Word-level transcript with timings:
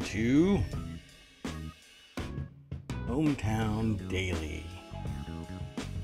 to 0.00 0.60
ohmTown 3.08 4.08
Daily. 4.08 4.64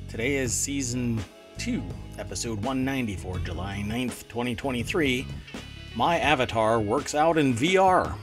Today 0.08 0.36
is 0.36 0.52
season 0.52 1.22
2, 1.58 1.82
episode 2.18 2.56
194, 2.56 3.38
July 3.40 3.84
9th, 3.86 4.28
2023. 4.28 5.26
My 5.96 6.18
avatar 6.18 6.80
works 6.80 7.14
out 7.14 7.38
in 7.38 7.54
VR. 7.54 8.14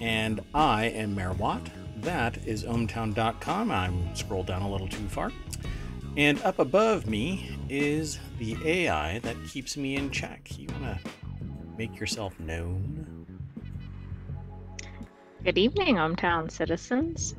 And 0.00 0.40
I 0.54 0.86
am 0.86 1.14
Mayor 1.14 1.32
Watt. 1.32 1.68
That 1.98 2.38
is 2.46 2.64
ohmtown.com. 2.64 3.70
I'm 3.70 4.14
scrolled 4.16 4.46
down 4.46 4.62
a 4.62 4.70
little 4.70 4.88
too 4.88 5.08
far. 5.08 5.32
And 6.16 6.40
up 6.42 6.58
above 6.58 7.06
me 7.06 7.56
is 7.68 8.18
the 8.38 8.56
AI 8.64 9.20
that 9.20 9.36
keeps 9.46 9.76
me 9.76 9.96
in 9.96 10.10
check. 10.10 10.58
You 10.58 10.68
want 10.68 10.84
to 10.84 11.10
make 11.76 11.98
yourself 11.98 12.38
known? 12.40 12.99
Good 15.42 15.56
evening, 15.56 15.96
ohmTown 15.96 16.50
citizens. 16.50 17.34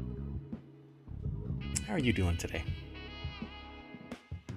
How 1.87 1.93
are 1.93 1.99
you 1.99 2.11
doing 2.11 2.35
today? 2.35 2.63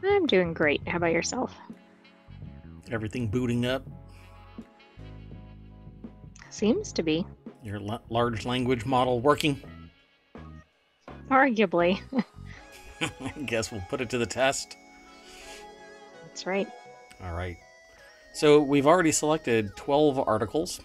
I'm 0.02 0.26
doing 0.26 0.54
great. 0.54 0.86
How 0.88 0.96
about 0.96 1.12
yourself? 1.12 1.54
Everything 2.90 3.28
booting 3.28 3.66
up? 3.66 3.86
Seems 6.48 6.92
to 6.94 7.02
be. 7.02 7.26
Your 7.62 7.80
la- 7.80 8.00
large 8.08 8.46
language 8.46 8.86
model 8.86 9.20
working? 9.20 9.60
Arguably. 11.30 12.00
I 13.00 13.40
guess 13.44 13.70
we'll 13.70 13.84
put 13.90 14.00
it 14.00 14.08
to 14.10 14.18
the 14.18 14.26
test. 14.26 14.76
That's 16.26 16.46
right. 16.46 16.68
All 17.22 17.34
right. 17.34 17.58
So 18.32 18.62
we've 18.62 18.86
already 18.86 19.12
selected 19.12 19.76
12 19.76 20.18
articles, 20.26 20.80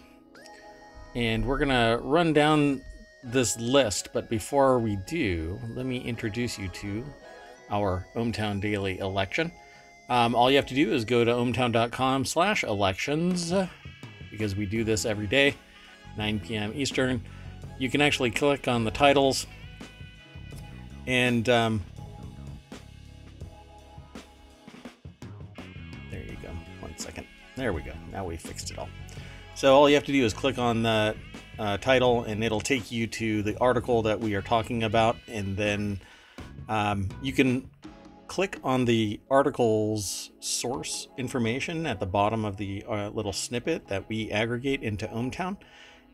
and 1.14 1.44
we're 1.44 1.58
going 1.58 1.68
to 1.68 2.00
run 2.02 2.32
down 2.32 2.82
this 3.22 3.58
list. 3.58 4.10
But 4.12 4.28
before 4.28 4.78
we 4.78 4.96
do, 5.06 5.58
let 5.74 5.86
me 5.86 5.98
introduce 5.98 6.58
you 6.58 6.68
to 6.68 7.04
our 7.70 8.06
ohmTown 8.14 8.60
Daily 8.60 8.98
election. 8.98 9.52
Um, 10.08 10.34
all 10.34 10.50
you 10.50 10.56
have 10.56 10.66
to 10.66 10.74
do 10.74 10.92
is 10.92 11.04
go 11.04 11.24
to 11.24 11.30
ohmtown.com 11.30 12.24
slash 12.24 12.64
elections 12.64 13.52
because 14.30 14.56
we 14.56 14.66
do 14.66 14.82
this 14.82 15.04
every 15.04 15.26
day, 15.26 15.54
9 16.16 16.40
p.m. 16.40 16.72
Eastern. 16.74 17.22
You 17.78 17.88
can 17.88 18.00
actually 18.00 18.30
click 18.30 18.66
on 18.66 18.84
the 18.84 18.90
titles 18.90 19.46
and 21.06 21.48
um, 21.48 21.84
there 26.10 26.22
you 26.22 26.36
go. 26.42 26.50
One 26.80 26.96
second. 26.98 27.26
There 27.56 27.72
we 27.72 27.82
go. 27.82 27.92
Now 28.12 28.24
we 28.24 28.36
fixed 28.36 28.70
it 28.70 28.78
all. 28.78 28.88
So 29.60 29.74
all 29.74 29.90
you 29.90 29.94
have 29.94 30.04
to 30.04 30.12
do 30.12 30.24
is 30.24 30.32
click 30.32 30.56
on 30.56 30.84
the 30.84 31.14
uh, 31.58 31.76
title, 31.76 32.22
and 32.22 32.42
it'll 32.42 32.62
take 32.62 32.90
you 32.90 33.06
to 33.08 33.42
the 33.42 33.58
article 33.58 34.00
that 34.04 34.18
we 34.18 34.34
are 34.34 34.40
talking 34.40 34.84
about, 34.84 35.18
and 35.28 35.54
then 35.54 36.00
um, 36.70 37.10
you 37.20 37.34
can 37.34 37.68
click 38.26 38.58
on 38.64 38.86
the 38.86 39.20
article's 39.28 40.30
source 40.40 41.08
information 41.18 41.84
at 41.84 42.00
the 42.00 42.06
bottom 42.06 42.46
of 42.46 42.56
the 42.56 42.82
uh, 42.88 43.10
little 43.10 43.34
snippet 43.34 43.86
that 43.88 44.08
we 44.08 44.30
aggregate 44.30 44.82
into 44.82 45.06
ohmTown 45.08 45.58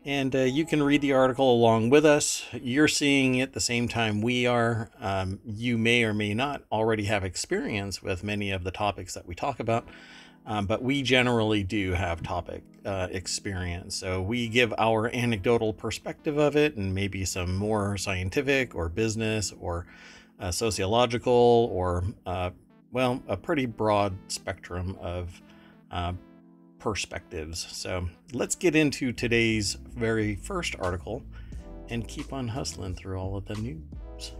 and 0.03 0.35
uh, 0.35 0.39
you 0.39 0.65
can 0.65 0.83
read 0.83 1.01
the 1.01 1.13
article 1.13 1.53
along 1.53 1.89
with 1.89 2.05
us. 2.05 2.45
You're 2.53 2.87
seeing 2.87 3.35
it 3.35 3.53
the 3.53 3.59
same 3.59 3.87
time 3.87 4.21
we 4.21 4.45
are. 4.45 4.89
Um, 4.99 5.39
you 5.45 5.77
may 5.77 6.03
or 6.03 6.13
may 6.13 6.33
not 6.33 6.63
already 6.71 7.05
have 7.05 7.23
experience 7.23 8.01
with 8.01 8.23
many 8.23 8.51
of 8.51 8.63
the 8.63 8.71
topics 8.71 9.13
that 9.13 9.25
we 9.25 9.35
talk 9.35 9.59
about, 9.59 9.87
um, 10.45 10.65
but 10.65 10.81
we 10.81 11.01
generally 11.01 11.63
do 11.63 11.93
have 11.93 12.23
topic 12.23 12.63
uh, 12.87 13.07
experience. 13.11 13.97
So 13.97 14.21
we 14.21 14.47
give 14.47 14.73
our 14.77 15.13
anecdotal 15.13 15.73
perspective 15.73 16.37
of 16.37 16.55
it 16.55 16.77
and 16.77 16.95
maybe 16.95 17.25
some 17.25 17.53
more 17.53 17.97
scientific 17.97 18.75
or 18.75 18.87
business 18.87 19.53
or 19.59 19.85
uh, 20.39 20.51
sociological 20.51 21.69
or, 21.73 22.05
uh, 22.25 22.51
well, 22.93 23.21
a 23.27 23.35
pretty 23.35 23.65
broad 23.65 24.17
spectrum 24.29 24.97
of 25.01 25.41
uh, 25.91 26.13
perspectives. 26.79 27.67
So 27.71 28.07
let's 28.31 28.55
get 28.55 28.73
into 28.73 29.11
today's 29.11 29.77
very 29.95 30.35
first 30.35 30.75
article 30.79 31.23
and 31.89 32.07
keep 32.07 32.31
on 32.31 32.47
hustling 32.47 32.95
through 32.95 33.19
all 33.19 33.35
of 33.35 33.45
the 33.45 33.55
news. 33.55 34.31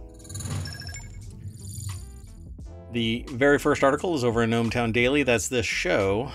The 2.92 3.26
very 3.28 3.58
first 3.58 3.84
article 3.84 4.14
is 4.14 4.24
over 4.24 4.42
in 4.42 4.50
ohmTown 4.50 4.94
Daily. 4.94 5.22
That's 5.22 5.48
this 5.48 5.66
show. 5.66 6.32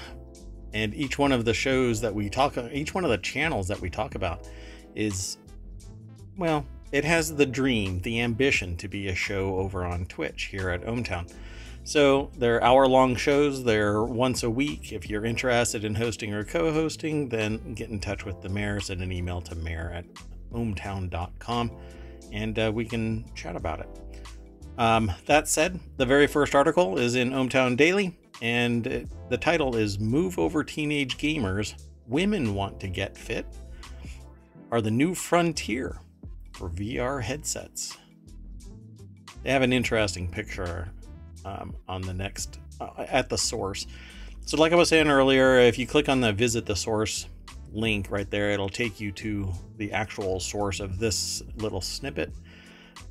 And 0.74 0.94
each 0.96 1.20
one 1.20 1.32
of 1.32 1.46
the 1.46 1.54
shows 1.54 2.02
that 2.02 2.14
we 2.14 2.30
talk 2.30 2.58
each 2.72 2.94
one 2.94 3.04
of 3.04 3.10
the 3.10 3.18
channels 3.18 3.68
that 3.68 3.80
we 3.80 3.90
talk 3.90 4.16
about 4.16 4.48
is 4.96 5.38
well, 6.38 6.66
it 6.92 7.06
has 7.06 7.36
the 7.36 7.46
dream, 7.46 8.00
the 8.02 8.22
ambition 8.22 8.76
to 8.78 8.88
be 8.88 9.08
a 9.08 9.16
show 9.16 9.56
over 9.58 9.86
on 9.86 10.06
Twitch 10.06 10.46
here 10.46 10.70
at 10.70 10.82
ohmTown. 10.82 11.32
So 11.84 12.32
they're 12.38 12.64
hour 12.64 12.88
long 12.88 13.16
shows. 13.16 13.64
They're 13.64 14.04
once 14.04 14.44
a 14.44 14.50
week. 14.50 14.94
If 14.94 15.10
you're 15.10 15.26
interested 15.26 15.84
in 15.84 15.96
hosting 15.96 16.34
or 16.34 16.44
co 16.44 16.72
hosting, 16.72 17.30
then 17.30 17.74
get 17.74 17.90
in 17.90 18.00
touch 18.00 18.26
with 18.26 18.42
the 18.42 18.50
mayor. 18.50 18.80
Send 18.80 19.02
an 19.02 19.12
email 19.12 19.42
to 19.42 19.56
mayor 19.56 19.92
at 19.94 20.06
ohmtown.com 20.54 21.72
and 22.34 22.58
uh, 22.58 22.72
we 22.74 22.84
can 22.84 23.24
chat 23.36 23.56
about 23.56 23.80
it. 23.80 23.90
Um, 24.78 25.12
that 25.28 25.48
said, 25.48 25.80
the 25.98 26.06
very 26.06 26.28
first 26.28 26.56
article 26.56 26.98
is 26.98 27.16
in 27.16 27.30
ohmTown 27.30 27.78
Daily, 27.78 28.18
and 28.42 28.88
it, 28.88 29.08
the 29.30 29.38
title 29.38 29.76
is 29.76 30.00
Move 30.00 30.38
Over 30.38 30.64
Teenage 30.64 31.18
Gamers 31.18 31.82
Women 32.08 32.54
Want 32.54 32.80
to 32.82 32.88
Get 32.88 33.18
Fit 33.18 33.46
Are 34.72 34.82
the 34.82 34.92
New 34.92 35.16
Frontier 35.16 36.00
for 36.52 36.70
VR 36.70 37.22
Headsets. 37.22 37.98
They 39.44 39.52
have 39.52 39.62
an 39.62 39.74
interesting 39.74 40.30
picture 40.30 40.90
um, 41.46 41.76
on 41.88 42.02
the 42.02 42.14
next 42.14 42.60
uh, 42.80 43.06
at 43.08 43.30
the 43.30 43.38
source. 43.38 43.88
So, 44.46 44.58
like 44.58 44.74
I 44.74 44.76
was 44.76 44.90
saying 44.90 45.08
earlier, 45.08 45.58
if 45.60 45.80
you 45.80 45.88
click 45.88 46.10
on 46.10 46.22
the 46.22 46.34
visit 46.34 46.66
the 46.66 46.76
source 46.76 47.28
link 47.72 48.12
right 48.12 48.30
there, 48.30 48.52
it'll 48.52 48.70
take 48.70 49.00
you 49.00 49.12
to 49.14 49.52
the 49.78 49.92
actual 49.94 50.40
source 50.40 50.80
of 50.80 51.00
this 51.00 51.42
little 51.58 51.82
snippet. 51.82 52.32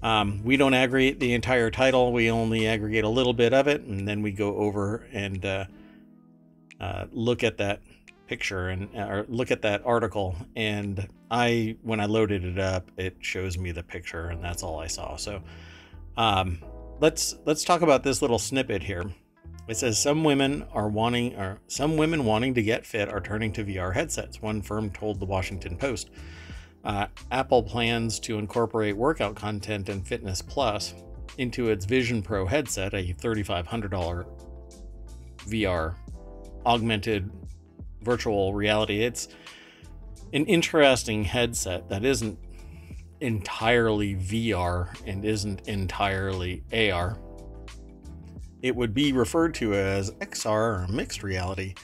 Um, 0.02 0.42
we 0.44 0.56
don't 0.56 0.74
aggregate 0.74 1.20
the 1.20 1.32
entire 1.32 1.70
title, 1.70 2.12
we 2.12 2.30
only 2.30 2.66
aggregate 2.66 3.04
a 3.04 3.08
little 3.08 3.32
bit 3.32 3.52
of 3.52 3.66
it, 3.66 3.82
and 3.82 4.06
then 4.06 4.20
we 4.22 4.30
go 4.32 4.56
over 4.56 5.08
and 5.12 5.44
uh, 5.44 5.64
uh, 6.82 7.06
look 7.12 7.44
at 7.44 7.56
that 7.58 7.80
picture 8.26 8.68
and 8.68 8.88
or 8.94 9.24
look 9.28 9.50
at 9.50 9.62
that 9.62 9.82
article. 9.84 10.34
And 10.56 11.08
I, 11.30 11.76
when 11.82 12.00
I 12.00 12.06
loaded 12.06 12.44
it 12.44 12.58
up, 12.58 12.90
it 12.96 13.16
shows 13.20 13.56
me 13.56 13.70
the 13.70 13.82
picture, 13.82 14.26
and 14.28 14.42
that's 14.42 14.62
all 14.62 14.80
I 14.80 14.88
saw. 14.88 15.16
So, 15.16 15.42
um, 16.16 16.58
let's 17.00 17.36
let's 17.44 17.64
talk 17.64 17.82
about 17.82 18.02
this 18.02 18.20
little 18.20 18.38
snippet 18.38 18.82
here. 18.82 19.04
It 19.68 19.76
says 19.76 19.96
some 19.96 20.24
women 20.24 20.66
are 20.72 20.88
wanting 20.88 21.36
or 21.36 21.60
some 21.68 21.96
women 21.96 22.24
wanting 22.24 22.54
to 22.54 22.62
get 22.62 22.84
fit 22.84 23.08
are 23.08 23.20
turning 23.20 23.52
to 23.52 23.64
VR 23.64 23.94
headsets. 23.94 24.42
One 24.42 24.60
firm 24.60 24.90
told 24.90 25.20
the 25.20 25.26
Washington 25.26 25.76
Post. 25.76 26.10
Uh, 26.84 27.06
Apple 27.30 27.62
plans 27.62 28.18
to 28.18 28.38
incorporate 28.38 28.96
workout 28.96 29.36
content 29.36 29.88
and 29.88 30.04
Fitness 30.04 30.42
Plus 30.42 30.94
into 31.38 31.70
its 31.70 31.84
Vision 31.84 32.22
Pro 32.22 32.44
headset, 32.44 32.92
a 32.92 33.14
$3,500 33.14 34.26
VR 35.46 35.94
augmented 36.66 37.30
virtual 38.02 38.54
reality. 38.54 39.02
It's 39.02 39.28
an 40.32 40.46
interesting 40.46 41.24
headset 41.24 41.88
that 41.88 42.04
isn't 42.04 42.38
entirely 43.20 44.16
VR 44.16 44.96
and 45.06 45.24
isn't 45.24 45.68
entirely 45.68 46.62
AR. 46.72 47.18
It 48.62 48.74
would 48.74 48.94
be 48.94 49.12
referred 49.12 49.54
to 49.54 49.74
as 49.74 50.10
XR 50.12 50.46
or 50.84 50.86
mixed 50.88 51.22
reality 51.22 51.74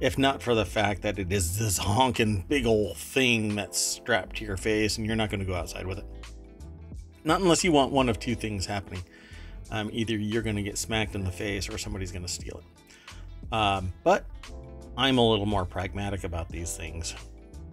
if 0.00 0.18
not 0.18 0.42
for 0.42 0.54
the 0.54 0.64
fact 0.64 1.02
that 1.02 1.18
it 1.18 1.32
is 1.32 1.58
this 1.58 1.78
honking 1.78 2.44
big 2.48 2.66
old 2.66 2.96
thing 2.96 3.54
that's 3.54 3.78
strapped 3.78 4.36
to 4.36 4.44
your 4.44 4.56
face 4.56 4.96
and 4.96 5.06
you're 5.06 5.16
not 5.16 5.30
going 5.30 5.40
to 5.40 5.46
go 5.46 5.54
outside 5.54 5.86
with 5.86 5.98
it. 5.98 6.06
Not 7.24 7.40
unless 7.40 7.64
you 7.64 7.72
want 7.72 7.92
one 7.92 8.08
of 8.08 8.18
two 8.18 8.34
things 8.34 8.66
happening. 8.66 9.02
Um, 9.70 9.88
either 9.92 10.16
you're 10.16 10.42
going 10.42 10.56
to 10.56 10.62
get 10.62 10.76
smacked 10.76 11.14
in 11.14 11.24
the 11.24 11.32
face 11.32 11.68
or 11.70 11.78
somebody's 11.78 12.12
going 12.12 12.24
to 12.24 12.30
steal 12.30 12.58
it. 12.58 12.64
Um, 13.52 13.92
but 14.02 14.26
I'm 14.96 15.18
a 15.18 15.28
little 15.28 15.46
more 15.46 15.64
pragmatic 15.64 16.24
about 16.24 16.48
these 16.48 16.76
things 16.76 17.14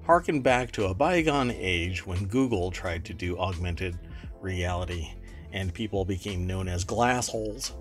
harken 0.06 0.41
back 0.41 0.71
to 0.71 0.88
a 0.88 0.94
bygone 0.94 1.51
age 1.51 2.06
when 2.06 2.25
Google 2.25 2.71
tried 2.71 3.06
to 3.06 3.13
do 3.13 3.38
augmented 3.38 3.97
reality 4.41 5.07
and 5.53 5.73
people 5.73 6.06
became 6.06 6.47
known 6.47 6.68
as 6.68 6.83
glass 6.83 7.27
holes, 7.27 7.73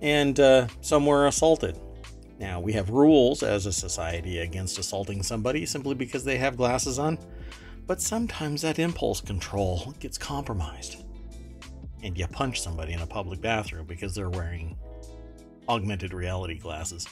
and 0.00 0.38
uh, 0.38 0.66
some 0.80 1.04
were 1.04 1.26
assaulted. 1.26 1.78
Now, 2.38 2.60
we 2.60 2.72
have 2.74 2.90
rules 2.90 3.42
as 3.42 3.66
a 3.66 3.72
society 3.72 4.38
against 4.38 4.78
assaulting 4.78 5.22
somebody 5.24 5.66
simply 5.66 5.94
because 5.94 6.24
they 6.24 6.38
have 6.38 6.56
glasses 6.56 6.98
on, 6.98 7.18
but 7.86 8.00
sometimes 8.00 8.62
that 8.62 8.78
impulse 8.78 9.20
control 9.20 9.94
gets 9.98 10.16
compromised. 10.16 11.04
And 12.04 12.16
you 12.16 12.28
punch 12.28 12.60
somebody 12.60 12.92
in 12.92 13.00
a 13.00 13.06
public 13.06 13.40
bathroom 13.40 13.86
because 13.86 14.14
they're 14.14 14.30
wearing 14.30 14.76
augmented 15.68 16.14
reality 16.14 16.58
glasses. 16.58 17.08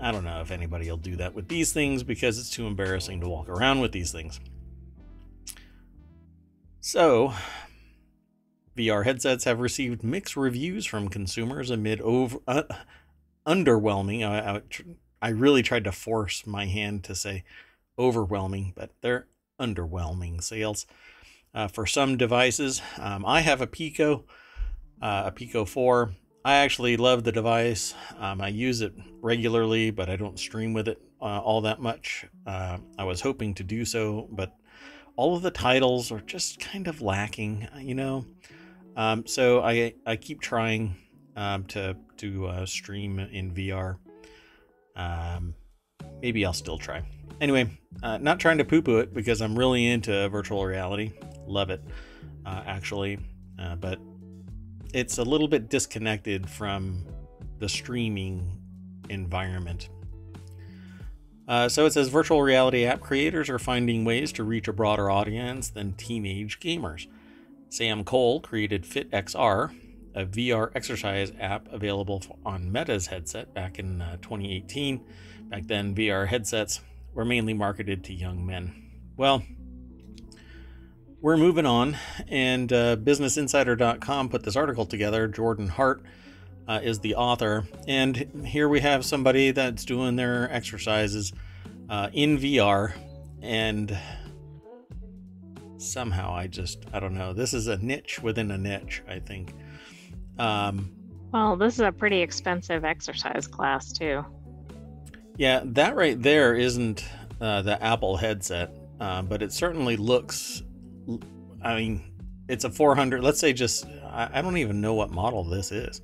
I 0.00 0.12
don't 0.12 0.24
know 0.24 0.40
if 0.40 0.50
anybody 0.50 0.90
will 0.90 0.98
do 0.98 1.16
that 1.16 1.34
with 1.34 1.48
these 1.48 1.72
things 1.72 2.02
because 2.02 2.38
it's 2.38 2.50
too 2.50 2.66
embarrassing 2.66 3.20
to 3.20 3.28
walk 3.28 3.48
around 3.48 3.80
with 3.80 3.92
these 3.92 4.12
things. 4.12 4.40
So, 6.80 7.32
VR 8.76 9.04
headsets 9.04 9.44
have 9.44 9.58
received 9.58 10.04
mixed 10.04 10.36
reviews 10.36 10.86
from 10.86 11.08
consumers 11.08 11.70
amid 11.70 12.00
over 12.02 12.38
uh, 12.46 12.64
underwhelming. 13.46 14.22
I, 14.22 14.56
I, 14.56 14.60
I 15.22 15.30
really 15.30 15.62
tried 15.62 15.84
to 15.84 15.92
force 15.92 16.46
my 16.46 16.66
hand 16.66 17.02
to 17.04 17.14
say 17.14 17.44
overwhelming, 17.98 18.74
but 18.76 18.92
they're 19.00 19.26
underwhelming 19.58 20.42
sales 20.42 20.86
uh, 21.54 21.68
for 21.68 21.86
some 21.86 22.16
devices. 22.16 22.82
Um, 22.98 23.24
I 23.24 23.40
have 23.40 23.62
a 23.62 23.66
Pico, 23.66 24.26
uh, 25.00 25.24
a 25.26 25.32
Pico 25.32 25.64
4. 25.64 26.14
I 26.46 26.58
actually 26.58 26.96
love 26.96 27.24
the 27.24 27.32
device. 27.32 27.92
Um, 28.20 28.40
I 28.40 28.46
use 28.46 28.80
it 28.80 28.92
regularly, 29.20 29.90
but 29.90 30.08
I 30.08 30.14
don't 30.14 30.38
stream 30.38 30.74
with 30.74 30.86
it 30.86 31.02
uh, 31.20 31.40
all 31.40 31.62
that 31.62 31.80
much. 31.80 32.24
Uh, 32.46 32.78
I 32.96 33.02
was 33.02 33.20
hoping 33.20 33.52
to 33.54 33.64
do 33.64 33.84
so, 33.84 34.28
but 34.30 34.54
all 35.16 35.34
of 35.34 35.42
the 35.42 35.50
titles 35.50 36.12
are 36.12 36.20
just 36.20 36.60
kind 36.60 36.86
of 36.86 37.02
lacking, 37.02 37.66
you 37.80 37.96
know. 37.96 38.26
Um, 38.94 39.26
so 39.26 39.60
I 39.60 39.94
I 40.06 40.14
keep 40.14 40.40
trying 40.40 40.94
um, 41.34 41.64
to 41.64 41.96
to 42.18 42.46
uh, 42.46 42.66
stream 42.66 43.18
in 43.18 43.50
VR. 43.50 43.96
Um, 44.94 45.52
maybe 46.22 46.46
I'll 46.46 46.52
still 46.52 46.78
try. 46.78 47.02
Anyway, 47.40 47.68
uh, 48.04 48.18
not 48.18 48.38
trying 48.38 48.58
to 48.58 48.64
poo 48.64 48.82
poo 48.82 48.98
it 48.98 49.12
because 49.12 49.42
I'm 49.42 49.58
really 49.58 49.84
into 49.88 50.28
virtual 50.28 50.64
reality. 50.64 51.10
Love 51.44 51.70
it, 51.70 51.82
uh, 52.46 52.62
actually. 52.66 53.18
Uh, 53.58 53.74
but 53.74 53.98
it's 54.96 55.18
a 55.18 55.22
little 55.22 55.46
bit 55.46 55.68
disconnected 55.68 56.48
from 56.48 57.04
the 57.58 57.68
streaming 57.68 58.58
environment. 59.10 59.90
Uh, 61.46 61.68
so 61.68 61.84
it 61.84 61.92
says 61.92 62.08
virtual 62.08 62.42
reality 62.42 62.86
app 62.86 63.00
creators 63.00 63.50
are 63.50 63.58
finding 63.58 64.06
ways 64.06 64.32
to 64.32 64.42
reach 64.42 64.68
a 64.68 64.72
broader 64.72 65.10
audience 65.10 65.68
than 65.68 65.92
teenage 65.92 66.60
gamers. 66.60 67.08
Sam 67.68 68.04
Cole 68.04 68.40
created 68.40 68.84
FitXR, 68.84 69.76
a 70.14 70.24
VR 70.24 70.70
exercise 70.74 71.30
app 71.38 71.70
available 71.70 72.22
on 72.46 72.72
Meta's 72.72 73.06
headset 73.06 73.52
back 73.52 73.78
in 73.78 74.00
uh, 74.00 74.16
2018. 74.22 75.04
Back 75.50 75.66
then, 75.66 75.94
VR 75.94 76.26
headsets 76.26 76.80
were 77.12 77.26
mainly 77.26 77.52
marketed 77.52 78.02
to 78.04 78.14
young 78.14 78.46
men. 78.46 78.72
Well, 79.18 79.42
we're 81.20 81.36
moving 81.36 81.66
on, 81.66 81.96
and 82.28 82.72
uh, 82.72 82.96
BusinessInsider.com 82.96 84.28
put 84.28 84.42
this 84.42 84.56
article 84.56 84.86
together. 84.86 85.28
Jordan 85.28 85.68
Hart 85.68 86.02
uh, 86.68 86.80
is 86.82 87.00
the 87.00 87.14
author, 87.14 87.66
and 87.88 88.16
here 88.44 88.68
we 88.68 88.80
have 88.80 89.04
somebody 89.04 89.50
that's 89.50 89.84
doing 89.84 90.16
their 90.16 90.50
exercises 90.52 91.32
uh, 91.88 92.10
in 92.12 92.38
VR, 92.38 92.92
and 93.42 93.96
somehow 95.78 96.34
I 96.34 96.46
just 96.46 96.84
I 96.92 97.00
don't 97.00 97.14
know. 97.14 97.32
This 97.32 97.54
is 97.54 97.66
a 97.66 97.76
niche 97.78 98.22
within 98.22 98.50
a 98.50 98.58
niche, 98.58 99.02
I 99.08 99.18
think. 99.18 99.54
Um, 100.38 100.92
well, 101.32 101.56
this 101.56 101.74
is 101.74 101.80
a 101.80 101.92
pretty 101.92 102.20
expensive 102.20 102.84
exercise 102.84 103.46
class 103.46 103.92
too. 103.92 104.24
Yeah, 105.36 105.62
that 105.64 105.96
right 105.96 106.20
there 106.20 106.54
isn't 106.54 107.04
uh, 107.40 107.62
the 107.62 107.82
Apple 107.82 108.16
headset, 108.16 108.70
uh, 109.00 109.22
but 109.22 109.42
it 109.42 109.52
certainly 109.52 109.96
looks. 109.96 110.62
I 111.62 111.76
mean, 111.76 112.02
it's 112.48 112.64
a 112.64 112.70
400. 112.70 113.22
Let's 113.22 113.40
say 113.40 113.52
just 113.52 113.86
I, 114.04 114.40
don't 114.40 114.56
even 114.56 114.80
know 114.80 114.94
what 114.94 115.10
model 115.10 115.44
this 115.44 115.72
is. 115.72 116.00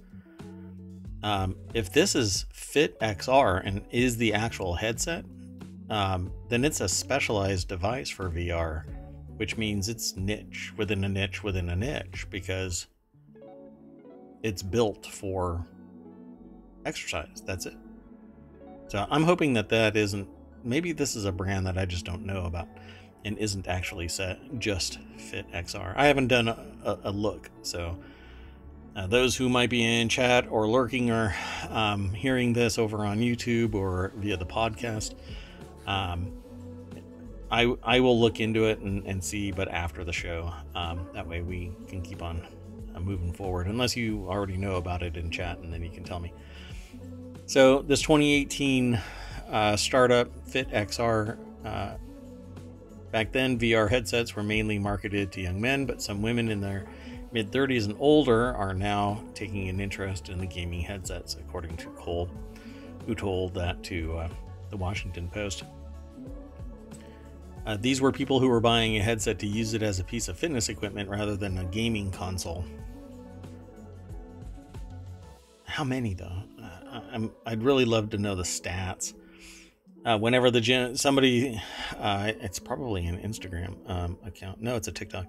Um, 1.22 1.56
if 1.72 1.92
this 1.92 2.14
is 2.14 2.46
Fit 2.52 2.98
XR 3.00 3.62
and 3.64 3.82
is 3.90 4.16
the 4.16 4.34
actual 4.34 4.74
headset, 4.74 5.24
um, 5.88 6.32
then 6.48 6.64
it's 6.64 6.80
a 6.80 6.88
specialized 6.88 7.68
device 7.68 8.10
for 8.10 8.28
VR, 8.28 8.84
which 9.36 9.56
means 9.56 9.88
it's 9.88 10.16
niche 10.16 10.72
within 10.76 11.04
a 11.04 11.08
niche 11.08 11.42
within 11.42 11.68
a 11.70 11.76
niche 11.76 12.26
because 12.28 12.86
it's 14.42 14.62
built 14.62 15.06
for 15.06 15.64
exercise. 16.84 17.42
That's 17.46 17.66
it. 17.66 17.76
So 18.88 19.06
I'm 19.10 19.22
hoping 19.22 19.54
that 19.54 19.68
that 19.68 19.96
isn't. 19.96 20.28
Maybe 20.64 20.92
this 20.92 21.16
is 21.16 21.24
a 21.24 21.32
brand 21.32 21.66
that 21.66 21.78
I 21.78 21.84
just 21.84 22.04
don't 22.04 22.24
know 22.26 22.44
about 22.44 22.68
and 23.24 23.38
isn't 23.38 23.68
actually 23.68 24.08
set 24.08 24.38
just 24.58 24.98
Fit 25.16 25.50
XR. 25.52 25.94
I 25.96 26.06
haven't 26.06 26.28
done 26.28 26.48
a, 26.48 26.98
a, 27.04 27.10
look, 27.10 27.50
so 27.62 27.96
uh, 28.96 29.06
those 29.06 29.36
who 29.36 29.48
might 29.48 29.70
be 29.70 29.82
in 29.82 30.08
chat 30.08 30.46
or 30.50 30.68
lurking 30.68 31.10
or 31.10 31.34
um, 31.70 32.12
hearing 32.12 32.52
this 32.52 32.78
over 32.78 33.04
on 33.04 33.18
YouTube 33.18 33.74
or 33.74 34.12
via 34.16 34.36
the 34.36 34.46
podcast, 34.46 35.14
um, 35.86 36.32
I 37.50 37.74
I 37.82 38.00
will 38.00 38.18
look 38.18 38.40
into 38.40 38.64
it 38.64 38.80
and, 38.80 39.06
and 39.06 39.22
see, 39.22 39.52
but 39.52 39.68
after 39.68 40.04
the 40.04 40.12
show, 40.12 40.52
um, 40.74 41.06
that 41.14 41.26
way 41.26 41.42
we 41.42 41.72
can 41.88 42.02
keep 42.02 42.22
on 42.22 42.46
uh, 42.94 43.00
moving 43.00 43.32
forward. 43.32 43.66
Unless 43.66 43.96
you 43.96 44.26
already 44.28 44.56
know 44.56 44.76
about 44.76 45.02
it 45.02 45.16
in 45.16 45.30
chat, 45.30 45.58
and 45.58 45.72
then 45.72 45.82
you 45.82 45.90
can 45.90 46.02
tell 46.02 46.18
me. 46.18 46.32
So 47.46 47.82
this 47.82 48.00
2018 48.02 49.00
uh, 49.50 49.76
startup 49.76 50.28
Fit 50.48 50.70
XR. 50.70 51.38
Back 53.12 53.30
then, 53.30 53.58
VR 53.58 53.90
headsets 53.90 54.34
were 54.34 54.42
mainly 54.42 54.78
marketed 54.78 55.30
to 55.32 55.42
young 55.42 55.60
men, 55.60 55.84
but 55.84 56.00
some 56.00 56.22
women 56.22 56.48
in 56.48 56.62
their 56.62 56.86
mid 57.30 57.52
30s 57.52 57.84
and 57.84 57.94
older 58.00 58.54
are 58.54 58.72
now 58.72 59.22
taking 59.34 59.68
an 59.68 59.80
interest 59.80 60.30
in 60.30 60.38
the 60.38 60.46
gaming 60.46 60.80
headsets, 60.80 61.36
according 61.38 61.76
to 61.76 61.88
Cole, 61.90 62.30
who 63.06 63.14
told 63.14 63.52
that 63.54 63.82
to 63.84 64.16
uh, 64.16 64.28
the 64.70 64.78
Washington 64.78 65.28
Post. 65.28 65.64
Uh, 67.66 67.76
these 67.78 68.00
were 68.00 68.10
people 68.10 68.40
who 68.40 68.48
were 68.48 68.60
buying 68.60 68.96
a 68.96 69.02
headset 69.02 69.38
to 69.38 69.46
use 69.46 69.74
it 69.74 69.82
as 69.82 70.00
a 70.00 70.04
piece 70.04 70.28
of 70.28 70.38
fitness 70.38 70.70
equipment 70.70 71.08
rather 71.08 71.36
than 71.36 71.58
a 71.58 71.64
gaming 71.66 72.10
console. 72.10 72.64
How 75.64 75.84
many, 75.84 76.14
though? 76.14 76.42
I 77.46 77.50
would 77.50 77.62
really 77.62 77.84
love 77.84 78.10
to 78.10 78.18
know 78.18 78.34
the 78.34 78.42
stats. 78.42 79.14
Uh, 80.04 80.18
whenever 80.18 80.50
the 80.50 80.60
gym, 80.60 80.96
somebody, 80.96 81.60
uh, 81.98 82.32
it's 82.40 82.58
probably 82.58 83.06
an 83.06 83.18
Instagram 83.18 83.88
um, 83.88 84.18
account. 84.24 84.60
No, 84.60 84.74
it's 84.74 84.88
a 84.88 84.92
TikTok. 84.92 85.26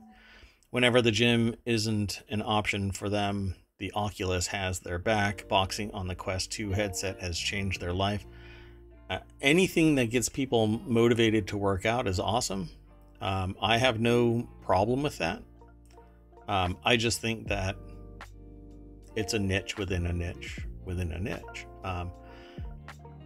Whenever 0.71 1.01
the 1.01 1.11
gym 1.11 1.55
isn't 1.65 2.23
an 2.29 2.41
option 2.43 2.91
for 2.91 3.07
them, 3.07 3.55
the 3.77 3.91
Oculus 3.93 4.47
has 4.47 4.79
their 4.79 4.97
back. 4.97 5.47
Boxing 5.47 5.91
on 5.91 6.07
the 6.07 6.15
Quest 6.15 6.51
2 6.53 6.71
headset 6.71 7.21
has 7.21 7.37
changed 7.37 7.79
their 7.79 7.93
life. 7.93 8.25
Uh, 9.09 9.19
anything 9.41 9.95
that 9.95 10.09
gets 10.09 10.27
people 10.27 10.65
motivated 10.65 11.47
to 11.49 11.57
work 11.57 11.85
out 11.85 12.07
is 12.07 12.19
awesome. 12.19 12.69
Um, 13.21 13.55
I 13.61 13.77
have 13.77 13.99
no 13.99 14.49
problem 14.63 15.03
with 15.03 15.19
that. 15.19 15.43
Um, 16.47 16.77
I 16.83 16.97
just 16.97 17.21
think 17.21 17.47
that 17.49 17.75
it's 19.15 19.35
a 19.35 19.39
niche 19.39 19.77
within 19.77 20.07
a 20.07 20.13
niche 20.13 20.65
within 20.85 21.11
a 21.11 21.19
niche. 21.19 21.65
Um, 21.83 22.11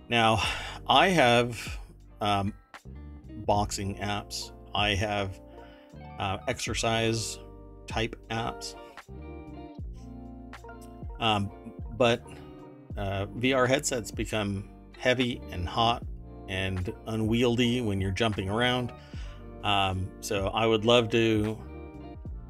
now, 0.10 0.42
I 0.88 1.10
have 1.10 1.80
um, 2.22 2.54
boxing 3.46 3.96
apps. 3.96 4.52
I 4.74 4.96
have 4.96 5.40
uh, 6.20 6.38
exercise 6.48 7.40
type 7.88 8.16
apps. 8.30 8.76
Um, 11.20 11.50
but 11.98 12.24
uh, 12.96 13.26
VR 13.38 13.68
headsets 13.68 14.12
become 14.12 14.70
heavy 14.98 15.42
and 15.52 15.68
hot 15.68 16.04
and 16.48 16.94
unwieldy 17.08 17.82
when 17.82 18.00
you're 18.00 18.12
jumping 18.12 18.50
around. 18.50 18.92
Um, 19.64 20.10
so 20.22 20.48
I 20.48 20.66
would 20.66 20.86
love 20.86 21.10
to, 21.10 21.58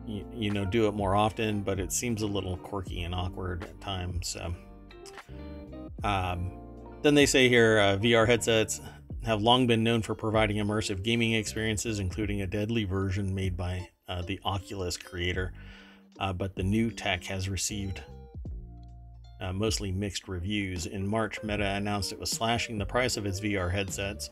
you, 0.05 0.25
you, 0.33 0.51
know, 0.51 0.65
do 0.65 0.87
it 0.87 0.93
more 0.93 1.15
often, 1.15 1.61
but 1.61 1.79
it 1.79 1.91
seems 1.91 2.21
a 2.21 2.27
little 2.27 2.57
quirky 2.57 3.03
and 3.03 3.15
awkward 3.15 3.63
at 3.63 3.79
times. 3.81 4.27
So, 4.27 4.53
um, 6.03 6.51
then 7.01 7.15
they 7.15 7.25
say 7.25 7.49
here 7.49 7.79
uh, 7.79 7.97
VR 7.97 8.27
headsets 8.27 8.81
have 9.25 9.41
long 9.41 9.67
been 9.67 9.83
known 9.83 10.01
for 10.01 10.15
providing 10.15 10.57
immersive 10.57 11.03
gaming 11.03 11.33
experiences, 11.33 11.99
including 11.99 12.41
a 12.41 12.47
deadly 12.47 12.85
version 12.85 13.33
made 13.33 13.57
by 13.57 13.89
uh, 14.07 14.21
the 14.21 14.39
Oculus 14.45 14.97
creator. 14.97 15.53
Uh, 16.19 16.33
but 16.33 16.55
the 16.55 16.63
new 16.63 16.89
tech 16.89 17.23
has 17.25 17.49
received 17.49 18.01
uh, 19.39 19.53
mostly 19.53 19.91
mixed 19.91 20.27
reviews. 20.27 20.85
In 20.85 21.07
March, 21.07 21.43
Meta 21.43 21.65
announced 21.75 22.11
it 22.11 22.19
was 22.19 22.31
slashing 22.31 22.77
the 22.77 22.85
price 22.85 23.17
of 23.17 23.25
its 23.25 23.39
VR 23.39 23.71
headsets 23.71 24.29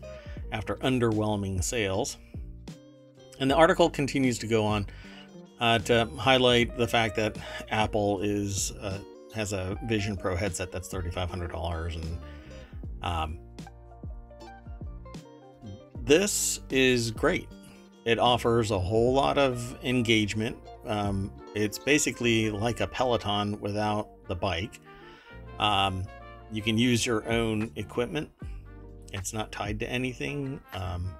after 0.51 0.75
underwhelming 0.77 1.63
sales. 1.63 2.17
And 3.39 3.51
the 3.51 3.55
article 3.55 3.89
continues 3.89 4.39
to 4.39 4.47
go 4.47 4.65
on 4.65 4.87
uh, 5.59 5.79
to 5.79 6.05
highlight 6.17 6.77
the 6.77 6.87
fact 6.87 7.15
that 7.17 7.37
Apple 7.69 8.21
is 8.21 8.71
uh, 8.81 8.99
has 9.33 9.51
a 9.53 9.77
Vision 9.85 10.15
Pro 10.15 10.35
headset 10.35 10.71
that's 10.71 10.87
thirty 10.87 11.11
five 11.11 11.29
hundred 11.29 11.51
dollars, 11.51 11.95
and 11.95 12.17
um, 13.01 13.39
this 16.05 16.59
is 16.69 17.11
great. 17.11 17.49
It 18.05 18.19
offers 18.19 18.69
a 18.69 18.79
whole 18.79 19.13
lot 19.13 19.37
of 19.39 19.75
engagement. 19.83 20.57
Um, 20.85 21.31
it's 21.55 21.79
basically 21.79 22.51
like 22.51 22.79
a 22.79 22.87
Peloton 22.87 23.59
without 23.59 24.09
the 24.27 24.35
bike. 24.35 24.79
Um, 25.57 26.03
you 26.51 26.61
can 26.61 26.77
use 26.77 27.05
your 27.05 27.27
own 27.27 27.71
equipment. 27.75 28.29
It's 29.13 29.33
not 29.33 29.51
tied 29.51 29.79
to 29.79 29.89
anything. 29.89 30.61
Um, 30.73 31.15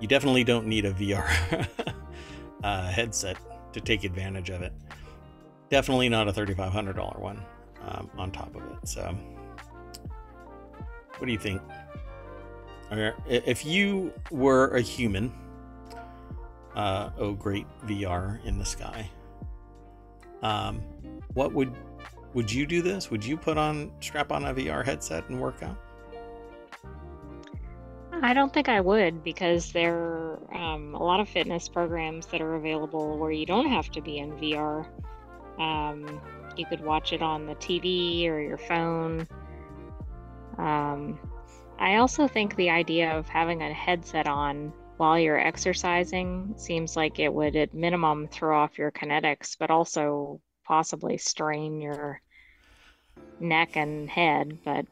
you 0.00 0.08
definitely 0.08 0.44
don't 0.44 0.66
need 0.66 0.86
a 0.86 0.92
VR 0.92 1.68
uh, 2.64 2.88
headset 2.88 3.36
to 3.72 3.80
take 3.80 4.04
advantage 4.04 4.48
of 4.48 4.62
it. 4.62 4.72
Definitely 5.68 6.08
not 6.08 6.28
a 6.28 6.32
$3,500 6.32 7.18
one 7.18 7.42
um, 7.88 8.10
on 8.18 8.30
top 8.30 8.54
of 8.54 8.62
it. 8.62 8.88
So, 8.88 9.14
what 11.18 11.26
do 11.26 11.32
you 11.32 11.38
think? 11.38 11.60
If 13.26 13.66
you 13.66 14.12
were 14.30 14.68
a 14.68 14.80
human, 14.80 15.32
uh, 16.74 17.10
oh 17.18 17.32
great 17.32 17.66
VR 17.84 18.44
in 18.44 18.58
the 18.58 18.64
sky, 18.64 19.10
um, 20.42 20.80
what 21.34 21.52
would 21.52 21.74
would 22.34 22.52
you 22.52 22.66
do 22.66 22.82
this? 22.82 23.10
Would 23.10 23.24
you 23.24 23.36
put 23.36 23.58
on 23.58 23.90
strap 24.00 24.32
on 24.32 24.44
a 24.44 24.54
VR 24.54 24.84
headset 24.84 25.28
and 25.28 25.40
work 25.40 25.62
out? 25.62 25.76
I 28.22 28.34
don't 28.34 28.52
think 28.52 28.68
I 28.68 28.80
would 28.80 29.22
because 29.22 29.72
there 29.72 29.94
are 29.96 30.54
um, 30.54 30.94
a 30.94 31.02
lot 31.02 31.20
of 31.20 31.28
fitness 31.28 31.68
programs 31.68 32.26
that 32.26 32.40
are 32.40 32.56
available 32.56 33.16
where 33.16 33.30
you 33.30 33.46
don't 33.46 33.68
have 33.68 33.90
to 33.90 34.00
be 34.00 34.18
in 34.18 34.32
VR. 34.32 34.86
Um, 35.58 36.20
you 36.58 36.66
could 36.66 36.80
watch 36.80 37.12
it 37.12 37.22
on 37.22 37.46
the 37.46 37.54
TV 37.54 38.26
or 38.28 38.40
your 38.40 38.58
phone. 38.58 39.26
Um, 40.58 41.18
I 41.78 41.96
also 41.96 42.26
think 42.26 42.56
the 42.56 42.70
idea 42.70 43.16
of 43.16 43.28
having 43.28 43.62
a 43.62 43.72
headset 43.72 44.26
on 44.26 44.72
while 44.96 45.18
you're 45.18 45.38
exercising 45.38 46.54
seems 46.56 46.96
like 46.96 47.20
it 47.20 47.32
would, 47.32 47.54
at 47.54 47.72
minimum, 47.72 48.26
throw 48.28 48.60
off 48.60 48.78
your 48.78 48.90
kinetics, 48.90 49.56
but 49.58 49.70
also 49.70 50.40
possibly 50.64 51.16
strain 51.16 51.80
your 51.80 52.20
neck 53.38 53.76
and 53.76 54.10
head. 54.10 54.58
But 54.64 54.86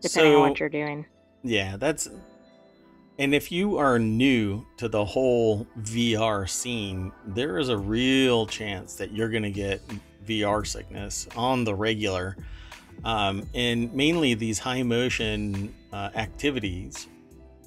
depending 0.00 0.32
so, 0.32 0.42
on 0.42 0.50
what 0.50 0.60
you're 0.60 0.68
doing. 0.68 1.06
Yeah, 1.42 1.76
that's. 1.76 2.08
And 3.20 3.34
if 3.34 3.52
you 3.52 3.76
are 3.76 3.98
new 3.98 4.64
to 4.78 4.88
the 4.88 5.04
whole 5.04 5.66
VR 5.80 6.48
scene, 6.48 7.12
there 7.26 7.58
is 7.58 7.68
a 7.68 7.76
real 7.76 8.46
chance 8.46 8.94
that 8.94 9.12
you're 9.12 9.28
going 9.28 9.42
to 9.42 9.50
get 9.50 9.82
VR 10.26 10.66
sickness 10.66 11.28
on 11.36 11.64
the 11.64 11.74
regular. 11.74 12.38
Um, 13.04 13.46
and 13.54 13.92
mainly 13.92 14.32
these 14.32 14.58
high 14.58 14.82
motion 14.82 15.74
uh, 15.92 16.08
activities 16.14 17.08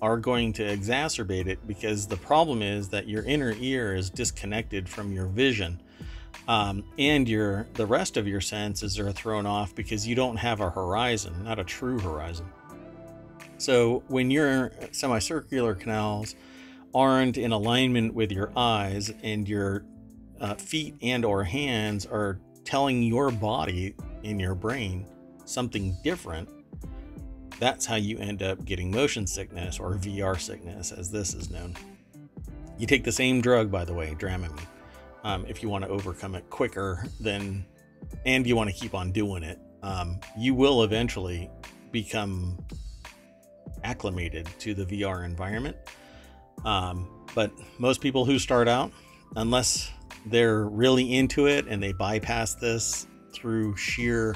are 0.01 0.17
going 0.17 0.53
to 0.53 0.63
exacerbate 0.63 1.45
it 1.45 1.60
because 1.67 2.07
the 2.07 2.17
problem 2.17 2.63
is 2.63 2.89
that 2.89 3.07
your 3.07 3.24
inner 3.24 3.53
ear 3.60 3.93
is 3.93 4.10
disconnected 4.10 4.89
from 4.89 5.13
your 5.13 5.27
vision. 5.27 5.79
Um, 6.48 6.83
and 6.98 7.29
your 7.29 7.67
the 7.75 7.86
rest 7.86 8.17
of 8.17 8.27
your 8.27 8.41
senses 8.41 8.98
are 8.98 9.12
thrown 9.12 9.45
off 9.45 9.75
because 9.75 10.07
you 10.07 10.15
don't 10.15 10.36
have 10.36 10.62
a 10.62 10.72
horizon, 10.72 11.43
not 11.43 11.60
a 11.60 11.63
true 11.63 12.00
horizon. 12.00 12.48
So 13.63 14.03
when 14.10 14.29
your 14.29 14.74
semicircular 14.91 15.74
canals 15.74 16.36
aren't 16.93 17.38
in 17.38 17.53
alignment 17.53 18.13
with 18.13 18.29
your 18.29 18.51
eyes 18.58 19.10
and 19.24 19.48
your 19.48 19.86
uh, 20.41 20.55
feet 20.55 20.96
and 21.01 21.24
or 21.24 21.46
hands 21.46 22.05
are 22.05 22.41
telling 22.65 23.01
your 23.01 23.32
body 23.32 23.96
in 24.24 24.38
your 24.38 24.53
brain 24.53 25.08
something 25.46 25.96
different, 26.03 26.50
that's 27.58 27.86
how 27.86 27.96
you 27.96 28.17
end 28.17 28.43
up 28.43 28.65
getting 28.65 28.91
motion 28.91 29.25
sickness 29.25 29.79
or 29.79 29.93
VR 29.93 30.38
sickness, 30.38 30.91
as 30.91 31.10
this 31.10 31.34
is 31.34 31.50
known. 31.50 31.74
You 32.77 32.86
take 32.86 33.05
the 33.05 33.13
same 33.13 33.39
drug, 33.39 33.72
by 33.72 33.86
the 33.86 33.93
way, 33.93 34.13
Dramamine, 34.20 34.60
um, 35.24 35.46
if 35.48 35.63
you 35.63 35.70
want 35.70 35.86
to 35.86 35.89
overcome 35.89 36.36
it 36.36 36.50
quicker 36.50 37.05
than, 37.22 37.65
and 38.25 38.46
you 38.46 38.58
want 38.58 38.70
to 38.70 38.75
keep 38.75 38.93
on 38.93 39.13
doing 39.13 39.41
it. 39.41 39.58
Um, 39.84 40.20
you 40.38 40.53
will 40.53 40.84
eventually 40.84 41.50
become 41.93 42.58
acclimated 43.84 44.48
to 44.60 44.74
the 44.74 44.86
VR 44.86 45.25
environment. 45.25 45.75
Um, 46.66 47.08
but 47.36 47.52
most 47.80 48.02
people 48.02 48.25
who 48.25 48.40
start 48.40 48.68
out, 48.68 48.92
unless 49.36 49.92
they're 50.25 50.66
really 50.66 51.16
into 51.16 51.48
it 51.48 51.68
and 51.68 51.82
they 51.82 51.94
bypass 51.94 52.56
this 52.56 53.08
through 53.34 53.75
sheer 53.75 54.36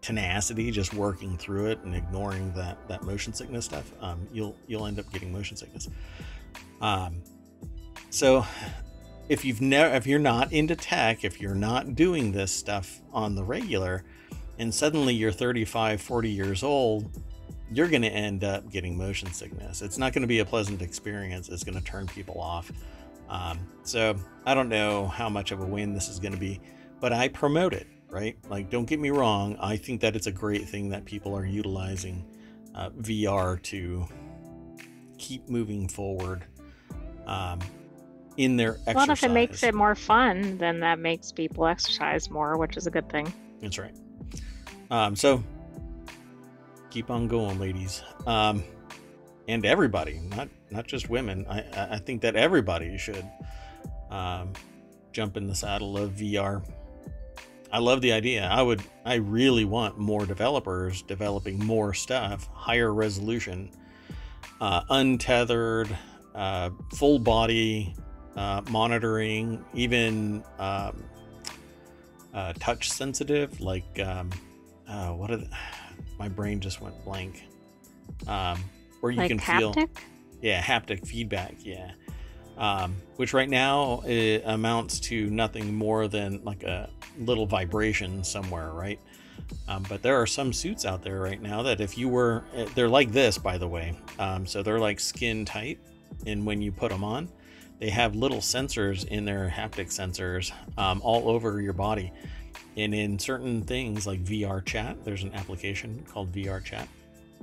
tenacity, 0.00 0.70
just 0.70 0.94
working 0.94 1.36
through 1.36 1.66
it 1.66 1.78
and 1.84 1.94
ignoring 1.94 2.52
that 2.54 2.78
that 2.88 3.02
motion 3.02 3.32
sickness 3.32 3.64
stuff, 3.64 3.92
um, 4.00 4.26
you'll 4.32 4.56
you'll 4.66 4.86
end 4.86 4.98
up 4.98 5.10
getting 5.12 5.32
motion 5.32 5.56
sickness. 5.56 5.88
Um, 6.80 7.22
so 8.10 8.46
if 9.28 9.44
you've 9.44 9.60
never 9.60 9.94
if 9.94 10.06
you're 10.06 10.18
not 10.18 10.52
into 10.52 10.74
tech, 10.74 11.24
if 11.24 11.40
you're 11.40 11.54
not 11.54 11.94
doing 11.94 12.32
this 12.32 12.50
stuff 12.52 13.00
on 13.12 13.34
the 13.34 13.44
regular, 13.44 14.04
and 14.58 14.74
suddenly 14.74 15.14
you're 15.14 15.32
35, 15.32 16.00
40 16.00 16.30
years 16.30 16.62
old 16.62 17.10
you're 17.72 17.88
going 17.88 18.02
to 18.02 18.08
end 18.08 18.44
up 18.44 18.70
getting 18.70 18.96
motion 18.96 19.32
sickness. 19.32 19.82
It's 19.82 19.98
not 19.98 20.12
going 20.12 20.22
to 20.22 20.28
be 20.28 20.38
a 20.38 20.44
pleasant 20.44 20.82
experience. 20.82 21.48
It's 21.48 21.64
going 21.64 21.78
to 21.78 21.84
turn 21.84 22.06
people 22.06 22.40
off. 22.40 22.72
Um, 23.28 23.58
so 23.82 24.16
I 24.46 24.54
don't 24.54 24.68
know 24.68 25.06
how 25.06 25.28
much 25.28 25.52
of 25.52 25.60
a 25.60 25.66
win 25.66 25.92
this 25.92 26.08
is 26.08 26.18
going 26.18 26.32
to 26.32 26.38
be, 26.38 26.60
but 27.00 27.12
I 27.12 27.28
promote 27.28 27.74
it, 27.74 27.86
right? 28.08 28.36
Like, 28.48 28.70
don't 28.70 28.86
get 28.86 28.98
me 28.98 29.10
wrong. 29.10 29.56
I 29.60 29.76
think 29.76 30.00
that 30.00 30.16
it's 30.16 30.26
a 30.26 30.32
great 30.32 30.66
thing 30.66 30.88
that 30.90 31.04
people 31.04 31.36
are 31.36 31.44
utilizing 31.44 32.24
uh, 32.74 32.90
VR 32.90 33.62
to 33.64 34.06
keep 35.18 35.48
moving 35.48 35.88
forward 35.88 36.44
um, 37.26 37.58
in 38.38 38.56
their 38.56 38.74
exercise. 38.86 38.94
Well, 38.94 39.10
if 39.10 39.22
it 39.24 39.30
makes 39.30 39.62
it 39.62 39.74
more 39.74 39.94
fun, 39.94 40.56
then 40.56 40.80
that 40.80 40.98
makes 40.98 41.32
people 41.32 41.66
exercise 41.66 42.30
more, 42.30 42.56
which 42.56 42.78
is 42.78 42.86
a 42.86 42.90
good 42.90 43.10
thing. 43.10 43.32
That's 43.60 43.78
right. 43.78 43.94
Um, 44.90 45.14
so 45.14 45.44
keep 46.90 47.10
on 47.10 47.28
going, 47.28 47.58
ladies. 47.58 48.02
Um, 48.26 48.64
and 49.48 49.64
everybody, 49.64 50.20
not 50.30 50.48
not 50.70 50.86
just 50.86 51.08
women. 51.08 51.46
I 51.48 51.64
I 51.90 51.98
think 51.98 52.22
that 52.22 52.36
everybody 52.36 52.98
should 52.98 53.24
um, 54.10 54.52
jump 55.12 55.36
in 55.36 55.46
the 55.46 55.54
saddle 55.54 55.96
of 55.96 56.12
VR. 56.12 56.62
I 57.70 57.78
love 57.78 58.00
the 58.00 58.12
idea. 58.12 58.46
I 58.46 58.62
would. 58.62 58.82
I 59.04 59.14
really 59.14 59.64
want 59.64 59.98
more 59.98 60.26
developers 60.26 61.02
developing 61.02 61.58
more 61.64 61.94
stuff, 61.94 62.48
higher 62.52 62.92
resolution, 62.92 63.70
uh, 64.60 64.82
untethered, 64.90 65.96
uh, 66.34 66.70
full 66.94 67.18
body 67.18 67.94
uh, 68.36 68.62
monitoring, 68.70 69.64
even 69.74 70.44
um, 70.58 71.04
uh, 72.32 72.52
touch 72.58 72.90
sensitive, 72.90 73.60
like 73.60 73.98
um, 74.00 74.30
uh, 74.88 75.08
what 75.08 75.30
are 75.30 75.38
the, 75.38 75.48
my 76.18 76.28
brain 76.28 76.60
just 76.60 76.80
went 76.80 77.02
blank. 77.04 77.44
Um, 78.26 78.62
where 79.00 79.12
you 79.12 79.18
like 79.18 79.30
can 79.30 79.38
haptic? 79.38 79.74
feel, 79.74 79.88
yeah, 80.42 80.60
haptic 80.62 81.06
feedback, 81.06 81.54
yeah. 81.64 81.92
Um, 82.56 82.96
which 83.16 83.32
right 83.32 83.48
now 83.48 84.02
it 84.04 84.42
amounts 84.44 84.98
to 85.00 85.30
nothing 85.30 85.74
more 85.74 86.08
than 86.08 86.42
like 86.44 86.64
a 86.64 86.90
little 87.18 87.46
vibration 87.46 88.24
somewhere, 88.24 88.72
right? 88.72 88.98
Um, 89.68 89.84
but 89.88 90.02
there 90.02 90.20
are 90.20 90.26
some 90.26 90.52
suits 90.52 90.84
out 90.84 91.02
there 91.02 91.20
right 91.20 91.40
now 91.40 91.62
that 91.62 91.80
if 91.80 91.96
you 91.96 92.08
were, 92.08 92.44
eh, 92.54 92.66
they're 92.74 92.88
like 92.88 93.12
this, 93.12 93.38
by 93.38 93.58
the 93.58 93.68
way. 93.68 93.96
Um, 94.18 94.44
so 94.44 94.62
they're 94.62 94.80
like 94.80 94.98
skin 94.98 95.44
tight, 95.44 95.78
and 96.26 96.44
when 96.44 96.60
you 96.60 96.72
put 96.72 96.90
them 96.90 97.04
on, 97.04 97.28
they 97.78 97.90
have 97.90 98.16
little 98.16 98.38
sensors 98.38 99.06
in 99.06 99.24
their 99.24 99.48
haptic 99.48 99.86
sensors 99.86 100.52
um, 100.76 101.00
all 101.04 101.28
over 101.28 101.60
your 101.60 101.72
body 101.72 102.12
and 102.76 102.94
in 102.94 103.18
certain 103.18 103.62
things 103.62 104.06
like 104.06 104.24
VR 104.24 104.64
chat, 104.64 105.04
there's 105.04 105.22
an 105.22 105.34
application 105.34 106.04
called 106.08 106.32
VR 106.32 106.62
chat. 106.62 106.88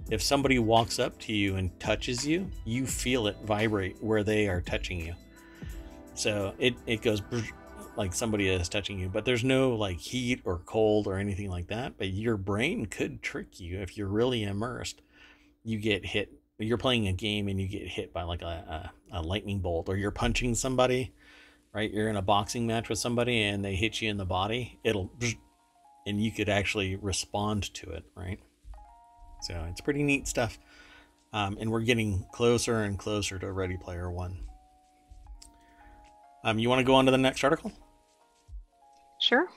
If 0.10 0.22
somebody 0.22 0.60
walks 0.60 1.00
up 1.00 1.18
to 1.22 1.34
you 1.34 1.56
and 1.56 1.78
touches 1.80 2.26
you, 2.26 2.50
you 2.64 2.86
feel 2.86 3.28
it 3.28 3.38
vibrate 3.44 4.02
where 4.02 4.24
they 4.24 4.48
are 4.48 4.62
touching 4.62 5.00
you. 5.00 5.14
So 6.14 6.54
it, 6.60 6.76
it 6.86 7.02
goes 7.02 7.22
like 7.98 8.14
somebody 8.14 8.50
is 8.50 8.70
touching 8.70 9.00
you, 9.00 9.10
but 9.10 9.26
there's 9.26 9.44
no 9.44 9.76
like 9.76 9.98
heat 9.98 10.42
or 10.46 10.60
cold 10.60 11.08
or 11.08 11.18
anything 11.18 11.50
like 11.50 11.68
that. 11.68 11.98
But 11.98 12.10
your 12.10 12.38
brain 12.38 12.86
could 12.86 13.22
trick 13.22 13.60
you 13.60 13.80
if 13.80 13.98
you're 13.98 14.08
really 14.08 14.44
immersed. 14.44 15.02
You 15.64 15.80
get 15.80 16.06
hit. 16.06 16.32
You're 16.58 16.78
playing 16.78 17.08
a 17.08 17.14
game 17.14 17.50
and 17.50 17.60
you 17.60 17.68
get 17.68 17.88
hit 17.88 18.14
by 18.14 18.24
like 18.24 18.42
a, 18.42 18.92
a, 19.12 19.20
a 19.20 19.22
lightning 19.22 19.60
bolt, 19.60 19.90
or 19.90 19.98
you're 19.98 20.12
punching 20.12 20.56
somebody 20.56 21.14
right? 21.75 21.94
You're 21.94 22.08
in 22.08 22.15
a 22.15 22.22
boxing 22.22 22.65
match 22.65 22.88
with 22.88 23.00
somebody 23.00 23.44
and 23.44 23.63
they 23.63 23.75
hit 23.75 24.01
you 24.01 24.10
in 24.10 24.15
the 24.15 24.25
body, 24.25 24.79
it'll, 24.86 25.12
and 26.08 26.24
you 26.24 26.32
could 26.32 26.48
actually 26.48 26.96
respond 26.96 27.74
to 27.75 27.91
it, 27.91 28.05
right? 28.15 28.39
So 29.41 29.62
it's 29.70 29.82
pretty 29.82 30.01
neat 30.01 30.25
stuff. 30.25 30.58
Um, 31.34 31.58
and 31.60 31.70
we're 31.70 31.82
getting 31.82 32.25
closer 32.32 32.84
and 32.84 32.98
closer 32.98 33.38
to 33.39 33.51
Ready 33.51 33.75
Player 33.75 34.10
One. 34.10 34.38
Um, 36.46 36.60
you 36.60 36.70
want 36.70 36.79
to 36.79 36.86
go 36.86 36.96
on 36.96 37.05
to 37.05 37.12
the 37.12 37.17
next 37.17 37.44
article? 37.44 37.74
Sure. 39.20 39.48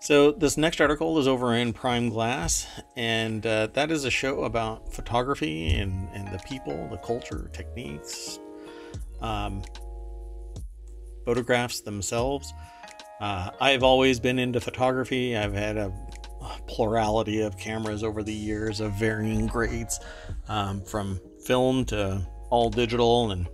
So 0.00 0.32
this 0.32 0.58
next 0.58 0.82
article 0.82 1.18
is 1.18 1.26
over 1.26 1.54
in 1.54 1.72
Prime 1.72 2.10
Glass, 2.10 2.66
and 2.94 3.46
uh, 3.46 3.68
that 3.68 3.90
is 3.90 4.04
a 4.04 4.10
show 4.10 4.44
about 4.44 4.92
photography 4.92 5.70
and, 5.76 6.10
and 6.12 6.28
the 6.28 6.40
people, 6.40 6.88
the 6.90 6.98
culture, 6.98 7.48
techniques, 7.54 8.38
um, 9.24 9.62
photographs 11.24 11.80
themselves. 11.80 12.52
Uh, 13.20 13.50
I've 13.60 13.82
always 13.82 14.20
been 14.20 14.38
into 14.38 14.60
photography. 14.60 15.36
I've 15.36 15.54
had 15.54 15.76
a 15.76 15.92
plurality 16.66 17.40
of 17.40 17.56
cameras 17.56 18.02
over 18.04 18.22
the 18.22 18.34
years 18.34 18.80
of 18.80 18.92
varying 18.92 19.46
grades, 19.46 19.98
um, 20.48 20.82
from 20.84 21.18
film 21.46 21.84
to 21.86 22.26
all 22.50 22.68
digital 22.68 23.30
and 23.30 23.48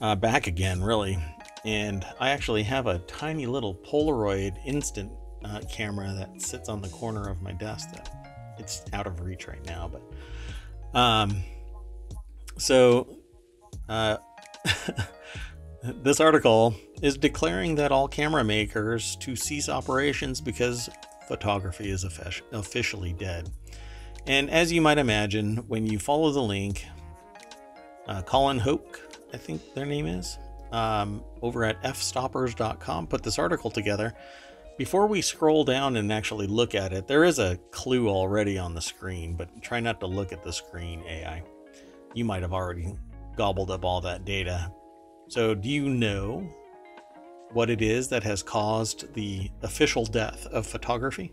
uh, 0.00 0.14
back 0.14 0.46
again, 0.46 0.82
really. 0.82 1.18
And 1.64 2.04
I 2.20 2.30
actually 2.30 2.62
have 2.64 2.86
a 2.86 2.98
tiny 3.00 3.46
little 3.46 3.74
Polaroid 3.74 4.54
instant 4.66 5.10
uh, 5.44 5.60
camera 5.70 6.12
that 6.18 6.42
sits 6.42 6.68
on 6.68 6.82
the 6.82 6.88
corner 6.88 7.28
of 7.28 7.40
my 7.40 7.52
desk 7.52 7.90
that 7.92 8.10
it's 8.58 8.82
out 8.92 9.06
of 9.06 9.20
reach 9.20 9.48
right 9.48 9.64
now. 9.64 9.90
But 9.90 10.98
um, 10.98 11.42
so 12.58 13.18
uh, 13.88 14.18
this 15.82 16.20
article 16.20 16.74
is 17.02 17.16
declaring 17.16 17.74
that 17.76 17.92
all 17.92 18.08
camera 18.08 18.44
makers 18.44 19.16
to 19.16 19.36
cease 19.36 19.68
operations 19.68 20.40
because 20.40 20.88
photography 21.28 21.90
is 21.90 22.04
officially 22.52 23.12
dead. 23.12 23.50
And 24.26 24.50
as 24.50 24.72
you 24.72 24.80
might 24.80 24.98
imagine, 24.98 25.58
when 25.68 25.86
you 25.86 25.98
follow 25.98 26.30
the 26.30 26.42
link, 26.42 26.86
uh, 28.06 28.22
Colin 28.22 28.58
Hoke, 28.58 29.00
I 29.32 29.36
think 29.36 29.74
their 29.74 29.86
name 29.86 30.06
is, 30.06 30.38
um, 30.72 31.22
over 31.42 31.64
at 31.64 31.82
fstoppers.com, 31.82 33.06
put 33.06 33.22
this 33.22 33.38
article 33.38 33.70
together. 33.70 34.14
Before 34.76 35.06
we 35.06 35.20
scroll 35.20 35.64
down 35.64 35.96
and 35.96 36.12
actually 36.12 36.46
look 36.46 36.74
at 36.74 36.92
it, 36.92 37.06
there 37.06 37.24
is 37.24 37.38
a 37.38 37.58
clue 37.70 38.08
already 38.08 38.58
on 38.58 38.74
the 38.74 38.80
screen, 38.80 39.36
but 39.36 39.62
try 39.62 39.78
not 39.78 40.00
to 40.00 40.06
look 40.06 40.32
at 40.32 40.42
the 40.42 40.52
screen, 40.52 41.04
AI. 41.06 41.42
You 42.14 42.24
might 42.24 42.42
have 42.42 42.52
already 42.52 42.96
gobbled 43.36 43.70
up 43.70 43.84
all 43.84 44.00
that 44.02 44.24
data. 44.24 44.70
So, 45.28 45.54
do 45.54 45.68
you 45.68 45.88
know 45.88 46.46
what 47.52 47.70
it 47.70 47.80
is 47.80 48.08
that 48.08 48.22
has 48.24 48.42
caused 48.42 49.12
the 49.14 49.50
official 49.62 50.04
death 50.04 50.46
of 50.46 50.66
photography? 50.66 51.32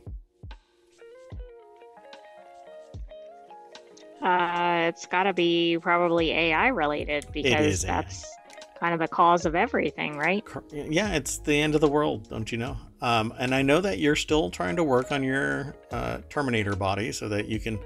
Uh, 4.22 4.86
it's 4.88 5.08
got 5.08 5.24
to 5.24 5.34
be 5.34 5.80
probably 5.82 6.32
AI 6.32 6.68
related 6.68 7.26
because 7.34 7.82
that's 7.82 8.24
AI. 8.24 8.80
kind 8.80 8.94
of 8.94 9.00
the 9.00 9.08
cause 9.08 9.48
of 9.48 9.56
everything, 9.56 10.16
right? 10.16 10.44
Yeah, 10.72 11.14
it's 11.14 11.40
the 11.40 11.60
end 11.60 11.74
of 11.74 11.82
the 11.82 11.88
world, 11.88 12.30
don't 12.30 12.52
you 12.52 12.60
know? 12.60 12.78
Um, 13.02 13.34
and 13.40 13.56
I 13.56 13.64
know 13.64 13.82
that 13.82 13.98
you're 13.98 14.16
still 14.16 14.52
trying 14.52 14.76
to 14.76 14.84
work 14.84 15.12
on 15.12 15.24
your 15.24 15.76
uh, 15.92 16.20
Terminator 16.30 16.76
body 16.76 17.12
so 17.12 17.28
that 17.30 17.48
you 17.48 17.60
can 17.60 17.80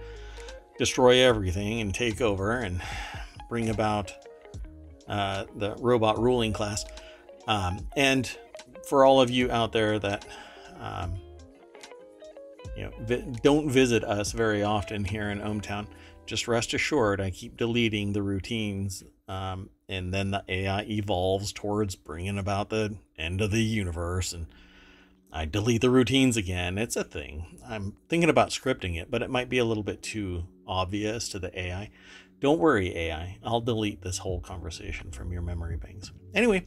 destroy 0.78 1.22
everything 1.22 1.80
and 1.80 1.94
take 1.94 2.20
over 2.20 2.60
and 2.60 2.82
bring 3.50 3.70
about 3.70 4.14
uh, 5.08 5.46
the 5.56 5.76
robot 5.76 6.20
ruling 6.20 6.54
class. 6.54 6.86
Um, 7.48 7.88
and 7.96 8.30
for 8.88 9.06
all 9.06 9.22
of 9.22 9.30
you 9.30 9.52
out 9.52 9.72
there 9.72 10.00
that 10.00 10.26
um, 10.80 11.16
you 12.76 12.84
know 12.84 12.92
vi- 13.02 13.26
don't 13.42 13.70
visit 13.70 14.04
us 14.04 14.32
very 14.32 14.64
often 14.64 15.06
here 15.06 15.30
in 15.30 15.40
ohmTown, 15.40 15.88
just 16.26 16.48
rest 16.48 16.74
assured 16.74 17.22
I 17.22 17.30
keep 17.30 17.58
deleting 17.58 18.14
the 18.14 18.24
routines, 18.24 19.04
um, 19.28 19.70
and 19.88 20.14
then 20.14 20.32
the 20.32 20.44
AI 20.48 20.84
evolves 20.84 21.52
towards 21.52 21.96
bringing 21.96 22.38
about 22.38 22.70
the 22.70 22.96
end 23.18 23.42
of 23.42 23.52
the 23.52 23.64
universe, 23.64 24.34
and 24.34 24.48
I 25.32 25.46
delete 25.46 25.82
the 25.82 25.90
routines 25.90 26.38
again. 26.38 26.78
It's 26.78 26.96
a 26.96 27.04
thing. 27.04 27.60
I'm 27.68 27.94
thinking 28.10 28.30
about 28.30 28.50
scripting 28.50 29.00
it, 29.00 29.12
but 29.12 29.22
it 29.22 29.30
might 29.30 29.50
be 29.50 29.58
a 29.58 29.66
little 29.66 29.84
bit 29.84 30.02
too 30.02 30.46
obvious 30.68 31.30
to 31.30 31.40
the 31.40 31.58
AI. 31.60 31.92
Don't 32.42 32.60
worry, 32.60 32.96
AI. 32.96 33.38
I'll 33.44 33.62
delete 33.62 34.02
this 34.02 34.18
whole 34.18 34.42
conversation 34.42 35.12
from 35.12 35.32
your 35.32 35.42
memory 35.42 35.78
banks. 35.78 36.12
Anyway, 36.34 36.66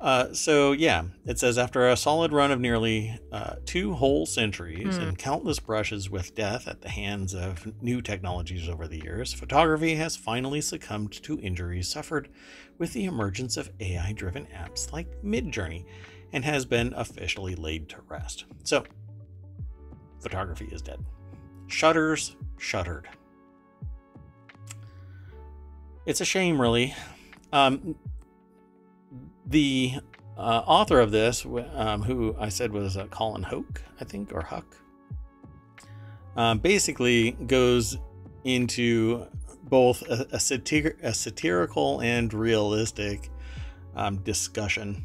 uh, 0.00 0.32
so 0.32 0.72
yeah, 0.72 1.04
it 1.24 1.38
says 1.38 1.56
after 1.58 1.88
a 1.88 1.96
solid 1.96 2.32
run 2.32 2.52
of 2.52 2.60
nearly 2.60 3.18
uh, 3.32 3.54
two 3.64 3.94
whole 3.94 4.26
centuries 4.26 4.98
mm. 4.98 5.02
and 5.02 5.18
countless 5.18 5.58
brushes 5.58 6.10
with 6.10 6.34
death 6.34 6.68
at 6.68 6.82
the 6.82 6.90
hands 6.90 7.34
of 7.34 7.66
new 7.82 8.02
technologies 8.02 8.68
over 8.68 8.86
the 8.86 9.02
years, 9.02 9.32
photography 9.32 9.94
has 9.94 10.14
finally 10.14 10.60
succumbed 10.60 11.12
to 11.22 11.40
injuries 11.40 11.88
suffered 11.88 12.28
with 12.76 12.92
the 12.92 13.06
emergence 13.06 13.56
of 13.56 13.70
AI 13.80 14.12
driven 14.12 14.46
apps 14.46 14.92
like 14.92 15.22
Midjourney 15.22 15.86
and 16.32 16.44
has 16.44 16.64
been 16.64 16.92
officially 16.94 17.54
laid 17.54 17.88
to 17.88 17.96
rest. 18.08 18.44
So, 18.62 18.84
photography 20.20 20.68
is 20.70 20.82
dead. 20.82 21.04
Shutters 21.66 22.36
shuttered. 22.58 23.08
It's 26.08 26.22
a 26.22 26.24
shame, 26.24 26.58
really. 26.58 26.94
Um, 27.52 27.94
the 29.44 29.92
uh, 30.38 30.62
author 30.66 31.00
of 31.00 31.10
this, 31.10 31.44
um, 31.74 32.00
who 32.00 32.34
I 32.40 32.48
said 32.48 32.72
was 32.72 32.96
uh, 32.96 33.08
Colin 33.08 33.42
Hoke, 33.42 33.82
I 34.00 34.04
think, 34.04 34.32
or 34.32 34.40
Huck, 34.40 34.74
um, 36.34 36.60
basically 36.60 37.32
goes 37.32 37.98
into 38.44 39.26
both 39.64 40.00
a, 40.08 40.22
a, 40.32 40.38
satir- 40.38 40.96
a 41.02 41.12
satirical 41.12 42.00
and 42.00 42.32
realistic 42.32 43.28
um, 43.94 44.16
discussion 44.22 45.04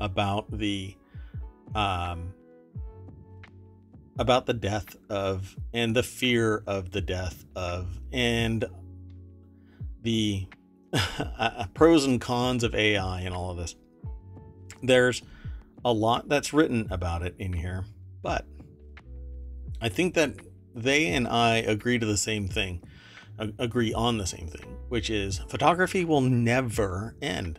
about 0.00 0.50
the 0.58 0.96
um, 1.76 2.34
about 4.18 4.46
the 4.46 4.54
death 4.54 4.96
of 5.08 5.54
and 5.72 5.94
the 5.94 6.02
fear 6.02 6.64
of 6.66 6.90
the 6.90 7.00
death 7.00 7.44
of 7.54 8.00
and 8.12 8.64
the 10.02 10.46
uh, 10.92 11.26
uh, 11.38 11.66
pros 11.74 12.04
and 12.04 12.20
cons 12.20 12.64
of 12.64 12.74
AI 12.74 13.20
and 13.20 13.34
all 13.34 13.50
of 13.50 13.56
this. 13.56 13.74
There's 14.82 15.22
a 15.84 15.92
lot 15.92 16.28
that's 16.28 16.52
written 16.52 16.86
about 16.90 17.22
it 17.22 17.34
in 17.38 17.52
here, 17.52 17.84
but 18.22 18.46
I 19.80 19.88
think 19.88 20.14
that 20.14 20.34
they 20.74 21.08
and 21.08 21.26
I 21.26 21.56
agree 21.56 21.98
to 21.98 22.06
the 22.06 22.16
same 22.16 22.48
thing, 22.48 22.82
agree 23.58 23.92
on 23.92 24.18
the 24.18 24.26
same 24.26 24.48
thing, 24.48 24.76
which 24.88 25.10
is 25.10 25.38
photography 25.48 26.04
will 26.04 26.20
never 26.20 27.16
end. 27.22 27.58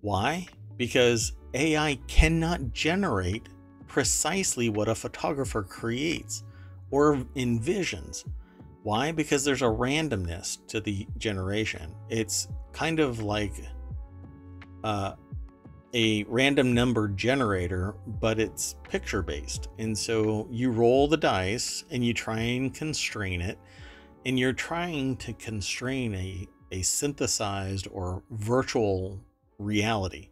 Why? 0.00 0.46
Because 0.76 1.32
AI 1.54 1.98
cannot 2.06 2.72
generate 2.72 3.48
precisely 3.86 4.68
what 4.68 4.88
a 4.88 4.94
photographer 4.94 5.62
creates 5.62 6.44
or 6.90 7.16
envisions. 7.36 8.24
Why? 8.82 9.12
Because 9.12 9.44
there's 9.44 9.62
a 9.62 9.66
randomness 9.66 10.66
to 10.68 10.80
the 10.80 11.06
generation. 11.18 11.94
It's 12.08 12.48
kind 12.72 13.00
of 13.00 13.20
like 13.22 13.52
uh, 14.84 15.14
a 15.94 16.24
random 16.24 16.74
number 16.74 17.08
generator, 17.08 17.94
but 18.20 18.38
it's 18.38 18.76
picture 18.88 19.22
based. 19.22 19.68
And 19.78 19.96
so 19.96 20.46
you 20.50 20.70
roll 20.70 21.08
the 21.08 21.16
dice 21.16 21.84
and 21.90 22.04
you 22.04 22.14
try 22.14 22.40
and 22.40 22.72
constrain 22.72 23.40
it, 23.40 23.58
and 24.24 24.38
you're 24.38 24.52
trying 24.52 25.16
to 25.18 25.32
constrain 25.32 26.14
a, 26.14 26.46
a 26.70 26.82
synthesized 26.82 27.88
or 27.90 28.22
virtual 28.30 29.20
reality, 29.58 30.28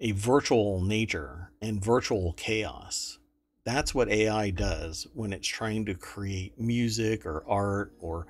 a 0.00 0.12
virtual 0.12 0.80
nature, 0.80 1.50
and 1.60 1.84
virtual 1.84 2.32
chaos. 2.34 3.18
That's 3.64 3.94
what 3.94 4.10
AI 4.10 4.50
does 4.50 5.06
when 5.14 5.32
it's 5.32 5.48
trying 5.48 5.86
to 5.86 5.94
create 5.94 6.58
music 6.60 7.24
or 7.24 7.44
art 7.48 7.92
or 7.98 8.26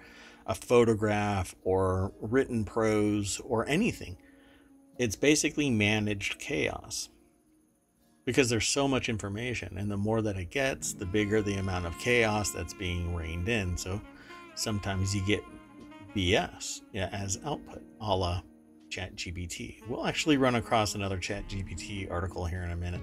a 0.47 0.55
photograph 0.55 1.55
or 1.65 2.13
written 2.21 2.65
prose 2.65 3.41
or 3.45 3.67
anything. 3.69 4.17
It's 4.99 5.17
basically 5.17 5.71
managed 5.71 6.39
chaos 6.39 7.09
because 8.25 8.49
there's 8.49 8.69
so 8.69 8.87
much 8.87 9.09
information, 9.09 9.77
and 9.77 9.91
the 9.91 9.97
more 9.97 10.23
that 10.23 10.37
it 10.37 10.51
gets, 10.51 10.93
the 10.93 11.05
bigger 11.05 11.43
the 11.43 11.57
amount 11.57 11.87
of 11.87 11.99
chaos 11.99 12.51
that's 12.51 12.73
being 12.73 13.15
reined 13.15 13.49
in. 13.49 13.77
So 13.77 14.01
sometimes 14.55 15.15
you 15.15 15.27
get 15.27 15.43
BS 16.15 16.83
yeah, 16.93 17.09
as 17.13 17.41
output, 17.45 17.83
a 18.01 18.17
la 18.17 18.41
ChatGPT. 18.89 19.87
We'll 19.89 20.07
actually 20.07 20.37
run 20.37 20.55
across 20.55 20.95
another 20.95 21.19
ChatGPT 21.19 22.11
article 22.11 22.47
here 22.47 22.63
in 22.63 22.71
a 22.71 22.77
minute. 22.77 23.03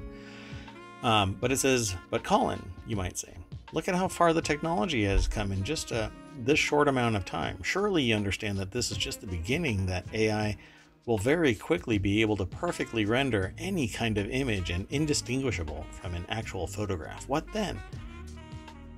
Um, 1.04 1.38
but 1.40 1.52
it 1.52 1.58
says, 1.58 1.96
but 2.10 2.24
Colin, 2.24 2.62
you 2.86 2.96
might 2.96 3.18
say, 3.18 3.36
look 3.74 3.88
at 3.88 3.96
how 3.96 4.08
far 4.08 4.34
the 4.34 4.42
technology 4.42 5.04
has 5.06 5.28
come 5.28 5.52
in 5.52 5.64
just 5.64 5.92
uh, 5.92 6.10
this 6.40 6.60
short 6.60 6.88
amount 6.88 7.16
of 7.16 7.26
time. 7.26 7.62
Surely 7.64 8.04
you 8.04 8.16
understand 8.16 8.58
that 8.60 8.72
this 8.72 8.92
is 8.92 8.98
just 8.98 9.22
the 9.22 9.28
beginning, 9.28 9.86
that 9.88 10.06
AI 10.14 10.58
will 11.06 11.18
very 11.18 11.56
quickly 11.56 11.98
be 11.98 12.22
able 12.22 12.38
to 12.38 12.46
perfectly 12.46 13.06
render 13.06 13.54
any 13.58 13.88
kind 13.88 14.18
of 14.18 14.30
image 14.30 14.70
and 14.70 14.86
indistinguishable 14.92 15.86
from 15.92 16.14
an 16.14 16.26
actual 16.30 16.68
photograph. 16.68 17.28
What 17.28 17.52
then? 17.54 17.80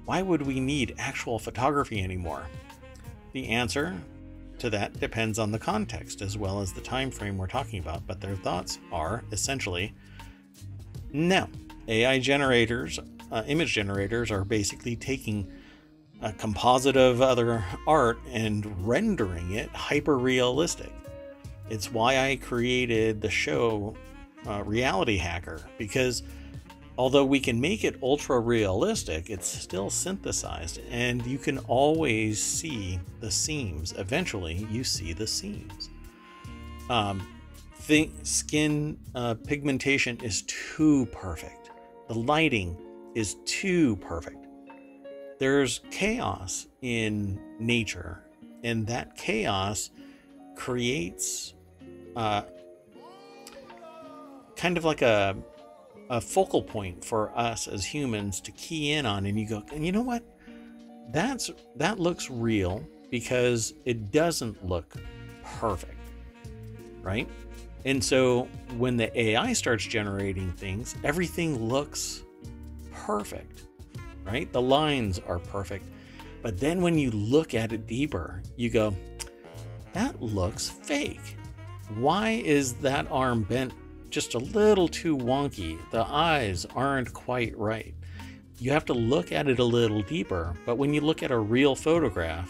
Why 0.06 0.22
would 0.22 0.42
we 0.42 0.60
need 0.60 0.96
actual 0.98 1.39
photography 1.39 2.04
anymore? 2.04 2.46
The 3.32 3.48
answer 3.48 3.96
to 4.60 4.70
that 4.70 5.00
depends 5.00 5.39
on 5.39 5.52
the 5.52 5.60
context 5.60 6.22
as 6.22 6.38
well 6.38 6.60
as 6.60 6.74
the 6.74 6.82
time 6.82 7.10
frame 7.10 7.38
we're 7.38 7.48
talking 7.48 7.80
about, 7.80 8.06
but 8.06 8.20
their 8.20 8.36
thoughts 8.36 8.80
are 8.92 9.24
essentially 9.32 9.94
no. 11.13 11.48
AI 11.88 12.19
generators, 12.19 13.00
uh, 13.32 13.43
image 13.48 13.74
generators, 13.74 14.32
are 14.32 14.43
basically 14.43 14.96
taking 14.96 15.52
a 16.22 16.32
composite 16.32 16.96
of 16.96 17.22
other 17.22 17.63
art 17.86 18.17
and 18.32 18.88
rendering 18.88 19.52
it 19.54 19.69
hyper 19.69 20.17
realistic. 20.17 20.91
It's 21.69 21.91
why 21.91 22.30
I 22.30 22.38
created 22.38 23.22
the 23.22 23.30
show 23.30 23.96
uh, 24.48 24.63
Reality 24.63 25.17
Hacker 25.17 25.62
because 25.78 26.24
although 26.98 27.26
we 27.26 27.39
can 27.39 27.60
make 27.60 27.84
it 27.84 27.98
ultra 28.02 28.39
realistic, 28.39 29.30
it's 29.30 29.48
still 29.48 29.89
synthesized, 29.89 30.80
and 30.89 31.26
you 31.26 31.38
can 31.38 31.58
always 31.60 32.41
see 32.41 33.00
the 33.19 33.32
seams. 33.32 33.93
Eventually, 33.98 34.67
you 34.69 34.84
see 34.84 35.13
the 35.13 35.28
seams. 35.28 35.89
Um, 36.89 37.28
skin 38.24 38.98
uh, 39.15 39.36
pigmentation 39.36 40.17
is 40.24 40.43
too 40.43 41.06
perfect. 41.08 41.62
The 42.08 42.16
lighting 42.16 42.78
is 43.16 43.36
too 43.46 43.96
perfect. 43.98 44.46
There's 45.39 45.82
chaos 45.92 46.68
in 46.82 47.39
nature, 47.60 48.24
and 48.63 48.86
that 48.88 49.16
chaos 49.16 49.89
creates 50.56 51.54
uh, 52.16 52.44
kind 54.56 54.78
of 54.78 54.86
like 54.86 55.02
a 55.02 55.36
a 56.10 56.22
focal 56.22 56.62
point 56.62 57.04
for 57.04 57.32
us 57.38 57.68
as 57.68 57.86
humans 57.86 58.42
to 58.42 58.52
key 58.52 58.92
in 58.92 59.06
on 59.06 59.26
and 59.26 59.39
you 59.39 59.48
go 59.48 59.63
and 59.72 59.86
you 59.86 59.92
know 59.92 60.02
what 60.02 60.24
that's 61.12 61.50
that 61.76 62.00
looks 62.00 62.30
real 62.30 62.86
because 63.10 63.74
it 63.86 64.12
doesn't 64.12 64.66
look 64.66 64.96
perfect 65.44 65.98
right 67.02 67.28
and 67.86 68.04
so 68.04 68.48
when 68.78 68.98
the 68.98 69.17
ai 69.19 69.54
starts 69.54 69.86
generating 69.86 70.52
things 70.54 70.96
everything 71.04 71.67
looks 71.67 72.24
perfect 72.91 73.63
right 74.24 74.52
the 74.54 74.62
lines 74.62 75.19
are 75.28 75.39
perfect 75.39 75.86
but 76.41 76.60
then 76.60 76.82
when 76.82 76.98
you 76.98 77.12
look 77.12 77.54
at 77.54 77.72
it 77.74 77.88
deeper 77.88 78.41
you 78.56 78.69
go 78.69 78.96
that 79.93 80.22
looks 80.22 80.69
fake 80.69 81.38
why 81.96 82.41
is 82.46 82.74
that 82.76 83.06
arm 83.12 83.43
bent 83.43 83.74
just 84.13 84.36
a 84.36 84.39
little 84.39 84.88
too 84.88 85.17
wonky. 85.17 85.80
The 85.89 86.06
eyes 86.06 86.67
aren't 86.76 87.12
quite 87.13 87.58
right. 87.58 87.96
You 88.60 88.72
have 88.72 88.86
to 88.86 88.93
look 88.93 89.32
at 89.32 89.48
it 89.48 89.58
a 89.58 89.63
little 89.63 90.04
deeper, 90.04 90.54
but 90.67 90.78
when 90.78 90.93
you 90.93 91.02
look 91.02 91.24
at 91.24 91.32
a 91.32 91.38
real 91.38 91.76
photograph, 91.76 92.50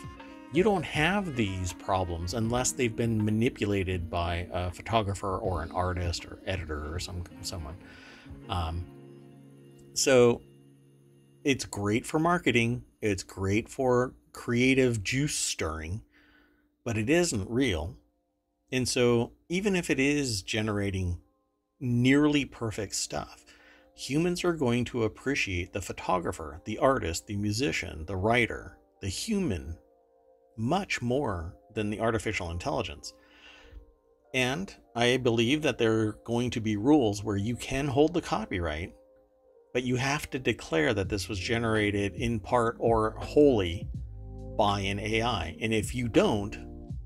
you 0.53 0.63
don't 0.63 0.85
have 0.85 1.35
these 1.35 1.73
problems 1.73 2.33
unless 2.33 2.71
they've 2.71 2.95
been 2.95 3.23
manipulated 3.23 4.09
by 4.09 4.47
a 4.51 4.71
photographer 4.71 5.37
or 5.37 5.63
an 5.63 5.71
artist 5.71 6.25
or 6.25 6.39
editor 6.45 6.93
or 6.93 6.99
some 6.99 7.23
someone. 7.41 7.75
Um, 8.49 8.85
so 9.93 10.41
it's 11.43 11.65
great 11.65 12.05
for 12.05 12.19
marketing. 12.19 12.83
It's 13.01 13.23
great 13.23 13.67
for 13.67 14.13
creative 14.31 15.03
juice 15.03 15.35
stirring, 15.35 16.01
but 16.85 16.97
it 16.97 17.09
isn't 17.09 17.49
real. 17.49 17.95
And 18.71 18.87
so 18.87 19.31
even 19.49 19.75
if 19.75 19.89
it 19.89 19.99
is 19.99 20.41
generating 20.41 21.19
nearly 21.83 22.45
perfect 22.45 22.95
stuff. 22.95 23.45
Humans 23.95 24.43
are 24.43 24.53
going 24.53 24.85
to 24.85 25.03
appreciate 25.03 25.73
the 25.73 25.81
photographer, 25.81 26.61
the 26.65 26.79
artist, 26.79 27.27
the 27.27 27.35
musician, 27.35 28.05
the 28.05 28.15
writer, 28.15 28.77
the 29.01 29.09
human 29.09 29.77
much 30.57 31.01
more 31.01 31.55
than 31.73 31.89
the 31.89 31.99
artificial 31.99 32.51
intelligence. 32.51 33.13
And 34.33 34.73
I 34.95 35.17
believe 35.17 35.61
that 35.61 35.77
there 35.77 35.93
are 35.99 36.19
going 36.25 36.49
to 36.51 36.61
be 36.61 36.75
rules 36.75 37.23
where 37.23 37.37
you 37.37 37.55
can 37.55 37.87
hold 37.87 38.13
the 38.13 38.21
copyright, 38.21 38.93
but 39.73 39.83
you 39.83 39.95
have 39.95 40.29
to 40.31 40.39
declare 40.39 40.93
that 40.93 41.09
this 41.09 41.29
was 41.29 41.39
generated 41.39 42.13
in 42.13 42.39
part 42.39 42.75
or 42.79 43.15
wholly 43.17 43.87
by 44.57 44.81
an 44.81 44.99
AI. 44.99 45.55
And 45.61 45.73
if 45.73 45.93
you 45.93 46.07
don't, 46.07 46.57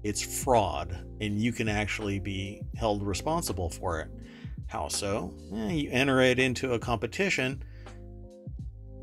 it's 0.03 0.41
fraud 0.43 1.05
and 1.19 1.39
you 1.39 1.51
can 1.51 1.67
actually 1.67 2.19
be 2.19 2.61
held 2.75 3.03
responsible 3.03 3.69
for 3.69 3.99
it. 3.99 4.09
How 4.67 4.87
so? 4.87 5.33
Eh, 5.53 5.71
you 5.71 5.89
enter 5.91 6.21
it 6.21 6.39
into 6.39 6.73
a 6.73 6.79
competition 6.79 7.63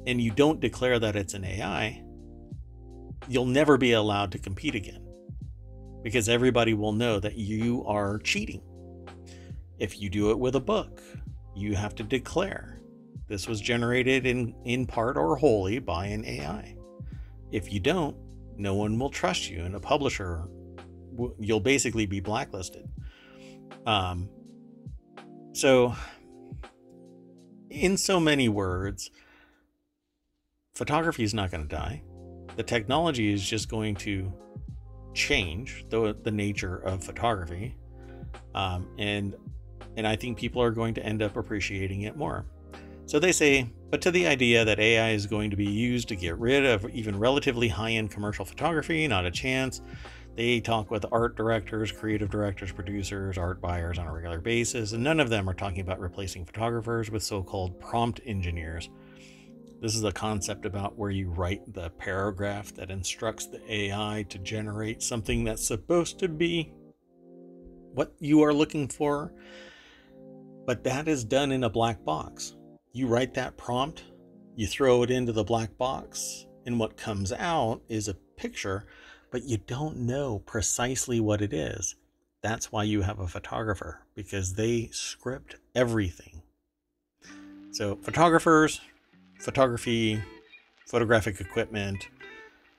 and 0.07 0.21
you 0.21 0.31
don't 0.31 0.61
declare 0.61 0.99
that 0.99 1.17
it's 1.17 1.35
an 1.35 1.45
AI, 1.45 2.03
you'll 3.29 3.47
never 3.47 3.77
be 3.77 3.93
allowed 3.93 4.33
to 4.33 4.39
compete 4.39 4.75
again 4.75 5.07
because 6.03 6.29
everybody 6.29 6.75
will 6.75 6.93
know 6.93 7.19
that 7.19 7.37
you 7.37 7.85
are 7.87 8.19
cheating. 8.19 8.63
If 9.79 10.01
you 10.01 10.11
do 10.11 10.31
it 10.31 10.39
with 10.39 10.55
a 10.57 10.61
book, 10.61 11.01
you 11.57 11.75
have 11.75 11.95
to 11.97 12.03
declare 12.03 12.81
this 13.27 13.49
was 13.49 13.61
generated 13.61 14.27
in, 14.27 14.55
in 14.65 14.87
part 14.87 15.17
or 15.17 15.37
wholly 15.37 15.79
by 15.79 16.07
an 16.07 16.25
AI. 16.25 16.77
If 17.51 17.73
you 17.73 17.81
don't, 17.81 18.17
no 18.57 18.75
one 18.75 18.99
will 18.99 19.11
trust 19.11 19.49
you, 19.49 19.65
and 19.65 19.75
a 19.75 19.81
publisher, 19.81 20.45
you'll 21.39 21.61
basically 21.61 22.07
be 22.07 22.21
blacklisted. 22.21 22.87
Um, 23.87 24.29
so, 25.53 25.95
in 27.71 27.97
so 27.97 28.21
many 28.21 28.49
words, 28.49 29.11
photography 30.75 31.25
is 31.25 31.35
not 31.35 31.51
going 31.51 31.67
to 31.67 31.69
die. 31.69 32.03
The 32.57 32.63
technology 32.63 33.33
is 33.33 33.47
just 33.47 33.69
going 33.69 33.95
to 33.97 34.33
change 35.15 35.87
the, 35.91 36.17
the 36.23 36.31
nature 36.31 36.77
of 36.79 37.03
photography. 37.03 37.77
Um, 38.55 38.89
and 38.99 39.35
and 39.97 40.07
I 40.07 40.17
think 40.17 40.37
people 40.37 40.61
are 40.61 40.73
going 40.73 40.95
to 40.95 41.05
end 41.05 41.23
up 41.23 41.37
appreciating 41.37 42.03
it 42.03 42.17
more. 42.17 42.47
So 43.07 43.19
they 43.19 43.33
say, 43.33 43.71
but 43.91 44.01
to 44.03 44.11
the 44.11 44.27
idea 44.27 44.65
that 44.65 44.81
AI 44.81 45.11
is 45.11 45.27
going 45.27 45.51
to 45.51 45.57
be 45.57 45.67
used 45.67 46.09
to 46.09 46.17
get 46.17 46.37
rid 46.39 46.65
of 46.65 46.89
even 46.91 47.19
relatively 47.19 47.69
high 47.69 47.93
end 47.93 48.11
commercial 48.11 48.45
photography, 48.45 49.07
not 49.07 49.27
a 49.27 49.31
chance. 49.31 49.83
They 50.37 50.59
talk 50.59 50.91
with 50.91 51.07
art 51.13 51.37
directors, 51.37 51.93
creative 51.93 52.29
directors, 52.29 52.73
producers, 52.73 53.39
art 53.39 53.61
buyers 53.61 53.99
on 53.99 54.09
a 54.09 54.13
regular 54.13 54.41
basis, 54.41 54.93
and 54.93 55.05
none 55.05 55.21
of 55.21 55.31
them 55.31 55.49
are 55.49 55.55
talking 55.55 55.81
about 55.81 56.01
replacing 56.01 56.45
photographers 56.45 57.09
with 57.09 57.23
so 57.23 57.41
called 57.41 57.79
prompt 57.79 58.21
engineers. 58.27 58.91
This 59.81 59.95
is 59.95 60.05
a 60.05 60.13
concept 60.13 60.65
about 60.65 60.97
where 60.97 61.11
you 61.11 61.31
write 61.31 61.75
the 61.75 61.91
paragraph 61.91 62.75
that 62.75 62.91
instructs 62.91 63.47
the 63.47 63.61
AI 63.73 64.25
to 64.29 64.39
generate 64.39 65.03
something 65.03 65.45
that's 65.45 65.67
supposed 65.67 66.19
to 66.21 66.29
be 66.29 66.73
what 67.93 68.15
you 68.19 68.43
are 68.43 68.55
looking 68.55 68.89
for, 68.89 69.33
but 70.67 70.85
that 70.85 71.07
is 71.07 71.25
done 71.25 71.53
in 71.53 71.65
a 71.65 71.71
black 71.71 72.05
box. 72.05 72.55
You 72.93 73.07
write 73.07 73.35
that 73.35 73.57
prompt, 73.57 74.05
you 74.57 74.67
throw 74.67 75.03
it 75.03 75.11
into 75.11 75.33
the 75.33 75.45
black 75.45 75.77
box, 75.77 76.47
and 76.65 76.79
what 76.79 76.97
comes 76.97 77.33
out 77.33 77.83
is 77.89 78.09
a 78.09 78.15
picture 78.15 78.87
but 79.35 79.43
you 79.43 79.57
don't 79.57 79.97
know 79.97 80.39
precisely 80.47 81.19
what 81.19 81.43
it 81.43 81.53
is. 81.53 81.97
That's 82.41 82.71
why 82.71 82.85
you 82.85 83.03
have 83.03 83.19
a 83.19 83.27
photographer 83.27 84.07
because 84.15 84.55
they 84.55 84.91
script 84.93 85.57
everything. 85.75 86.41
So, 87.73 87.97
photographers, 87.97 88.81
photography, 89.45 90.23
photographic 90.87 91.41
equipment, 91.41 92.09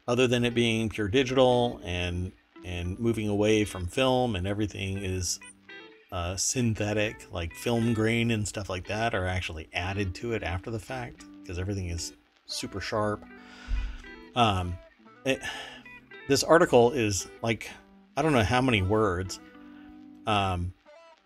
other 0.07 0.27
than 0.27 0.43
it 0.43 0.55
being 0.55 0.89
pure 0.89 1.07
digital 1.07 1.79
and 1.83 2.31
and 2.63 2.99
moving 2.99 3.29
away 3.29 3.63
from 3.63 3.85
film 3.85 4.35
and 4.35 4.47
everything 4.47 4.97
is 4.97 5.39
uh, 6.11 6.35
synthetic, 6.35 7.27
like 7.31 7.53
film 7.53 7.93
grain 7.93 8.31
and 8.31 8.47
stuff 8.47 8.69
like 8.69 8.87
that, 8.87 9.13
are 9.13 9.27
actually 9.27 9.69
added 9.73 10.15
to 10.15 10.33
it 10.33 10.41
after 10.41 10.71
the 10.71 10.79
fact 10.79 11.23
because 11.41 11.59
everything 11.59 11.89
is 11.89 12.13
super 12.47 12.81
sharp. 12.81 13.23
Um, 14.35 14.77
it, 15.25 15.39
this 16.27 16.43
article 16.43 16.91
is 16.91 17.27
like 17.43 17.69
I 18.17 18.21
don't 18.21 18.33
know 18.33 18.43
how 18.43 18.61
many 18.61 18.81
words. 18.81 19.39
Um, 20.25 20.73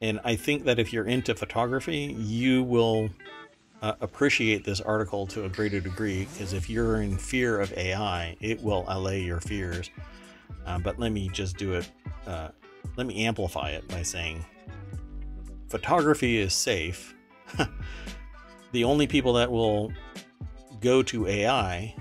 and 0.01 0.19
I 0.23 0.35
think 0.35 0.65
that 0.65 0.79
if 0.79 0.91
you're 0.91 1.05
into 1.05 1.35
photography, 1.35 2.15
you 2.17 2.63
will 2.63 3.09
uh, 3.81 3.93
appreciate 4.01 4.63
this 4.63 4.81
article 4.81 5.25
to 5.27 5.45
a 5.45 5.49
greater 5.49 5.79
degree 5.79 6.27
because 6.31 6.53
if 6.53 6.69
you're 6.69 7.01
in 7.01 7.17
fear 7.17 7.59
of 7.59 7.71
AI, 7.77 8.35
it 8.41 8.61
will 8.61 8.85
allay 8.87 9.21
your 9.21 9.39
fears. 9.39 9.89
Uh, 10.65 10.79
but 10.79 10.99
let 10.99 11.11
me 11.11 11.29
just 11.29 11.57
do 11.57 11.73
it. 11.73 11.89
Uh, 12.27 12.49
let 12.97 13.07
me 13.07 13.25
amplify 13.25 13.69
it 13.69 13.87
by 13.87 14.01
saying 14.01 14.43
photography 15.69 16.37
is 16.37 16.53
safe. 16.53 17.15
the 18.71 18.83
only 18.83 19.07
people 19.07 19.33
that 19.33 19.49
will 19.49 19.91
go 20.81 21.01
to 21.03 21.27
AI 21.27 21.95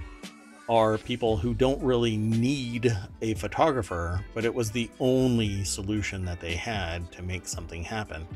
are 0.68 0.98
people 0.98 1.36
who 1.36 1.54
don't 1.54 1.82
really 1.82 2.16
need 2.16 2.94
a 3.22 3.34
photographer, 3.34 4.22
but 4.34 4.44
it 4.44 4.54
was 4.54 4.70
the 4.70 4.90
only 5.00 5.64
solution 5.64 6.24
that 6.24 6.40
they 6.40 6.54
had 6.54 7.10
to 7.12 7.22
make 7.22 7.46
something 7.46 7.82
happen. 7.82 8.26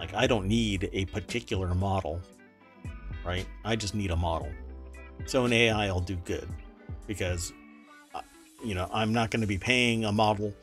Like, 0.00 0.14
I 0.14 0.26
don't 0.26 0.46
need 0.46 0.88
a 0.94 1.04
particular 1.04 1.74
model, 1.74 2.20
right? 3.24 3.46
I 3.64 3.76
just 3.76 3.94
need 3.94 4.10
a 4.10 4.16
model. 4.16 4.50
So, 5.26 5.44
an 5.44 5.52
AI 5.52 5.92
will 5.92 6.00
do 6.00 6.16
good 6.24 6.48
because, 7.06 7.52
uh, 8.14 8.22
you 8.64 8.74
know, 8.74 8.88
I'm 8.92 9.12
not 9.12 9.30
going 9.30 9.42
to 9.42 9.46
be 9.46 9.58
paying 9.58 10.06
a 10.06 10.10
model 10.10 10.54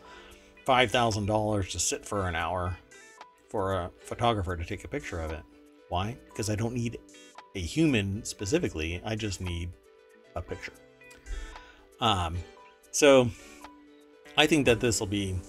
$5,000 0.65 1.69
to 1.71 1.79
sit 1.79 2.03
for 2.03 2.27
an 2.27 2.35
hour 2.35 2.75
for 3.49 3.75
a 3.75 3.91
photographer 4.01 4.57
to 4.57 4.65
take 4.65 4.83
a 4.83 4.87
picture 4.87 5.21
of 5.21 5.31
it. 5.31 5.43
Why? 5.89 6.17
Because 6.25 6.49
I 6.49 6.55
don't 6.55 6.73
need 6.73 6.97
a 7.55 7.59
human 7.59 8.25
specifically, 8.25 9.01
I 9.05 9.15
just 9.15 9.39
need 9.39 9.69
a 10.35 10.41
picture. 10.41 10.73
Um, 12.01 12.37
so 12.91 13.29
I 14.35 14.47
think 14.47 14.65
that 14.65 14.79
this 14.79 14.99
will 14.99 15.07
be 15.07 15.39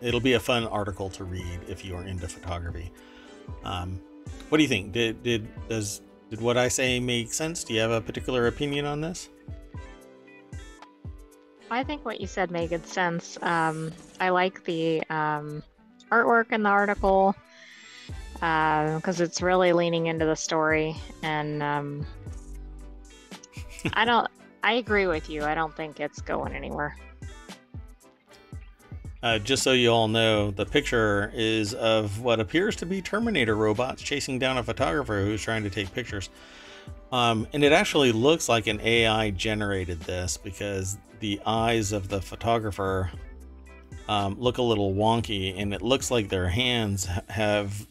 it'll 0.00 0.20
be 0.20 0.34
a 0.34 0.40
fun 0.40 0.66
article 0.66 1.08
to 1.10 1.24
read 1.24 1.60
if 1.68 1.84
you 1.84 1.96
are 1.96 2.04
into 2.04 2.28
photography. 2.28 2.90
Um, 3.64 4.00
what 4.48 4.58
do 4.58 4.62
you 4.62 4.68
think? 4.68 4.92
Did 4.92 5.22
did 5.22 5.48
does 5.68 6.00
did 6.30 6.40
what 6.40 6.56
I 6.56 6.68
say 6.68 7.00
make 7.00 7.32
sense? 7.32 7.64
Do 7.64 7.74
you 7.74 7.80
have 7.80 7.90
a 7.90 8.00
particular 8.00 8.46
opinion 8.46 8.86
on 8.86 9.00
this? 9.00 9.28
I 11.70 11.82
think 11.82 12.04
what 12.04 12.20
you 12.20 12.26
said 12.26 12.50
made 12.50 12.70
good 12.70 12.86
sense. 12.86 13.36
Um, 13.42 13.92
I 14.20 14.28
like 14.28 14.64
the 14.64 15.02
um, 15.10 15.62
artwork 16.10 16.52
in 16.52 16.62
the 16.62 16.68
article 16.68 17.34
because 18.34 19.20
uh, 19.20 19.24
it's 19.24 19.40
really 19.40 19.72
leaning 19.72 20.06
into 20.06 20.24
the 20.24 20.36
story, 20.36 20.94
and 21.22 21.62
um, 21.62 22.06
I 23.94 24.04
don't. 24.04 24.28
I 24.62 24.74
agree 24.74 25.06
with 25.06 25.28
you. 25.28 25.42
I 25.44 25.54
don't 25.54 25.74
think 25.76 26.00
it's 26.00 26.20
going 26.20 26.54
anywhere. 26.54 26.96
Uh, 29.24 29.38
just 29.38 29.62
so 29.62 29.72
you 29.72 29.88
all 29.88 30.06
know, 30.06 30.50
the 30.50 30.66
picture 30.66 31.32
is 31.34 31.72
of 31.72 32.20
what 32.20 32.40
appears 32.40 32.76
to 32.76 32.84
be 32.84 33.00
Terminator 33.00 33.56
robots 33.56 34.02
chasing 34.02 34.38
down 34.38 34.58
a 34.58 34.62
photographer 34.62 35.22
who's 35.24 35.42
trying 35.42 35.62
to 35.62 35.70
take 35.70 35.90
pictures. 35.94 36.28
Um, 37.10 37.48
and 37.54 37.64
it 37.64 37.72
actually 37.72 38.12
looks 38.12 38.50
like 38.50 38.66
an 38.66 38.82
AI 38.82 39.30
generated 39.30 39.98
this 40.00 40.36
because 40.36 40.98
the 41.20 41.40
eyes 41.46 41.92
of 41.92 42.08
the 42.08 42.20
photographer 42.20 43.10
um, 44.08 44.38
look 44.38 44.58
a 44.58 44.62
little 44.62 44.92
wonky, 44.92 45.58
and 45.58 45.72
it 45.72 45.80
looks 45.80 46.10
like 46.10 46.28
their 46.28 46.50
hands 46.50 47.08
have 47.30 47.86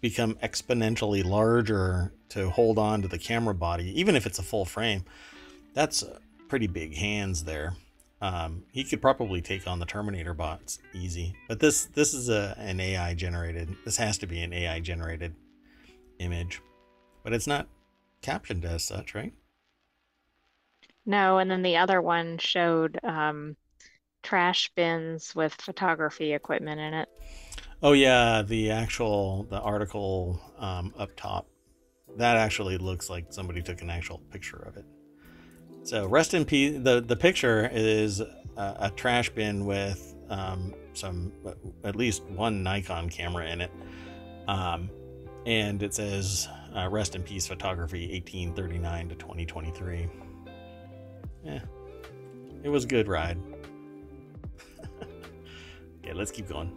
become 0.00 0.36
exponentially 0.36 1.24
larger 1.24 2.12
to 2.28 2.48
hold 2.48 2.78
on 2.78 3.02
to 3.02 3.08
the 3.08 3.18
camera 3.18 3.54
body, 3.54 3.98
even 3.98 4.14
if 4.14 4.26
it's 4.26 4.38
a 4.38 4.42
full 4.44 4.66
frame. 4.66 5.04
That's 5.74 6.04
pretty 6.46 6.68
big 6.68 6.94
hands 6.94 7.42
there. 7.42 7.74
Um, 8.22 8.62
he 8.70 8.84
could 8.84 9.02
probably 9.02 9.42
take 9.42 9.66
on 9.66 9.80
the 9.80 9.84
Terminator 9.84 10.32
bots 10.32 10.78
easy, 10.94 11.34
but 11.48 11.58
this 11.58 11.86
this 11.86 12.14
is 12.14 12.28
a 12.28 12.54
an 12.56 12.78
AI 12.78 13.14
generated. 13.14 13.76
This 13.84 13.96
has 13.96 14.16
to 14.18 14.28
be 14.28 14.40
an 14.42 14.52
AI 14.52 14.78
generated 14.78 15.34
image, 16.20 16.62
but 17.24 17.32
it's 17.32 17.48
not 17.48 17.68
captioned 18.22 18.64
as 18.64 18.84
such, 18.84 19.16
right? 19.16 19.34
No, 21.06 21.38
and 21.38 21.50
then 21.50 21.62
the 21.62 21.76
other 21.76 22.02
one 22.02 22.38
showed 22.38 22.98
um, 23.04 23.56
trash 24.22 24.70
bins 24.76 25.34
with 25.34 25.54
photography 25.54 26.32
equipment 26.32 26.80
in 26.80 26.94
it. 26.94 27.08
Oh 27.82 27.92
yeah, 27.92 28.42
the 28.42 28.70
actual 28.70 29.44
the 29.50 29.60
article 29.60 30.40
um, 30.58 30.94
up 30.96 31.10
top 31.16 31.46
that 32.16 32.36
actually 32.36 32.78
looks 32.78 33.10
like 33.10 33.32
somebody 33.32 33.62
took 33.62 33.82
an 33.82 33.90
actual 33.90 34.18
picture 34.30 34.58
of 34.58 34.76
it. 34.76 34.84
So 35.84 36.06
rest 36.06 36.34
in 36.34 36.44
peace. 36.44 36.78
The 36.80 37.00
the 37.00 37.16
picture 37.16 37.68
is 37.72 38.20
a, 38.20 38.26
a 38.56 38.92
trash 38.94 39.30
bin 39.30 39.66
with 39.66 40.14
um, 40.28 40.74
some 40.92 41.32
at 41.84 41.96
least 41.96 42.24
one 42.24 42.62
Nikon 42.62 43.08
camera 43.08 43.46
in 43.46 43.60
it, 43.60 43.70
um, 44.46 44.90
and 45.44 45.82
it 45.82 45.92
says 45.94 46.48
uh, 46.76 46.88
"Rest 46.88 47.16
in 47.16 47.22
peace 47.22 47.46
photography, 47.46 48.12
1839 48.12 49.08
to 49.08 49.14
2023." 49.16 50.08
Yeah, 51.44 51.60
it 52.62 52.68
was 52.68 52.84
a 52.84 52.88
good 52.88 53.08
ride. 53.08 53.38
okay, 56.04 56.12
let's 56.12 56.30
keep 56.30 56.48
going. 56.48 56.70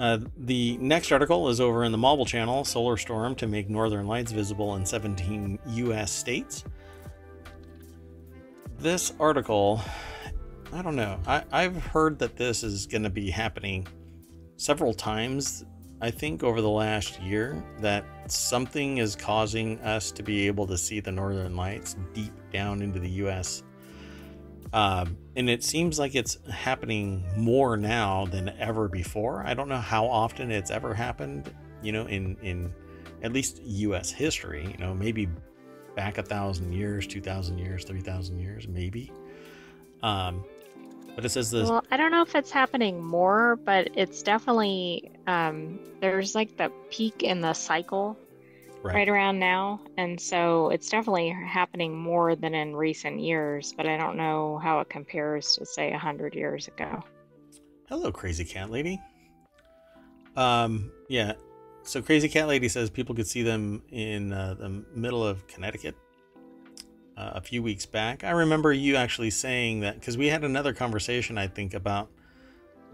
Uh, 0.00 0.18
the 0.36 0.76
next 0.78 1.12
article 1.12 1.48
is 1.48 1.60
over 1.60 1.84
in 1.84 1.92
the 1.92 1.98
Mobble 1.98 2.26
Channel 2.26 2.64
Solar 2.64 2.96
Storm 2.96 3.34
to 3.36 3.46
make 3.46 3.70
northern 3.70 4.06
lights 4.06 4.32
visible 4.32 4.74
in 4.74 4.84
17 4.84 5.58
U.S. 5.66 6.10
states. 6.10 6.64
This 8.78 9.12
article, 9.20 9.80
I 10.72 10.82
don't 10.82 10.96
know. 10.96 11.20
I, 11.26 11.44
I've 11.52 11.76
heard 11.86 12.18
that 12.18 12.36
this 12.36 12.64
is 12.64 12.86
going 12.86 13.04
to 13.04 13.10
be 13.10 13.30
happening 13.30 13.86
several 14.56 14.94
times, 14.94 15.64
I 16.00 16.10
think, 16.10 16.42
over 16.42 16.60
the 16.60 16.70
last 16.70 17.22
year, 17.22 17.62
that 17.78 18.04
something 18.26 18.98
is 18.98 19.14
causing 19.14 19.78
us 19.80 20.10
to 20.12 20.24
be 20.24 20.46
able 20.48 20.66
to 20.66 20.76
see 20.76 20.98
the 20.98 21.12
northern 21.12 21.54
lights 21.54 21.96
deep 22.14 22.32
down 22.52 22.82
into 22.82 22.98
the 22.98 23.10
U.S. 23.10 23.62
Um, 24.74 25.16
and 25.36 25.48
it 25.48 25.62
seems 25.62 26.00
like 26.00 26.16
it's 26.16 26.36
happening 26.50 27.24
more 27.36 27.76
now 27.76 28.26
than 28.26 28.48
ever 28.58 28.88
before. 28.88 29.44
I 29.46 29.54
don't 29.54 29.68
know 29.68 29.78
how 29.78 30.04
often 30.04 30.50
it's 30.50 30.72
ever 30.72 30.92
happened, 30.92 31.54
you 31.80 31.92
know, 31.92 32.06
in 32.06 32.36
in 32.42 32.74
at 33.22 33.32
least 33.32 33.62
U.S. 33.62 34.10
history. 34.10 34.66
You 34.68 34.84
know, 34.84 34.92
maybe 34.92 35.28
back 35.94 36.18
a 36.18 36.24
thousand 36.24 36.72
years, 36.72 37.06
two 37.06 37.20
thousand 37.20 37.58
years, 37.58 37.84
three 37.84 38.00
thousand 38.00 38.40
years, 38.40 38.66
maybe. 38.66 39.12
Um, 40.02 40.44
but 41.14 41.24
it 41.24 41.28
says 41.28 41.52
this. 41.52 41.70
Well, 41.70 41.84
I 41.92 41.96
don't 41.96 42.10
know 42.10 42.22
if 42.22 42.34
it's 42.34 42.50
happening 42.50 43.00
more, 43.00 43.54
but 43.54 43.90
it's 43.94 44.24
definitely 44.24 45.12
um, 45.28 45.78
there's 46.00 46.34
like 46.34 46.56
the 46.56 46.72
peak 46.90 47.22
in 47.22 47.40
the 47.40 47.52
cycle 47.52 48.18
right. 48.84 48.94
right 48.94 49.08
around 49.08 49.38
now. 49.38 49.80
And 49.96 50.20
so 50.20 50.68
it's 50.70 50.88
definitely 50.88 51.30
happening 51.30 51.96
more 51.96 52.36
than 52.36 52.54
in 52.54 52.76
recent 52.76 53.20
years, 53.20 53.72
but 53.76 53.86
I 53.86 53.96
don't 53.96 54.16
know 54.16 54.58
how 54.62 54.80
it 54.80 54.88
compares 54.88 55.56
to, 55.56 55.66
say, 55.66 55.90
100 55.90 56.34
years 56.34 56.68
ago. 56.68 57.02
Hello, 57.88 58.12
Crazy 58.12 58.44
Cat 58.44 58.70
Lady. 58.70 59.00
Um, 60.36 60.92
yeah. 61.08 61.32
So 61.82 62.00
Crazy 62.02 62.28
Cat 62.28 62.48
Lady 62.48 62.68
says 62.68 62.90
people 62.90 63.14
could 63.14 63.26
see 63.26 63.42
them 63.42 63.82
in 63.90 64.32
uh, 64.32 64.54
the 64.54 64.84
middle 64.94 65.24
of 65.24 65.46
Connecticut 65.46 65.94
uh, 67.16 67.32
a 67.34 67.40
few 67.40 67.62
weeks 67.62 67.86
back. 67.86 68.24
I 68.24 68.30
remember 68.30 68.72
you 68.72 68.96
actually 68.96 69.30
saying 69.30 69.80
that 69.80 69.98
because 70.00 70.16
we 70.16 70.28
had 70.28 70.44
another 70.44 70.72
conversation, 70.72 71.38
I 71.38 71.46
think, 71.46 71.74
about 71.74 72.10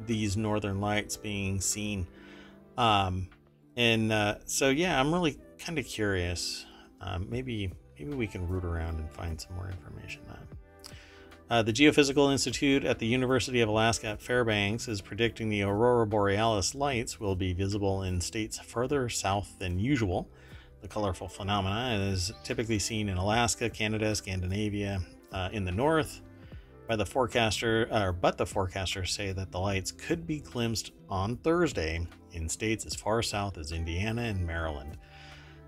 these 0.06 0.36
northern 0.36 0.80
lights 0.80 1.16
being 1.16 1.60
seen. 1.60 2.06
Um, 2.76 3.28
and 3.76 4.12
uh, 4.12 4.36
so, 4.44 4.70
yeah, 4.70 4.98
I'm 4.98 5.12
really 5.12 5.38
kind 5.60 5.78
of 5.78 5.86
curious. 5.86 6.66
Um, 7.00 7.26
maybe 7.30 7.72
maybe 7.98 8.14
we 8.14 8.26
can 8.26 8.48
root 8.48 8.64
around 8.64 8.98
and 8.98 9.10
find 9.10 9.40
some 9.40 9.54
more 9.54 9.70
information 9.70 10.22
on. 10.28 10.48
Uh, 11.50 11.62
the 11.62 11.72
Geophysical 11.72 12.30
Institute 12.30 12.84
at 12.84 13.00
the 13.00 13.06
University 13.06 13.60
of 13.60 13.68
Alaska 13.68 14.06
at 14.06 14.22
Fairbanks 14.22 14.86
is 14.86 15.00
predicting 15.00 15.48
the 15.48 15.62
aurora 15.62 16.06
borealis 16.06 16.76
lights 16.76 17.18
will 17.18 17.34
be 17.34 17.52
visible 17.52 18.04
in 18.04 18.20
states 18.20 18.58
further 18.60 19.08
south 19.08 19.58
than 19.58 19.78
usual. 19.78 20.28
The 20.80 20.88
colorful 20.88 21.28
phenomena 21.28 22.08
is 22.10 22.32
typically 22.44 22.78
seen 22.78 23.08
in 23.08 23.18
Alaska, 23.18 23.68
Canada, 23.68 24.14
Scandinavia, 24.14 25.00
uh, 25.32 25.48
in 25.52 25.64
the 25.64 25.72
north. 25.72 26.22
By 26.88 26.96
the 26.96 27.06
forecaster, 27.06 27.86
uh, 27.90 28.12
but 28.12 28.36
the 28.36 28.44
forecasters 28.44 29.08
say 29.10 29.32
that 29.32 29.52
the 29.52 29.60
lights 29.60 29.92
could 29.92 30.26
be 30.26 30.40
glimpsed 30.40 30.92
on 31.08 31.36
Thursday 31.36 32.06
in 32.32 32.48
states 32.48 32.84
as 32.84 32.94
far 32.96 33.22
south 33.22 33.58
as 33.58 33.72
Indiana 33.72 34.22
and 34.22 34.44
Maryland. 34.44 34.98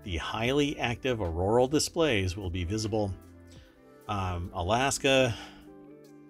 The 0.03 0.17
highly 0.17 0.77
active 0.79 1.21
auroral 1.21 1.67
displays 1.67 2.35
will 2.35 2.49
be 2.49 2.65
visible 2.65 3.13
um, 4.09 4.51
Alaska, 4.53 5.33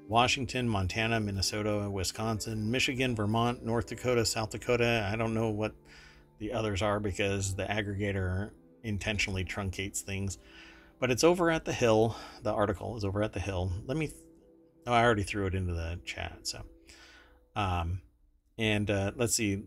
Washington, 0.08 0.70
Montana, 0.70 1.20
Minnesota, 1.20 1.90
Wisconsin, 1.90 2.70
Michigan, 2.70 3.16
Vermont, 3.16 3.66
North 3.66 3.88
Dakota, 3.88 4.26
South 4.26 4.52
Dakota. 4.52 5.10
I 5.12 5.16
don't 5.16 5.34
know 5.34 5.50
what 5.50 5.74
the 6.38 6.54
others 6.54 6.84
are 6.84 7.00
because 7.00 7.56
the 7.56 7.64
aggregator 7.64 8.52
intentionally 8.84 9.44
truncates 9.44 10.02
things. 10.02 10.38
But 11.00 11.10
it's 11.10 11.24
over 11.24 11.50
at 11.50 11.66
the 11.66 11.74
Hill. 11.74 12.16
The 12.44 12.54
article 12.54 12.96
is 12.96 13.04
over 13.04 13.24
at 13.24 13.34
the 13.34 13.40
Hill. 13.40 13.72
Let 13.88 13.98
me. 13.98 14.12
Oh, 14.86 14.94
I 14.94 15.04
already 15.04 15.24
threw 15.24 15.48
it 15.48 15.56
into 15.56 15.74
the 15.74 16.00
chat. 16.06 16.40
So, 16.44 16.62
um, 17.56 18.02
and 18.58 18.90
uh, 18.92 19.12
let's 19.16 19.36
see. 19.36 19.64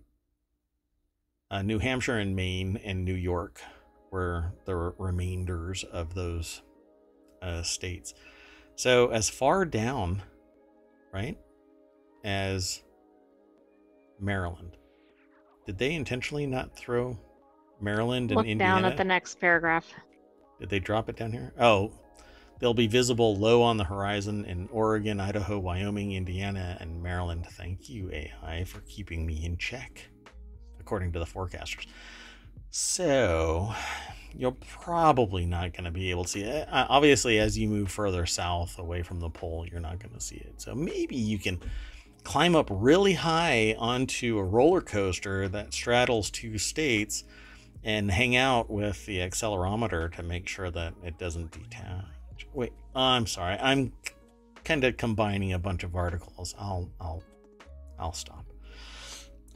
Uh, 1.51 1.63
New 1.63 1.79
Hampshire 1.79 2.19
and 2.19 2.37
Maine 2.37 2.79
and 2.85 3.05
New 3.05 3.15
York 3.15 3.61
were 4.11 4.53
the 4.65 4.75
remainders 4.75 5.85
of 5.85 6.15
those 6.15 6.63
uh, 7.43 7.63
states. 7.63 8.15
So 8.77 9.09
as 9.09 9.29
far 9.29 9.65
down, 9.65 10.23
right, 11.13 11.39
as 12.25 12.83
Maryland, 14.21 14.77
did 15.67 15.79
they 15.79 15.95
intentionally 15.95 16.47
not 16.47 16.77
throw 16.77 17.19
Maryland 17.81 18.31
and 18.31 18.37
Look 18.37 18.47
Indiana? 18.47 18.83
down 18.83 18.85
at 18.85 18.97
the 18.97 19.05
next 19.05 19.41
paragraph. 19.41 19.87
Did 20.61 20.71
they 20.71 20.79
drop 20.79 21.09
it 21.09 21.17
down 21.17 21.33
here? 21.33 21.53
Oh, 21.59 21.93
they'll 22.61 22.75
be 22.75 22.87
visible 22.87 23.37
low 23.37 23.63
on 23.63 23.77
the 23.77 23.85
horizon 23.85 24.45
in 24.45 24.69
Oregon, 24.73 25.21
Idaho, 25.21 25.59
Wyoming, 25.59 26.13
Indiana, 26.13 26.77
and 26.81 27.03
Maryland. 27.03 27.47
Thank 27.47 27.89
you, 27.89 28.11
AI, 28.13 28.65
for 28.65 28.81
keeping 28.81 29.27
me 29.27 29.45
in 29.45 29.59
check, 29.59 30.09
according 30.81 31.13
to 31.13 31.19
the 31.19 31.27
forecasters. 31.27 31.87
So 32.71 33.73
you're 34.35 34.57
probably 34.69 35.47
not 35.47 35.73
going 35.73 35.85
to 35.85 35.91
be 35.91 36.11
able 36.11 36.25
to 36.25 36.31
see 36.31 36.43
it. 36.43 36.69
Obviously, 36.71 37.39
as 37.39 37.57
you 37.57 37.69
move 37.69 37.91
further 37.91 38.27
south 38.27 38.79
away 38.79 39.03
from 39.03 39.21
the 39.21 39.31
pole, 39.31 39.67
you're 39.67 39.81
not 39.81 39.99
going 39.99 40.15
to 40.15 40.21
see 40.21 40.37
it. 40.37 40.61
So 40.61 40.75
maybe 40.75 41.17
you 41.17 41.39
can 41.39 41.61
climb 42.23 42.55
up 42.57 42.69
really 42.71 43.15
high 43.15 43.75
onto 43.79 44.39
a 44.39 44.45
roller 44.45 44.81
coaster 44.81 45.49
that 45.49 45.73
straddles 45.73 46.31
two 46.31 46.59
states 46.59 47.25
and 47.85 48.11
hang 48.11 48.37
out 48.37 48.69
with 48.69 49.07
the 49.07 49.19
accelerometer 49.19 50.13
to 50.17 50.23
make 50.23 50.49
sure 50.49 50.71
that 50.71 50.93
it 51.05 51.19
doesn't 51.19 51.53
detach. 51.53 52.05
Wait, 52.53 52.73
I'm 52.95 53.27
sorry. 53.27 53.57
I'm 53.59 53.93
kind 54.65 54.83
of 54.85 54.97
combining 54.97 55.53
a 55.53 55.59
bunch 55.59 55.85
of 55.85 55.95
articles. 55.95 56.55
I'll 56.59 56.91
I'll 57.01 57.23
I'll 57.99 58.13
stop. 58.13 58.45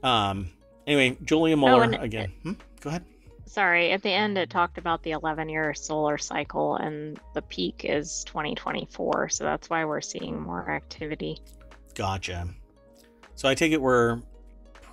Um. 0.03 0.51
Anyway, 0.87 1.18
Julia 1.25 1.57
Muller 1.57 1.94
oh, 1.99 2.03
again. 2.03 2.33
Hmm? 2.42 2.53
Go 2.80 2.90
ahead. 2.90 3.04
Sorry, 3.46 3.90
at 3.90 4.02
the 4.02 4.10
end 4.10 4.38
it 4.38 4.48
talked 4.48 4.78
about 4.78 5.02
the 5.02 5.10
11 5.12 5.48
year 5.48 5.74
solar 5.74 6.18
cycle 6.18 6.76
and 6.76 7.18
the 7.34 7.42
peak 7.42 7.84
is 7.84 8.24
2024. 8.24 9.28
So 9.28 9.44
that's 9.44 9.68
why 9.68 9.84
we're 9.84 10.00
seeing 10.00 10.40
more 10.40 10.70
activity. 10.70 11.38
Gotcha. 11.94 12.48
So 13.34 13.48
I 13.48 13.54
take 13.54 13.72
it 13.72 13.80
we're 13.80 14.20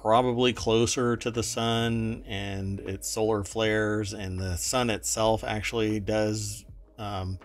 probably 0.01 0.53
closer 0.53 1.17
to 1.17 1.29
the 1.29 1.43
sun 1.43 2.23
and 2.25 2.79
its 2.79 3.09
solar 3.09 3.43
flares, 3.43 4.13
and 4.13 4.39
the 4.39 4.55
sun 4.55 4.89
itself 4.89 5.43
actually 5.43 5.99
does 5.99 6.63
um, 6.97 7.39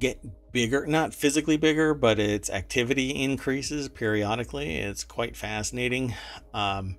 get 0.00 0.18
bigger, 0.52 0.86
not 0.86 1.12
physically 1.12 1.56
bigger, 1.56 1.92
but 1.92 2.18
its 2.18 2.48
activity 2.48 3.10
increases 3.10 3.88
periodically. 3.88 4.76
It's 4.76 5.04
quite 5.04 5.36
fascinating. 5.36 6.14
Um, 6.54 6.96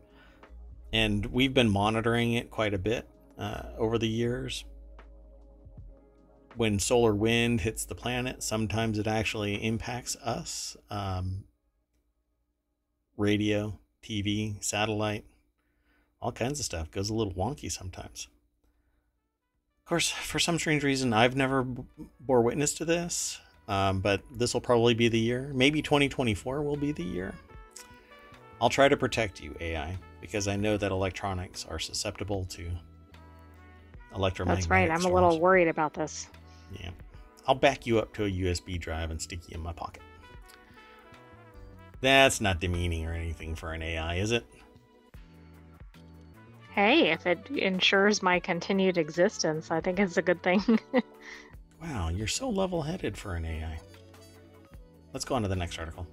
and 0.93 1.25
we've 1.27 1.53
been 1.53 1.69
monitoring 1.69 2.33
it 2.33 2.49
quite 2.49 2.73
a 2.73 2.77
bit 2.77 3.07
uh, 3.37 3.63
over 3.77 3.97
the 3.97 4.07
years. 4.07 4.65
When 6.55 6.79
solar 6.79 7.13
wind 7.13 7.61
hits 7.61 7.85
the 7.85 7.95
planet, 7.95 8.41
sometimes 8.41 8.97
it 8.97 9.05
actually 9.05 9.63
impacts 9.63 10.15
us. 10.17 10.75
Um, 10.89 11.43
radio, 13.15 13.79
TV, 14.03 14.63
satellite, 14.63 15.25
all 16.21 16.31
kinds 16.31 16.59
of 16.59 16.65
stuff 16.65 16.89
goes 16.91 17.09
a 17.09 17.13
little 17.13 17.33
wonky 17.33 17.71
sometimes. 17.71 18.27
Of 19.83 19.89
course, 19.89 20.09
for 20.09 20.39
some 20.39 20.59
strange 20.59 20.83
reason, 20.83 21.13
I've 21.13 21.35
never 21.35 21.65
bore 22.19 22.41
witness 22.41 22.73
to 22.75 22.85
this, 22.85 23.39
um, 23.67 24.01
but 24.01 24.21
this 24.35 24.53
will 24.53 24.61
probably 24.61 24.93
be 24.93 25.07
the 25.07 25.19
year. 25.19 25.51
Maybe 25.53 25.81
2024 25.81 26.61
will 26.61 26.75
be 26.75 26.91
the 26.91 27.03
year. 27.03 27.33
I'll 28.59 28.69
try 28.69 28.89
to 28.89 28.97
protect 28.97 29.41
you, 29.41 29.55
AI, 29.59 29.97
because 30.21 30.47
I 30.47 30.55
know 30.55 30.77
that 30.77 30.91
electronics 30.91 31.65
are 31.69 31.79
susceptible 31.79 32.45
to 32.45 32.69
electromagnetic. 34.15 34.63
That's 34.63 34.69
right. 34.69 34.89
I'm 34.89 35.01
storms. 35.01 35.11
a 35.11 35.13
little 35.13 35.39
worried 35.39 35.67
about 35.67 35.93
this. 35.93 36.27
Yeah. 36.79 36.91
I'll 37.47 37.55
back 37.55 37.85
you 37.85 37.99
up 37.99 38.13
to 38.15 38.25
a 38.25 38.29
USB 38.29 38.79
drive 38.79 39.11
and 39.11 39.21
stick 39.21 39.39
you 39.47 39.55
in 39.55 39.61
my 39.61 39.73
pocket. 39.73 40.03
That's 42.01 42.41
not 42.41 42.59
demeaning 42.59 43.05
or 43.05 43.13
anything 43.13 43.55
for 43.55 43.73
an 43.73 43.81
AI, 43.81 44.15
is 44.15 44.31
it? 44.31 44.45
Hey, 46.71 47.09
if 47.09 47.25
it 47.25 47.49
ensures 47.49 48.21
my 48.21 48.39
continued 48.39 48.97
existence, 48.99 49.71
I 49.71 49.81
think 49.81 49.99
it's 49.99 50.17
a 50.17 50.21
good 50.21 50.43
thing. 50.43 50.61
wow, 51.81 52.09
you're 52.09 52.27
so 52.27 52.49
level 52.49 52.83
headed 52.83 53.17
for 53.17 53.33
an 53.33 53.45
AI. 53.45 53.79
Let's 55.11 55.25
go 55.25 55.33
on 55.33 55.41
to 55.41 55.47
the 55.47 55.55
next 55.55 55.79
article. 55.79 56.05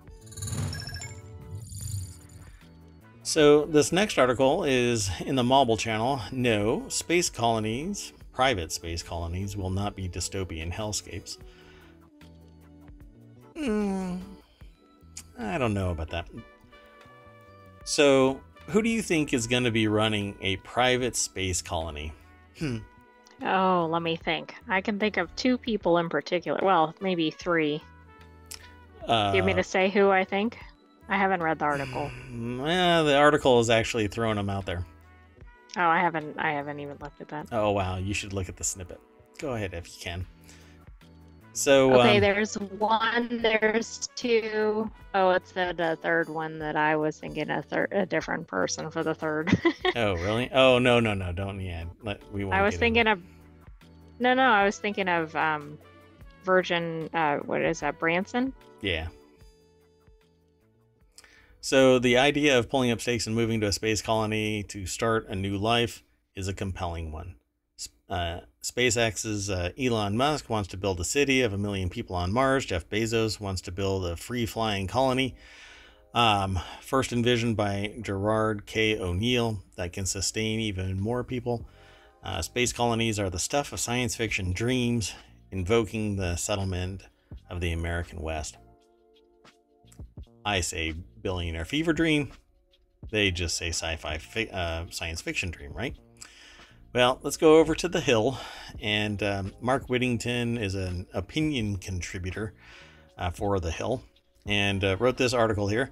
So, 3.27 3.65
this 3.65 3.91
next 3.91 4.19
article 4.19 4.65
is 4.65 5.11
in 5.25 5.35
the 5.35 5.43
Mobble 5.43 5.79
channel. 5.79 6.21
No, 6.31 6.87
space 6.91 7.31
colonies, 7.31 8.13
private 8.35 8.71
space 8.71 9.03
colonies, 9.03 9.57
will 9.57 9.71
not 9.71 9.97
be 9.97 10.11
dystopian 10.11 10.71
hellscapes. 10.71 11.39
Hmm, 13.57 14.17
I 15.39 15.57
don't 15.57 15.73
know 15.73 15.89
about 15.89 16.11
that. 16.11 16.29
So, 17.85 18.43
who 18.67 18.83
do 18.83 18.91
you 18.91 19.01
think 19.01 19.33
is 19.33 19.47
going 19.47 19.65
to 19.65 19.71
be 19.71 19.89
running 19.89 20.37
a 20.43 20.57
private 20.57 21.17
space 21.17 21.63
colony? 21.63 22.13
Hmm. 22.59 22.79
Oh, 23.43 23.89
let 23.91 24.03
me 24.03 24.17
think. 24.17 24.55
I 24.69 24.83
can 24.83 24.99
think 24.99 25.17
of 25.17 25.35
two 25.35 25.57
people 25.57 25.97
in 25.97 26.11
particular. 26.11 26.61
Well, 26.63 26.95
maybe 27.01 27.31
three. 27.31 27.83
Uh, 29.09 29.31
do 29.31 29.39
you 29.39 29.43
mean 29.43 29.57
to 29.57 29.63
say 29.63 29.89
who 29.89 30.11
I 30.11 30.25
think? 30.25 30.59
I 31.09 31.17
haven't 31.17 31.43
read 31.43 31.59
the 31.59 31.67
article. 31.67 32.11
Well, 32.33 33.05
the 33.05 33.17
article 33.17 33.61
is 33.61 33.71
actually 33.71 34.09
throwing 34.09 34.37
them 34.37 34.49
out 34.49 34.67
there. 34.67 34.85
Oh, 35.77 35.83
I 35.83 36.01
haven't. 36.01 36.39
I 36.39 36.53
haven't 36.53 36.81
even 36.81 36.97
looked 37.01 37.21
at 37.21 37.29
that. 37.29 37.49
Oh 37.53 37.73
wow, 37.73 37.97
you 37.97 38.15
should 38.15 38.33
look 38.33 38.49
at 38.49 38.57
the 38.57 38.65
snippet. 38.65 39.01
Go 39.39 39.55
ahead 39.55 39.75
if 39.75 39.87
you 39.89 40.03
can. 40.03 40.27
So 41.53 41.95
okay, 42.01 42.17
um, 42.17 42.21
there's 42.21 42.55
one, 42.55 43.39
there's 43.41 44.09
two. 44.17 44.91
Oh, 45.15 45.31
it's 45.31 45.53
the, 45.53 45.73
the 45.77 45.97
third 46.03 46.29
one 46.29 46.59
that 46.59 46.75
I 46.75 46.97
was 46.97 47.19
thinking 47.19 47.49
a 47.49 47.63
third, 47.63 47.93
a 47.93 48.05
different 48.05 48.49
person 48.49 48.91
for 48.91 49.05
the 49.05 49.15
third. 49.15 49.57
oh, 49.97 50.15
really? 50.15 50.51
Oh, 50.53 50.81
no, 50.81 50.99
no, 50.99 51.15
no, 51.15 51.31
don't. 51.33 51.61
Yeah, 51.61 51.85
let 52.03 52.21
we. 52.33 52.45
I 52.51 52.63
was 52.63 52.77
thinking 52.77 53.07
of. 53.07 53.23
No, 54.19 54.35
no, 54.35 54.43
I 54.43 54.65
was 54.65 54.79
thinking 54.79 55.09
of 55.09 55.35
um, 55.37 55.79
Virgin. 56.43 57.09
Uh, 57.15 57.37
what 57.39 57.63
is 57.63 57.81
that? 57.81 58.01
Branson. 58.01 58.53
Yeah. 58.81 59.07
So 61.65 61.99
the 61.99 62.19
idea 62.19 62.59
of 62.59 62.69
pulling 62.69 62.91
up 62.91 63.01
stakes 63.01 63.27
and 63.27 63.35
moving 63.35 63.59
to 63.63 63.69
a 63.69 63.73
space 63.73 64.03
colony 64.03 64.63
to 64.65 64.85
start 64.85 65.29
a 65.31 65.35
new 65.35 65.57
life 65.57 66.03
is 66.37 66.47
a 66.47 66.53
compelling 66.53 67.11
one. 67.11 67.37
Uh, 68.07 68.41
SpaceX's 68.63 69.49
uh, 69.49 69.71
Elon 69.81 70.15
Musk 70.15 70.51
wants 70.51 70.69
to 70.69 70.77
build 70.77 71.01
a 71.01 71.05
city 71.05 71.41
of 71.41 71.55
a 71.55 71.59
million 71.59 71.89
people 71.89 72.17
on 72.17 72.35
Mars. 72.35 72.67
Jeff 72.67 72.87
Bezos 72.91 73.41
wants 73.41 73.63
to 73.63 73.73
build 73.73 74.05
a 74.05 74.15
free 74.15 74.45
flying 74.45 74.87
colony. 74.87 75.37
Um, 76.13 76.61
first 76.83 77.15
envisioned 77.15 77.57
by 77.57 77.95
Gerard 78.03 78.67
K. 78.67 78.99
O'Neill, 78.99 79.63
that 79.77 79.95
can 79.95 80.05
sustain 80.05 80.61
even 80.61 81.01
more 81.01 81.25
people. 81.25 81.67
Uh, 82.23 82.43
space 82.43 82.75
colonies 82.75 83.19
are 83.19 83.31
the 83.31 83.39
stuff 83.39 83.73
of 83.73 83.81
science 83.81 84.15
fiction 84.15 84.53
dreams, 84.53 85.15
invoking 85.51 86.17
the 86.17 86.37
settlement 86.37 87.05
of 87.49 87.63
the 87.63 87.73
American 87.73 88.21
West. 88.21 88.59
I 90.45 90.61
say 90.61 90.93
billionaire 91.25 91.65
fever 91.65 91.93
dream. 91.93 92.31
They 93.11 93.33
just 93.33 93.57
say 93.57 93.71
sci 93.71 93.97
fi 93.97 94.47
uh, 94.53 94.85
science 94.91 95.21
fiction 95.21 95.51
dream, 95.51 95.73
right? 95.73 95.97
Well, 96.95 97.19
let's 97.23 97.37
go 97.37 97.59
over 97.59 97.75
to 97.75 97.89
The 97.89 98.01
Hill. 98.01 98.39
And 98.81 99.21
um, 99.25 99.53
Mark 99.61 99.89
Whittington 99.89 100.59
is 100.59 100.77
an 100.77 101.09
opinion 101.13 101.79
contributor 101.79 102.55
uh, 103.19 103.31
for 103.31 103.59
The 103.59 103.73
Hill 103.73 104.05
and 104.47 104.85
uh, 104.85 104.97
wrote 104.99 105.17
this 105.17 105.33
article 105.33 105.67
here. 105.67 105.91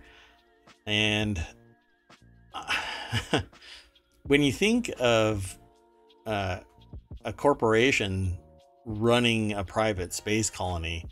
And 0.86 1.44
when 4.22 4.42
you 4.42 4.52
think 4.52 4.92
of 5.00 5.58
uh, 6.24 6.60
a 7.24 7.32
corporation 7.32 8.38
running 8.84 9.54
a 9.54 9.64
private 9.64 10.12
space 10.12 10.50
colony, 10.50 11.06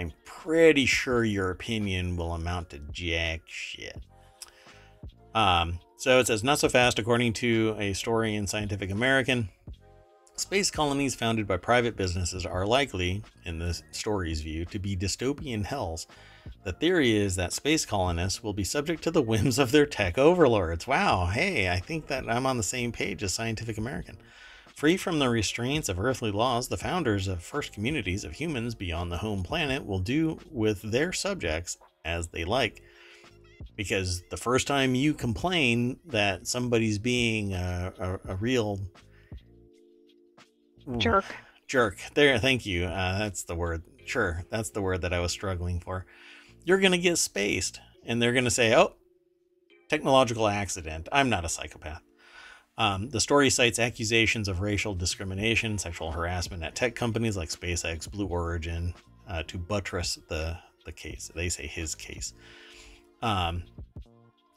I'm 0.00 0.14
pretty 0.24 0.86
sure 0.86 1.24
your 1.24 1.50
opinion 1.50 2.16
will 2.16 2.32
amount 2.32 2.70
to 2.70 2.78
jack 2.90 3.42
shit. 3.44 4.00
Um, 5.34 5.78
so 5.98 6.18
it 6.18 6.26
says, 6.26 6.42
not 6.42 6.58
so 6.58 6.70
fast, 6.70 6.98
according 6.98 7.34
to 7.34 7.76
a 7.78 7.92
story 7.92 8.34
in 8.34 8.46
Scientific 8.46 8.90
American. 8.90 9.50
Space 10.36 10.70
colonies 10.70 11.14
founded 11.14 11.46
by 11.46 11.58
private 11.58 11.96
businesses 11.96 12.46
are 12.46 12.64
likely, 12.64 13.22
in 13.44 13.58
the 13.58 13.78
story's 13.90 14.40
view, 14.40 14.64
to 14.64 14.78
be 14.78 14.96
dystopian 14.96 15.66
hells. 15.66 16.06
The 16.64 16.72
theory 16.72 17.14
is 17.14 17.36
that 17.36 17.52
space 17.52 17.84
colonists 17.84 18.42
will 18.42 18.54
be 18.54 18.64
subject 18.64 19.02
to 19.02 19.10
the 19.10 19.20
whims 19.20 19.58
of 19.58 19.70
their 19.70 19.84
tech 19.84 20.16
overlords. 20.16 20.86
Wow, 20.86 21.26
hey, 21.26 21.68
I 21.68 21.78
think 21.78 22.06
that 22.06 22.26
I'm 22.26 22.46
on 22.46 22.56
the 22.56 22.62
same 22.62 22.90
page 22.90 23.22
as 23.22 23.34
Scientific 23.34 23.76
American. 23.76 24.16
Free 24.80 24.96
from 24.96 25.18
the 25.18 25.28
restraints 25.28 25.90
of 25.90 26.00
earthly 26.00 26.30
laws, 26.30 26.68
the 26.68 26.76
founders 26.78 27.28
of 27.28 27.42
first 27.42 27.74
communities 27.74 28.24
of 28.24 28.32
humans 28.32 28.74
beyond 28.74 29.12
the 29.12 29.18
home 29.18 29.42
planet 29.42 29.84
will 29.84 29.98
do 29.98 30.38
with 30.50 30.80
their 30.80 31.12
subjects 31.12 31.76
as 32.06 32.28
they 32.28 32.46
like. 32.46 32.82
Because 33.76 34.22
the 34.30 34.38
first 34.38 34.66
time 34.66 34.94
you 34.94 35.12
complain 35.12 35.98
that 36.06 36.46
somebody's 36.46 36.98
being 36.98 37.52
a, 37.52 37.92
a, 37.98 38.32
a 38.32 38.36
real 38.36 38.80
jerk. 40.96 41.26
Jerk. 41.66 41.98
There 42.14 42.38
thank 42.38 42.64
you. 42.64 42.86
Uh, 42.86 43.18
that's 43.18 43.42
the 43.42 43.54
word. 43.54 43.82
Sure 44.06 44.42
that's 44.48 44.70
the 44.70 44.80
word 44.80 45.02
that 45.02 45.12
i 45.12 45.20
was 45.20 45.30
struggling 45.30 45.78
for. 45.80 46.06
You're 46.64 46.80
gonna 46.80 46.96
get 46.96 47.18
spaced 47.18 47.80
and 48.06 48.22
they're 48.22 48.32
gonna 48.32 48.48
say 48.48 48.74
oh 48.74 48.94
technological 49.90 50.48
accident. 50.48 51.06
I'm 51.12 51.28
not 51.28 51.44
a 51.44 51.50
psychopath 51.50 52.00
um, 52.80 53.10
the 53.10 53.20
story 53.20 53.50
cites 53.50 53.78
accusations 53.78 54.48
of 54.48 54.60
racial 54.60 54.94
discrimination 54.94 55.78
sexual 55.78 56.10
harassment 56.10 56.62
at 56.62 56.74
tech 56.74 56.94
companies 56.96 57.36
like 57.36 57.48
spacex 57.48 58.10
blue 58.10 58.26
origin 58.26 58.94
uh, 59.28 59.42
to 59.44 59.56
buttress 59.58 60.18
the 60.28 60.58
the 60.84 60.92
case 60.92 61.30
they 61.34 61.48
say 61.48 61.66
his 61.66 61.94
case 61.94 62.32
um, 63.22 63.62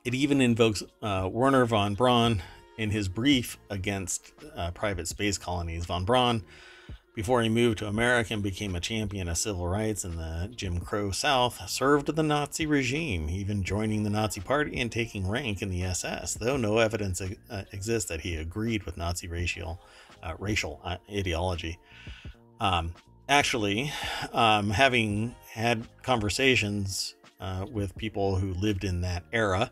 it 0.05 0.13
even 0.13 0.41
invokes 0.41 0.83
uh, 1.01 1.29
Wernher 1.31 1.65
von 1.65 1.95
Braun 1.95 2.41
in 2.77 2.89
his 2.89 3.07
brief 3.07 3.57
against 3.69 4.33
uh, 4.55 4.71
private 4.71 5.07
space 5.07 5.37
colonies. 5.37 5.85
Von 5.85 6.05
Braun, 6.05 6.43
before 7.13 7.41
he 7.41 7.49
moved 7.49 7.77
to 7.77 7.87
America 7.87 8.33
and 8.33 8.41
became 8.41 8.75
a 8.75 8.79
champion 8.79 9.27
of 9.27 9.37
civil 9.37 9.67
rights 9.67 10.03
in 10.03 10.17
the 10.17 10.49
Jim 10.55 10.79
Crow 10.79 11.11
South, 11.11 11.69
served 11.69 12.15
the 12.15 12.23
Nazi 12.23 12.65
regime, 12.65 13.29
even 13.29 13.63
joining 13.63 14.03
the 14.03 14.09
Nazi 14.09 14.41
Party 14.41 14.79
and 14.79 14.91
taking 14.91 15.27
rank 15.27 15.61
in 15.61 15.69
the 15.69 15.83
SS, 15.83 16.33
though 16.35 16.57
no 16.57 16.79
evidence 16.79 17.21
uh, 17.21 17.63
exists 17.71 18.09
that 18.09 18.21
he 18.21 18.37
agreed 18.37 18.83
with 18.83 18.97
Nazi 18.97 19.27
racial, 19.27 19.79
uh, 20.23 20.33
racial 20.39 20.81
uh, 20.83 20.97
ideology. 21.11 21.77
Um, 22.59 22.93
actually, 23.29 23.91
um, 24.31 24.71
having 24.71 25.35
had 25.51 25.87
conversations 26.01 27.15
uh, 27.39 27.65
with 27.71 27.95
people 27.97 28.37
who 28.37 28.53
lived 28.53 28.83
in 28.83 29.01
that 29.01 29.23
era. 29.31 29.69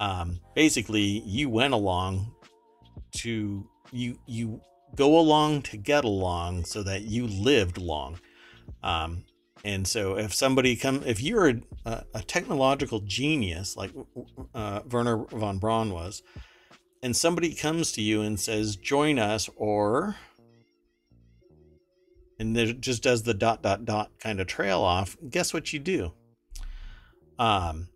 Um, 0.00 0.40
basically, 0.54 1.22
you 1.24 1.48
went 1.48 1.72
along 1.72 2.34
to 3.12 3.66
you 3.92 4.18
you 4.26 4.60
go 4.96 5.18
along 5.18 5.62
to 5.62 5.76
get 5.76 6.04
along 6.04 6.64
so 6.64 6.82
that 6.82 7.02
you 7.02 7.26
lived 7.26 7.78
long. 7.78 8.18
Um, 8.82 9.24
and 9.64 9.86
so 9.86 10.16
if 10.16 10.34
somebody 10.34 10.76
come, 10.76 11.02
if 11.04 11.20
you're 11.22 11.48
a, 11.84 12.04
a 12.14 12.22
technological 12.22 13.00
genius 13.00 13.76
like 13.76 13.92
uh, 14.54 14.80
Wernher 14.90 15.24
von 15.30 15.58
Braun 15.58 15.92
was, 15.92 16.22
and 17.02 17.14
somebody 17.16 17.54
comes 17.54 17.92
to 17.92 18.02
you 18.02 18.22
and 18.22 18.40
says, 18.40 18.76
"Join 18.76 19.18
us," 19.18 19.48
or 19.56 20.16
and 22.38 22.56
there 22.56 22.72
just 22.72 23.02
does 23.02 23.22
the 23.22 23.34
dot 23.34 23.62
dot 23.62 23.84
dot 23.84 24.10
kind 24.18 24.40
of 24.40 24.46
trail 24.46 24.80
off. 24.80 25.16
Guess 25.28 25.52
what 25.52 25.72
you 25.74 25.78
do? 25.78 26.12
Um, 27.38 27.88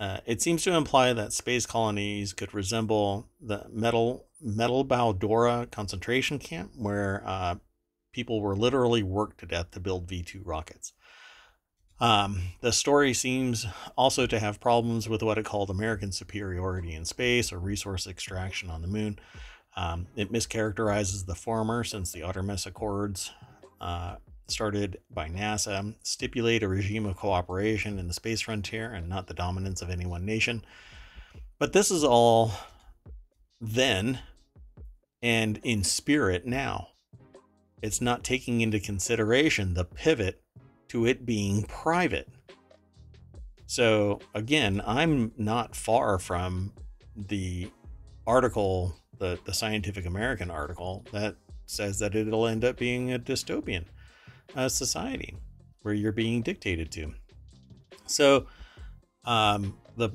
uh, 0.00 0.18
it 0.26 0.42
seems 0.42 0.62
to 0.64 0.74
imply 0.74 1.12
that 1.12 1.32
space 1.32 1.66
colonies 1.66 2.32
could 2.32 2.52
resemble 2.54 3.28
the 3.40 3.66
metal 3.70 4.26
Mittelbau-Dora 4.42 5.68
concentration 5.70 6.38
camp, 6.38 6.72
where 6.76 7.22
uh, 7.26 7.56
people 8.12 8.40
were 8.40 8.56
literally 8.56 9.02
worked 9.02 9.38
to 9.40 9.46
death 9.46 9.70
to 9.72 9.80
build 9.80 10.08
V 10.08 10.22
two 10.22 10.42
rockets. 10.42 10.94
Um, 12.00 12.40
the 12.62 12.72
story 12.72 13.12
seems 13.12 13.66
also 13.94 14.26
to 14.26 14.40
have 14.40 14.58
problems 14.58 15.06
with 15.06 15.22
what 15.22 15.36
it 15.36 15.44
called 15.44 15.68
American 15.68 16.12
superiority 16.12 16.94
in 16.94 17.04
space 17.04 17.52
or 17.52 17.58
resource 17.58 18.06
extraction 18.06 18.70
on 18.70 18.80
the 18.80 18.88
moon. 18.88 19.18
Um, 19.76 20.06
it 20.16 20.32
mischaracterizes 20.32 21.26
the 21.26 21.34
former 21.34 21.84
since 21.84 22.10
the 22.10 22.22
Artemis 22.22 22.64
Accords, 22.64 23.32
uh, 23.80 24.16
started 24.50 24.98
by 25.10 25.28
NASA, 25.28 25.94
stipulate 26.02 26.62
a 26.62 26.68
regime 26.68 27.06
of 27.06 27.16
cooperation 27.16 27.98
in 27.98 28.08
the 28.08 28.14
space 28.14 28.40
frontier 28.40 28.92
and 28.92 29.08
not 29.08 29.26
the 29.26 29.34
dominance 29.34 29.82
of 29.82 29.90
any 29.90 30.06
one 30.06 30.24
nation. 30.24 30.64
But 31.58 31.72
this 31.72 31.90
is 31.90 32.04
all 32.04 32.52
then 33.60 34.20
and 35.22 35.60
in 35.62 35.84
spirit 35.84 36.46
now. 36.46 36.88
It's 37.82 38.00
not 38.00 38.24
taking 38.24 38.60
into 38.60 38.80
consideration 38.80 39.74
the 39.74 39.84
pivot 39.84 40.42
to 40.88 41.06
it 41.06 41.24
being 41.24 41.64
private. 41.64 42.28
So, 43.66 44.20
again, 44.34 44.82
I'm 44.84 45.32
not 45.36 45.76
far 45.76 46.18
from 46.18 46.72
the 47.14 47.70
article, 48.26 48.96
the, 49.18 49.38
the 49.44 49.54
Scientific 49.54 50.06
American 50.06 50.50
article, 50.50 51.04
that 51.12 51.36
says 51.66 51.98
that 52.00 52.16
it'll 52.16 52.46
end 52.46 52.64
up 52.64 52.76
being 52.76 53.12
a 53.12 53.18
dystopian 53.18 53.84
uh, 54.54 54.68
society 54.68 55.36
where 55.82 55.94
you're 55.94 56.12
being 56.12 56.42
dictated 56.42 56.90
to. 56.92 57.12
So, 58.06 58.46
um, 59.24 59.76
the 59.96 60.10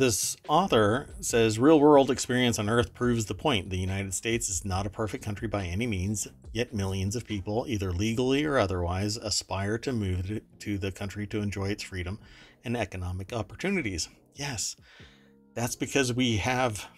this 0.00 0.34
author 0.48 1.10
says 1.20 1.58
real 1.58 1.78
world 1.78 2.10
experience 2.10 2.58
on 2.58 2.70
Earth 2.70 2.94
proves 2.94 3.26
the 3.26 3.34
point. 3.34 3.68
The 3.68 3.76
United 3.76 4.14
States 4.14 4.48
is 4.48 4.64
not 4.64 4.86
a 4.86 4.90
perfect 4.90 5.22
country 5.22 5.46
by 5.46 5.66
any 5.66 5.86
means, 5.86 6.26
yet 6.52 6.72
millions 6.72 7.14
of 7.14 7.26
people, 7.26 7.66
either 7.68 7.92
legally 7.92 8.46
or 8.46 8.58
otherwise, 8.58 9.18
aspire 9.18 9.76
to 9.78 9.92
move 9.92 10.40
to 10.60 10.78
the 10.78 10.90
country 10.90 11.26
to 11.26 11.42
enjoy 11.42 11.68
its 11.68 11.82
freedom 11.82 12.18
and 12.64 12.78
economic 12.78 13.34
opportunities. 13.34 14.08
Yes, 14.34 14.74
that's 15.54 15.76
because 15.76 16.14
we 16.14 16.38
have 16.38 16.88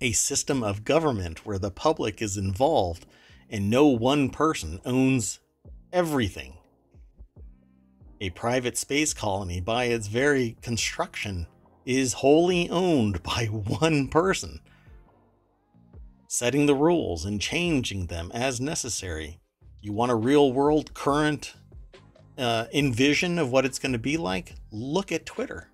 a 0.00 0.12
system 0.12 0.62
of 0.62 0.84
government 0.84 1.44
where 1.44 1.58
the 1.58 1.70
public 1.70 2.22
is 2.22 2.38
involved 2.38 3.04
and 3.50 3.68
no 3.68 3.86
one 3.86 4.30
person 4.30 4.80
owns 4.86 5.40
everything. 5.92 6.54
A 8.20 8.30
private 8.30 8.76
space 8.76 9.14
colony, 9.14 9.60
by 9.60 9.84
its 9.84 10.08
very 10.08 10.56
construction, 10.60 11.46
is 11.84 12.14
wholly 12.14 12.68
owned 12.68 13.22
by 13.22 13.46
one 13.46 14.08
person, 14.08 14.60
setting 16.26 16.66
the 16.66 16.74
rules 16.74 17.24
and 17.24 17.40
changing 17.40 18.06
them 18.06 18.30
as 18.34 18.60
necessary. 18.60 19.40
You 19.80 19.92
want 19.92 20.12
a 20.12 20.16
real 20.16 20.52
world 20.52 20.92
current 20.94 21.54
uh, 22.36 22.66
envision 22.72 23.38
of 23.38 23.50
what 23.50 23.64
it's 23.64 23.78
going 23.78 23.92
to 23.92 23.98
be 23.98 24.16
like? 24.16 24.54
Look 24.70 25.12
at 25.12 25.26
Twitter. 25.26 25.68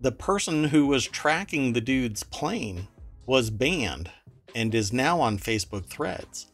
The 0.00 0.12
person 0.12 0.64
who 0.64 0.86
was 0.86 1.06
tracking 1.06 1.72
the 1.72 1.80
dude's 1.80 2.22
plane 2.22 2.88
was 3.26 3.48
banned 3.48 4.10
and 4.54 4.74
is 4.74 4.92
now 4.92 5.20
on 5.20 5.38
Facebook 5.38 5.86
threads. 5.86 6.46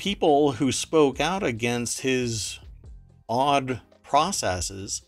People 0.00 0.52
who 0.52 0.72
spoke 0.72 1.20
out 1.20 1.42
against 1.42 2.00
his 2.00 2.58
odd 3.28 3.82
processes 4.02 5.02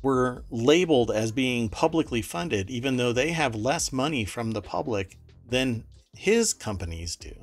were 0.00 0.44
labeled 0.50 1.10
as 1.10 1.30
being 1.30 1.68
publicly 1.68 2.22
funded, 2.22 2.70
even 2.70 2.96
though 2.96 3.12
they 3.12 3.32
have 3.32 3.54
less 3.54 3.92
money 3.92 4.24
from 4.24 4.52
the 4.52 4.62
public 4.62 5.18
than 5.46 5.84
his 6.14 6.54
companies 6.54 7.16
do. 7.16 7.34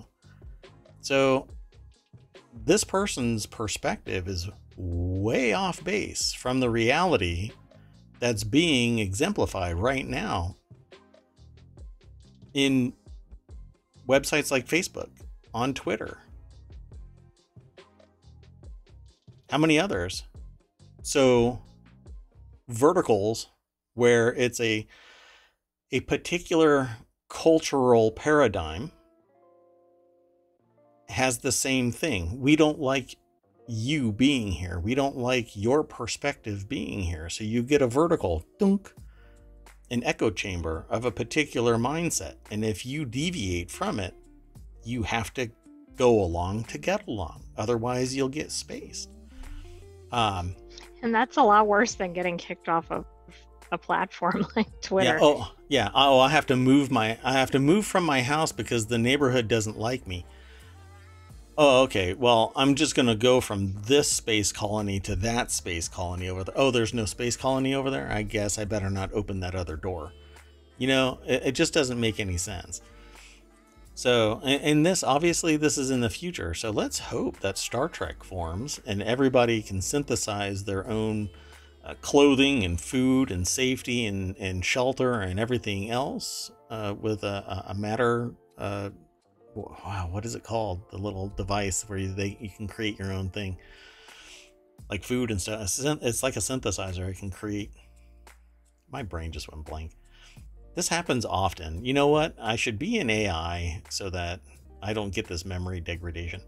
So, 1.01 1.47
this 2.51 2.83
person's 2.83 3.45
perspective 3.45 4.27
is 4.27 4.49
way 4.75 5.53
off 5.53 5.83
base 5.83 6.33
from 6.33 6.61
the 6.61 6.71
reality 6.71 7.51
that's 8.19 8.43
being 8.43 8.97
exemplified 8.97 9.75
right 9.75 10.07
now 10.07 10.55
in 12.55 12.91
websites 14.09 14.49
like 14.49 14.67
Facebook, 14.67 15.11
on 15.53 15.75
Twitter. 15.75 16.17
How 19.55 19.59
many 19.59 19.79
others? 19.79 20.23
So, 21.01 21.61
verticals 22.67 23.47
where 23.93 24.33
it's 24.33 24.59
a 24.59 24.85
a 25.93 26.01
particular 26.01 26.89
cultural 27.29 28.11
paradigm 28.11 28.91
has 31.07 31.37
the 31.37 31.53
same 31.53 31.93
thing. 31.93 32.41
We 32.41 32.57
don't 32.57 32.81
like 32.81 33.15
you 33.65 34.11
being 34.11 34.51
here. 34.51 34.77
We 34.77 34.93
don't 34.93 35.15
like 35.15 35.55
your 35.55 35.85
perspective 35.85 36.67
being 36.67 36.99
here. 37.03 37.29
So 37.29 37.45
you 37.45 37.63
get 37.63 37.81
a 37.81 37.87
vertical 37.87 38.43
dunk, 38.59 38.91
an 39.89 40.03
echo 40.03 40.31
chamber 40.31 40.85
of 40.89 41.05
a 41.05 41.11
particular 41.11 41.77
mindset. 41.77 42.35
And 42.51 42.65
if 42.65 42.85
you 42.85 43.05
deviate 43.05 43.71
from 43.71 44.01
it, 44.01 44.15
you 44.83 45.03
have 45.03 45.33
to 45.35 45.49
go 45.95 46.21
along 46.21 46.65
to 46.65 46.77
get 46.77 47.07
along. 47.07 47.45
Otherwise, 47.57 48.13
you'll 48.13 48.27
get 48.27 48.51
spaced. 48.51 49.14
Um, 50.11 50.55
and 51.01 51.13
that's 51.13 51.37
a 51.37 51.43
lot 51.43 51.67
worse 51.67 51.95
than 51.95 52.13
getting 52.13 52.37
kicked 52.37 52.69
off 52.69 52.89
of 52.91 53.05
a 53.71 53.77
platform 53.77 54.45
like 54.55 54.67
Twitter. 54.81 55.17
Yeah. 55.17 55.19
Oh, 55.21 55.51
yeah. 55.67 55.89
Oh, 55.93 56.19
I 56.19 56.29
have 56.29 56.45
to 56.47 56.55
move 56.55 56.91
my 56.91 57.17
I 57.23 57.33
have 57.33 57.51
to 57.51 57.59
move 57.59 57.85
from 57.85 58.03
my 58.03 58.21
house 58.21 58.51
because 58.51 58.87
the 58.87 58.97
neighborhood 58.97 59.47
doesn't 59.47 59.77
like 59.77 60.07
me. 60.07 60.25
Oh, 61.57 61.83
okay. 61.83 62.13
Well, 62.13 62.51
I'm 62.55 62.75
just 62.75 62.95
going 62.95 63.07
to 63.07 63.15
go 63.15 63.39
from 63.39 63.73
this 63.85 64.11
space 64.11 64.51
colony 64.51 64.99
to 65.01 65.15
that 65.17 65.51
space 65.51 65.87
colony 65.87 66.27
over 66.27 66.43
there. 66.43 66.57
Oh, 66.57 66.69
there's 66.69 66.93
no 66.93 67.05
space 67.05 67.37
colony 67.37 67.73
over 67.73 67.89
there? 67.89 68.11
I 68.11 68.23
guess 68.23 68.57
I 68.59 68.65
better 68.65 68.89
not 68.89 69.13
open 69.13 69.39
that 69.39 69.55
other 69.55 69.77
door. 69.77 70.11
You 70.77 70.87
know, 70.89 71.19
it, 71.25 71.43
it 71.45 71.51
just 71.53 71.73
doesn't 71.73 71.99
make 71.99 72.19
any 72.19 72.35
sense. 72.35 72.81
So, 73.97 74.41
and 74.43 74.85
this 74.85 75.03
obviously 75.03 75.55
this 75.55 75.77
is 75.77 75.89
in 75.89 76.01
the 76.01 76.09
future. 76.09 76.53
So 76.53 76.69
let's 76.69 76.99
hope 76.99 77.39
that 77.39 77.57
Star 77.57 77.87
Trek 77.87 78.25
forms 78.25 78.81
and 78.85 79.01
everybody 79.01 79.61
can 79.61 79.81
synthesize 79.81 80.65
their 80.65 80.85
own 80.85 81.29
uh, 81.85 81.93
clothing 82.01 82.65
and 82.65 82.79
food 82.79 83.31
and 83.31 83.47
safety 83.47 84.05
and, 84.05 84.35
and 84.37 84.65
shelter 84.65 85.21
and 85.21 85.39
everything 85.39 85.89
else 85.89 86.51
uh, 86.69 86.93
with 86.99 87.23
a, 87.23 87.63
a 87.67 87.73
matter. 87.73 88.31
Uh, 88.57 88.89
wow, 89.55 90.09
what 90.11 90.25
is 90.25 90.35
it 90.35 90.43
called? 90.43 90.81
The 90.91 90.97
little 90.97 91.29
device 91.29 91.87
where 91.87 91.97
you, 91.97 92.13
they, 92.13 92.37
you 92.41 92.49
can 92.49 92.67
create 92.67 92.99
your 92.99 93.13
own 93.13 93.29
thing, 93.29 93.57
like 94.89 95.03
food 95.05 95.31
and 95.31 95.41
stuff. 95.41 95.61
It's 95.61 96.21
like 96.21 96.35
a 96.35 96.39
synthesizer. 96.39 97.07
It 97.07 97.17
can 97.17 97.31
create. 97.31 97.71
My 98.91 99.03
brain 99.03 99.31
just 99.31 99.49
went 99.49 99.65
blank. 99.65 99.91
This 100.75 100.89
happens 100.89 101.25
often. 101.25 101.83
You 101.85 101.93
know 101.93 102.07
what? 102.07 102.35
I 102.39 102.57
should 102.57 102.77
be 102.77 102.97
an 102.97 103.09
AI 103.09 103.81
so 103.89 104.09
that 104.09 104.41
I 104.81 104.93
don't 104.93 105.13
get 105.13 105.27
this 105.27 105.45
memory 105.45 105.79
degradation. 105.79 106.41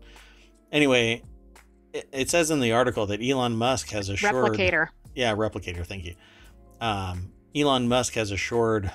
Anyway, 0.71 1.23
it, 1.93 2.09
it 2.11 2.29
says 2.29 2.51
in 2.51 2.59
the 2.59 2.73
article 2.73 3.05
that 3.07 3.21
Elon 3.21 3.55
Musk 3.55 3.89
has 3.89 4.09
assured 4.09 4.33
replicator. 4.33 4.89
Yeah, 5.15 5.33
replicator. 5.33 5.85
Thank 5.85 6.05
you. 6.05 6.15
Um, 6.81 7.31
Elon 7.55 7.87
Musk 7.87 8.13
has 8.13 8.31
assured 8.31 8.91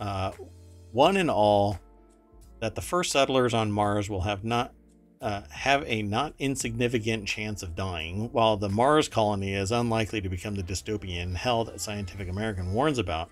uh, 0.00 0.32
one 0.92 1.16
and 1.16 1.30
all 1.30 1.78
that 2.60 2.74
the 2.74 2.82
first 2.82 3.12
settlers 3.12 3.54
on 3.54 3.70
Mars 3.70 4.10
will 4.10 4.22
have 4.22 4.44
not 4.44 4.72
uh, 5.20 5.42
have 5.50 5.82
a 5.86 6.02
not 6.02 6.34
insignificant 6.38 7.26
chance 7.26 7.62
of 7.62 7.74
dying, 7.74 8.30
while 8.32 8.56
the 8.56 8.68
Mars 8.68 9.08
colony 9.08 9.54
is 9.54 9.72
unlikely 9.72 10.20
to 10.20 10.28
become 10.28 10.56
the 10.56 10.62
dystopian 10.62 11.34
hell 11.34 11.64
that 11.64 11.80
Scientific 11.80 12.28
American 12.28 12.74
warns 12.74 12.98
about. 12.98 13.30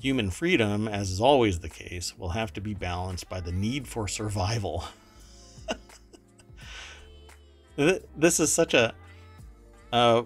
Human 0.00 0.30
freedom, 0.30 0.88
as 0.88 1.10
is 1.10 1.20
always 1.20 1.58
the 1.58 1.68
case, 1.68 2.16
will 2.16 2.30
have 2.30 2.52
to 2.54 2.60
be 2.60 2.72
balanced 2.72 3.28
by 3.28 3.40
the 3.40 3.52
need 3.52 3.86
for 3.86 4.08
survival. 4.08 4.84
this 7.76 8.40
is 8.40 8.50
such 8.50 8.72
a. 8.72 8.94
Uh, 9.92 10.22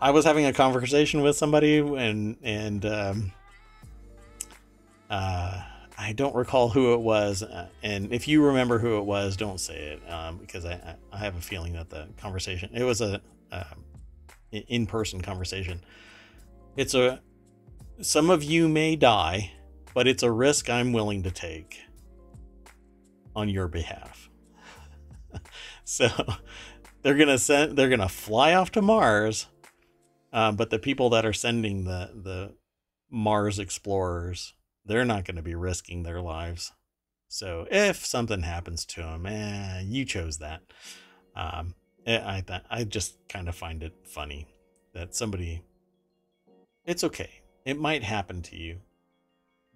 I 0.00 0.10
was 0.10 0.24
having 0.24 0.46
a 0.46 0.52
conversation 0.52 1.22
with 1.22 1.36
somebody 1.36 1.78
and 1.78 2.36
and 2.42 2.86
um, 2.86 3.32
uh, 5.10 5.62
I 5.98 6.12
don't 6.12 6.34
recall 6.34 6.68
who 6.68 6.92
it 6.92 7.00
was. 7.00 7.42
Uh, 7.42 7.68
and 7.82 8.12
if 8.12 8.28
you 8.28 8.44
remember 8.44 8.78
who 8.78 8.98
it 8.98 9.04
was, 9.04 9.36
don't 9.36 9.58
say 9.58 9.98
it 9.98 10.10
um, 10.10 10.38
because 10.38 10.64
I 10.64 10.96
I 11.12 11.18
have 11.18 11.36
a 11.36 11.40
feeling 11.40 11.72
that 11.72 11.90
the 11.90 12.06
conversation 12.18 12.70
it 12.72 12.84
was 12.84 13.00
a 13.00 13.20
um, 13.50 13.84
in 14.52 14.86
person 14.86 15.22
conversation. 15.22 15.80
It's 16.76 16.94
a 16.94 17.20
some 18.00 18.30
of 18.30 18.44
you 18.44 18.68
may 18.68 18.96
die, 18.96 19.52
but 19.94 20.06
it's 20.06 20.22
a 20.22 20.30
risk 20.30 20.68
I'm 20.68 20.92
willing 20.92 21.22
to 21.22 21.30
take 21.30 21.80
on 23.34 23.48
your 23.48 23.68
behalf. 23.68 24.28
so 25.84 26.08
they're 27.02 27.16
gonna 27.16 27.38
send 27.38 27.76
they're 27.76 27.88
gonna 27.88 28.08
fly 28.08 28.54
off 28.54 28.70
to 28.72 28.82
Mars, 28.82 29.46
uh, 30.32 30.52
but 30.52 30.70
the 30.70 30.78
people 30.78 31.10
that 31.10 31.24
are 31.24 31.32
sending 31.32 31.84
the 31.84 32.10
the 32.14 32.54
Mars 33.10 33.58
explorers, 33.58 34.54
they're 34.84 35.04
not 35.04 35.24
to 35.36 35.42
be 35.42 35.54
risking 35.54 36.02
their 36.02 36.20
lives. 36.20 36.72
So 37.28 37.66
if 37.70 38.04
something 38.04 38.42
happens 38.42 38.84
to 38.86 39.02
them, 39.02 39.26
eh, 39.26 39.80
you 39.84 40.04
chose 40.04 40.38
that. 40.38 40.62
Um, 41.34 41.74
eh, 42.06 42.18
I 42.18 42.42
I 42.70 42.84
just 42.84 43.16
kind 43.28 43.48
of 43.48 43.54
find 43.54 43.82
it 43.82 43.94
funny 44.04 44.46
that 44.92 45.14
somebody. 45.14 45.62
It's 46.84 47.02
okay. 47.02 47.42
It 47.66 47.78
might 47.78 48.02
happen 48.02 48.40
to 48.42 48.56
you, 48.56 48.78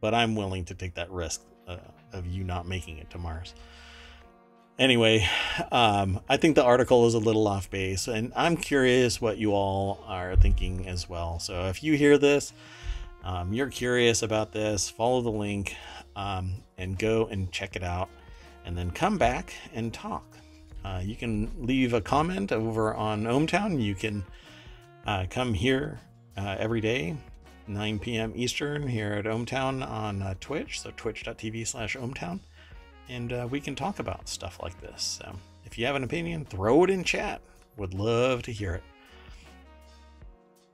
but 0.00 0.14
I'm 0.14 0.34
willing 0.34 0.64
to 0.66 0.74
take 0.74 0.94
that 0.94 1.10
risk 1.10 1.42
uh, 1.68 1.76
of 2.14 2.26
you 2.26 2.42
not 2.44 2.66
making 2.66 2.96
it 2.96 3.10
to 3.10 3.18
Mars 3.18 3.52
anyway, 4.80 5.28
um, 5.70 6.20
I 6.28 6.38
think 6.38 6.56
the 6.56 6.64
article 6.64 7.06
is 7.06 7.14
a 7.14 7.18
little 7.18 7.46
off 7.46 7.70
base, 7.70 8.08
and 8.08 8.32
I'm 8.34 8.56
curious 8.56 9.20
what 9.20 9.38
you 9.38 9.52
all 9.52 10.02
are 10.06 10.34
thinking 10.34 10.88
as 10.88 11.08
well. 11.08 11.38
So 11.38 11.66
if 11.66 11.84
you 11.84 11.96
hear 11.96 12.18
this, 12.18 12.52
um, 13.22 13.52
you're 13.52 13.68
curious 13.68 14.22
about 14.22 14.50
this, 14.50 14.88
follow 14.88 15.20
the 15.20 15.30
link 15.30 15.76
um, 16.16 16.54
and 16.78 16.98
go 16.98 17.26
and 17.26 17.52
check 17.52 17.76
it 17.76 17.84
out, 17.84 18.08
and 18.64 18.76
then 18.76 18.90
come 18.90 19.18
back 19.18 19.52
and 19.74 19.92
talk. 19.92 20.24
Uh, 20.82 21.02
you 21.04 21.14
can 21.14 21.50
leave 21.58 21.92
a 21.92 22.00
comment 22.00 22.50
over 22.50 22.94
on 22.94 23.24
ohmTown. 23.24 23.80
You 23.82 23.94
can 23.94 24.24
uh, 25.06 25.26
come 25.28 25.52
here 25.52 26.00
uh, 26.38 26.56
every 26.58 26.80
day, 26.80 27.16
9 27.70 27.98
p.m. 27.98 28.32
Eastern, 28.34 28.88
here 28.88 29.12
at 29.12 29.24
ohmTown 29.24 29.88
on 29.88 30.22
uh, 30.22 30.34
Twitch, 30.40 30.80
so 30.80 30.90
twitch.tv 30.96 31.66
slash 31.66 31.96
ohmTown 31.96 32.40
and 33.10 33.32
uh, 33.32 33.46
we 33.50 33.60
can 33.60 33.74
talk 33.74 33.98
about 33.98 34.28
stuff 34.28 34.60
like 34.62 34.80
this. 34.80 35.02
So 35.02 35.36
if 35.66 35.76
you 35.76 35.84
have 35.86 35.96
an 35.96 36.04
opinion, 36.04 36.44
throw 36.44 36.84
it 36.84 36.90
in 36.90 37.04
chat. 37.04 37.42
Would 37.76 37.92
love 37.92 38.42
to 38.44 38.52
hear 38.52 38.74
it. 38.74 38.82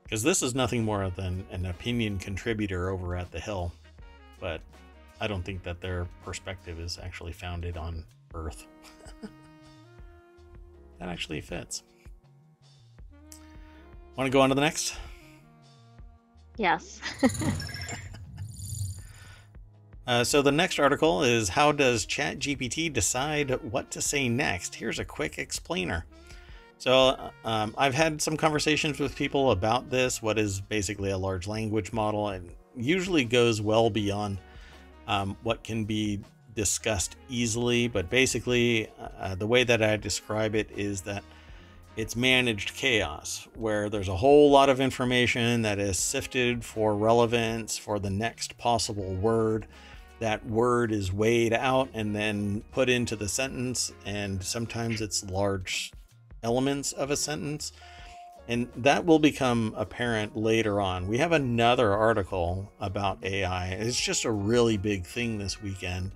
Because 0.03 0.23
this 0.23 0.41
is 0.41 0.55
nothing 0.55 0.85
more 0.85 1.09
than 1.09 1.45
an 1.51 1.65
opinion 1.65 2.19
contributor 2.19 2.89
over 2.89 3.15
at 3.17 3.31
The 3.31 3.39
Hill, 3.39 3.73
but 4.39 4.61
I 5.19 5.27
don't 5.27 5.43
think 5.43 5.63
that 5.63 5.81
their 5.81 6.07
perspective 6.23 6.79
is 6.79 6.97
actually 7.01 7.33
founded 7.33 7.75
on 7.75 8.05
Earth. 8.33 8.67
that 10.99 11.09
actually 11.09 11.41
fits. 11.41 11.83
Want 14.15 14.27
to 14.27 14.31
go 14.31 14.41
on 14.41 14.49
to 14.49 14.55
the 14.55 14.61
next? 14.61 14.95
Yes. 16.57 16.99
Uh, 20.07 20.23
so 20.23 20.41
the 20.41 20.53
next 20.53 20.79
article 20.79 21.21
is 21.21 21.49
how 21.49 21.73
does 21.73 22.05
ChatGPT 22.05 22.91
decide 22.91 23.51
what 23.61 23.91
to 23.91 24.01
say 24.01 24.29
next? 24.29 24.73
Here's 24.73 24.99
a 24.99 25.05
quick 25.05 25.37
explainer. 25.37 26.05
So 26.77 27.31
um, 27.43 27.75
I've 27.77 27.93
had 27.93 28.21
some 28.21 28.37
conversations 28.37 28.99
with 28.99 29.15
people 29.15 29.51
about 29.51 29.89
this. 29.89 30.21
What 30.21 30.39
is 30.39 30.61
basically 30.61 31.11
a 31.11 31.17
large 31.17 31.45
language 31.45 31.91
model, 31.91 32.29
and 32.29 32.49
usually 32.73 33.25
goes 33.25 33.61
well 33.61 33.89
beyond 33.89 34.37
um, 35.07 35.35
what 35.43 35.63
can 35.65 35.83
be 35.83 36.21
discussed 36.55 37.17
easily. 37.27 37.89
But 37.89 38.09
basically, 38.09 38.89
uh, 39.19 39.35
the 39.35 39.47
way 39.47 39.65
that 39.65 39.83
I 39.83 39.97
describe 39.97 40.55
it 40.55 40.69
is 40.71 41.01
that 41.01 41.23
it's 41.97 42.15
managed 42.15 42.75
chaos, 42.75 43.47
where 43.55 43.89
there's 43.89 44.07
a 44.07 44.15
whole 44.15 44.49
lot 44.51 44.69
of 44.69 44.79
information 44.79 45.63
that 45.63 45.79
is 45.79 45.99
sifted 45.99 46.63
for 46.63 46.95
relevance 46.95 47.77
for 47.77 47.99
the 47.99 48.11
next 48.11 48.57
possible 48.57 49.15
word 49.15 49.67
that 50.19 50.45
word 50.45 50.91
is 50.91 51.13
weighed 51.13 51.53
out 51.53 51.89
and 51.93 52.15
then 52.15 52.63
put 52.71 52.89
into 52.89 53.15
the 53.15 53.27
sentence, 53.27 53.91
and 54.05 54.43
sometimes 54.43 55.01
it's 55.01 55.23
large 55.25 55.91
elements 56.43 56.91
of 56.91 57.11
a 57.11 57.17
sentence. 57.17 57.71
And 58.47 58.69
that 58.77 59.05
will 59.05 59.19
become 59.19 59.73
apparent 59.75 60.37
later 60.37 60.79
on. 60.79 61.07
We 61.07 61.17
have 61.17 61.33
another 61.33 61.93
article 61.93 62.71
about 62.79 63.23
AI. 63.23 63.69
It's 63.71 63.99
just 63.99 64.23
a 64.23 64.31
really 64.31 64.77
big 64.77 65.05
thing 65.05 65.37
this 65.37 65.61
weekend, 65.61 66.11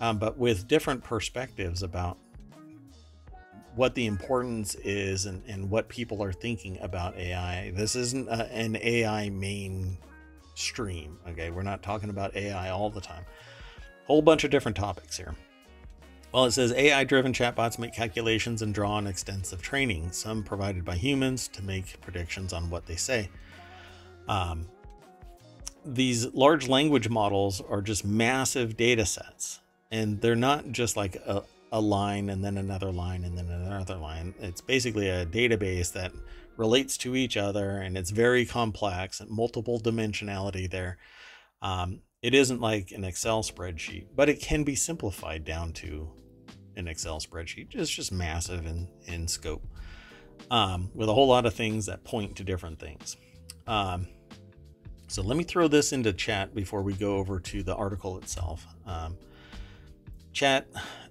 um, 0.00 0.18
but 0.18 0.38
with 0.38 0.66
different 0.66 1.04
perspectives 1.04 1.82
about 1.82 2.16
what 3.76 3.94
the 3.94 4.06
importance 4.06 4.74
is 4.76 5.26
and, 5.26 5.42
and 5.46 5.70
what 5.70 5.88
people 5.88 6.22
are 6.22 6.32
thinking 6.32 6.78
about 6.80 7.16
AI. 7.16 7.70
This 7.72 7.94
isn't 7.94 8.28
a, 8.28 8.50
an 8.52 8.76
AI 8.80 9.28
main 9.28 9.98
stream. 10.54 11.18
Okay, 11.28 11.50
we're 11.50 11.62
not 11.62 11.82
talking 11.82 12.10
about 12.10 12.34
AI 12.34 12.70
all 12.70 12.90
the 12.90 13.00
time. 13.00 13.24
Whole 14.06 14.22
bunch 14.22 14.44
of 14.44 14.50
different 14.50 14.76
topics 14.76 15.16
here. 15.16 15.34
Well, 16.32 16.46
it 16.46 16.52
says 16.52 16.72
AI 16.72 17.04
driven 17.04 17.32
chatbots 17.32 17.78
make 17.78 17.92
calculations 17.92 18.62
and 18.62 18.74
draw 18.74 18.92
on 18.92 19.06
extensive 19.06 19.62
training, 19.62 20.10
some 20.10 20.42
provided 20.42 20.84
by 20.84 20.96
humans 20.96 21.48
to 21.48 21.62
make 21.62 22.00
predictions 22.00 22.52
on 22.52 22.68
what 22.70 22.86
they 22.86 22.96
say. 22.96 23.28
Um, 24.28 24.66
these 25.84 26.34
large 26.34 26.66
language 26.66 27.08
models 27.08 27.62
are 27.68 27.80
just 27.80 28.04
massive 28.04 28.76
data 28.76 29.06
sets, 29.06 29.60
and 29.90 30.20
they're 30.20 30.34
not 30.34 30.72
just 30.72 30.96
like 30.96 31.16
a, 31.16 31.44
a 31.72 31.80
line 31.80 32.30
and 32.30 32.44
then 32.44 32.58
another 32.58 32.92
line 32.92 33.24
and 33.24 33.36
then 33.36 33.46
another 33.46 33.96
line. 33.96 34.34
It's 34.40 34.60
basically 34.60 35.08
a 35.08 35.26
database 35.26 35.92
that 35.92 36.12
relates 36.56 36.96
to 36.98 37.16
each 37.16 37.36
other 37.36 37.78
and 37.78 37.96
it's 37.96 38.10
very 38.10 38.46
complex 38.46 39.20
and 39.20 39.30
multiple 39.30 39.80
dimensionality 39.80 40.70
there. 40.70 40.98
Um, 41.60 42.00
it 42.22 42.34
isn't 42.34 42.60
like 42.60 42.92
an 42.92 43.04
Excel 43.04 43.42
spreadsheet, 43.42 44.06
but 44.14 44.28
it 44.28 44.40
can 44.40 44.64
be 44.64 44.74
simplified 44.74 45.44
down 45.44 45.72
to 45.74 46.10
an 46.76 46.88
Excel 46.88 47.20
spreadsheet. 47.20 47.74
It's 47.74 47.90
just 47.90 48.12
massive 48.12 48.66
in, 48.66 48.88
in 49.06 49.28
scope 49.28 49.64
um, 50.50 50.90
with 50.94 51.08
a 51.08 51.14
whole 51.14 51.28
lot 51.28 51.46
of 51.46 51.54
things 51.54 51.86
that 51.86 52.04
point 52.04 52.36
to 52.36 52.44
different 52.44 52.78
things. 52.78 53.16
Um, 53.66 54.08
so 55.08 55.22
let 55.22 55.36
me 55.36 55.44
throw 55.44 55.68
this 55.68 55.92
into 55.92 56.12
chat 56.12 56.54
before 56.54 56.82
we 56.82 56.92
go 56.92 57.16
over 57.16 57.38
to 57.38 57.62
the 57.62 57.74
article 57.74 58.18
itself. 58.18 58.66
Um, 58.86 59.16
chat 60.32 60.66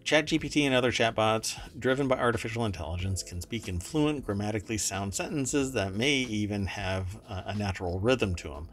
ChatGPT 0.06 0.68
and 0.68 0.76
other 0.76 0.92
chatbots 0.92 1.58
driven 1.80 2.08
by 2.08 2.18
artificial 2.18 2.66
intelligence 2.66 3.24
can 3.24 3.42
speak 3.42 3.68
in 3.68 3.80
fluent, 3.80 4.24
grammatically 4.24 4.78
sound 4.78 5.16
sentences 5.16 5.74
that 5.74 5.96
may 5.96 6.14
even 6.14 6.68
have 6.68 7.20
a, 7.28 7.56
natural 7.56 8.00
rhythm 8.00 8.36
to 8.36 8.50
them. 8.50 8.70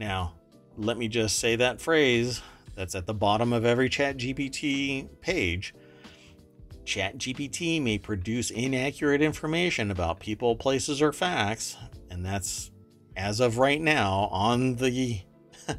Now, 0.00 0.32
let 0.78 0.96
me 0.96 1.08
just 1.08 1.38
say 1.38 1.56
that 1.56 1.78
phrase 1.78 2.40
that's 2.74 2.94
at 2.94 3.04
the 3.04 3.12
bottom 3.12 3.52
of 3.52 3.66
every 3.66 3.90
ChatGPT 3.90 5.08
page. 5.20 5.74
ChatGPT 6.86 7.82
may 7.82 7.98
produce 7.98 8.50
inaccurate 8.50 9.20
information 9.20 9.90
about 9.90 10.20
people, 10.20 10.56
places, 10.56 11.02
or 11.02 11.12
facts, 11.12 11.76
and 12.10 12.24
that's 12.24 12.70
as 13.14 13.40
of 13.40 13.58
right 13.58 13.80
now 13.80 14.30
on 14.32 14.76
the 14.76 15.20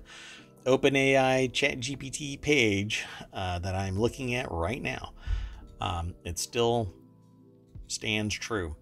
OpenAI 0.66 1.52
ChatGPT 1.52 2.40
page 2.40 3.06
uh, 3.34 3.60
that 3.60 3.76
I'm 3.76 4.00
looking 4.00 4.36
at 4.36 4.52
right 4.52 4.82
now, 4.82 5.14
um, 5.82 6.16
it 6.24 6.40
still 6.40 6.94
stands 7.88 8.34
true. 8.34 8.76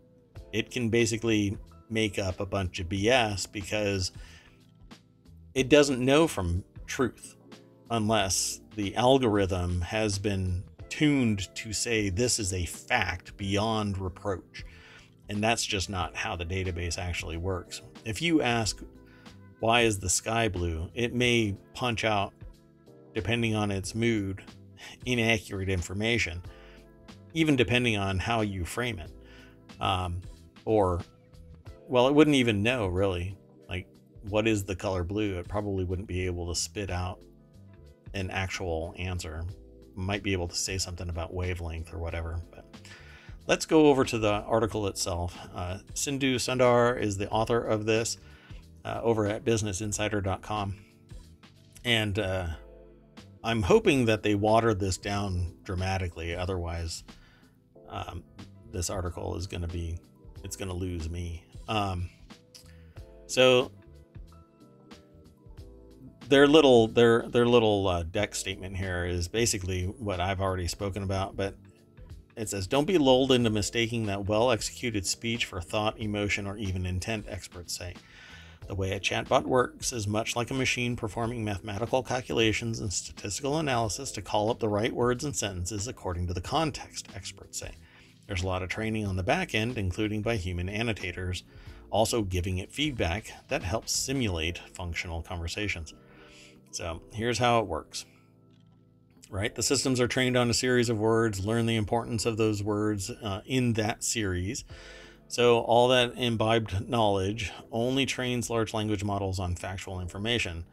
It 0.54 0.70
can 0.70 0.90
basically 0.90 1.58
make 1.90 2.20
up 2.20 2.40
a 2.40 2.46
bunch 2.46 2.80
of 2.80 2.88
BS 2.88 3.52
because 3.52 4.12
it 5.54 5.70
doesn't 5.70 6.00
know 6.00 6.28
from 6.28 6.64
truth 6.86 7.36
unless 7.90 8.62
the 8.76 8.96
algorithm 8.96 9.82
has 9.82 10.18
been 10.20 10.64
tuned 10.90 11.54
to 11.56 11.74
say 11.74 12.10
this 12.10 12.38
is 12.38 12.54
a 12.54 12.66
fact 12.66 13.36
beyond 13.38 13.98
reproach. 13.98 14.66
And 15.30 15.44
that's 15.44 15.66
just 15.66 15.90
not 15.90 16.16
how 16.16 16.36
the 16.36 16.46
database 16.46 16.98
actually 16.98 17.38
works. 17.38 17.82
If 18.06 18.22
you 18.22 18.42
ask 18.42 18.82
why 19.62 19.82
is 19.82 19.99
the 19.99 20.09
sky 20.09 20.49
blue? 20.49 20.89
It 20.95 21.14
may 21.14 21.55
punch 21.76 22.03
out, 22.03 22.34
depending 23.14 23.55
on 23.55 23.70
its 23.70 23.93
mood, 23.93 24.43
inaccurate 25.05 25.70
information, 25.70 26.41
even 27.34 27.55
depending 27.55 27.95
on 27.95 28.18
how 28.18 28.41
you 28.41 28.66
frame 28.66 28.97
it. 28.97 29.12
Um, 29.80 30.22
or, 30.66 30.99
well, 31.88 32.07
it 32.07 32.14
wouldn't 32.16 32.36
even 32.36 32.64
know 32.64 32.88
really. 32.88 33.38
Like, 33.70 33.88
what 34.30 34.47
is 34.47 34.64
the 34.64 34.76
color 34.76 35.03
blue? 35.03 35.38
It 35.38 35.47
probably 35.47 35.84
wouldn't 35.86 36.07
be 36.07 36.26
able 36.26 36.51
to 36.51 36.59
spit 36.59 36.89
out 36.89 37.20
an 38.16 38.32
actual 38.32 38.95
answer. 38.97 39.43
Might 39.93 40.24
be 40.24 40.34
able 40.34 40.47
to 40.47 40.55
say 40.55 40.80
something 40.80 41.07
about 41.07 41.36
wavelength 41.36 41.93
or 41.93 41.99
whatever, 41.99 42.41
but 42.51 42.66
let's 43.45 43.68
go 43.68 43.88
over 43.88 44.03
to 44.05 44.18
the 44.18 44.32
article 44.32 44.88
itself. 44.88 45.38
Uh, 45.53 45.78
Sindhu 45.93 46.38
Sundar 46.38 46.99
is 46.99 47.18
the 47.18 47.30
author 47.30 47.59
of 47.59 47.86
this 47.86 48.18
uh, 48.86 49.02
over 49.04 49.28
at 49.28 49.44
businessinsider.com. 49.44 50.76
And 51.84 52.20
uh, 52.20 52.48
I'm 53.44 53.64
hoping 53.64 54.06
that 54.06 54.24
they 54.24 54.36
watered 54.36 54.80
this 54.80 54.98
down 54.98 55.56
dramatically. 55.64 56.36
Otherwise, 56.36 57.04
um, 57.90 58.24
this 58.72 58.90
article 58.90 59.36
is 59.36 59.48
going 59.48 59.62
to 59.62 59.68
be, 59.68 60.00
it's 60.44 60.56
going 60.56 60.70
to 60.70 60.76
lose 60.76 61.10
me. 61.10 61.44
Um, 61.68 62.10
so 63.28 63.72
their 66.32 66.48
little 66.48 66.88
their 66.88 67.24
their 67.28 67.46
little 67.46 67.88
uh, 67.88 68.04
deck 68.04 68.34
statement 68.36 68.78
here 68.78 69.06
is 69.06 69.28
basically 69.28 69.84
what 69.86 70.20
I've 70.20 70.42
already 70.42 70.68
spoken 70.68 71.04
about, 71.04 71.36
but 71.36 71.56
it 72.38 72.50
says 72.50 72.68
don't 72.68 72.86
be 72.86 72.98
lulled 72.98 73.32
into 73.32 73.50
mistaking 73.50 74.06
that 74.06 74.26
well 74.26 74.52
executed 74.52 75.06
speech 75.06 75.46
for 75.46 75.62
thought, 75.62 76.00
emotion, 76.00 76.48
or 76.48 76.58
even 76.58 76.86
intent. 76.86 77.26
Experts 77.28 77.78
say 77.78 77.96
the 78.72 78.76
way 78.76 78.94
a 78.94 79.00
chatbot 79.02 79.44
works 79.44 79.92
is 79.92 80.08
much 80.08 80.34
like 80.34 80.50
a 80.50 80.54
machine 80.54 80.96
performing 80.96 81.44
mathematical 81.44 82.02
calculations 82.02 82.80
and 82.80 82.94
statistical 82.94 83.58
analysis 83.60 84.12
to 84.12 84.22
call 84.22 84.50
up 84.50 84.60
the 84.60 84.70
right 84.70 84.94
words 84.94 85.26
and 85.26 85.36
sentences 85.36 85.90
according 85.90 86.26
to 86.26 86.34
the 86.34 86.40
context. 86.40 87.10
Experts 87.14 87.60
say 87.60 87.72
there's 88.28 88.44
a 88.44 88.48
lot 88.48 88.64
of 88.64 88.70
training 88.70 89.06
on 89.06 89.18
the 89.18 89.24
back 89.24 89.54
end, 89.54 89.78
including 89.78 90.22
by 90.22 90.38
human 90.38 90.70
annotators, 90.70 91.44
also 91.90 92.22
giving 92.22 92.60
it 92.60 92.72
feedback 92.72 93.34
that 93.50 93.62
helps 93.62 93.92
simulate 93.92 94.62
functional 94.74 95.22
conversations. 95.22 95.94
So 96.72 97.02
here's 97.12 97.40
how 97.40 97.60
it 97.60 97.68
works. 97.68 98.06
Right? 99.30 99.54
The 99.54 99.64
systems 99.64 100.00
are 100.00 100.08
trained 100.08 100.38
on 100.38 100.50
a 100.50 100.54
series 100.54 100.88
of 100.88 100.98
words, 100.98 101.46
learn 101.46 101.66
the 101.66 101.76
importance 101.76 102.26
of 102.26 102.38
those 102.38 102.64
words 102.64 103.10
uh, 103.10 103.42
in 103.46 103.74
that 103.74 104.02
series. 104.02 104.64
So, 105.32 105.60
all 105.60 105.88
that 105.88 106.16
imbibed 106.18 106.90
knowledge 106.90 107.54
only 107.72 108.06
trains 108.06 108.50
large 108.50 108.74
language 108.74 109.02
models 109.02 109.40
on 109.40 109.56
factual 109.56 110.02
information. 110.02 110.66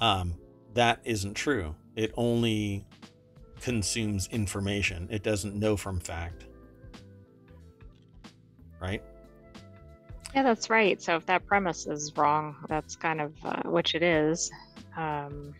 Um, 0.00 0.34
that 0.74 0.98
isn't 1.04 1.34
true. 1.34 1.76
It 1.94 2.12
only 2.16 2.84
consumes 3.60 4.28
information, 4.32 5.06
it 5.08 5.22
doesn't 5.22 5.54
know 5.54 5.76
from 5.76 6.00
fact. 6.00 6.46
Right? 8.80 9.04
Yeah, 10.34 10.42
that's 10.42 10.68
right. 10.68 11.00
So, 11.00 11.14
if 11.14 11.26
that 11.26 11.46
premise 11.46 11.86
is 11.86 12.12
wrong, 12.16 12.56
that's 12.68 12.96
kind 12.96 13.20
of 13.20 13.34
uh, 13.44 13.62
which 13.70 13.94
it 13.94 14.02
is. 14.02 14.50
Um, 14.96 15.54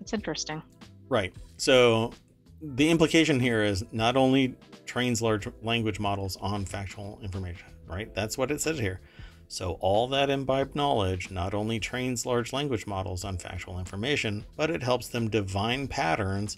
it's 0.00 0.12
interesting. 0.12 0.60
Right. 1.08 1.32
So 1.58 2.12
the 2.60 2.90
implication 2.90 3.38
here 3.38 3.62
is 3.62 3.84
not 3.92 4.16
only 4.16 4.56
trains 4.90 5.22
large 5.22 5.46
language 5.62 6.00
models 6.00 6.36
on 6.40 6.64
factual 6.64 7.20
information, 7.22 7.68
right? 7.86 8.12
That's 8.12 8.36
what 8.36 8.50
it 8.50 8.60
says 8.60 8.80
here. 8.80 9.00
So 9.46 9.74
all 9.74 10.08
that 10.08 10.30
imbibed 10.30 10.74
knowledge 10.74 11.30
not 11.30 11.54
only 11.54 11.78
trains 11.78 12.26
large 12.26 12.52
language 12.52 12.88
models 12.88 13.24
on 13.24 13.38
factual 13.38 13.78
information, 13.78 14.46
but 14.56 14.68
it 14.68 14.82
helps 14.82 15.06
them 15.06 15.30
divine 15.30 15.86
patterns 15.86 16.56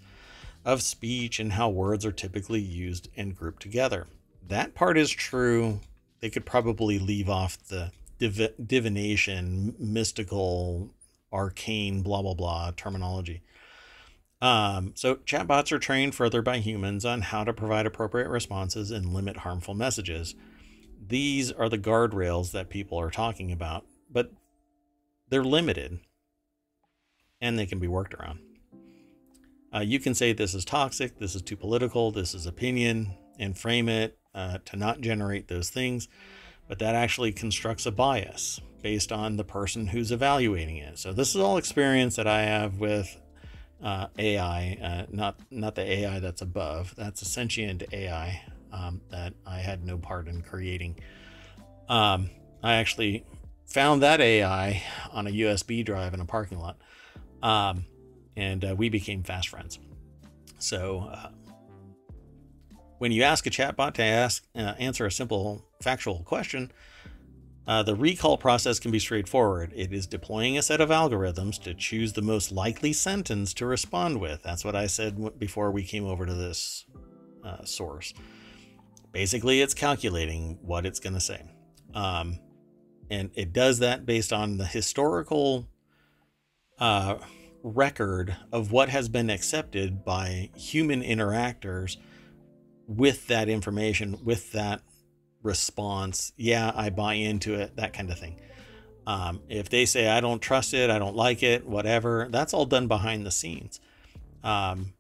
of 0.65 0.81
speech 0.81 1.41
and 1.41 1.53
how 1.53 1.69
words 1.69 2.07
are 2.07 2.13
typically 2.13 2.61
used 2.61 3.11
and 3.19 3.37
grouped 3.37 3.61
together. 3.61 4.07
That 4.49 4.75
part 4.75 4.97
is 4.97 5.11
true. 5.11 5.81
They 6.21 6.31
could 6.31 6.47
probably 6.47 6.99
leave 6.99 7.29
off 7.29 7.63
the 7.69 7.93
div- 8.19 8.55
divination, 8.67 9.75
mystical 9.79 10.89
arcane 11.31 12.01
blah 12.01 12.23
blah 12.23 12.35
blah 12.35 12.71
terminology. 12.79 13.43
Um, 14.43 14.93
so 14.97 15.15
chatbots 15.15 15.71
are 15.71 15.79
trained 15.79 16.17
further 16.17 16.43
by 16.43 16.59
humans 16.59 17.05
on 17.05 17.23
how 17.23 17.45
to 17.45 17.53
provide 17.53 17.87
appropriate 17.87 18.29
responses 18.29 18.91
and 18.91 19.15
limit 19.15 19.39
harmful 19.39 19.73
messages. 19.73 20.35
These 21.01 21.53
are 21.53 21.69
the 21.69 21.79
guardrails 21.79 22.51
that 22.51 22.69
people 22.69 22.99
are 22.99 23.11
talking 23.11 23.53
about, 23.53 23.87
but 24.11 24.33
they're 25.29 25.45
limited 25.45 26.01
and 27.41 27.57
they 27.57 27.67
can 27.67 27.79
be 27.79 27.87
worked 27.87 28.15
around. 28.15 28.41
Uh, 29.73 29.81
you 29.81 30.01
can 30.01 30.13
say 30.13 30.33
this 30.33 30.55
is 30.55 30.65
toxic, 30.65 31.21
this 31.21 31.37
is 31.37 31.43
too 31.43 31.57
political, 31.57 32.11
this 32.11 32.35
is 32.35 32.45
opinion, 32.45 33.15
and 33.39 33.57
frame 33.57 33.89
it 33.89 34.19
uh, 34.35 34.59
to 34.65 34.77
not 34.77 35.01
generate 35.01 35.47
those 35.47 35.71
things, 35.71 36.09
but 36.69 36.81
that 36.81 36.97
actually 36.97 37.33
constructs 37.33 37.87
a 37.87 37.93
bias 37.93 38.61
based 38.83 39.13
on 39.13 39.37
the 39.37 39.45
person 39.45 39.87
who's 39.87 40.11
evaluating 40.11 40.79
it. 40.79 40.99
So 40.99 41.13
this 41.13 41.31
is 41.31 41.41
all 41.41 41.57
experience 41.57 42.17
that 42.17 42.27
I 42.27 42.43
have 42.43 42.81
with 42.81 43.17
uh, 43.83 44.07
AI, 44.19 44.79
uh, 44.83 45.07
not 45.11 45.37
not 45.51 45.75
the 45.75 45.83
AI 45.83 46.21
that's 46.21 46.43
above. 46.43 46.95
That's 46.97 47.23
a 47.23 47.25
sentient 47.25 47.83
AI 47.93 48.43
um, 48.73 49.01
that 49.11 49.35
I 49.47 49.59
had 49.59 49.85
no 49.85 49.99
part 49.99 50.29
in 50.29 50.43
creating. 50.43 50.99
Um, 51.89 52.31
I 52.63 52.75
actually 52.75 53.25
found 53.67 54.03
that 54.03 54.21
AI 54.21 54.83
on 55.13 55.27
a 55.27 55.31
USB 55.31 55.85
drive 55.85 56.15
in 56.15 56.21
a 56.21 56.25
parking 56.25 56.59
lot, 56.59 56.79
um, 57.43 57.85
and 58.37 58.65
uh, 58.65 58.75
we 58.77 58.89
became 58.89 59.23
fast 59.23 59.49
friends. 59.49 59.79
So 60.59 61.11
uh, 61.13 61.31
when 62.99 63.11
you 63.11 63.25
ask 63.25 63.47
a 63.47 63.51
chatbot 63.51 63.95
to 63.95 64.03
ask 64.03 64.45
uh, 64.55 64.75
answer 64.79 65.07
a 65.07 65.11
simple 65.11 65.67
factual 65.83 66.23
question, 66.23 66.71
uh, 67.67 67.83
the 67.83 67.95
recall 67.95 68.37
process 68.37 68.81
can 68.81 68.91
be 68.91 68.99
straightforward. 68.99 69.73
It 69.75 69.93
is 69.93 70.07
deploying 70.07 70.59
a 70.59 70.63
set 70.63 70.81
of 70.81 70.89
algorithms 70.89 71.63
to 71.63 71.75
choose 71.75 72.13
the 72.13 72.23
most 72.23 72.51
likely 72.51 72.93
sentence 72.93 73.55
to 73.55 73.67
respond 73.67 74.21
with. 74.21 74.43
That's 74.43 74.65
what 74.65 74.75
I 74.75 74.87
said 74.87 75.39
before 75.39 75.71
we 75.71 75.85
came 75.85 76.05
over 76.05 76.27
to 76.27 76.35
this 76.35 76.87
uh, 77.45 77.65
source. 77.65 78.13
Basically, 79.13 79.61
it's 79.61 79.75
calculating 79.75 80.59
what 80.63 80.87
it's 80.87 80.99
going 80.99 81.15
to 81.15 81.21
say. 81.21 81.43
Um, 81.95 82.41
and 83.11 83.31
it 83.35 83.53
does 83.53 83.79
that 83.81 84.07
based 84.07 84.33
on 84.33 84.57
the 84.57 84.65
historical 84.65 85.69
uh, 86.79 87.17
record 87.63 88.37
of 88.51 88.73
what 88.73 88.89
has 88.89 89.09
been 89.09 89.31
accepted 89.31 90.05
by 90.05 90.51
human 90.57 91.03
interactors 91.03 91.97
with 92.87 93.29
that 93.29 93.49
information, 93.49 94.19
with 94.25 94.53
that 94.53 94.81
response, 95.43 96.33
yeah, 96.37 96.73
I 96.75 96.91
buy 96.91 97.15
into 97.15 97.55
it, 97.55 97.77
that 97.77 97.93
kind 97.93 98.11
of 98.11 98.19
thing. 98.19 98.41
Um, 99.07 99.41
if 99.49 99.69
they 99.69 99.85
say, 99.85 100.09
I 100.09 100.21
don't 100.21 100.41
trust 100.41 100.75
it, 100.75 100.91
I 100.91 100.99
don't 100.99 101.17
like 101.17 101.43
it, 101.43 101.67
whatever, 101.67 102.29
that's 102.31 102.55
all 102.55 102.67
done 102.67 102.87
behind 102.87 103.27
the 103.27 103.31
scenes. 103.31 103.81
Um, 104.45 104.95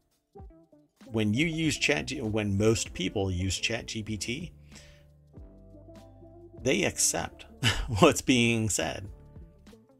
when 1.07 1.35
you 1.35 1.47
use 1.47 1.77
chat, 1.77 2.11
when 2.21 2.57
most 2.57 2.95
people 2.95 3.31
use 3.31 3.59
chat 3.59 3.87
GPT, 3.87 4.51
they 6.63 6.85
accept 6.85 7.47
what's 8.01 8.23
being 8.23 8.69
said, 8.69 9.09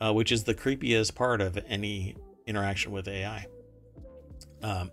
uh, 0.01 0.13
which 0.13 0.33
is 0.33 0.45
the 0.45 0.55
creepiest 0.55 1.15
part 1.15 1.41
of 1.41 1.59
any 1.69 2.17
interaction 2.47 2.93
with 2.93 3.09
AI. 3.09 3.47
Um, 4.63 4.91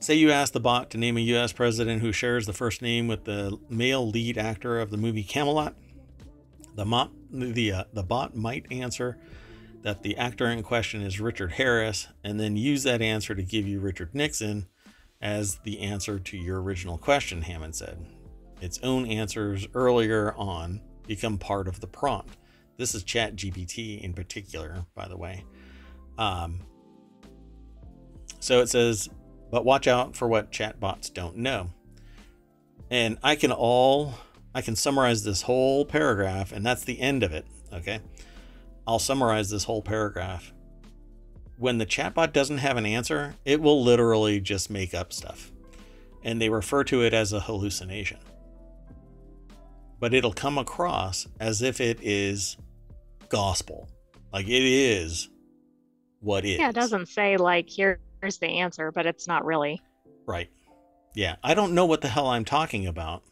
Say 0.00 0.14
you 0.14 0.30
ask 0.30 0.52
the 0.52 0.60
bot 0.60 0.90
to 0.90 0.98
name 0.98 1.16
a 1.16 1.20
US 1.20 1.52
president 1.52 2.02
who 2.02 2.12
shares 2.12 2.46
the 2.46 2.52
first 2.52 2.82
name 2.82 3.08
with 3.08 3.24
the 3.24 3.58
male 3.68 4.08
lead 4.08 4.38
actor 4.38 4.78
of 4.78 4.90
the 4.90 4.96
movie 4.96 5.24
Camelot. 5.24 5.74
The, 6.76 6.84
mo- 6.84 7.10
the, 7.32 7.72
uh, 7.72 7.84
the 7.92 8.04
bot 8.04 8.36
might 8.36 8.70
answer 8.70 9.18
that 9.82 10.04
the 10.04 10.16
actor 10.16 10.46
in 10.46 10.62
question 10.62 11.02
is 11.02 11.20
Richard 11.20 11.52
Harris 11.52 12.06
and 12.22 12.38
then 12.38 12.56
use 12.56 12.84
that 12.84 13.02
answer 13.02 13.34
to 13.34 13.42
give 13.42 13.66
you 13.66 13.80
Richard 13.80 14.14
Nixon 14.14 14.68
as 15.20 15.58
the 15.64 15.80
answer 15.80 16.20
to 16.20 16.36
your 16.36 16.62
original 16.62 16.96
question, 16.96 17.42
Hammond 17.42 17.74
said. 17.74 17.98
Its 18.60 18.78
own 18.84 19.04
answers 19.06 19.66
earlier 19.74 20.32
on 20.36 20.80
become 21.08 21.38
part 21.38 21.66
of 21.66 21.80
the 21.80 21.88
prompt. 21.88 22.36
This 22.76 22.94
is 22.94 23.02
Chat 23.02 23.34
GPT 23.34 24.00
in 24.00 24.14
particular, 24.14 24.84
by 24.94 25.08
the 25.08 25.16
way. 25.16 25.44
Um, 26.18 26.60
so 28.38 28.60
it 28.60 28.68
says 28.68 29.08
but 29.50 29.64
watch 29.64 29.86
out 29.86 30.16
for 30.16 30.28
what 30.28 30.52
chatbots 30.52 31.12
don't 31.12 31.36
know. 31.36 31.70
And 32.90 33.18
I 33.22 33.36
can 33.36 33.52
all 33.52 34.14
I 34.54 34.62
can 34.62 34.76
summarize 34.76 35.22
this 35.24 35.42
whole 35.42 35.84
paragraph 35.84 36.52
and 36.52 36.64
that's 36.64 36.84
the 36.84 37.00
end 37.00 37.22
of 37.22 37.32
it, 37.32 37.46
okay? 37.72 38.00
I'll 38.86 38.98
summarize 38.98 39.50
this 39.50 39.64
whole 39.64 39.82
paragraph. 39.82 40.52
When 41.58 41.78
the 41.78 41.86
chatbot 41.86 42.32
doesn't 42.32 42.58
have 42.58 42.76
an 42.76 42.86
answer, 42.86 43.34
it 43.44 43.60
will 43.60 43.82
literally 43.82 44.40
just 44.40 44.70
make 44.70 44.94
up 44.94 45.12
stuff. 45.12 45.50
And 46.22 46.40
they 46.40 46.48
refer 46.48 46.84
to 46.84 47.02
it 47.02 47.12
as 47.12 47.32
a 47.32 47.40
hallucination. 47.40 48.18
But 50.00 50.14
it'll 50.14 50.32
come 50.32 50.56
across 50.56 51.26
as 51.40 51.60
if 51.60 51.80
it 51.80 51.98
is 52.00 52.56
gospel. 53.28 53.88
Like 54.32 54.46
it 54.46 54.62
is 54.62 55.28
what 56.20 56.44
is. 56.44 56.58
Yeah, 56.58 56.70
it 56.70 56.74
doesn't 56.74 57.06
say 57.06 57.36
like 57.36 57.68
here 57.68 58.00
here's 58.20 58.38
the 58.38 58.58
answer, 58.60 58.92
but 58.92 59.06
it's 59.06 59.26
not 59.26 59.44
really. 59.44 59.80
Right. 60.26 60.48
Yeah, 61.14 61.36
I 61.42 61.54
don't 61.54 61.74
know 61.74 61.86
what 61.86 62.00
the 62.00 62.08
hell 62.08 62.28
I'm 62.28 62.44
talking 62.44 62.86
about, 62.86 63.22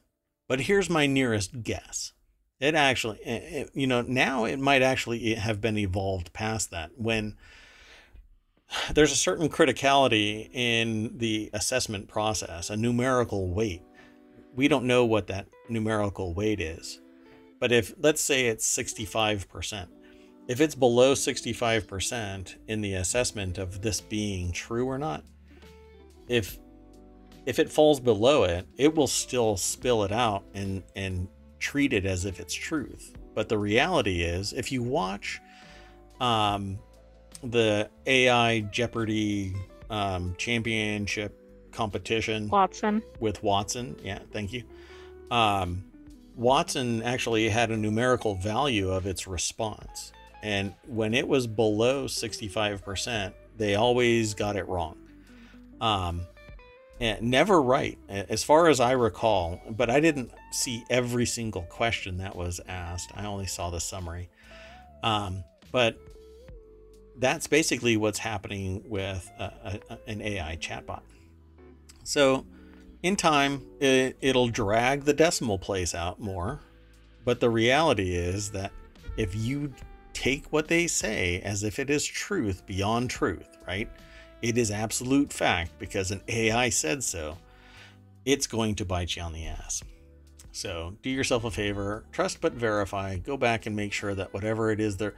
but 0.48 0.60
here's 0.60 0.90
my 0.90 1.06
nearest 1.06 1.62
guess. 1.62 2.12
It 2.58 2.74
actually, 2.74 3.18
it, 3.18 3.28
eh, 3.28 3.60
eh, 3.60 3.64
you 3.74 3.86
know, 3.86 4.00
now 4.00 4.44
it 4.44 4.58
might 4.58 4.82
actually 4.82 5.34
have 5.34 5.60
been 5.60 5.76
evolved 5.76 6.32
past 6.32 6.70
that 6.70 6.92
when 6.96 7.36
there's 8.94 9.12
a 9.12 9.16
certain 9.16 9.48
criticality 9.48 10.50
in 10.52 11.18
the 11.18 11.50
assessment 11.52 12.08
process, 12.08 12.70
a 12.70 12.76
numerical 12.76 13.48
weight. 13.48 13.82
we 14.54 14.68
don't 14.68 14.86
know 14.86 15.04
what 15.04 15.26
that 15.26 15.46
numerical 15.68 16.32
weight 16.32 16.60
is. 16.60 16.98
But 17.60 17.72
if 17.72 17.94
let's 17.98 18.22
say 18.22 18.46
it's 18.46 18.66
65%, 18.66 19.88
if 20.48 20.60
it's 20.60 20.74
below 20.74 21.14
65% 21.14 22.54
in 22.68 22.80
the 22.80 22.94
assessment 22.94 23.58
of 23.58 23.82
this 23.82 24.00
being 24.00 24.52
true 24.52 24.86
or 24.86 24.98
not, 24.98 25.24
if 26.28 26.58
if 27.46 27.60
it 27.60 27.70
falls 27.70 28.00
below 28.00 28.42
it, 28.42 28.66
it 28.76 28.94
will 28.96 29.06
still 29.06 29.56
spill 29.56 30.02
it 30.02 30.12
out 30.12 30.44
and 30.54 30.82
and 30.94 31.28
treat 31.58 31.92
it 31.92 32.04
as 32.04 32.24
if 32.24 32.40
it's 32.40 32.54
truth. 32.54 33.16
But 33.34 33.48
the 33.48 33.58
reality 33.58 34.22
is, 34.22 34.52
if 34.52 34.72
you 34.72 34.82
watch 34.82 35.40
um, 36.20 36.78
the 37.42 37.88
AI 38.06 38.60
Jeopardy 38.60 39.54
um, 39.90 40.34
championship 40.38 41.38
competition 41.70 42.48
Watson. 42.48 43.02
with 43.20 43.42
Watson, 43.42 43.96
yeah, 44.02 44.20
thank 44.32 44.52
you. 44.52 44.64
Um, 45.30 45.84
Watson 46.34 47.02
actually 47.02 47.48
had 47.48 47.70
a 47.70 47.76
numerical 47.76 48.34
value 48.34 48.90
of 48.90 49.06
its 49.06 49.26
response. 49.26 50.12
And 50.46 50.74
when 50.86 51.12
it 51.12 51.26
was 51.26 51.48
below 51.48 52.04
65%, 52.04 53.32
they 53.56 53.74
always 53.74 54.32
got 54.34 54.54
it 54.54 54.68
wrong. 54.68 54.96
Um, 55.80 56.20
and 57.00 57.20
never 57.32 57.60
right, 57.60 57.98
as 58.08 58.44
far 58.44 58.68
as 58.68 58.78
I 58.78 58.92
recall, 58.92 59.60
but 59.68 59.90
I 59.90 59.98
didn't 59.98 60.30
see 60.52 60.84
every 60.88 61.26
single 61.26 61.62
question 61.62 62.18
that 62.18 62.36
was 62.36 62.60
asked. 62.68 63.10
I 63.16 63.26
only 63.26 63.46
saw 63.46 63.70
the 63.70 63.80
summary. 63.80 64.28
Um, 65.02 65.42
but 65.72 65.98
that's 67.18 67.48
basically 67.48 67.96
what's 67.96 68.20
happening 68.20 68.84
with 68.88 69.28
a, 69.40 69.80
a, 69.90 69.98
an 70.06 70.22
AI 70.22 70.58
chatbot. 70.60 71.02
So, 72.04 72.46
in 73.02 73.16
time, 73.16 73.66
it, 73.80 74.16
it'll 74.20 74.48
drag 74.48 75.06
the 75.06 75.12
decimal 75.12 75.58
place 75.58 75.92
out 75.92 76.20
more. 76.20 76.60
But 77.24 77.40
the 77.40 77.50
reality 77.50 78.14
is 78.14 78.52
that 78.52 78.70
if 79.16 79.34
you 79.34 79.72
take 80.16 80.50
what 80.50 80.68
they 80.68 80.86
say 80.86 81.40
as 81.40 81.62
if 81.62 81.78
it 81.78 81.90
is 81.90 82.06
truth 82.06 82.64
beyond 82.64 83.10
truth, 83.10 83.58
right? 83.68 83.90
It 84.40 84.56
is 84.56 84.70
absolute 84.70 85.30
fact 85.30 85.72
because 85.78 86.10
an 86.10 86.22
AI 86.26 86.70
said 86.70 87.04
so. 87.04 87.36
It's 88.24 88.46
going 88.46 88.76
to 88.76 88.86
bite 88.86 89.14
you 89.14 89.22
on 89.22 89.34
the 89.34 89.46
ass. 89.46 89.82
So 90.52 90.96
do 91.02 91.10
yourself 91.10 91.44
a 91.44 91.50
favor, 91.50 92.04
trust 92.12 92.40
but 92.40 92.54
verify. 92.54 93.18
Go 93.18 93.36
back 93.36 93.66
and 93.66 93.76
make 93.76 93.92
sure 93.92 94.14
that 94.14 94.32
whatever 94.32 94.70
it 94.70 94.80
is 94.80 94.96
they're 94.96 95.14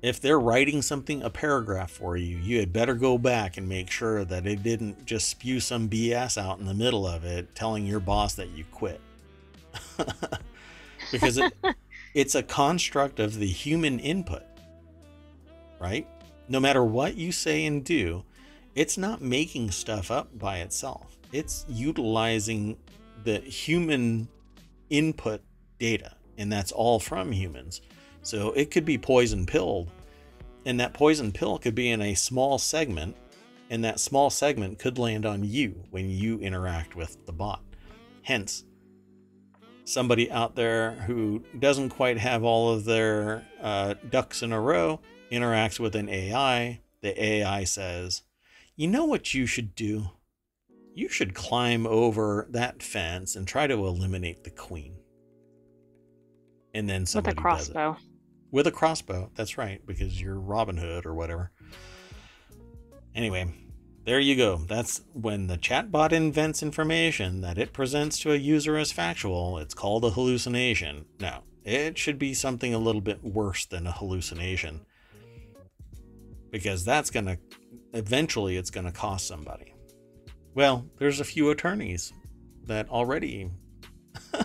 if 0.00 0.20
they're 0.20 0.40
writing 0.40 0.80
something 0.80 1.22
a 1.22 1.28
paragraph 1.28 1.90
for 1.90 2.16
you, 2.16 2.38
you 2.38 2.60
had 2.60 2.72
better 2.72 2.94
go 2.94 3.18
back 3.18 3.56
and 3.56 3.68
make 3.68 3.90
sure 3.90 4.24
that 4.24 4.46
it 4.46 4.62
didn't 4.62 5.04
just 5.04 5.28
spew 5.28 5.60
some 5.60 5.88
BS 5.88 6.40
out 6.40 6.60
in 6.60 6.66
the 6.66 6.74
middle 6.74 7.06
of 7.06 7.24
it 7.24 7.54
telling 7.54 7.84
your 7.84 8.00
boss 8.00 8.34
that 8.34 8.48
you 8.50 8.64
quit. 8.70 9.00
because 11.10 11.36
it 11.36 11.52
it's 12.18 12.34
a 12.34 12.42
construct 12.42 13.20
of 13.20 13.38
the 13.38 13.46
human 13.46 14.00
input. 14.00 14.42
Right? 15.78 16.04
No 16.48 16.58
matter 16.58 16.82
what 16.82 17.14
you 17.14 17.30
say 17.30 17.64
and 17.64 17.84
do, 17.84 18.24
it's 18.74 18.98
not 18.98 19.22
making 19.22 19.70
stuff 19.70 20.10
up 20.10 20.36
by 20.36 20.58
itself. 20.58 21.16
It's 21.32 21.64
utilizing 21.68 22.76
the 23.22 23.38
human 23.38 24.26
input 24.90 25.42
data, 25.78 26.16
and 26.36 26.50
that's 26.50 26.72
all 26.72 26.98
from 26.98 27.30
humans. 27.30 27.82
So 28.22 28.50
it 28.50 28.72
could 28.72 28.84
be 28.84 28.98
poison 28.98 29.46
pilled, 29.46 29.92
and 30.66 30.80
that 30.80 30.94
poison 30.94 31.30
pill 31.30 31.56
could 31.58 31.76
be 31.76 31.92
in 31.92 32.02
a 32.02 32.16
small 32.16 32.58
segment, 32.58 33.14
and 33.70 33.84
that 33.84 34.00
small 34.00 34.28
segment 34.28 34.80
could 34.80 34.98
land 34.98 35.24
on 35.24 35.44
you 35.44 35.84
when 35.92 36.10
you 36.10 36.40
interact 36.40 36.96
with 36.96 37.16
the 37.26 37.32
bot. 37.32 37.62
Hence, 38.22 38.64
somebody 39.88 40.30
out 40.30 40.54
there 40.54 40.92
who 41.06 41.42
doesn't 41.58 41.88
quite 41.88 42.18
have 42.18 42.44
all 42.44 42.72
of 42.72 42.84
their 42.84 43.46
uh, 43.60 43.94
ducks 44.10 44.42
in 44.42 44.52
a 44.52 44.60
row 44.60 45.00
interacts 45.32 45.80
with 45.80 45.96
an 45.96 46.08
AI. 46.08 46.80
The 47.00 47.22
AI 47.22 47.64
says, 47.64 48.22
You 48.76 48.88
know 48.88 49.04
what 49.04 49.34
you 49.34 49.46
should 49.46 49.74
do? 49.74 50.10
You 50.94 51.08
should 51.08 51.34
climb 51.34 51.86
over 51.86 52.46
that 52.50 52.82
fence 52.82 53.36
and 53.36 53.46
try 53.46 53.66
to 53.66 53.86
eliminate 53.86 54.44
the 54.44 54.50
queen. 54.50 54.96
And 56.74 56.88
then 56.88 57.06
somebody 57.06 57.34
with 57.34 57.38
a 57.38 57.42
crossbow. 57.42 57.92
Does 57.94 58.02
it. 58.02 58.08
With 58.50 58.66
a 58.66 58.72
crossbow, 58.72 59.30
that's 59.34 59.58
right, 59.58 59.84
because 59.86 60.20
you're 60.20 60.40
Robin 60.40 60.76
Hood 60.76 61.04
or 61.04 61.14
whatever. 61.14 61.50
Anyway, 63.14 63.52
there 64.08 64.20
you 64.20 64.36
go. 64.36 64.56
That's 64.56 65.02
when 65.12 65.48
the 65.48 65.58
chatbot 65.58 66.12
invents 66.12 66.62
information 66.62 67.42
that 67.42 67.58
it 67.58 67.74
presents 67.74 68.18
to 68.20 68.32
a 68.32 68.36
user 68.36 68.78
as 68.78 68.90
factual. 68.90 69.58
It's 69.58 69.74
called 69.74 70.02
a 70.02 70.08
hallucination. 70.08 71.04
Now, 71.20 71.42
it 71.62 71.98
should 71.98 72.18
be 72.18 72.32
something 72.32 72.72
a 72.72 72.78
little 72.78 73.02
bit 73.02 73.22
worse 73.22 73.66
than 73.66 73.86
a 73.86 73.92
hallucination 73.92 74.86
because 76.50 76.86
that's 76.86 77.10
going 77.10 77.26
to 77.26 77.38
eventually 77.92 78.56
it's 78.56 78.70
going 78.70 78.86
to 78.86 78.92
cost 78.92 79.26
somebody. 79.26 79.74
Well, 80.54 80.86
there's 80.96 81.20
a 81.20 81.24
few 81.24 81.50
attorneys 81.50 82.14
that 82.64 82.88
already 82.88 83.50
uh, 84.32 84.42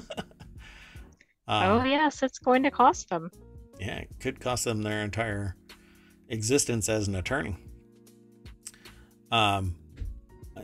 Oh 1.47 1.85
yes, 1.85 2.21
it's 2.21 2.37
going 2.37 2.63
to 2.63 2.71
cost 2.71 3.07
them. 3.07 3.31
Yeah, 3.79 3.99
it 3.99 4.09
could 4.19 4.41
cost 4.41 4.65
them 4.65 4.81
their 4.81 5.03
entire 5.03 5.55
existence 6.27 6.89
as 6.89 7.07
an 7.07 7.15
attorney. 7.15 7.55
Um 9.33 9.75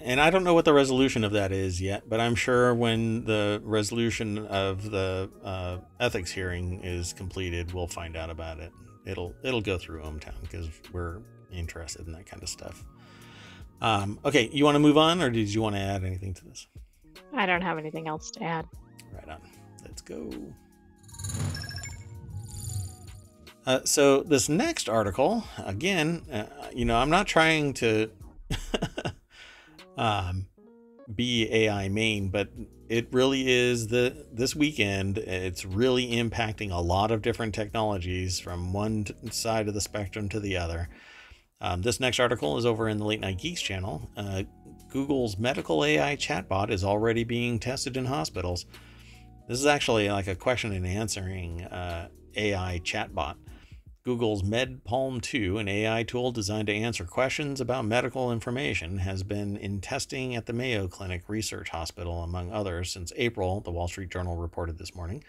and 0.02 0.22
I 0.22 0.30
don't 0.30 0.44
know 0.44 0.54
what 0.54 0.66
the 0.66 0.74
resolution 0.74 1.24
of 1.24 1.32
that 1.34 1.52
is 1.52 1.82
yet, 1.82 2.04
but 2.08 2.20
I'm 2.20 2.36
sure 2.36 2.74
when 2.74 3.26
the 3.26 3.62
resolution 3.64 4.46
of 4.48 4.92
the 4.92 5.30
uh, 5.44 5.78
ethics 6.00 6.32
hearing 6.32 6.82
is 6.84 7.12
completed, 7.14 7.74
we'll 7.74 7.88
find 7.88 8.16
out 8.16 8.30
about 8.30 8.60
it. 8.60 8.72
It'll 9.06 9.34
it'll 9.44 9.62
go 9.62 9.78
through 9.78 10.02
ohmTown 10.04 10.40
because 10.42 10.70
we're 10.94 11.20
interested 11.52 12.06
in 12.06 12.14
that 12.14 12.26
kind 12.26 12.44
of 12.44 12.50
stuff. 12.50 12.84
Um, 13.82 14.20
okay, 14.26 14.50
you 14.52 14.64
want 14.66 14.76
to 14.76 14.80
move 14.80 14.98
on, 14.98 15.22
or 15.22 15.30
did 15.30 15.54
you 15.54 15.62
want 15.62 15.76
to 15.76 15.82
add 15.82 16.04
anything 16.04 16.34
to 16.36 16.46
this? 16.46 16.68
I 17.34 17.46
don't 17.46 17.62
have 17.62 17.78
anything 17.78 18.08
else 18.08 18.30
to 18.32 18.44
add. 18.44 18.66
Right 19.12 19.30
on. 19.30 19.42
Let's 19.84 20.02
go. 20.02 20.30
Uh, 23.66 23.80
so 23.86 24.24
this 24.24 24.50
next 24.50 24.90
article, 24.90 25.44
again, 25.66 26.24
uh, 26.32 26.46
you 26.74 26.86
know, 26.86 26.98
I'm 26.98 27.10
not 27.10 27.28
trying 27.28 27.74
to 27.76 28.12
um, 29.98 30.48
be 31.14 31.52
AI 31.52 31.90
main, 31.90 32.30
but 32.30 32.50
it 32.88 33.08
really 33.12 33.50
is 33.50 33.88
the 33.88 34.28
this 34.32 34.56
weekend. 34.56 35.18
It's 35.18 35.66
really 35.66 36.12
impacting 36.12 36.72
a 36.72 36.82
lot 36.82 37.12
of 37.12 37.22
different 37.22 37.54
technologies 37.54 38.40
from 38.40 38.74
one 38.74 39.06
side 39.32 39.68
of 39.68 39.74
the 39.74 39.82
spectrum 39.82 40.30
to 40.30 40.40
the 40.40 40.58
other. 40.58 40.90
Um, 41.62 41.82
this 41.82 42.00
next 42.00 42.20
article 42.20 42.58
is 42.58 42.66
over 42.66 42.88
in 42.88 42.98
the 42.98 43.06
Late 43.06 43.20
Nite 43.20 43.38
Geeks 43.38 43.62
channel. 43.62 44.10
Uh, 44.16 44.44
Google's 44.90 45.38
medical 45.38 45.84
AI 45.84 46.16
chatbot 46.16 46.72
is 46.72 46.84
already 46.84 47.24
being 47.24 47.60
tested 47.60 47.98
in 47.98 48.06
hospitals. 48.06 48.66
This 49.48 49.60
is 49.60 49.66
actually 49.66 50.10
like 50.10 50.28
a 50.28 50.36
question 50.36 50.74
and 50.74 50.86
answering 50.86 51.64
uh, 51.64 52.08
AI 52.36 52.82
chatbot. 52.84 53.36
Google's 54.10 54.42
MedPalm 54.42 55.22
2, 55.22 55.60
an 55.60 55.68
AI 55.68 56.02
tool 56.02 56.32
designed 56.32 56.66
to 56.66 56.74
answer 56.74 57.06
questions 57.06 57.62
about 57.62 57.86
medical 57.86 58.32
information, 58.32 58.98
has 58.98 59.22
been 59.22 59.56
in 59.56 59.82
testing 59.82 60.36
at 60.36 60.48
the 60.48 60.52
Mayo 60.52 60.88
Clinic 60.88 61.26
Research 61.28 61.70
Hospital, 61.70 62.24
among 62.24 62.52
others, 62.52 62.92
since 62.92 63.14
April, 63.18 63.62
the 63.62 63.70
Wall 63.70 63.88
Street 63.88 64.10
Journal 64.10 64.36
reported 64.36 64.80
this 64.80 64.96
morning. 64.96 65.24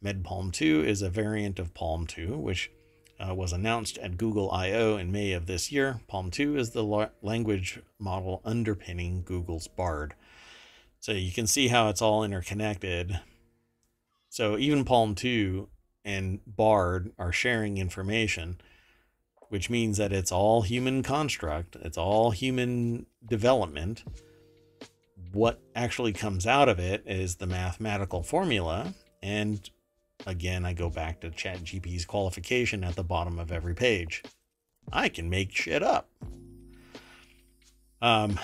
MedPalm 0.00 0.52
2 0.52 0.84
is 0.84 1.02
a 1.02 1.10
variant 1.10 1.58
of 1.58 1.74
Palm 1.74 2.06
2, 2.06 2.38
which 2.38 2.70
uh, 3.18 3.34
was 3.34 3.52
announced 3.52 3.98
at 3.98 4.16
Google 4.16 4.48
I/O 4.52 4.96
in 4.96 5.10
May 5.10 5.32
of 5.32 5.46
this 5.46 5.72
year. 5.72 6.00
Palm 6.06 6.30
2 6.30 6.56
is 6.56 6.70
the 6.70 6.84
la- 6.84 7.08
language 7.22 7.80
model 7.98 8.42
underpinning 8.44 9.24
Google's 9.24 9.66
Bard. 9.66 10.14
So 11.00 11.10
you 11.10 11.32
can 11.32 11.48
see 11.48 11.66
how 11.66 11.88
it's 11.88 12.00
all 12.00 12.22
interconnected. 12.22 13.18
So 14.28 14.56
even 14.56 14.84
Palm 14.84 15.16
2 15.16 15.68
and 16.04 16.40
Bard 16.46 17.12
are 17.18 17.32
sharing 17.32 17.78
information, 17.78 18.60
which 19.48 19.70
means 19.70 19.98
that 19.98 20.12
it's 20.12 20.32
all 20.32 20.62
human 20.62 21.02
construct, 21.02 21.76
it's 21.76 21.98
all 21.98 22.30
human 22.30 23.06
development. 23.26 24.04
What 25.32 25.60
actually 25.76 26.12
comes 26.12 26.46
out 26.46 26.68
of 26.68 26.78
it 26.78 27.04
is 27.06 27.36
the 27.36 27.46
mathematical 27.46 28.22
formula 28.22 28.94
and 29.22 29.70
Again, 30.26 30.64
I 30.64 30.72
go 30.72 30.90
back 30.90 31.20
to 31.20 31.30
ChatGPT's 31.30 32.04
qualification 32.04 32.84
at 32.84 32.94
the 32.94 33.04
bottom 33.04 33.38
of 33.38 33.50
every 33.50 33.74
page. 33.74 34.22
I 34.92 35.08
can 35.08 35.30
make 35.30 35.54
shit 35.54 35.82
up. 35.82 36.10
Um, 38.02 38.38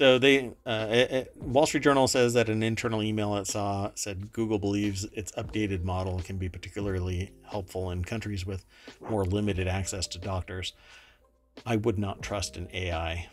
so 0.00 0.18
they, 0.18 0.50
uh, 0.64 0.86
it, 0.88 1.10
it, 1.10 1.36
Wall 1.36 1.66
Street 1.66 1.82
Journal 1.82 2.08
says 2.08 2.32
that 2.32 2.48
an 2.48 2.62
internal 2.62 3.02
email 3.02 3.36
it 3.36 3.46
saw 3.46 3.90
said 3.96 4.32
Google 4.32 4.58
believes 4.58 5.04
its 5.12 5.30
updated 5.32 5.84
model 5.84 6.20
can 6.20 6.38
be 6.38 6.48
particularly 6.48 7.34
helpful 7.42 7.90
in 7.90 8.02
countries 8.02 8.46
with 8.46 8.64
more 9.10 9.26
limited 9.26 9.68
access 9.68 10.06
to 10.06 10.18
doctors. 10.18 10.72
I 11.66 11.76
would 11.76 11.98
not 11.98 12.22
trust 12.22 12.56
an 12.56 12.68
AI 12.72 13.28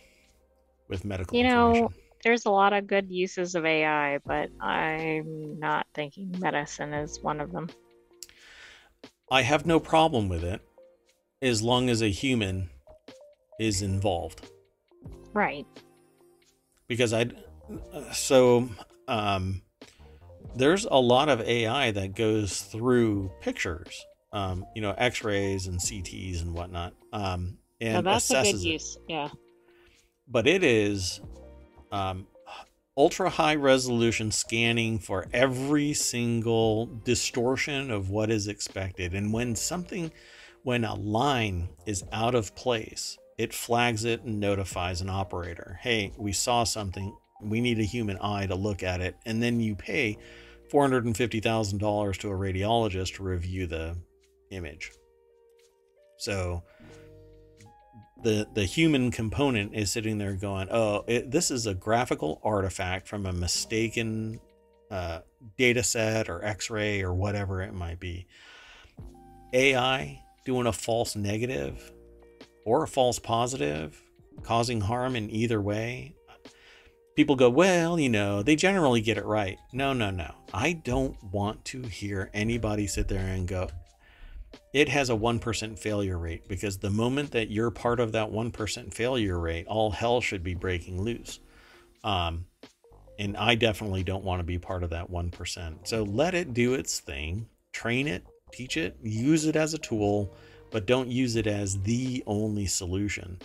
with 0.90 1.06
medical 1.06 1.38
you 1.38 1.48
know, 1.48 1.90
there's 2.26 2.46
a 2.46 2.52
lot 2.52 2.74
of 2.74 2.86
good 2.86 3.10
uses 3.10 3.56
of 3.56 3.66
AI, 3.66 4.18
but 4.26 4.50
I'm 4.60 5.58
not 5.58 5.88
thinking 5.94 6.36
medicine 6.38 6.94
is 6.94 7.18
one 7.22 7.40
of 7.40 7.54
them. 7.54 7.70
I 9.32 9.44
have 9.44 9.66
no 9.66 9.80
problem 9.80 10.28
with 10.28 10.44
it 10.44 10.60
as 11.42 11.62
long 11.62 11.90
as 11.90 12.02
a 12.02 12.10
human 12.10 12.70
is 13.58 13.82
involved. 13.82 14.52
Right. 15.32 15.66
Because 16.88 17.14
I, 17.14 17.28
so, 18.14 18.70
um, 19.08 19.62
there's 20.56 20.86
a 20.86 20.96
lot 20.96 21.30
of 21.30 21.42
AI 21.42 21.92
that 21.92 22.16
goes 22.16 22.62
through 22.62 23.32
pictures, 23.42 24.06
um, 24.34 24.66
you 24.76 24.82
know, 24.82 24.92
X-rays 24.98 25.68
and 25.68 25.80
CTs 25.80 26.42
and 26.42 26.54
whatnot, 26.54 26.94
um, 27.14 27.58
and 27.80 28.06
Now 28.06 28.14
that's 28.14 28.30
a 28.32 28.34
good 28.34 28.56
assesses 28.56 28.66
it. 28.66 29.02
Yeah. 29.08 29.30
But 30.28 30.48
it 30.48 30.64
is 30.64 31.22
um, 31.92 32.28
ultra 32.98 33.30
high 33.30 33.56
resolution 33.56 34.32
scanning 34.32 35.00
for 35.00 35.28
every 35.32 35.94
single 35.94 36.88
distortion 37.06 37.92
of 37.92 38.10
what 38.10 38.32
is 38.32 38.48
expected. 38.48 39.14
And 39.14 39.32
when 39.32 39.56
something, 39.56 40.12
when 40.64 40.84
a 40.84 40.96
line 40.96 41.70
is 41.86 42.04
out 42.12 42.36
of 42.36 42.56
place, 42.56 43.18
it 43.38 43.54
flags 43.54 44.04
it 44.04 44.24
and 44.24 44.40
notifies 44.40 45.02
an 45.02 45.10
operator. 45.10 45.80
Hey, 45.82 46.12
we 46.18 46.32
saw 46.32 46.64
something. 46.64 47.16
We 47.42 47.62
need 47.62 47.80
a 47.80 47.84
human 47.84 48.18
eye 48.20 48.48
to 48.48 48.56
look 48.56 48.82
at 48.82 49.00
it. 49.02 49.16
And 49.26 49.42
then 49.42 49.60
you 49.60 49.76
pay 49.76 50.18
$450,000 50.72 52.18
to 52.18 52.30
a 52.30 52.32
radiologist 52.32 53.16
to 53.16 53.24
review 53.24 53.68
the 53.68 53.96
image. 54.50 54.92
So 56.18 56.64
the 58.24 58.48
the 58.54 58.66
human 58.66 59.12
component 59.12 59.76
is 59.76 59.92
sitting 59.92 60.18
there 60.18 60.34
going, 60.34 60.68
"Oh, 60.72 61.04
it, 61.08 61.30
this 61.30 61.52
is 61.52 61.68
a 61.68 61.76
graphical 61.76 62.42
artifact 62.44 63.08
from 63.08 63.28
a 63.28 63.32
mistaken 63.32 64.40
uh, 64.90 65.20
data 65.58 65.84
set 65.84 66.28
or 66.28 66.44
X-ray 66.44 67.04
or 67.04 67.14
whatever 67.14 67.62
it 67.62 67.74
might 67.74 68.00
be." 68.00 68.26
AI 69.54 70.24
doing 70.46 70.66
a 70.66 70.74
false 70.74 71.16
negative 71.16 71.92
or 72.68 72.84
a 72.84 72.88
false 72.88 73.18
positive, 73.18 74.04
causing 74.44 74.82
harm 74.82 75.16
in 75.16 75.32
either 75.32 75.62
way. 75.62 76.14
People 77.16 77.38
go, 77.38 77.50
well, 77.50 77.98
you 77.98 78.10
know, 78.10 78.44
they 78.44 78.58
generally 78.58 79.00
get 79.00 79.18
it 79.18 79.24
right. 79.24 79.58
No, 79.72 79.94
no, 79.94 80.12
no. 80.12 80.36
I 80.54 80.74
don't 80.74 81.16
want 81.24 81.64
to 81.66 81.82
hear 81.84 82.30
anybody 82.34 82.86
sit 82.86 83.08
there 83.08 83.26
and 83.26 83.48
go, 83.48 83.70
it 84.74 84.90
has 84.90 85.10
a 85.10 85.16
1% 85.16 85.80
failure 85.80 86.18
rate 86.18 86.50
because 86.50 86.78
the 86.78 86.90
moment 86.90 87.32
that 87.32 87.50
you're 87.50 87.72
part 87.72 88.02
of 88.02 88.12
that 88.12 88.30
1% 88.30 88.94
failure 88.94 89.40
rate, 89.40 89.66
all 89.68 89.90
hell 89.90 90.20
should 90.20 90.44
be 90.44 90.54
breaking 90.54 91.02
loose. 91.02 91.40
Um, 92.04 92.48
and 93.18 93.38
I 93.38 93.56
definitely 93.56 94.04
don't 94.04 94.26
want 94.26 94.42
to 94.42 94.44
be 94.44 94.60
part 94.60 94.84
of 94.84 94.90
that 94.90 95.10
1%. 95.10 95.88
So 95.88 96.04
let 96.04 96.36
it 96.36 96.54
do 96.54 96.74
its 96.74 97.00
thing, 97.00 97.48
train 97.72 98.10
it, 98.10 98.26
teach 98.52 98.76
it, 98.76 98.98
use 99.02 99.46
it 99.46 99.56
as 99.56 99.74
a 99.74 99.78
tool, 99.78 100.36
but 100.72 100.86
don't 100.86 101.10
use 101.10 101.36
it 101.36 101.48
as 101.48 101.82
the 101.82 102.24
only 102.28 102.66
solution. 102.66 103.40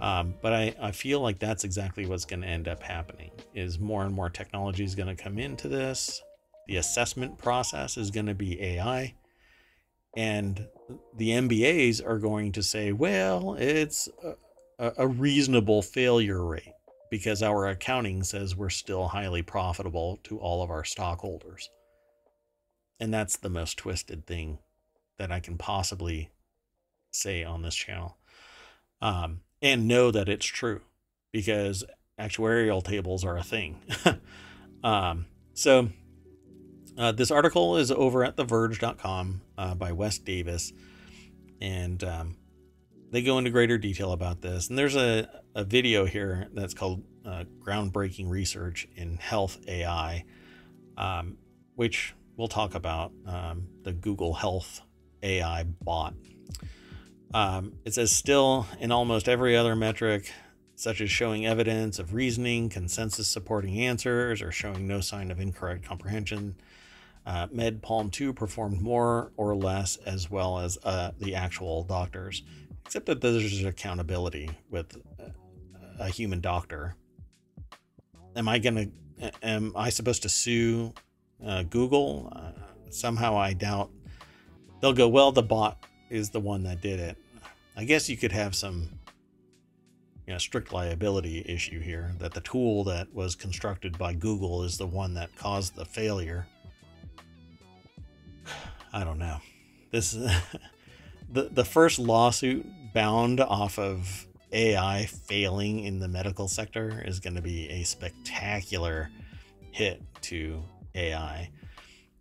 Um, 0.00 0.34
but 0.40 0.52
I, 0.52 0.74
I 0.80 0.92
feel 0.92 1.20
like 1.20 1.38
that's 1.38 1.64
exactly 1.64 2.06
what's 2.06 2.24
going 2.24 2.42
to 2.42 2.48
end 2.48 2.68
up 2.68 2.82
happening 2.82 3.30
is 3.54 3.78
more 3.78 4.04
and 4.04 4.14
more 4.14 4.30
technology 4.30 4.84
is 4.84 4.94
going 4.94 5.14
to 5.14 5.22
come 5.22 5.38
into 5.38 5.68
this. 5.68 6.22
The 6.68 6.76
assessment 6.76 7.38
process 7.38 7.96
is 7.96 8.10
going 8.10 8.26
to 8.26 8.34
be 8.34 8.62
AI 8.62 9.14
and 10.16 10.66
the 11.16 11.30
MBAs 11.30 12.04
are 12.04 12.18
going 12.18 12.52
to 12.52 12.62
say, 12.62 12.92
well, 12.92 13.54
it's 13.54 14.08
a, 14.78 14.92
a, 14.98 15.06
reasonable 15.06 15.82
failure 15.82 16.44
rate 16.44 16.72
because 17.10 17.42
our 17.42 17.68
accounting 17.68 18.22
says 18.24 18.56
we're 18.56 18.70
still 18.70 19.08
highly 19.08 19.42
profitable 19.42 20.18
to 20.24 20.38
all 20.38 20.62
of 20.62 20.70
our 20.70 20.84
stockholders. 20.84 21.70
And 22.98 23.14
that's 23.14 23.36
the 23.36 23.50
most 23.50 23.78
twisted 23.78 24.26
thing 24.26 24.58
that 25.18 25.30
I 25.30 25.38
can 25.40 25.58
possibly 25.58 26.30
say 27.10 27.44
on 27.44 27.62
this 27.62 27.74
channel. 27.74 28.16
Um, 29.02 29.40
and 29.62 29.88
know 29.88 30.10
that 30.10 30.28
it's 30.28 30.46
true 30.46 30.80
because 31.32 31.84
actuarial 32.18 32.82
tables 32.82 33.24
are 33.24 33.36
a 33.36 33.42
thing. 33.42 33.80
um, 34.84 35.26
so, 35.54 35.90
uh, 36.98 37.12
this 37.12 37.30
article 37.30 37.76
is 37.76 37.90
over 37.90 38.24
at 38.24 38.36
TheVerge.com 38.36 39.40
uh, 39.56 39.74
by 39.74 39.92
Wes 39.92 40.18
Davis, 40.18 40.72
and 41.60 42.02
um, 42.04 42.36
they 43.10 43.22
go 43.22 43.38
into 43.38 43.50
greater 43.50 43.78
detail 43.78 44.12
about 44.12 44.40
this. 44.40 44.68
And 44.68 44.78
there's 44.78 44.96
a, 44.96 45.28
a 45.54 45.64
video 45.64 46.04
here 46.04 46.48
that's 46.52 46.74
called 46.74 47.02
uh, 47.24 47.44
Groundbreaking 47.58 48.28
Research 48.28 48.88
in 48.96 49.16
Health 49.16 49.58
AI, 49.66 50.24
um, 50.96 51.38
which 51.74 52.14
we'll 52.36 52.48
talk 52.48 52.74
about 52.74 53.12
um, 53.26 53.68
the 53.82 53.92
Google 53.92 54.34
Health 54.34 54.80
AI 55.22 55.64
bot. 55.64 56.14
Um, 57.32 57.74
it 57.84 57.94
says, 57.94 58.10
still 58.10 58.66
in 58.80 58.90
almost 58.90 59.28
every 59.28 59.56
other 59.56 59.76
metric, 59.76 60.32
such 60.74 61.00
as 61.00 61.10
showing 61.10 61.46
evidence 61.46 61.98
of 61.98 62.14
reasoning, 62.14 62.68
consensus 62.68 63.28
supporting 63.28 63.78
answers, 63.80 64.42
or 64.42 64.50
showing 64.50 64.86
no 64.86 65.00
sign 65.00 65.30
of 65.30 65.40
incorrect 65.40 65.84
comprehension. 65.84 66.56
Uh, 67.26 67.46
Med 67.52 67.82
Palm 67.82 68.10
2 68.10 68.32
performed 68.32 68.80
more 68.80 69.30
or 69.36 69.54
less 69.54 69.96
as 70.06 70.30
well 70.30 70.58
as 70.58 70.78
uh, 70.84 71.12
the 71.20 71.34
actual 71.34 71.84
doctors, 71.84 72.42
except 72.84 73.06
that 73.06 73.20
there's 73.20 73.62
accountability 73.64 74.50
with 74.70 74.96
a 76.00 76.08
human 76.08 76.40
doctor. 76.40 76.96
Am 78.34 78.48
I 78.48 78.58
gonna? 78.58 78.86
Am 79.42 79.72
I 79.76 79.90
supposed 79.90 80.22
to 80.22 80.28
sue 80.28 80.94
uh, 81.44 81.62
Google? 81.64 82.32
Uh, 82.34 82.52
somehow 82.88 83.36
I 83.36 83.52
doubt 83.52 83.90
they'll 84.80 84.94
go. 84.94 85.08
Well, 85.08 85.30
the 85.30 85.42
bot 85.42 85.84
is 86.10 86.30
the 86.30 86.40
one 86.40 86.64
that 86.64 86.80
did 86.80 87.00
it. 87.00 87.16
I 87.76 87.84
guess 87.84 88.08
you 88.08 88.16
could 88.16 88.32
have 88.32 88.54
some 88.54 88.88
you 90.26 90.34
know, 90.34 90.38
strict 90.38 90.72
liability 90.72 91.44
issue 91.46 91.80
here 91.80 92.12
that 92.18 92.34
the 92.34 92.40
tool 92.40 92.84
that 92.84 93.12
was 93.14 93.34
constructed 93.34 93.98
by 93.98 94.12
Google 94.12 94.62
is 94.62 94.78
the 94.78 94.86
one 94.86 95.14
that 95.14 95.34
caused 95.36 95.74
the 95.74 95.84
failure. 95.84 96.46
I 98.92 99.04
don't 99.04 99.18
know. 99.18 99.38
This 99.90 100.12
the 101.32 101.48
the 101.50 101.64
first 101.64 101.98
lawsuit 101.98 102.66
bound 102.92 103.40
off 103.40 103.78
of 103.78 104.26
AI 104.52 105.06
failing 105.06 105.80
in 105.80 106.00
the 106.00 106.08
medical 106.08 106.48
sector 106.48 107.02
is 107.04 107.20
going 107.20 107.36
to 107.36 107.42
be 107.42 107.68
a 107.70 107.82
spectacular 107.84 109.10
hit 109.70 110.02
to 110.22 110.62
AI. 110.94 111.50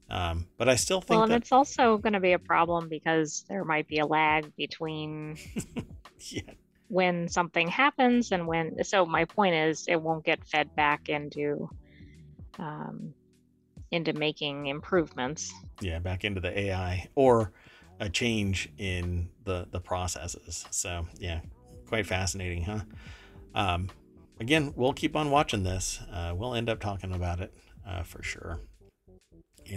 Um, 0.10 0.47
but 0.57 0.68
I 0.68 0.76
still 0.76 1.01
think 1.01 1.10
Well, 1.12 1.24
and 1.24 1.32
that 1.32 1.41
it's 1.41 1.51
also 1.51 1.97
going 1.97 2.14
to 2.14 2.20
be 2.20 2.34
a 2.34 2.39
problem 2.39 2.89
because 2.89 3.45
there 3.47 3.64
might 3.64 3.88
be 3.88 3.99
a 3.99 4.05
lag 4.05 4.55
between 4.55 5.38
yeah, 6.32 6.53
when 6.88 7.28
something 7.28 7.68
happens 7.68 8.32
and 8.32 8.47
when. 8.47 8.84
So 8.84 9.05
my 9.05 9.26
point 9.26 9.55
is, 9.55 9.86
it 9.88 10.01
won't 10.01 10.26
get 10.26 10.45
fed 10.47 10.76
back 10.76 11.10
into 11.10 11.70
um, 12.57 13.14
into 13.91 14.14
making 14.14 14.68
improvements. 14.68 15.53
yeah, 15.82 15.99
back 15.99 16.24
into 16.24 16.41
the 16.41 16.57
AI 16.57 17.07
or 17.16 17.51
a 17.99 18.10
change 18.10 18.70
in 18.78 19.30
the 19.43 19.68
the 19.72 19.80
processes. 19.80 20.66
So 20.72 21.07
yeah, 21.20 21.41
quite 21.88 22.07
fascinating, 22.07 22.64
huh? 22.64 22.82
Um, 23.53 23.89
again, 24.39 24.74
we'll 24.76 24.93
keep 24.93 25.16
on 25.16 25.32
watching 25.32 25.64
this. 25.64 25.99
Uh, 26.12 26.34
we'll 26.36 26.55
end 26.55 26.70
up 26.70 26.80
talking 26.80 27.14
about 27.14 27.39
it 27.41 27.53
uh, 27.88 28.03
for 28.03 28.24
sure. 28.24 28.62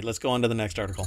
Let's 0.01 0.19
go 0.19 0.31
on 0.31 0.43
to 0.43 0.49
the 0.49 0.55
next 0.55 0.79
article. 0.79 1.07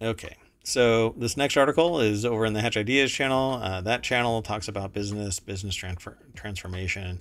Okay, 0.00 0.36
so 0.64 1.14
this 1.16 1.36
next 1.36 1.56
article 1.56 2.00
is 2.00 2.24
over 2.24 2.46
in 2.46 2.54
the 2.54 2.60
Hatch 2.60 2.76
Ideas 2.76 3.12
channel. 3.12 3.60
Uh, 3.62 3.80
that 3.82 4.02
channel 4.02 4.42
talks 4.42 4.68
about 4.68 4.92
business, 4.92 5.38
business 5.38 5.74
transfer, 5.74 6.16
transformation. 6.34 7.20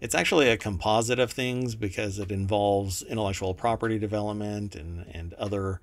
It's 0.00 0.14
actually 0.14 0.48
a 0.48 0.56
composite 0.56 1.18
of 1.18 1.32
things 1.32 1.74
because 1.74 2.18
it 2.18 2.30
involves 2.30 3.02
intellectual 3.02 3.54
property 3.54 3.98
development 3.98 4.74
and, 4.74 5.06
and 5.12 5.34
other 5.34 5.80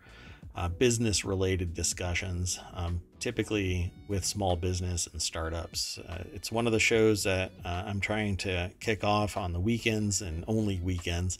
uh, 0.55 0.69
business 0.69 1.25
related 1.25 1.73
discussions, 1.73 2.59
um, 2.73 3.01
typically 3.19 3.91
with 4.07 4.23
small 4.23 4.55
business 4.55 5.07
and 5.11 5.21
startups. 5.21 5.97
Uh, 5.97 6.23
it's 6.33 6.51
one 6.51 6.67
of 6.67 6.73
the 6.73 6.79
shows 6.79 7.23
that 7.23 7.51
uh, 7.65 7.83
I'm 7.85 7.99
trying 7.99 8.37
to 8.37 8.71
kick 8.79 9.03
off 9.03 9.35
on 9.35 9.53
the 9.53 9.59
weekends 9.59 10.21
and 10.21 10.43
only 10.47 10.79
weekends 10.79 11.39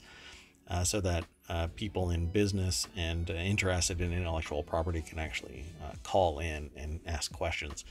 uh, 0.68 0.84
so 0.84 1.00
that 1.00 1.24
uh, 1.48 1.68
people 1.76 2.10
in 2.10 2.26
business 2.26 2.86
and 2.96 3.30
uh, 3.30 3.34
interested 3.34 4.00
in 4.00 4.12
intellectual 4.12 4.62
property 4.62 5.02
can 5.02 5.18
actually 5.18 5.64
uh, 5.82 5.92
call 6.02 6.38
in 6.38 6.70
and 6.76 7.00
ask 7.06 7.32
questions. 7.32 7.84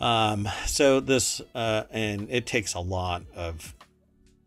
Um, 0.00 0.48
so 0.66 1.00
this, 1.00 1.40
uh, 1.54 1.84
and 1.90 2.28
it 2.30 2.46
takes 2.46 2.74
a 2.74 2.80
lot 2.80 3.22
of 3.34 3.74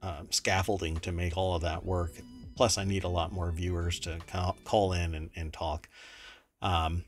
um, 0.02 0.28
scaffolding 0.30 0.98
to 0.98 1.12
make 1.12 1.36
all 1.36 1.56
of 1.56 1.64
that 1.64 1.86
work. 1.86 2.14
Plus, 2.56 2.78
I 2.78 2.84
need 2.84 3.04
a 3.04 3.10
lot 3.10 3.32
more 3.32 3.52
viewers 3.52 4.00
to 4.02 4.20
call, 4.64 4.94
in 4.94 5.16
and, 5.16 5.30
and 5.36 5.52
talk. 5.52 5.90
Um, 6.62 7.06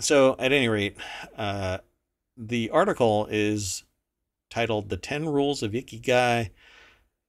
so, 0.00 0.36
at 0.38 0.52
any 0.52 0.68
rate, 0.68 0.96
the 2.36 2.70
article 2.70 3.28
is 3.30 3.84
titled 4.50 4.88
The 4.88 4.96
10 4.96 5.26
Rules 5.26 5.62
of 5.62 5.72
Ikigai 5.72 6.50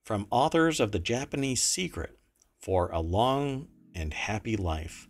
from 0.06 0.28
authors 0.32 0.80
of 0.80 0.94
The 0.94 1.00
Japanese 1.00 1.64
Secret 1.64 2.18
for 2.62 2.90
a 2.92 3.02
Long 3.02 3.68
and 3.96 4.14
Happy 4.14 4.56
Life. 4.58 5.10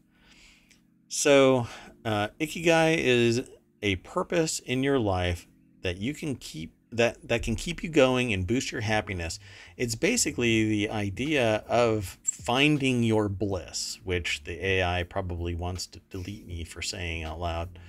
So, 1.08 1.68
uh, 2.04 2.30
Ikigai 2.40 2.98
is 2.98 3.44
a 3.82 3.98
purpose 3.98 4.60
in 4.60 4.84
your 4.84 5.00
life 5.00 5.48
that 5.84 5.98
you 5.98 6.14
can 6.14 6.36
keep 6.36 6.74
that 6.92 7.28
that 7.28 7.44
can 7.44 7.56
keep 7.56 7.84
you 7.84 7.90
going 7.90 8.34
and 8.34 8.48
boost 8.48 8.72
your 8.72 8.82
happiness. 8.82 9.40
It's 9.78 9.96
basically 9.96 10.68
the 10.70 10.90
idea 10.90 11.64
of 11.68 12.18
finding 12.24 13.04
your 13.04 13.28
bliss, 13.30 14.00
which 14.04 14.44
the 14.46 14.66
AI 14.66 15.04
probably 15.04 15.56
wants 15.56 15.88
to 15.88 16.00
delete 16.10 16.48
me 16.48 16.64
for 16.64 16.82
saying 16.82 17.24
out 17.24 17.40
loud. 17.40 17.80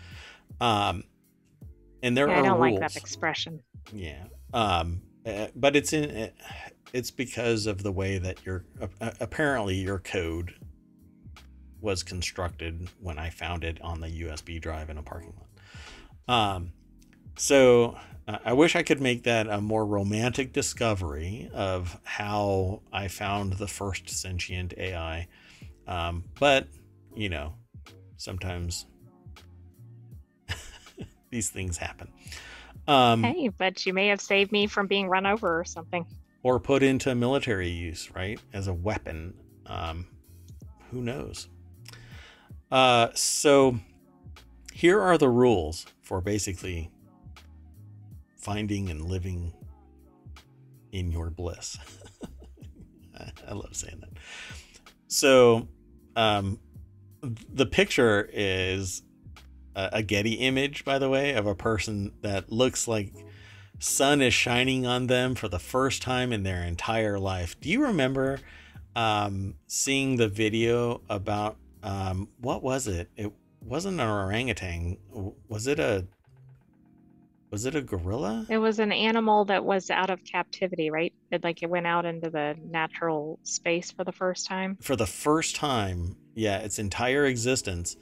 Um, 0.60 1.04
and 2.02 2.16
there 2.16 2.28
Yeah, 2.28 2.38
are 2.38 2.42
I 2.42 2.42
don't 2.42 2.58
rules. 2.58 2.80
like 2.80 2.80
that 2.80 2.96
expression. 2.96 3.62
Yeah. 3.92 4.24
Um, 4.52 5.02
uh, 5.24 5.48
but 5.54 5.76
it's 5.76 5.92
in 5.92 6.10
uh, 6.10 6.28
it's 6.96 7.10
because 7.10 7.66
of 7.66 7.82
the 7.82 7.92
way 7.92 8.16
that 8.16 8.46
your 8.46 8.64
apparently 9.20 9.74
your 9.74 9.98
code 9.98 10.54
was 11.82 12.02
constructed 12.02 12.88
when 13.00 13.18
I 13.18 13.28
found 13.28 13.64
it 13.64 13.78
on 13.82 14.00
the 14.00 14.08
USB 14.08 14.58
drive 14.58 14.88
in 14.88 14.96
a 14.96 15.02
parking 15.02 15.34
lot. 15.36 16.34
Um, 16.34 16.72
so 17.36 17.98
uh, 18.26 18.38
I 18.46 18.54
wish 18.54 18.76
I 18.76 18.82
could 18.82 19.02
make 19.02 19.24
that 19.24 19.46
a 19.46 19.60
more 19.60 19.84
romantic 19.84 20.54
discovery 20.54 21.50
of 21.52 22.00
how 22.02 22.80
I 22.94 23.08
found 23.08 23.52
the 23.52 23.68
first 23.68 24.08
sentient 24.08 24.72
AI. 24.78 25.28
Um, 25.86 26.24
but 26.40 26.66
you 27.14 27.28
know, 27.28 27.52
sometimes 28.16 28.86
these 31.30 31.50
things 31.50 31.76
happen. 31.76 32.08
Um, 32.88 33.22
Hey, 33.22 33.48
but 33.48 33.84
you 33.84 33.92
may 33.92 34.06
have 34.06 34.22
saved 34.22 34.50
me 34.50 34.66
from 34.66 34.86
being 34.86 35.08
run 35.08 35.26
over 35.26 35.60
or 35.60 35.66
something. 35.66 36.06
Or 36.46 36.60
put 36.60 36.80
into 36.80 37.12
military 37.12 37.68
use, 37.68 38.08
right? 38.14 38.38
As 38.52 38.68
a 38.68 38.72
weapon. 38.72 39.34
Um, 39.66 40.06
who 40.92 41.02
knows? 41.02 41.48
Uh, 42.70 43.08
so 43.14 43.80
here 44.72 45.00
are 45.00 45.18
the 45.18 45.28
rules 45.28 45.86
for 46.02 46.20
basically 46.20 46.88
finding 48.38 48.90
and 48.90 49.06
living 49.06 49.54
in 50.92 51.10
your 51.10 51.30
bliss. 51.30 51.78
I- 53.48 53.52
love 53.52 53.74
saying 53.74 53.98
that. 53.98 54.10
So, 55.08 55.66
um, 56.14 56.60
the 57.52 57.66
picture 57.66 58.30
is 58.32 59.02
a, 59.74 59.88
a 59.94 60.02
Getty 60.04 60.34
image, 60.34 60.84
by 60.84 61.00
the 61.00 61.08
way, 61.08 61.34
of 61.34 61.48
a 61.48 61.56
person 61.56 62.12
that 62.22 62.52
looks 62.52 62.86
like 62.86 63.12
sun 63.78 64.22
is 64.22 64.34
shining 64.34 64.86
on 64.86 65.06
them 65.06 65.34
for 65.34 65.48
the 65.48 65.58
first 65.58 66.02
time 66.02 66.32
in 66.32 66.42
their 66.42 66.62
entire 66.62 67.18
life. 67.18 67.58
Do 67.60 67.68
you 67.68 67.84
remember 67.84 68.38
um, 68.94 69.54
seeing 69.66 70.16
the 70.16 70.28
video 70.28 71.02
about 71.08 71.56
um, 71.82 72.28
what 72.40 72.62
was 72.62 72.86
it? 72.86 73.10
It 73.16 73.32
wasn't 73.62 74.00
an 74.00 74.08
orangutan. 74.08 74.96
Was 75.48 75.66
it 75.66 75.78
a 75.78 76.06
was 77.50 77.64
it 77.64 77.74
a 77.76 77.80
gorilla? 77.80 78.44
It 78.48 78.58
was 78.58 78.80
an 78.80 78.90
animal 78.92 79.44
that 79.46 79.64
was 79.64 79.88
out 79.88 80.10
of 80.10 80.24
captivity, 80.24 80.90
right? 80.90 81.12
It 81.30 81.44
like 81.44 81.62
it 81.62 81.70
went 81.70 81.86
out 81.86 82.04
into 82.04 82.28
the 82.28 82.56
natural 82.64 83.38
space 83.44 83.92
for 83.92 84.04
the 84.04 84.12
first 84.12 84.46
time. 84.46 84.76
For 84.80 84.96
the 84.96 85.06
first 85.06 85.54
time, 85.54 86.16
yeah, 86.34 86.58
its 86.58 86.78
entire 86.78 87.24
existence, 87.24 87.96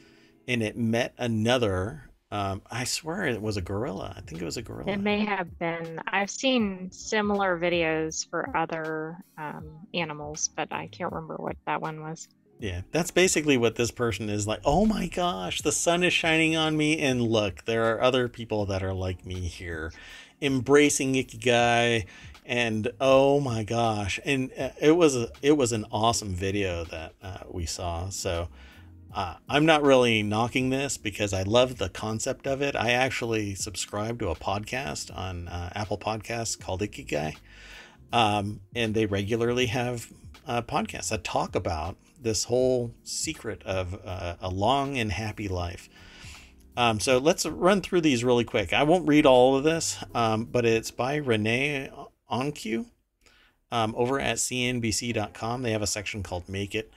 and 0.48 0.62
it 0.62 0.76
met 0.76 1.14
another. 1.18 2.10
Um, 2.30 2.62
I 2.70 2.84
swear 2.84 3.26
it 3.26 3.40
was 3.40 3.56
a 3.56 3.62
gorilla. 3.62 4.14
I 4.16 4.20
think 4.20 4.42
it 4.42 4.44
was 4.44 4.56
a 4.56 4.62
gorilla. 4.62 4.90
It 4.90 5.00
may 5.00 5.24
have 5.24 5.58
been. 5.58 6.00
I've 6.08 6.30
seen 6.30 6.90
similar 6.90 7.58
videos 7.58 8.28
for 8.28 8.54
other 8.56 9.18
um, 9.38 9.70
animals, 9.92 10.48
but 10.56 10.72
I 10.72 10.88
can't 10.88 11.12
remember 11.12 11.36
what 11.36 11.56
that 11.66 11.80
one 11.80 12.00
was. 12.02 12.28
Yeah, 12.58 12.82
that's 12.92 13.10
basically 13.10 13.56
what 13.56 13.76
this 13.76 13.90
person 13.90 14.28
is 14.30 14.46
like. 14.46 14.60
Oh 14.64 14.86
my 14.86 15.08
gosh, 15.08 15.62
the 15.62 15.72
sun 15.72 16.02
is 16.02 16.12
shining 16.12 16.56
on 16.56 16.76
me, 16.76 16.98
and 16.98 17.20
look, 17.22 17.64
there 17.66 17.92
are 17.94 18.00
other 18.00 18.28
people 18.28 18.64
that 18.66 18.82
are 18.82 18.94
like 18.94 19.26
me 19.26 19.40
here, 19.40 19.92
embracing 20.40 21.14
Ikigai, 21.14 22.06
and 22.46 22.90
oh 23.00 23.40
my 23.40 23.64
gosh, 23.64 24.20
and 24.24 24.50
uh, 24.58 24.70
it 24.80 24.92
was 24.92 25.16
a, 25.16 25.28
it 25.42 25.56
was 25.56 25.72
an 25.72 25.84
awesome 25.90 26.34
video 26.34 26.84
that 26.84 27.14
uh, 27.22 27.38
we 27.50 27.66
saw. 27.66 28.08
So 28.08 28.48
uh, 29.14 29.36
I'm 29.48 29.64
not 29.64 29.82
really 29.82 30.24
knocking 30.24 30.70
this 30.70 30.98
because 30.98 31.32
I 31.32 31.42
love 31.42 31.78
the 31.78 31.88
concept 31.88 32.48
of 32.48 32.60
it. 32.60 32.74
I 32.74 32.90
actually 32.90 33.54
subscribe 33.54 34.18
to 34.18 34.28
a 34.28 34.34
podcast 34.34 35.16
on 35.16 35.46
uh, 35.46 35.70
Apple 35.74 35.98
Podcasts 35.98 36.58
called 36.58 36.80
Ikigai, 36.80 37.36
um, 38.12 38.60
and 38.74 38.92
they 38.92 39.06
regularly 39.06 39.66
have 39.66 40.12
uh, 40.48 40.62
podcasts 40.62 41.10
that 41.10 41.22
talk 41.22 41.54
about 41.54 41.96
this 42.20 42.44
whole 42.44 42.92
secret 43.04 43.62
of 43.62 44.00
uh, 44.04 44.34
a 44.40 44.48
long 44.48 44.98
and 44.98 45.12
happy 45.12 45.46
life. 45.46 45.88
Um, 46.76 46.98
so 46.98 47.18
let's 47.18 47.46
run 47.46 47.82
through 47.82 48.00
these 48.00 48.24
really 48.24 48.44
quick. 48.44 48.72
I 48.72 48.82
won't 48.82 49.06
read 49.06 49.26
all 49.26 49.56
of 49.56 49.62
this, 49.62 49.96
um, 50.12 50.46
but 50.46 50.66
it's 50.66 50.90
by 50.90 51.16
Renee 51.16 51.88
Onque 52.28 52.86
um, 53.70 53.94
over 53.96 54.18
at 54.18 54.38
cnbc.com. 54.38 55.62
They 55.62 55.70
have 55.70 55.82
a 55.82 55.86
section 55.86 56.24
called 56.24 56.48
Make 56.48 56.74
It. 56.74 56.92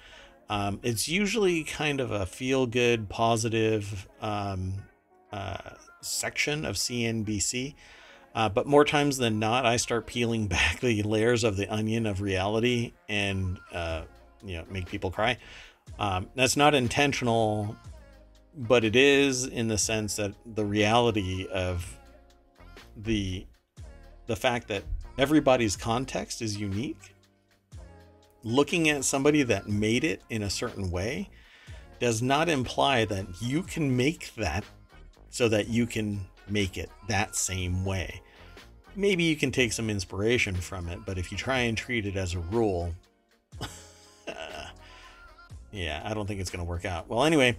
Um, 0.50 0.80
it's 0.84 1.08
usually 1.08 1.64
kind 1.64 2.00
of 2.00 2.12
a 2.12 2.26
feel 2.26 2.68
good, 2.68 3.10
positive 3.10 4.08
um, 4.22 4.76
uh, 5.32 5.58
section 6.02 6.66
of 6.66 6.76
CNBC. 6.76 7.76
Uh, 8.34 8.48
but 8.48 8.68
more 8.68 8.86
times 8.86 9.18
than 9.18 9.40
not, 9.40 9.66
I 9.66 9.78
start 9.78 10.06
peeling 10.06 10.48
back 10.48 10.80
the 10.80 11.04
layers 11.04 11.44
of 11.44 11.58
the 11.58 11.68
onion 11.68 12.06
of 12.06 12.22
reality 12.22 12.94
and 13.10 13.60
uh, 13.74 14.04
you 14.44 14.58
know 14.58 14.66
make 14.70 14.88
people 14.88 15.12
cry. 15.12 15.38
Um, 16.00 16.30
that's 16.36 16.56
not 16.56 16.76
intentional, 16.76 17.76
but 18.56 18.84
it 18.84 18.96
is 18.96 19.46
in 19.46 19.68
the 19.68 19.78
sense 19.78 20.18
that 20.18 20.34
the 20.46 20.66
reality 20.66 21.48
of 21.52 21.98
the 22.96 23.46
the 24.28 24.36
fact 24.36 24.68
that 24.68 24.84
everybody's 25.18 25.76
context 25.76 26.42
is 26.42 26.58
unique. 26.58 27.16
Looking 28.48 28.88
at 28.88 29.04
somebody 29.04 29.44
that 29.44 29.68
made 29.68 30.06
it 30.06 30.22
in 30.30 30.42
a 30.42 30.50
certain 30.50 30.90
way 30.90 31.30
does 32.00 32.22
not 32.22 32.48
imply 32.48 33.04
that 33.04 33.42
you 33.42 33.62
can 33.62 33.98
make 33.98 34.34
that 34.36 34.64
so 35.30 35.50
that 35.50 35.68
you 35.68 35.86
can 35.86 36.22
make 36.48 36.78
it 36.78 36.90
that 37.10 37.36
same 37.36 37.84
way. 37.84 38.22
Maybe 38.96 39.26
you 39.26 39.36
can 39.36 39.52
take 39.52 39.74
some 39.74 39.90
inspiration 39.90 40.56
from 40.56 40.88
it, 40.88 41.00
but 41.06 41.18
if 41.18 41.30
you 41.30 41.38
try 41.38 41.60
and 41.60 41.78
treat 41.78 42.06
it 42.06 42.16
as 42.16 42.36
a 42.36 42.40
rule, 42.40 42.94
yeah, 45.74 46.02
I 46.06 46.14
don't 46.14 46.26
think 46.26 46.40
it's 46.40 46.50
going 46.50 46.64
to 46.64 46.70
work 46.70 46.86
out. 46.86 47.10
Well, 47.10 47.26
anyway, 47.26 47.58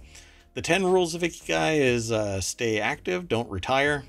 the 0.55 0.63
10 0.63 0.83
rules 0.87 1.13
of 1.13 1.21
Ikigai 1.21 1.77
is 1.81 2.11
uh, 2.11 2.41
stay 2.41 2.79
active, 2.79 3.27
don't 3.27 3.47
retire. 3.51 4.05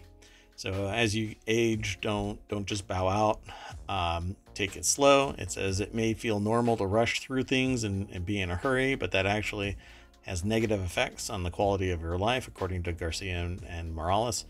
So 0.56 0.88
as 0.88 1.14
you 1.14 1.34
age, 1.46 1.98
don't 2.00 2.38
don't 2.48 2.66
just 2.66 2.86
bow 2.86 3.08
out. 3.08 3.40
Um, 3.86 4.36
take 4.60 4.76
it 4.76 4.84
slow. 4.84 5.34
It 5.38 5.50
says 5.50 5.80
it 5.80 5.94
may 5.94 6.12
feel 6.12 6.38
normal 6.38 6.76
to 6.76 6.86
rush 6.86 7.20
through 7.20 7.44
things 7.44 7.82
and, 7.82 8.08
and 8.12 8.26
be 8.26 8.40
in 8.40 8.50
a 8.50 8.56
hurry, 8.56 8.94
but 8.94 9.10
that 9.12 9.24
actually 9.24 9.78
has 10.22 10.44
negative 10.44 10.80
effects 10.82 11.30
on 11.30 11.44
the 11.44 11.50
quality 11.50 11.90
of 11.90 12.02
your 12.02 12.18
life, 12.18 12.46
according 12.46 12.82
to 12.82 12.92
Garcia 12.92 13.38
and, 13.38 13.64
and 13.66 13.96
Miralles. 13.96 14.44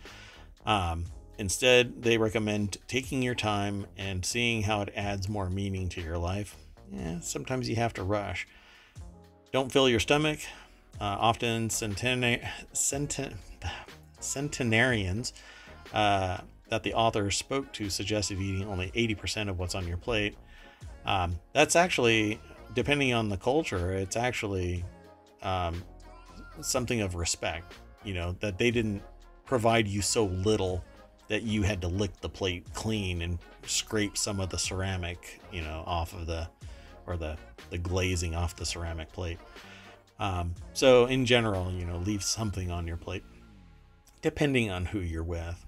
Um, 0.66 1.04
instead, 1.38 2.02
they 2.02 2.18
recommend 2.18 2.78
taking 2.88 3.22
your 3.22 3.36
time 3.36 3.86
and 3.96 4.24
seeing 4.24 4.62
how 4.62 4.82
it 4.82 4.92
adds 4.96 5.28
more 5.28 5.48
meaning 5.48 5.88
to 5.90 6.00
your 6.00 6.18
life. 6.18 6.56
Yeah, 6.92 7.20
sometimes 7.20 7.68
you 7.68 7.76
have 7.76 7.94
to 7.94 8.02
rush. 8.02 8.48
Don't 9.52 9.70
fill 9.70 9.88
your 9.88 10.00
stomach. 10.00 10.40
Uh, 11.00 11.16
often 11.20 11.68
centena- 11.68 12.44
centen- 12.72 13.36
centenarians 14.20 15.32
uh, 15.94 16.38
that 16.71 16.83
the 16.83 16.95
author 16.95 17.31
spoke 17.31 17.73
to 17.75 17.91
suggested 17.91 18.41
eating 18.41 18.66
only 18.66 18.91
80% 18.93 19.49
of 19.49 19.59
what's 19.59 19.75
on 19.75 19.87
your 19.87 19.97
plate. 19.97 20.37
Um, 21.05 21.39
that's 21.53 21.77
actually, 21.77 22.41
depending 22.75 23.12
on 23.12 23.29
the 23.29 23.37
culture, 23.37 23.93
it's 23.93 24.16
actually 24.16 24.85
um, 25.43 25.85
something 26.61 27.01
of 27.01 27.16
respect, 27.16 27.75
you 28.05 28.14
know, 28.14 28.37
that 28.41 28.57
they 28.57 28.71
didn't 28.71 29.03
provide 29.45 29.89
you 29.89 30.01
so 30.01 30.27
little 30.27 30.83
that 31.29 31.43
you 31.43 31.62
had 31.62 31.81
to 31.81 31.89
lick 31.89 32.21
the 32.21 32.29
plate 32.29 32.66
clean 32.73 33.23
and 33.23 33.39
scrape 33.66 34.16
some 34.16 34.41
of 34.41 34.49
the 34.51 34.59
ceramic, 34.59 35.41
you 35.53 35.62
know, 35.62 35.83
off 35.87 36.12
of 36.12 36.27
the, 36.27 36.49
or 37.07 37.16
the, 37.16 37.37
the 37.71 37.79
glazing 37.79 38.35
off 38.35 38.57
the 38.57 38.64
ceramic 38.64 39.12
plate. 39.12 39.39
Um, 40.21 40.55
so 40.73 41.07
in 41.07 41.25
general, 41.25 41.73
you 41.73 41.85
know, 41.85 41.97
leave 41.99 42.23
something 42.23 42.71
on 42.71 42.87
your 42.87 42.97
plate, 42.97 43.25
depending 44.23 44.71
on 44.71 44.85
who 44.85 45.01
you're 45.01 45.25
with. 45.25 45.64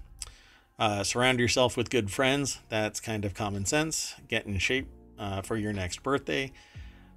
Uh, 0.79 1.03
surround 1.03 1.39
yourself 1.39 1.77
with 1.77 1.89
good 1.89 2.11
friends. 2.11 2.59
That's 2.69 2.99
kind 2.99 3.25
of 3.25 3.33
common 3.33 3.65
sense. 3.65 4.15
Get 4.27 4.45
in 4.45 4.57
shape 4.57 4.87
uh, 5.19 5.41
for 5.41 5.55
your 5.55 5.73
next 5.73 6.03
birthday. 6.03 6.51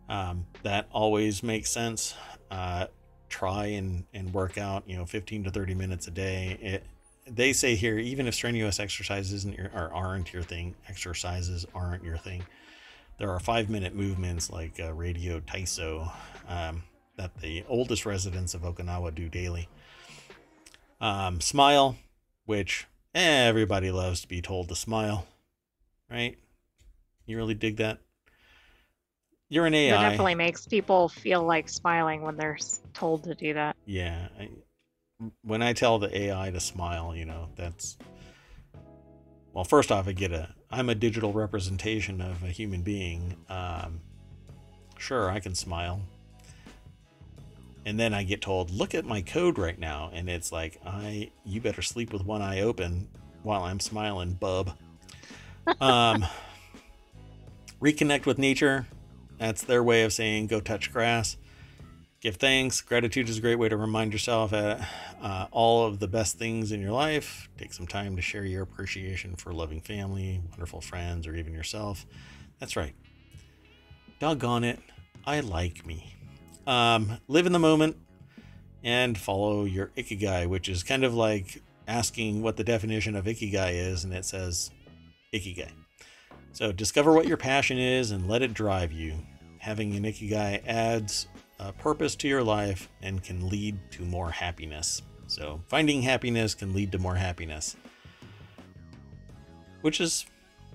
Um, 0.08 0.46
that 0.62 0.86
always 0.92 1.42
makes 1.42 1.70
sense. 1.70 2.14
Uh, 2.50 2.86
try 3.28 3.66
and, 3.66 4.04
and 4.14 4.32
work 4.32 4.58
out, 4.58 4.84
you 4.86 4.96
know, 4.96 5.04
15 5.04 5.44
to 5.44 5.50
30 5.50 5.74
minutes 5.74 6.06
a 6.06 6.10
day. 6.10 6.58
It, 6.60 6.84
they 7.28 7.52
say 7.52 7.74
here, 7.74 7.98
even 7.98 8.26
if 8.28 8.34
strenuous 8.34 8.78
exercise 8.78 9.32
isn't 9.32 9.56
your, 9.56 9.70
or 9.74 9.92
aren't 9.92 10.32
your 10.32 10.42
thing, 10.42 10.74
exercises 10.88 11.66
aren't 11.74 12.04
your 12.04 12.18
thing. 12.18 12.44
There 13.18 13.30
are 13.30 13.40
five 13.40 13.70
minute 13.70 13.94
movements 13.94 14.50
like 14.50 14.78
uh, 14.78 14.92
radio 14.92 15.40
Taiso 15.40 16.12
um, 16.46 16.82
that 17.16 17.34
the 17.40 17.64
oldest 17.68 18.06
residents 18.06 18.54
of 18.54 18.60
Okinawa 18.60 19.14
do 19.14 19.28
daily. 19.28 19.68
Um, 21.00 21.40
smile, 21.40 21.96
which 22.44 22.86
everybody 23.16 23.90
loves 23.90 24.20
to 24.20 24.28
be 24.28 24.42
told 24.42 24.68
to 24.68 24.76
smile, 24.76 25.26
right? 26.10 26.36
You 27.26 27.36
really 27.36 27.54
dig 27.54 27.76
that? 27.78 27.98
You're 29.48 29.66
an 29.66 29.74
AI. 29.74 29.96
It 29.96 30.10
definitely 30.10 30.34
makes 30.34 30.66
people 30.66 31.08
feel 31.08 31.42
like 31.42 31.68
smiling 31.68 32.22
when 32.22 32.36
they're 32.36 32.58
told 32.94 33.24
to 33.24 33.34
do 33.34 33.54
that. 33.54 33.76
Yeah. 33.86 34.28
I, 34.38 34.50
when 35.42 35.62
I 35.62 35.72
tell 35.72 35.98
the 35.98 36.16
AI 36.16 36.50
to 36.50 36.60
smile, 36.60 37.14
you 37.16 37.24
know, 37.24 37.48
that's 37.56 37.96
well, 39.52 39.64
first 39.64 39.90
off, 39.90 40.06
I 40.06 40.12
get 40.12 40.32
a 40.32 40.54
I'm 40.70 40.90
a 40.90 40.94
digital 40.94 41.32
representation 41.32 42.20
of 42.20 42.42
a 42.42 42.48
human 42.48 42.82
being. 42.82 43.36
Um, 43.48 44.00
sure, 44.98 45.30
I 45.30 45.40
can 45.40 45.54
smile. 45.54 46.00
And 47.86 48.00
then 48.00 48.12
I 48.12 48.24
get 48.24 48.42
told, 48.42 48.72
"Look 48.72 48.96
at 48.96 49.04
my 49.04 49.22
code 49.22 49.58
right 49.58 49.78
now," 49.78 50.10
and 50.12 50.28
it's 50.28 50.50
like, 50.50 50.80
"I 50.84 51.30
you 51.44 51.60
better 51.60 51.82
sleep 51.82 52.12
with 52.12 52.24
one 52.24 52.42
eye 52.42 52.60
open 52.60 53.08
while 53.44 53.62
I'm 53.62 53.78
smiling, 53.78 54.34
bub." 54.34 54.76
um, 55.80 56.26
reconnect 57.80 58.26
with 58.26 58.38
nature. 58.38 58.88
That's 59.38 59.62
their 59.62 59.84
way 59.84 60.02
of 60.02 60.12
saying 60.12 60.48
go 60.48 60.60
touch 60.60 60.92
grass. 60.92 61.36
Give 62.20 62.34
thanks. 62.34 62.80
Gratitude 62.80 63.28
is 63.28 63.38
a 63.38 63.40
great 63.40 63.54
way 63.54 63.68
to 63.68 63.76
remind 63.76 64.12
yourself 64.12 64.52
at 64.52 64.80
uh, 65.22 65.46
all 65.52 65.86
of 65.86 66.00
the 66.00 66.08
best 66.08 66.38
things 66.38 66.72
in 66.72 66.80
your 66.80 66.90
life. 66.90 67.48
Take 67.56 67.72
some 67.72 67.86
time 67.86 68.16
to 68.16 68.22
share 68.22 68.44
your 68.44 68.62
appreciation 68.62 69.36
for 69.36 69.52
loving 69.52 69.80
family, 69.80 70.40
wonderful 70.50 70.80
friends, 70.80 71.28
or 71.28 71.36
even 71.36 71.52
yourself. 71.52 72.04
That's 72.58 72.74
right. 72.74 72.94
Doggone 74.18 74.64
it. 74.64 74.80
I 75.24 75.38
like 75.38 75.86
me. 75.86 76.15
Um, 76.66 77.18
live 77.28 77.46
in 77.46 77.52
the 77.52 77.58
moment 77.58 77.96
and 78.82 79.16
follow 79.16 79.64
your 79.64 79.90
ikigai, 79.96 80.48
which 80.48 80.68
is 80.68 80.82
kind 80.82 81.04
of 81.04 81.14
like 81.14 81.62
asking 81.86 82.42
what 82.42 82.56
the 82.56 82.64
definition 82.64 83.14
of 83.14 83.26
ikigai 83.26 83.74
is, 83.74 84.04
and 84.04 84.12
it 84.12 84.24
says 84.24 84.70
ikigai. 85.32 85.70
So 86.52 86.72
discover 86.72 87.12
what 87.12 87.26
your 87.26 87.36
passion 87.36 87.78
is 87.78 88.10
and 88.10 88.28
let 88.28 88.42
it 88.42 88.54
drive 88.54 88.92
you. 88.92 89.14
Having 89.58 89.94
an 89.94 90.04
ikigai 90.04 90.66
adds 90.66 91.28
a 91.58 91.72
purpose 91.72 92.14
to 92.16 92.28
your 92.28 92.42
life 92.42 92.88
and 93.02 93.22
can 93.22 93.48
lead 93.48 93.78
to 93.92 94.04
more 94.04 94.30
happiness. 94.30 95.02
So 95.26 95.60
finding 95.68 96.02
happiness 96.02 96.54
can 96.54 96.72
lead 96.72 96.92
to 96.92 96.98
more 96.98 97.14
happiness. 97.14 97.76
Which 99.82 100.00
is 100.00 100.26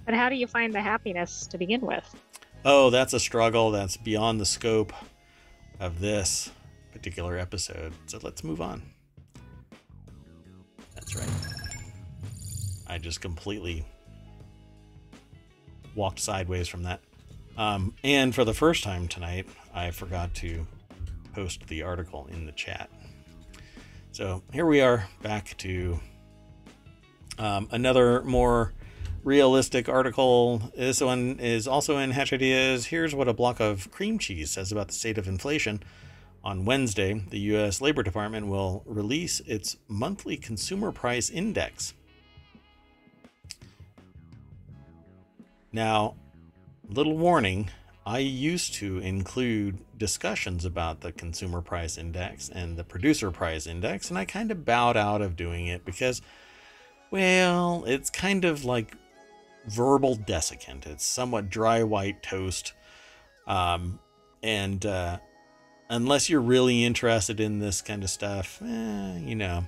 But 0.06 0.14
how 0.14 0.30
do 0.30 0.36
you 0.36 0.48
find 0.48 0.74
the 0.74 0.82
happiness 0.82 1.48
to 1.48 1.58
begin 1.58 1.82
with? 1.82 2.16
Oh, 2.64 2.90
that's 2.90 3.14
a 3.14 3.20
struggle 3.20 3.72
that's 3.72 3.98
beyond 3.98 4.40
the 4.40 4.46
scope 4.46 4.94
of 5.82 6.00
this 6.00 6.52
particular 6.94 7.38
episode. 7.38 7.92
So 8.06 8.20
let's 8.22 8.44
move 8.44 8.62
on. 8.62 8.84
That's 10.94 11.16
right. 11.16 11.30
I 12.88 13.00
just 13.00 13.20
completely 13.20 13.84
walked 15.96 16.20
sideways 16.20 16.68
from 16.68 16.84
that. 16.84 17.02
Um, 17.58 17.96
and 18.04 18.34
for 18.34 18.46
the 18.46 18.54
first 18.54 18.84
time 18.84 19.08
tonight, 19.08 19.48
I 19.74 19.92
forgot 19.92 20.34
to 20.36 20.66
post 21.34 21.68
the 21.68 21.82
article 21.82 22.28
in 22.32 22.46
the 22.46 22.52
chat. 22.52 22.90
So 24.12 24.44
here 24.54 24.66
we 24.66 24.82
are 24.82 25.08
back 25.24 25.58
to 25.60 26.00
um, 27.40 27.68
another 27.72 28.22
more 28.22 28.74
realistic 29.24 29.88
article. 29.88 30.72
This 30.76 31.02
one 31.02 31.40
is 31.40 31.68
also 31.68 31.98
in 31.98 32.12
Hatch 32.12 32.34
Ideas. 32.34 32.88
Here's 32.88 33.14
what 33.14 33.28
a 33.28 33.34
block 33.34 33.60
of 33.60 33.92
cream 33.92 34.18
cheese 34.18 34.52
says 34.52 34.72
about 34.72 34.88
the 34.88 34.94
state 34.94 35.18
of 35.18 35.28
inflation. 35.28 35.84
On 36.44 36.66
Wednesday, 36.66 37.24
the 37.30 37.40
U.S. 37.40 37.82
Labor 37.82 38.02
Department 38.02 38.48
will 38.48 38.84
release 38.86 39.42
its 39.42 39.78
monthly 39.88 40.38
consumer 40.38 40.92
price 40.92 41.30
index. 41.30 41.94
Now, 45.72 46.16
little 46.90 47.16
warning 47.16 47.70
I 48.06 48.18
used 48.20 48.74
to 48.76 48.98
include 48.98 49.78
discussions 49.98 50.66
about 50.66 51.02
the 51.02 51.12
consumer 51.12 51.62
price 51.62 51.98
index 51.98 52.50
and 52.50 52.76
the 52.76 52.84
producer 52.84 53.30
price 53.30 53.68
index, 53.68 54.10
and 54.10 54.18
I 54.18 54.26
kind 54.26 54.50
of 54.50 54.66
bowed 54.66 54.98
out 54.98 55.22
of 55.22 55.36
doing 55.36 55.68
it 55.68 55.86
because, 55.86 56.24
well, 57.12 57.84
it's 57.86 58.10
kind 58.10 58.44
of 58.44 58.66
like 58.66 58.96
verbal 59.68 60.16
desiccant. 60.16 60.86
It's 60.86 61.06
somewhat 61.06 61.50
dry 61.50 61.84
white 61.84 62.24
toast. 62.24 62.74
Um, 63.48 64.00
and 64.44 64.86
uh, 64.86 65.20
unless 65.90 66.30
you're 66.30 66.42
really 66.42 66.84
interested 66.84 67.40
in 67.40 67.60
this 67.60 67.82
kind 67.82 68.04
of 68.04 68.10
stuff, 68.10 68.62
eh, 68.62 69.18
you 69.20 69.36
know, 69.36 69.66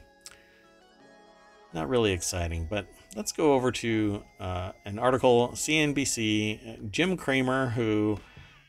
not 1.73 1.89
really 1.89 2.11
exciting. 2.11 2.67
But 2.69 2.87
let's 3.15 3.31
go 3.31 3.53
over 3.53 3.71
to 3.71 4.23
uh, 4.39 4.71
an 4.85 4.99
article, 4.99 5.49
CNBC. 5.53 6.91
Jim 6.91 7.17
Cramer, 7.17 7.69
who 7.69 8.19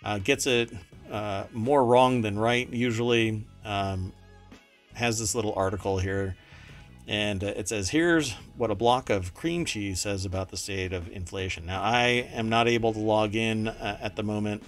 uh, 0.03 0.18
gets 0.18 0.47
it 0.47 0.72
uh, 1.11 1.45
more 1.53 1.85
wrong 1.85 2.22
than 2.22 2.39
right, 2.39 2.68
usually 2.70 3.45
um, 3.64 4.12
has 4.95 5.18
this 5.18 5.35
little 5.35 5.53
article 5.55 5.99
here. 5.99 6.37
And 7.07 7.44
uh, 7.44 7.48
it 7.48 7.68
says, 7.68 7.90
here's 7.90 8.32
what 8.57 8.70
a 8.70 8.74
block 8.74 9.11
of 9.11 9.34
cream 9.34 9.64
cheese 9.64 10.00
says 10.00 10.24
about 10.24 10.50
the 10.50 10.57
state 10.57 10.92
of 10.92 11.11
inflation. 11.11 11.66
Now, 11.66 11.82
I 11.82 12.28
am 12.32 12.48
not 12.48 12.66
able 12.66 12.92
to 12.92 12.98
log 12.98 13.34
in 13.34 13.68
uh, 13.68 13.98
at 14.00 14.16
the 14.16 14.22
moment, 14.22 14.62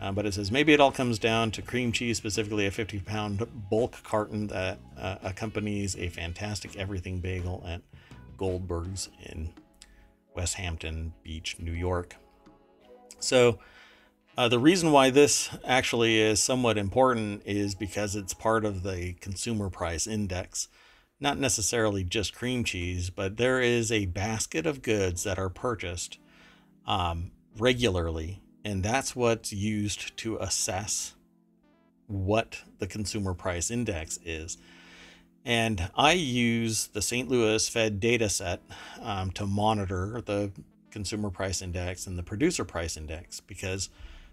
uh, 0.00 0.12
but 0.12 0.26
it 0.26 0.34
says 0.34 0.52
maybe 0.52 0.72
it 0.72 0.80
all 0.80 0.92
comes 0.92 1.18
down 1.18 1.50
to 1.52 1.62
cream 1.62 1.92
cheese, 1.92 2.18
specifically 2.18 2.66
a 2.66 2.70
50 2.70 3.00
pound 3.00 3.46
bulk 3.70 4.02
carton 4.02 4.48
that 4.48 4.78
uh, 4.98 5.16
accompanies 5.22 5.96
a 5.96 6.08
fantastic 6.08 6.76
everything 6.76 7.20
bagel 7.20 7.64
at 7.66 7.80
Goldberg's 8.36 9.08
in 9.22 9.50
Westhampton 10.34 11.14
Beach, 11.22 11.56
New 11.58 11.72
York. 11.72 12.16
So, 13.18 13.58
uh, 14.36 14.46
the 14.46 14.60
reason 14.60 14.92
why 14.92 15.10
this 15.10 15.50
actually 15.64 16.20
is 16.20 16.40
somewhat 16.40 16.78
important 16.78 17.42
is 17.44 17.74
because 17.74 18.14
it's 18.14 18.32
part 18.32 18.64
of 18.64 18.84
the 18.84 19.14
consumer 19.14 19.68
price 19.68 20.06
index. 20.06 20.68
Not 21.20 21.38
necessarily 21.38 22.04
just 22.04 22.34
cream 22.34 22.62
cheese, 22.64 23.10
but 23.10 23.36
there 23.36 23.60
is 23.60 23.90
a 23.90 24.06
basket 24.06 24.66
of 24.66 24.82
goods 24.82 25.24
that 25.24 25.38
are 25.38 25.48
purchased 25.48 26.18
um, 26.86 27.32
regularly, 27.58 28.40
and 28.64 28.82
that's 28.82 29.16
what's 29.16 29.52
used 29.52 30.16
to 30.18 30.36
assess 30.36 31.14
what 32.06 32.62
the 32.78 32.86
consumer 32.86 33.34
price 33.34 33.70
index 33.70 34.18
is. 34.24 34.58
And 35.44 35.90
I 35.96 36.12
use 36.12 36.88
the 36.88 37.02
St. 37.02 37.28
Louis 37.28 37.68
Fed 37.68 38.00
data 38.00 38.28
set 38.28 38.62
um, 39.00 39.30
to 39.32 39.46
monitor 39.46 40.22
the 40.24 40.52
consumer 40.90 41.30
price 41.30 41.62
index 41.62 42.06
and 42.06 42.18
the 42.18 42.22
producer 42.22 42.64
price 42.64 42.96
index 42.96 43.40
because 43.40 43.88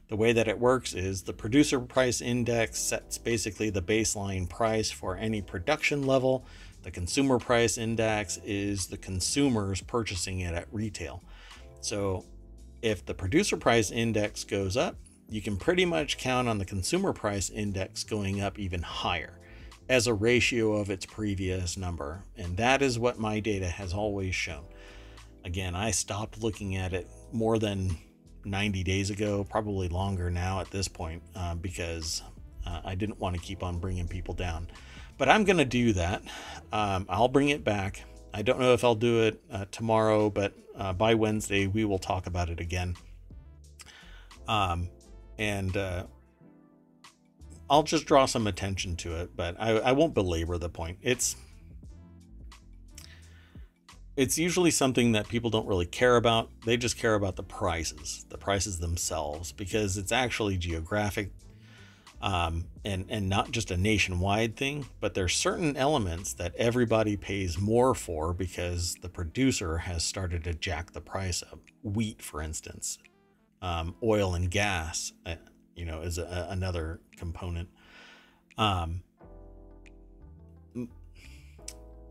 the 0.07 0.15
way 0.15 0.33
that 0.33 0.47
it 0.47 0.59
works 0.59 0.93
is 0.93 1.23
the 1.23 1.33
producer 1.33 1.79
price 1.79 2.21
index 2.21 2.79
sets 2.79 3.17
basically 3.17 3.69
the 3.69 3.81
baseline 3.81 4.47
price 4.47 4.91
for 4.91 5.17
any 5.17 5.41
production 5.41 6.05
level. 6.05 6.45
The 6.85 6.91
consumer 6.91 7.39
price 7.39 7.79
index 7.79 8.37
is 8.45 8.85
the 8.85 8.97
consumers 8.97 9.81
purchasing 9.81 10.41
it 10.41 10.53
at 10.53 10.67
retail. 10.71 11.23
So 11.81 12.25
if 12.83 13.03
the 13.03 13.15
producer 13.15 13.57
price 13.57 13.89
index 13.89 14.43
goes 14.43 14.77
up, 14.77 14.95
you 15.27 15.41
can 15.41 15.57
pretty 15.57 15.83
much 15.83 16.19
count 16.19 16.47
on 16.47 16.59
the 16.59 16.65
consumer 16.65 17.11
price 17.11 17.49
index 17.49 18.03
going 18.03 18.39
up 18.39 18.59
even 18.59 18.83
higher 18.83 19.39
as 19.89 20.05
a 20.05 20.13
ratio 20.13 20.73
of 20.73 20.91
its 20.91 21.07
previous 21.07 21.75
number. 21.75 22.21
And 22.37 22.55
that 22.57 22.83
is 22.83 22.99
what 22.99 23.17
my 23.17 23.39
data 23.39 23.67
has 23.67 23.91
always 23.91 24.35
shown. 24.35 24.65
Again, 25.43 25.73
I 25.73 25.89
stopped 25.89 26.43
looking 26.43 26.75
at 26.75 26.93
it 26.93 27.07
more 27.31 27.57
than 27.57 27.97
90 28.43 28.83
days 28.83 29.09
ago, 29.09 29.43
probably 29.43 29.89
longer 29.89 30.29
now 30.29 30.59
at 30.59 30.69
this 30.69 30.87
point, 30.87 31.23
uh, 31.35 31.55
because 31.55 32.21
uh, 32.67 32.81
I 32.85 32.93
didn't 32.93 33.19
want 33.19 33.35
to 33.35 33.41
keep 33.41 33.63
on 33.63 33.79
bringing 33.79 34.07
people 34.07 34.35
down. 34.35 34.67
But 35.17 35.29
I'm 35.29 35.43
going 35.43 35.57
to 35.57 35.65
do 35.65 35.93
that. 35.93 36.23
Um, 36.71 37.05
I'll 37.07 37.27
bring 37.29 37.49
it 37.49 37.63
back. 37.63 38.03
I 38.33 38.41
don't 38.41 38.59
know 38.59 38.73
if 38.73 38.83
I'll 38.83 38.95
do 38.95 39.23
it 39.23 39.41
uh, 39.51 39.65
tomorrow, 39.71 40.29
but 40.29 40.53
uh, 40.75 40.91
by 40.93 41.15
Wednesday, 41.15 41.67
we 41.67 41.85
will 41.85 41.99
talk 41.99 42.27
about 42.27 42.49
it 42.49 42.59
again. 42.59 42.95
Um, 44.47 44.89
and 45.39 45.75
uh, 45.77 46.03
I'll 47.69 47.83
just 47.83 48.05
draw 48.05 48.25
some 48.25 48.45
attention 48.45 48.95
to 48.97 49.15
it, 49.21 49.35
but 49.35 49.55
I, 49.59 49.71
I 49.77 49.91
won't 49.93 50.13
belabor 50.13 50.57
the 50.57 50.69
point. 50.69 50.97
It's 51.01 51.37
it's 54.17 54.37
usually 54.37 54.71
something 54.71 55.13
that 55.13 55.27
people 55.27 55.49
don't 55.49 55.67
really 55.67 55.85
care 55.85 56.15
about. 56.15 56.49
They 56.65 56.77
just 56.77 56.97
care 56.97 57.15
about 57.15 57.35
the 57.35 57.43
prices, 57.43 58.25
the 58.29 58.37
prices 58.37 58.79
themselves, 58.79 59.51
because 59.51 59.97
it's 59.97 60.11
actually 60.11 60.57
geographic 60.57 61.31
Um, 62.21 62.65
and 62.85 63.05
and 63.09 63.27
not 63.27 63.51
just 63.51 63.71
a 63.71 63.77
nationwide 63.77 64.55
thing, 64.55 64.85
but 65.01 65.15
there's 65.15 65.35
certain 65.35 65.75
elements 65.75 66.33
that 66.33 66.55
everybody 66.55 67.17
pays 67.17 67.59
more 67.59 67.95
for 67.95 68.31
because 68.33 68.95
the 69.01 69.09
producer 69.09 69.79
has 69.79 70.03
started 70.03 70.43
to 70.43 70.53
jack 70.53 70.91
the 70.91 71.01
price 71.01 71.43
up. 71.43 71.59
Wheat, 71.81 72.21
for 72.21 72.41
instance, 72.41 72.99
um, 73.61 73.95
oil 74.03 74.35
and 74.35 74.49
gas, 74.49 75.11
uh, 75.25 75.35
you 75.75 75.85
know, 75.85 76.01
is 76.01 76.19
a, 76.19 76.47
another 76.51 77.01
component. 77.17 77.69
Um, 78.57 79.01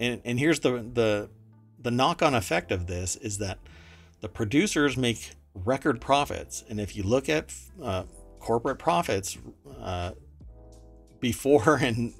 and 0.00 0.20
and 0.24 0.38
here's 0.38 0.60
the 0.60 0.84
the 0.92 1.30
the 1.78 1.90
knock-on 1.92 2.34
effect 2.34 2.72
of 2.72 2.86
this 2.86 3.14
is 3.16 3.38
that 3.38 3.58
the 4.20 4.28
producers 4.28 4.96
make 4.96 5.30
record 5.54 6.00
profits, 6.00 6.64
and 6.68 6.80
if 6.80 6.96
you 6.96 7.04
look 7.04 7.28
at 7.28 7.54
uh, 7.80 8.04
corporate 8.40 8.78
profits 8.78 9.38
uh, 9.80 10.12
before 11.24 11.76
and 11.80 12.12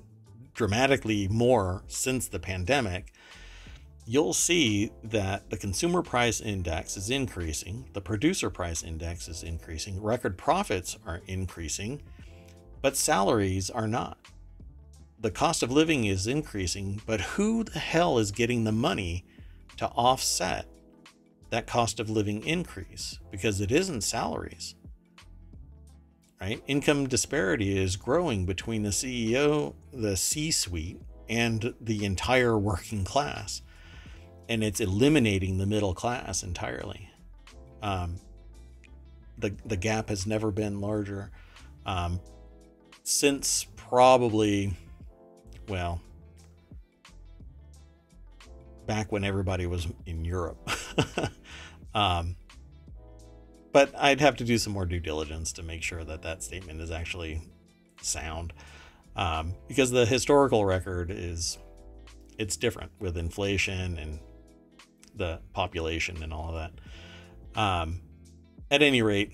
dramatically 0.54 1.28
more 1.28 1.82
since 1.88 2.26
the 2.26 2.38
pandemic, 2.38 3.12
you'll 4.06 4.32
see 4.32 4.90
that 5.02 5.50
the 5.50 5.58
consumer 5.58 6.00
price 6.00 6.40
index 6.40 6.96
is 6.96 7.10
increasing, 7.10 7.86
the 7.92 8.00
producer 8.00 8.48
price 8.48 8.82
index 8.82 9.28
is 9.28 9.42
increasing, 9.42 10.02
record 10.02 10.38
profits 10.38 10.96
are 11.04 11.20
increasing, 11.26 12.00
but 12.80 12.96
salaries 12.96 13.68
are 13.68 13.86
not. 13.86 14.16
The 15.20 15.30
cost 15.30 15.62
of 15.62 15.70
living 15.70 16.06
is 16.06 16.26
increasing, 16.26 17.02
but 17.04 17.20
who 17.20 17.62
the 17.62 17.78
hell 17.78 18.18
is 18.18 18.30
getting 18.30 18.64
the 18.64 18.72
money 18.72 19.26
to 19.76 19.86
offset 19.88 20.66
that 21.50 21.66
cost 21.66 22.00
of 22.00 22.08
living 22.08 22.42
increase? 22.46 23.18
Because 23.30 23.60
it 23.60 23.70
isn't 23.70 24.00
salaries. 24.00 24.76
Right? 26.40 26.62
Income 26.66 27.08
disparity 27.08 27.78
is 27.78 27.96
growing 27.96 28.44
between 28.44 28.82
the 28.82 28.90
CEO, 28.90 29.74
the 29.92 30.16
C 30.16 30.50
suite, 30.50 31.00
and 31.28 31.74
the 31.80 32.04
entire 32.04 32.58
working 32.58 33.04
class 33.04 33.62
and 34.48 34.62
it's 34.62 34.80
eliminating 34.80 35.58
the 35.58 35.66
middle 35.66 35.94
class 35.94 36.42
entirely. 36.42 37.10
Um, 37.82 38.16
the 39.38 39.54
the 39.64 39.76
gap 39.76 40.08
has 40.08 40.26
never 40.26 40.50
been 40.50 40.80
larger 40.80 41.30
um, 41.86 42.20
since 43.02 43.66
probably, 43.76 44.76
well, 45.68 46.00
back 48.86 49.12
when 49.12 49.24
everybody 49.24 49.66
was 49.66 49.86
in 50.06 50.24
Europe. 50.24 50.70
um, 51.94 52.36
but 53.74 53.90
I'd 53.98 54.20
have 54.20 54.36
to 54.36 54.44
do 54.44 54.56
some 54.56 54.72
more 54.72 54.86
due 54.86 55.00
diligence 55.00 55.52
to 55.54 55.62
make 55.64 55.82
sure 55.82 56.04
that 56.04 56.22
that 56.22 56.44
statement 56.44 56.80
is 56.80 56.92
actually 56.92 57.42
sound, 58.00 58.52
um, 59.16 59.56
because 59.66 59.90
the 59.90 60.06
historical 60.06 60.64
record 60.64 61.10
is 61.10 61.58
it's 62.38 62.56
different 62.56 62.92
with 63.00 63.16
inflation 63.16 63.98
and 63.98 64.20
the 65.16 65.40
population 65.52 66.22
and 66.22 66.32
all 66.32 66.54
of 66.54 66.54
that. 66.54 67.60
Um, 67.60 68.02
at 68.70 68.80
any 68.80 69.02
rate, 69.02 69.32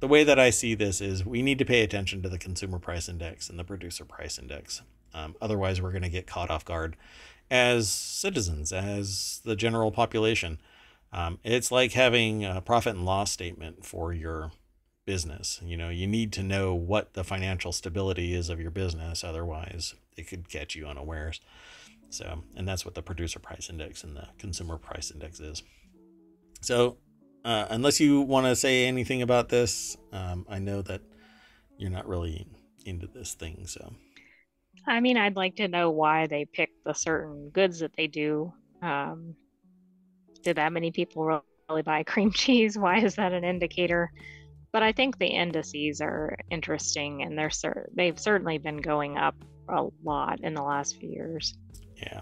the 0.00 0.08
way 0.08 0.24
that 0.24 0.38
I 0.38 0.48
see 0.48 0.74
this 0.74 1.02
is 1.02 1.26
we 1.26 1.42
need 1.42 1.58
to 1.58 1.66
pay 1.66 1.82
attention 1.82 2.22
to 2.22 2.30
the 2.30 2.38
consumer 2.38 2.78
price 2.78 3.06
index 3.06 3.50
and 3.50 3.58
the 3.58 3.64
producer 3.64 4.06
price 4.06 4.38
index. 4.38 4.80
Um, 5.12 5.36
otherwise, 5.42 5.82
we're 5.82 5.92
going 5.92 6.02
to 6.02 6.08
get 6.08 6.26
caught 6.26 6.50
off 6.50 6.64
guard 6.64 6.96
as 7.50 7.90
citizens, 7.90 8.72
as 8.72 9.42
the 9.44 9.56
general 9.56 9.92
population. 9.92 10.58
Um, 11.12 11.38
it's 11.42 11.70
like 11.70 11.92
having 11.92 12.44
a 12.44 12.60
profit 12.60 12.94
and 12.94 13.04
loss 13.04 13.32
statement 13.32 13.84
for 13.84 14.12
your 14.12 14.52
business. 15.06 15.60
You 15.64 15.76
know, 15.76 15.88
you 15.88 16.06
need 16.06 16.32
to 16.34 16.42
know 16.42 16.74
what 16.74 17.14
the 17.14 17.24
financial 17.24 17.72
stability 17.72 18.34
is 18.34 18.50
of 18.50 18.60
your 18.60 18.70
business. 18.70 19.24
Otherwise, 19.24 19.94
it 20.16 20.28
could 20.28 20.50
catch 20.50 20.74
you 20.74 20.86
unawares. 20.86 21.40
So, 22.10 22.42
and 22.56 22.68
that's 22.68 22.84
what 22.84 22.94
the 22.94 23.02
producer 23.02 23.38
price 23.38 23.70
index 23.70 24.04
and 24.04 24.16
the 24.16 24.28
consumer 24.38 24.76
price 24.76 25.10
index 25.10 25.40
is. 25.40 25.62
So, 26.60 26.98
uh, 27.44 27.66
unless 27.70 28.00
you 28.00 28.20
want 28.20 28.46
to 28.46 28.56
say 28.56 28.86
anything 28.86 29.22
about 29.22 29.48
this, 29.48 29.96
um, 30.12 30.44
I 30.48 30.58
know 30.58 30.82
that 30.82 31.00
you're 31.78 31.90
not 31.90 32.08
really 32.08 32.46
into 32.84 33.06
this 33.06 33.34
thing. 33.34 33.66
So, 33.66 33.94
I 34.86 35.00
mean, 35.00 35.16
I'd 35.16 35.36
like 35.36 35.56
to 35.56 35.68
know 35.68 35.90
why 35.90 36.26
they 36.26 36.44
pick 36.44 36.70
the 36.84 36.92
certain 36.92 37.50
goods 37.50 37.78
that 37.80 37.92
they 37.96 38.06
do. 38.06 38.52
Um, 38.82 39.34
did 40.42 40.56
that 40.56 40.72
many 40.72 40.90
people 40.90 41.42
really 41.68 41.82
buy 41.82 42.02
cream 42.02 42.32
cheese? 42.32 42.78
Why 42.78 42.98
is 42.98 43.16
that 43.16 43.32
an 43.32 43.44
indicator? 43.44 44.10
But 44.72 44.82
I 44.82 44.92
think 44.92 45.18
the 45.18 45.26
indices 45.26 46.00
are 46.00 46.36
interesting, 46.50 47.22
and 47.22 47.38
they're 47.38 47.50
they've 47.94 48.18
certainly 48.18 48.58
been 48.58 48.78
going 48.78 49.16
up 49.16 49.34
a 49.68 49.86
lot 50.04 50.40
in 50.40 50.54
the 50.54 50.62
last 50.62 50.98
few 50.98 51.08
years. 51.10 51.56
Yeah. 51.96 52.20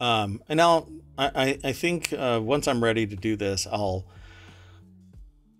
Um, 0.00 0.42
and 0.48 0.60
I'll, 0.60 0.88
I, 1.16 1.58
I 1.62 1.72
think 1.72 2.12
uh, 2.12 2.40
once 2.42 2.66
I'm 2.66 2.82
ready 2.82 3.06
to 3.06 3.14
do 3.14 3.36
this, 3.36 3.68
I'll, 3.70 4.04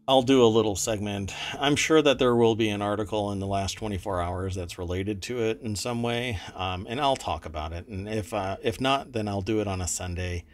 I'll 0.08 0.22
do 0.22 0.42
a 0.42 0.46
little 0.46 0.74
segment. 0.74 1.32
I'm 1.60 1.76
sure 1.76 2.02
that 2.02 2.18
there 2.18 2.34
will 2.34 2.56
be 2.56 2.68
an 2.70 2.82
article 2.82 3.30
in 3.30 3.38
the 3.38 3.46
last 3.46 3.74
24 3.74 4.20
hours 4.20 4.56
that's 4.56 4.78
related 4.78 5.22
to 5.22 5.42
it 5.42 5.60
in 5.60 5.76
some 5.76 6.02
way, 6.02 6.40
um, 6.56 6.86
and 6.90 7.00
I'll 7.00 7.14
talk 7.14 7.46
about 7.46 7.72
it. 7.72 7.86
And 7.86 8.08
if 8.08 8.34
uh, 8.34 8.56
if 8.62 8.80
not, 8.80 9.12
then 9.12 9.28
I'll 9.28 9.42
do 9.42 9.60
it 9.60 9.68
on 9.68 9.80
a 9.80 9.86
Sunday 9.86 10.44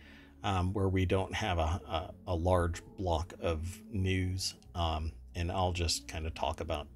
um, 0.44 0.72
where 0.72 0.88
we 0.88 1.04
don't 1.04 1.34
have 1.34 1.58
a, 1.58 1.80
a, 1.88 2.10
a 2.28 2.34
large 2.34 2.82
block 2.98 3.34
of 3.40 3.80
news, 3.90 4.54
um, 4.74 5.12
and 5.34 5.50
I'll 5.50 5.72
just 5.72 6.08
kind 6.08 6.26
of 6.26 6.34
talk 6.34 6.60
about 6.60 6.86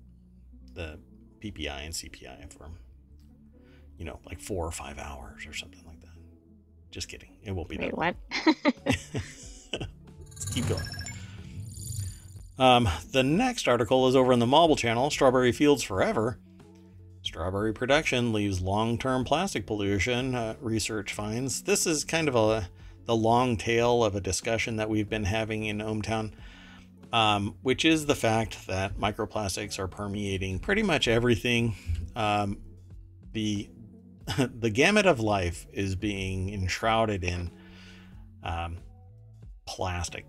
the 0.74 0.98
PPI 1.40 1.84
and 1.84 1.92
CPI 1.92 2.52
for 2.52 2.70
you 3.98 4.04
know 4.04 4.20
like 4.26 4.40
four 4.40 4.66
or 4.66 4.70
five 4.70 4.98
hours 4.98 5.46
or 5.46 5.52
something 5.52 5.82
like 5.86 6.00
that. 6.00 6.08
just 6.90 7.08
kidding. 7.08 7.36
It 7.42 7.52
won't 7.52 7.68
be 7.68 7.78
Wait, 7.78 7.90
that. 7.90 7.96
what? 7.96 8.16
keep 10.54 10.68
going. 10.68 10.82
Um, 12.58 12.88
the 13.12 13.22
next 13.22 13.66
article 13.66 14.06
is 14.08 14.14
over 14.14 14.32
in 14.32 14.38
the 14.38 14.46
Mobble 14.46 14.76
channel 14.76 15.10
Strawberry 15.10 15.52
Fields 15.52 15.82
Forever. 15.82 16.38
Strawberry 17.22 17.72
production 17.72 18.32
leaves 18.32 18.60
long 18.60 18.98
term 18.98 19.24
plastic 19.24 19.66
pollution, 19.66 20.34
uh, 20.34 20.54
research 20.60 21.12
finds. 21.12 21.62
This 21.62 21.86
is 21.86 22.04
kind 22.04 22.28
of 22.28 22.34
a 22.34 22.68
the 23.04 23.16
long 23.16 23.56
tail 23.56 24.04
of 24.04 24.14
a 24.14 24.20
discussion 24.20 24.76
that 24.76 24.88
we've 24.88 25.08
been 25.08 25.24
having 25.24 25.64
in 25.64 25.78
ohmTown, 25.78 26.32
um, 27.12 27.56
which 27.62 27.84
is 27.84 28.06
the 28.06 28.14
fact 28.14 28.66
that 28.66 28.98
microplastics 28.98 29.78
are 29.78 29.88
permeating 29.88 30.58
pretty 30.58 30.82
much 30.82 31.08
everything. 31.08 31.74
Um, 32.14 32.58
the 33.32 33.68
the 34.38 34.70
gamut 34.70 35.06
of 35.06 35.20
life 35.20 35.66
is 35.72 35.96
being 35.96 36.52
enshrouded 36.52 37.24
in 37.24 37.50
um, 38.42 38.78
plastic. 39.66 40.26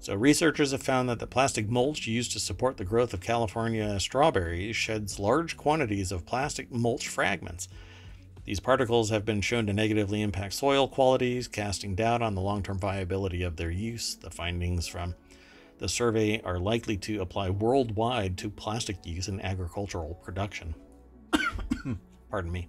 So, 0.00 0.14
researchers 0.14 0.72
have 0.72 0.82
found 0.82 1.08
that 1.08 1.18
the 1.18 1.26
plastic 1.26 1.68
mulch 1.68 2.06
used 2.06 2.32
to 2.32 2.40
support 2.40 2.76
the 2.76 2.84
growth 2.84 3.12
of 3.12 3.20
California 3.20 3.98
strawberries 3.98 4.76
sheds 4.76 5.18
large 5.18 5.56
quantities 5.56 6.12
of 6.12 6.24
plastic 6.24 6.70
mulch 6.70 7.08
fragments. 7.08 7.68
These 8.48 8.60
particles 8.60 9.10
have 9.10 9.26
been 9.26 9.42
shown 9.42 9.66
to 9.66 9.74
negatively 9.74 10.22
impact 10.22 10.54
soil 10.54 10.88
qualities, 10.88 11.46
casting 11.46 11.94
doubt 11.94 12.22
on 12.22 12.34
the 12.34 12.40
long 12.40 12.62
term 12.62 12.78
viability 12.78 13.42
of 13.42 13.56
their 13.56 13.70
use. 13.70 14.14
The 14.14 14.30
findings 14.30 14.86
from 14.86 15.16
the 15.76 15.86
survey 15.86 16.40
are 16.40 16.58
likely 16.58 16.96
to 16.96 17.20
apply 17.20 17.50
worldwide 17.50 18.38
to 18.38 18.48
plastic 18.48 19.04
use 19.04 19.28
in 19.28 19.38
agricultural 19.42 20.14
production. 20.24 20.74
Pardon 22.30 22.50
me. 22.50 22.68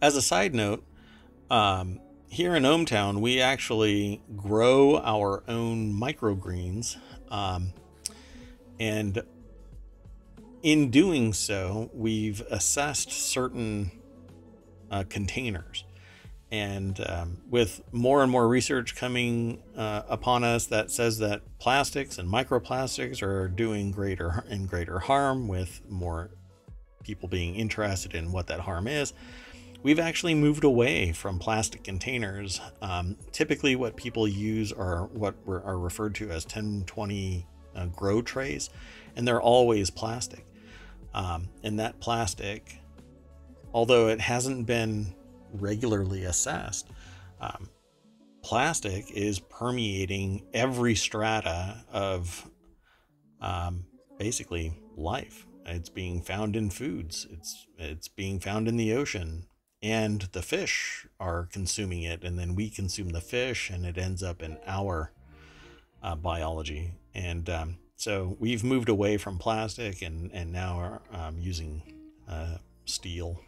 As 0.00 0.16
a 0.16 0.22
side 0.22 0.54
note, 0.54 0.86
um, 1.50 2.00
here 2.30 2.56
in 2.56 2.62
ohmTown, 2.62 3.20
we 3.20 3.42
actually 3.42 4.22
grow 4.36 5.00
our 5.00 5.42
own 5.48 5.92
microgreens. 5.92 6.96
Um, 7.30 7.74
and 8.78 9.22
in 10.62 10.90
doing 10.90 11.34
so, 11.34 11.90
we've 11.92 12.40
assessed 12.50 13.12
certain 13.12 13.99
uh, 14.90 15.04
containers. 15.08 15.84
And 16.52 17.00
um, 17.08 17.38
with 17.48 17.80
more 17.92 18.22
and 18.22 18.30
more 18.30 18.48
research 18.48 18.96
coming 18.96 19.62
uh, 19.76 20.02
upon 20.08 20.42
us 20.42 20.66
that 20.66 20.90
says 20.90 21.18
that 21.18 21.42
plastics 21.60 22.18
and 22.18 22.28
microplastics 22.28 23.22
are 23.22 23.46
doing 23.46 23.92
greater 23.92 24.44
and 24.48 24.68
greater 24.68 24.98
harm, 24.98 25.46
with 25.46 25.80
more 25.88 26.30
people 27.04 27.28
being 27.28 27.54
interested 27.54 28.14
in 28.14 28.32
what 28.32 28.48
that 28.48 28.60
harm 28.60 28.88
is, 28.88 29.12
we've 29.82 30.00
actually 30.00 30.34
moved 30.34 30.64
away 30.64 31.12
from 31.12 31.38
plastic 31.38 31.84
containers. 31.84 32.60
Um, 32.82 33.16
typically, 33.30 33.76
what 33.76 33.96
people 33.96 34.26
use 34.26 34.72
are 34.72 35.06
what 35.06 35.36
are 35.46 35.78
referred 35.78 36.16
to 36.16 36.30
as 36.30 36.44
1020 36.44 37.46
uh, 37.76 37.86
grow 37.86 38.22
trays, 38.22 38.70
and 39.14 39.26
they're 39.26 39.40
always 39.40 39.90
plastic. 39.90 40.46
Um, 41.14 41.48
and 41.62 41.78
that 41.78 42.00
plastic, 42.00 42.79
although 43.72 44.08
it 44.08 44.20
hasn't 44.20 44.66
been 44.66 45.14
regularly 45.52 46.24
assessed, 46.24 46.88
um, 47.40 47.68
plastic 48.42 49.10
is 49.10 49.38
permeating 49.38 50.46
every 50.54 50.94
strata 50.94 51.84
of 51.92 52.48
um, 53.40 53.84
basically 54.18 54.74
life 54.96 55.46
It's 55.66 55.88
being 55.88 56.22
found 56.22 56.56
in 56.56 56.70
foods. 56.70 57.26
It's 57.30 57.66
it's 57.78 58.08
being 58.08 58.40
found 58.40 58.66
in 58.68 58.76
the 58.76 58.92
ocean, 58.94 59.46
and 59.82 60.22
the 60.32 60.42
fish 60.42 61.06
are 61.18 61.48
consuming 61.52 62.02
it, 62.02 62.24
and 62.24 62.38
then 62.38 62.54
we 62.54 62.70
consume 62.70 63.10
the 63.10 63.20
fish, 63.20 63.70
and 63.70 63.86
it 63.86 63.98
ends 63.98 64.22
up 64.22 64.42
in 64.42 64.58
our 64.66 65.12
uh, 66.02 66.16
biology. 66.16 66.94
And 67.14 67.48
um, 67.48 67.78
so 67.96 68.36
we've 68.40 68.64
moved 68.64 68.88
away 68.88 69.16
from 69.16 69.38
plastic, 69.38 70.02
and 70.02 70.30
and 70.32 70.52
now 70.52 70.78
are 70.78 71.02
um, 71.12 71.38
using 71.38 71.82
uh, 72.28 72.56
steel 72.84 73.40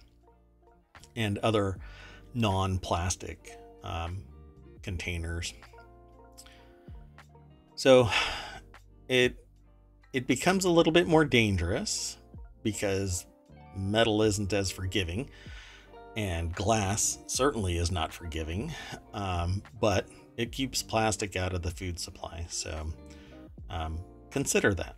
and 1.17 1.39
other 1.39 1.79
non-plastic 2.35 3.59
um, 3.83 4.23
containers. 4.83 5.55
So 7.75 8.09
it 9.09 9.37
it 10.13 10.27
becomes 10.27 10.65
a 10.65 10.71
little 10.71 10.93
bit 10.93 11.07
more 11.07 11.25
dangerous 11.25 12.19
because 12.63 13.27
metal 13.77 14.23
isn't 14.23 14.53
as 14.53 14.71
forgiving, 14.71 15.31
and 16.17 16.55
glass 16.55 17.19
certainly 17.27 17.79
is 17.79 17.91
not 17.91 18.13
forgiving. 18.13 18.73
Um, 19.15 19.63
but 19.81 20.07
it 20.37 20.53
keeps 20.53 20.83
plastic 20.83 21.35
out 21.37 21.55
of 21.55 21.63
the 21.63 21.71
food 21.71 21.99
supply, 21.99 22.47
so 22.49 22.87
um, 23.71 23.99
consider 24.31 24.75
that. 24.75 24.97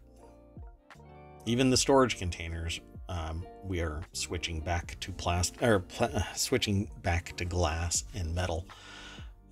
Even 1.47 1.71
the 1.71 1.77
storage 1.77 2.19
containers, 2.19 2.81
um, 3.09 3.47
we 3.63 3.81
are 3.81 4.03
switching 4.13 4.61
back 4.61 4.99
to 5.01 5.13
plastic 5.13 5.63
or 5.63 5.81
pl- 5.81 6.23
switching 6.35 6.91
back 7.03 7.37
to 7.37 7.45
glass 7.45 8.05
and 8.15 8.35
metal. 8.35 8.67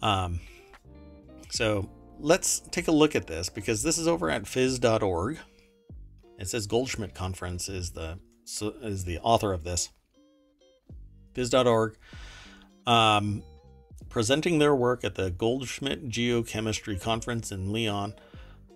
Um, 0.01 0.41
so 1.51 1.89
let's 2.19 2.61
take 2.71 2.89
a 2.89 2.93
look 2.93 3.15
at 3.15 3.27
this 3.27 3.49
because 3.49 3.83
this 3.83 3.99
is 3.99 4.09
over 4.09 4.31
at 4.31 4.45
phys.org. 4.45 5.39
It 6.39 6.49
says 6.49 6.67
Goldschmidt 6.67 7.15
Conference 7.15 7.69
is 7.69 7.91
the 7.91 8.19
is 8.83 9.05
the 9.05 9.19
author 9.21 9.53
of 9.53 9.65
this. 9.65 9.91
Phys.org, 11.35 11.97
um, 12.87 13.43
presenting 14.09 14.59
their 14.59 14.75
work 14.75 15.05
at 15.05 15.15
the 15.15 15.31
Goldschmidt 15.31 16.09
Geochemistry 16.09 17.01
Conference 17.01 17.53
in 17.53 17.73
Lyon. 17.73 18.15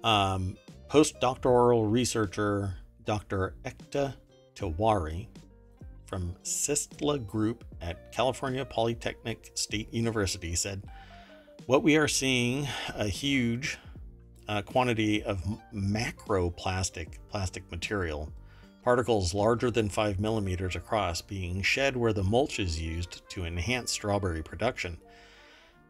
Um, 0.05 0.57
postdoctoral 0.89 1.91
researcher 1.91 2.77
Dr. 3.05 3.55
Ekta 3.65 4.15
Tiwari 4.57 5.29
from 6.07 6.35
Sistla 6.43 7.25
Group 7.25 7.65
at 7.81 8.13
California 8.13 8.65
Polytechnic 8.65 9.53
State 9.55 9.93
University 9.93 10.55
said, 10.55 10.83
What 11.67 11.83
we 11.83 11.97
are 11.97 12.09
seeing 12.09 12.67
a 12.95 13.07
huge 13.07 13.79
uh, 14.49 14.63
quantity 14.63 15.23
of 15.23 15.45
macroplastic 15.75 17.19
plastic 17.29 17.71
material, 17.71 18.33
particles 18.83 19.35
larger 19.35 19.71
than 19.71 19.89
5 19.89 20.21
millimeters 20.21 20.77
across, 20.77 21.21
being 21.21 21.61
shed 21.63 21.97
where 21.97 22.13
the 22.13 22.23
mulch 22.23 22.61
is 22.61 22.81
used 22.81 23.29
to 23.31 23.45
enhance 23.45 23.93
strawberry 23.93 24.43
production. 24.43 24.97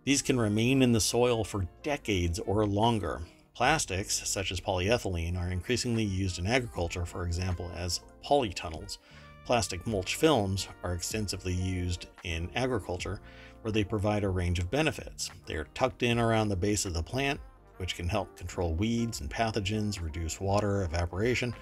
These 0.05 0.23
can 0.23 0.39
remain 0.39 0.83
in 0.83 0.93
the 0.93 1.01
soil 1.01 1.45
for 1.45 1.67
decades 1.83 2.39
or 2.39 2.67
longer. 2.67 3.23
Plastics, 3.57 4.29
such 4.29 4.53
as 4.53 4.61
polyethylene, 4.61 5.39
are 5.41 5.49
increasingly 5.49 6.05
used 6.05 6.39
in 6.39 6.47
agriculture, 6.47 7.07
for 7.07 7.25
example, 7.25 7.71
as 7.75 8.03
polytunnels. 8.23 8.99
Plastic 9.47 9.87
mulch 9.87 10.17
films 10.17 10.69
are 10.83 10.93
extensively 10.93 11.55
used 11.55 12.09
in 12.23 12.51
agriculture, 12.55 13.19
where 13.63 13.73
they 13.73 13.83
provide 13.83 14.25
a 14.25 14.29
range 14.29 14.59
of 14.59 14.71
benefits. 14.71 15.31
They 15.47 15.55
are 15.55 15.69
tucked 15.73 16.03
in 16.03 16.19
around 16.19 16.51
the 16.51 16.57
base 16.57 16.85
of 16.85 16.93
the 16.93 17.03
plant, 17.03 17.41
which 17.79 17.97
can 17.97 18.11
help 18.11 18.37
control 18.37 18.75
weeds 18.75 19.23
and 19.23 19.31
pathogens, 19.31 20.03
reduce 20.03 20.39
water 20.39 20.83
evaporation, 20.83 21.55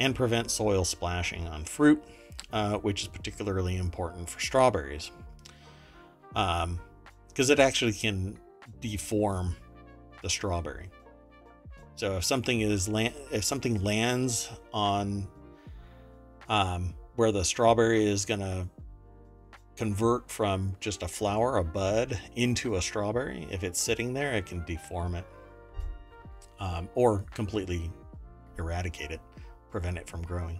and 0.00 0.16
prevent 0.16 0.50
soil 0.50 0.84
splashing 0.84 1.46
on 1.46 1.62
fruit, 1.62 2.02
uh, 2.52 2.78
which 2.78 3.02
is 3.02 3.08
particularly 3.08 3.76
important 3.76 4.28
for 4.28 4.40
strawberries. 4.40 5.12
Because 6.30 6.64
um, 6.64 6.80
it 7.38 7.60
actually 7.60 7.92
can 7.92 8.36
deform 8.80 9.54
the 10.22 10.28
strawberry. 10.28 10.88
So 12.00 12.16
if 12.16 12.24
something 12.24 12.62
is 12.62 12.88
land, 12.88 13.12
if 13.30 13.44
something 13.44 13.84
lands 13.84 14.48
on 14.72 15.28
um, 16.48 16.94
where 17.16 17.30
the 17.30 17.44
strawberry 17.44 18.06
is 18.06 18.24
gonna 18.24 18.66
convert 19.76 20.30
from 20.30 20.74
just 20.80 21.02
a 21.02 21.08
flower, 21.08 21.58
a 21.58 21.62
bud, 21.62 22.18
into 22.36 22.76
a 22.76 22.80
strawberry, 22.80 23.46
if 23.50 23.62
it's 23.62 23.78
sitting 23.78 24.14
there, 24.14 24.32
it 24.32 24.46
can 24.46 24.64
deform 24.64 25.14
it 25.14 25.26
um, 26.58 26.88
or 26.94 27.26
completely 27.34 27.92
eradicate 28.56 29.10
it, 29.10 29.20
prevent 29.70 29.98
it 29.98 30.08
from 30.08 30.22
growing. 30.22 30.58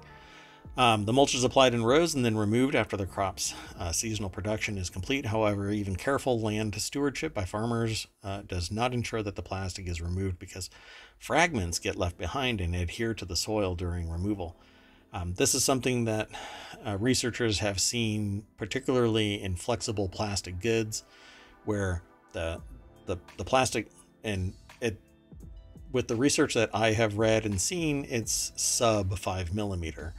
Um, 0.77 1.05
the 1.05 1.13
mulch 1.13 1.35
is 1.35 1.45
applied 1.45 1.75
in 1.75 1.85
rows 1.85 2.15
and 2.15 2.25
then 2.25 2.37
removed 2.37 2.75
after 2.75 2.97
the 2.97 3.05
crop's 3.05 3.55
uh, 3.79 3.93
seasonal 3.93 4.31
production 4.31 4.79
is 4.79 4.89
complete. 4.89 5.27
However, 5.27 5.71
even 5.71 5.97
careful 5.97 6.41
land 6.41 6.75
stewardship 6.81 7.35
by 7.35 7.45
farmers 7.45 8.07
uh, 8.23 8.43
does 8.43 8.71
not 8.71 8.95
ensure 8.95 9.23
that 9.23 9.37
the 9.37 9.43
plastic 9.43 9.89
is 9.89 10.01
removed 10.01 10.39
because 10.39 10.71
fragments 11.19 11.79
get 11.79 11.97
left 11.97 12.17
behind 12.17 12.61
and 12.61 12.75
adhere 12.75 13.15
to 13.15 13.25
the 13.25 13.37
soil 13.37 13.75
during 13.75 14.09
removal. 14.09 14.57
Um, 15.13 15.35
this 15.35 15.55
is 15.55 15.65
something 15.65 16.05
that 16.05 16.29
uh, 16.87 16.97
researchers 16.99 17.59
have 17.59 17.81
seen, 17.81 18.45
particularly 18.57 19.43
in 19.43 19.57
flexible 19.57 20.09
plastic 20.09 20.61
goods, 20.61 21.05
where 21.65 22.03
the 22.33 22.61
the, 23.07 23.19
the 23.37 23.45
plastic 23.45 23.89
and 24.23 24.55
it 24.81 25.01
with 25.91 26.07
the 26.07 26.15
research 26.15 26.55
that 26.55 26.71
I 26.73 26.93
have 26.93 27.19
read 27.19 27.45
and 27.45 27.61
seen, 27.61 28.07
it's 28.09 28.53
sub 28.55 29.19
five 29.19 29.53
millimeter. 29.53 30.15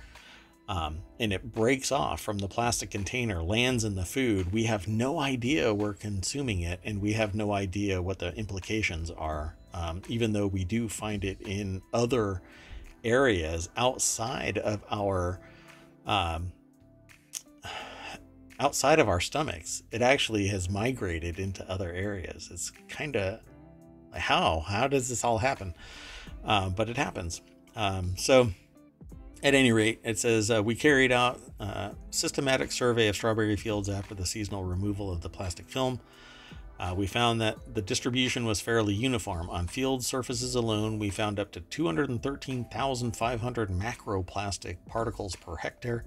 Um, 0.71 0.99
and 1.19 1.33
it 1.33 1.51
breaks 1.51 1.91
off 1.91 2.21
from 2.21 2.37
the 2.37 2.47
plastic 2.47 2.91
container, 2.91 3.43
lands 3.43 3.83
in 3.83 3.95
the 3.95 4.05
food. 4.05 4.53
We 4.53 4.63
have 4.63 4.87
no 4.87 5.19
idea 5.19 5.73
we're 5.73 5.93
consuming 5.93 6.61
it, 6.61 6.79
and 6.85 7.01
we 7.01 7.11
have 7.11 7.35
no 7.35 7.51
idea 7.51 8.01
what 8.01 8.19
the 8.19 8.33
implications 8.35 9.11
are, 9.11 9.57
um, 9.73 10.01
even 10.07 10.31
though 10.31 10.47
we 10.47 10.63
do 10.63 10.87
find 10.87 11.25
it 11.25 11.41
in 11.41 11.81
other 11.93 12.41
areas 13.03 13.67
outside 13.75 14.59
of 14.59 14.81
our 14.89 15.41
um, 16.05 16.53
outside 18.57 18.99
of 18.99 19.09
our 19.09 19.19
stomachs. 19.19 19.83
It 19.91 20.01
actually 20.01 20.47
has 20.47 20.69
migrated 20.69 21.37
into 21.37 21.69
other 21.69 21.91
areas. 21.91 22.47
It's 22.49 22.71
kind 22.87 23.17
of 23.17 23.41
how? 24.13 24.61
How 24.65 24.87
does 24.87 25.09
this 25.09 25.25
all 25.25 25.39
happen? 25.39 25.73
Uh, 26.45 26.69
but 26.69 26.87
it 26.87 26.95
happens. 26.95 27.41
Um, 27.75 28.15
so, 28.15 28.51
at 29.43 29.55
any 29.55 29.71
rate, 29.71 29.99
it 30.03 30.19
says 30.19 30.51
uh, 30.51 30.61
we 30.63 30.75
carried 30.75 31.11
out 31.11 31.39
a 31.59 31.95
systematic 32.11 32.71
survey 32.71 33.07
of 33.07 33.15
strawberry 33.15 33.55
fields 33.55 33.89
after 33.89 34.13
the 34.13 34.25
seasonal 34.25 34.63
removal 34.63 35.11
of 35.11 35.21
the 35.21 35.29
plastic 35.29 35.67
film. 35.69 35.99
Uh, 36.79 36.93
we 36.95 37.05
found 37.05 37.39
that 37.39 37.75
the 37.75 37.81
distribution 37.81 38.45
was 38.45 38.59
fairly 38.59 38.95
uniform. 38.95 39.47
On 39.51 39.67
field 39.67 40.03
surfaces 40.03 40.55
alone, 40.55 40.97
we 40.97 41.11
found 41.11 41.39
up 41.39 41.51
to 41.51 41.61
213,500 41.61 43.69
macroplastic 43.69 44.77
particles 44.87 45.35
per 45.35 45.57
hectare. 45.57 46.03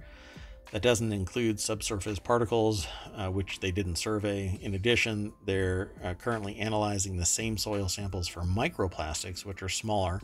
That 0.73 0.83
doesn't 0.83 1.13
include 1.13 1.61
subsurface 1.61 2.19
particles, 2.19 2.89
uh, 3.17 3.29
which 3.29 3.61
they 3.61 3.71
didn't 3.71 3.95
survey. 3.95 4.59
In 4.61 4.75
addition, 4.75 5.33
they're 5.47 5.93
uh, 6.03 6.15
currently 6.15 6.57
analyzing 6.57 7.17
the 7.17 7.25
same 7.25 7.57
soil 7.57 7.89
samples 7.89 8.27
for 8.27 8.43
microplastics, 8.43 9.45
which 9.45 9.63
are 9.63 9.69
smaller, 9.69 10.21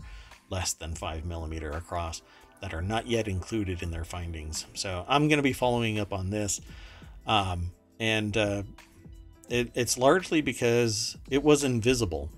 less 0.48 0.72
than 0.72 0.96
5 0.96 1.24
millimeter 1.24 1.70
across, 1.70 2.22
that 2.60 2.74
are 2.74 2.82
not 2.82 3.06
yet 3.06 3.28
included 3.28 3.82
in 3.82 3.90
their 3.90 4.04
findings. 4.04 4.66
So 4.74 5.04
I'm 5.08 5.28
going 5.28 5.38
to 5.38 5.42
be 5.42 5.52
following 5.52 5.98
up 5.98 6.12
on 6.12 6.30
this. 6.30 6.60
Um, 7.26 7.72
and 7.98 8.36
uh, 8.36 8.62
it, 9.48 9.70
it's 9.74 9.96
largely 9.96 10.40
because 10.40 11.16
it 11.30 11.42
was 11.42 11.64
invisible. 11.64 12.30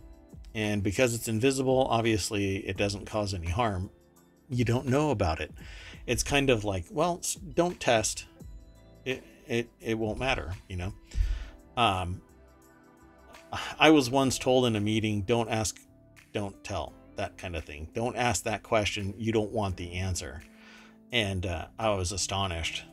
And 0.55 0.83
because 0.83 1.15
it's 1.15 1.29
invisible, 1.29 1.87
obviously 1.91 2.57
it 2.59 2.77
doesn't 2.77 3.07
cause 3.07 3.35
any 3.35 3.49
harm. 3.49 3.91
You 4.49 4.65
don't 4.65 4.87
know 4.87 5.11
about 5.11 5.41
it 5.41 5.51
it's 6.07 6.23
kind 6.23 6.51
of 6.51 6.65
like, 6.65 6.85
well, 6.91 7.21
don't 7.55 7.79
test. 7.79 8.27
It 9.05 9.23
it 9.47 9.69
it 9.81 9.95
won't 9.99 10.19
matter, 10.19 10.53
you 10.69 10.77
know. 10.77 10.93
Um, 11.77 12.21
I 13.79 13.91
was 13.91 14.11
once 14.11 14.39
told 14.39 14.67
in 14.67 14.77
a 14.77 14.81
meeting, 14.81 15.23
don't 15.23 15.49
ask, 15.49 15.79
don't 16.33 16.63
tell, 16.65 16.93
that 17.17 17.37
kind 17.39 17.57
of 17.57 17.65
thing. 17.65 17.89
Don't 17.95 18.17
ask 18.17 18.45
that 18.45 18.63
question. 18.63 19.15
You 19.17 19.33
don't 19.33 19.53
want 19.53 19.77
the 19.77 19.95
answer. 19.95 20.43
And 21.11 21.45
uh, 21.47 21.67
I 21.79 21.91
was 21.91 22.13
astonished 22.13 22.85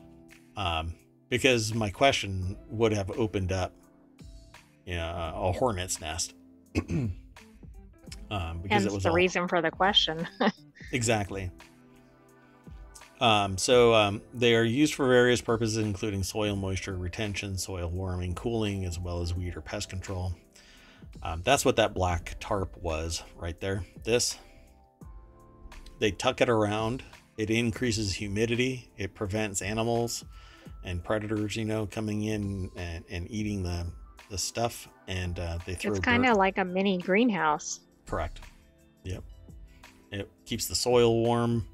um, 0.56 0.94
because 1.28 1.74
my 1.74 1.90
question 1.90 2.56
would 2.68 2.92
have 2.92 3.10
opened 3.10 3.52
up 3.52 3.72
you 4.84 4.96
know, 4.96 5.32
a 5.36 5.52
hornet's 5.52 6.00
nest. 6.00 6.34
um, 6.78 7.12
because 8.28 8.70
Hence 8.70 8.84
it 8.86 8.92
was 8.92 9.02
the 9.04 9.10
all... 9.10 9.14
reason 9.14 9.48
for 9.48 9.62
the 9.62 9.70
question. 9.70 10.26
exactly. 10.92 11.50
Um, 13.20 13.58
so 13.58 13.94
um, 13.94 14.22
they 14.32 14.54
are 14.54 14.64
used 14.64 14.94
for 14.94 15.06
various 15.06 15.40
purposes, 15.40 15.76
including 15.76 16.22
soil 16.22 16.56
moisture 16.56 16.96
retention, 16.96 17.58
soil 17.58 17.88
warming, 17.88 18.34
cooling, 18.34 18.84
as 18.84 18.98
well 18.98 19.20
as 19.20 19.34
weed 19.34 19.56
or 19.56 19.60
pest 19.60 19.90
control. 19.90 20.34
Um, 21.22 21.42
that's 21.44 21.64
what 21.64 21.76
that 21.76 21.94
black 21.94 22.36
tarp 22.40 22.76
was 22.76 23.22
right 23.36 23.58
there. 23.60 23.84
This, 24.04 24.38
they 25.98 26.10
tuck 26.10 26.40
it 26.40 26.48
around 26.48 27.02
it 27.40 27.48
increases 27.48 28.12
humidity. 28.12 28.90
It 28.98 29.14
prevents 29.14 29.62
animals 29.62 30.26
and 30.84 31.02
predators, 31.02 31.56
you 31.56 31.64
know, 31.64 31.86
coming 31.86 32.24
in 32.24 32.70
and, 32.76 33.02
and 33.08 33.30
eating 33.30 33.62
the 33.62 33.86
the 34.28 34.36
stuff. 34.36 34.86
And 35.08 35.38
uh, 35.38 35.58
they 35.64 35.72
throw. 35.72 35.92
It's 35.92 36.00
kind 36.00 36.26
of 36.26 36.36
like 36.36 36.58
a 36.58 36.64
mini 36.66 36.98
greenhouse. 36.98 37.80
Correct. 38.04 38.40
Yep. 39.04 39.24
It 40.12 40.30
keeps 40.44 40.66
the 40.66 40.74
soil 40.74 41.24
warm, 41.24 41.66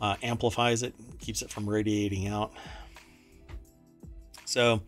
uh, 0.00 0.16
amplifies 0.22 0.82
it, 0.82 0.94
keeps 1.18 1.42
it 1.42 1.50
from 1.50 1.68
radiating 1.68 2.26
out. 2.28 2.52
So, 4.46 4.80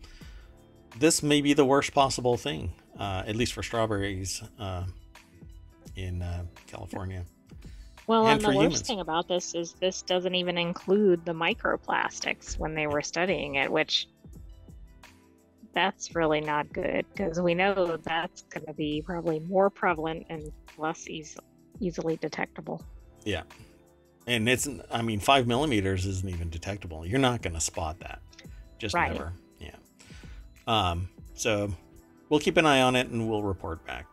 this 0.97 1.21
may 1.21 1.41
be 1.41 1.53
the 1.53 1.65
worst 1.65 1.93
possible 1.93 2.37
thing, 2.37 2.73
uh, 3.01 3.23
at 3.25 3.35
least 3.35 3.53
for 3.53 3.63
strawberries 3.63 4.43
uh, 4.59 4.83
in 5.95 6.21
uh, 6.21 6.43
California. 6.67 7.23
Well, 8.05 8.27
And 8.27 8.33
and, 8.33 8.41
the 8.41 8.47
worst 8.57 8.59
humans. 8.59 8.81
thing 8.81 8.99
about 8.99 9.27
this 9.27 9.55
is 9.55 9.73
this 9.79 10.01
doesn't 10.03 10.35
even 10.35 10.57
include 10.57 11.25
the 11.25 11.33
microplastics 11.33 12.59
when 12.59 12.75
they 12.75 12.85
were 12.87 13.01
studying 13.01 13.55
it, 13.55 13.71
which 13.71 14.07
that's 15.73 16.13
really 16.15 16.41
not 16.41 16.71
good 16.73 17.05
because 17.13 17.39
we 17.39 17.55
know 17.55 17.97
that's 17.97 18.43
going 18.43 18.65
to 18.65 18.73
be 18.73 19.01
probably 19.05 19.39
more 19.39 19.69
prevalent 19.69 20.25
and 20.29 20.51
less 20.77 21.09
eas- 21.09 21.37
easily 21.79 22.17
detectable. 22.17 22.83
Yeah. 23.23 23.43
And 24.27 24.47
it's, 24.47 24.67
I 24.91 25.01
mean, 25.01 25.19
five 25.19 25.47
millimeters 25.47 26.05
isn't 26.05 26.29
even 26.29 26.49
detectable. 26.49 27.05
You're 27.07 27.19
not 27.19 27.41
going 27.41 27.53
to 27.55 27.61
spot 27.61 27.99
that. 28.01 28.19
Just 28.77 28.93
Right. 28.93 29.11
never. 29.13 29.33
Yeah. 29.59 29.75
Um, 30.67 31.09
so 31.33 31.71
we'll 32.31 32.39
keep 32.39 32.55
an 32.55 32.65
eye 32.65 32.81
on 32.81 32.95
it 32.95 33.09
and 33.09 33.29
we'll 33.29 33.43
report 33.43 33.85
back. 33.85 34.07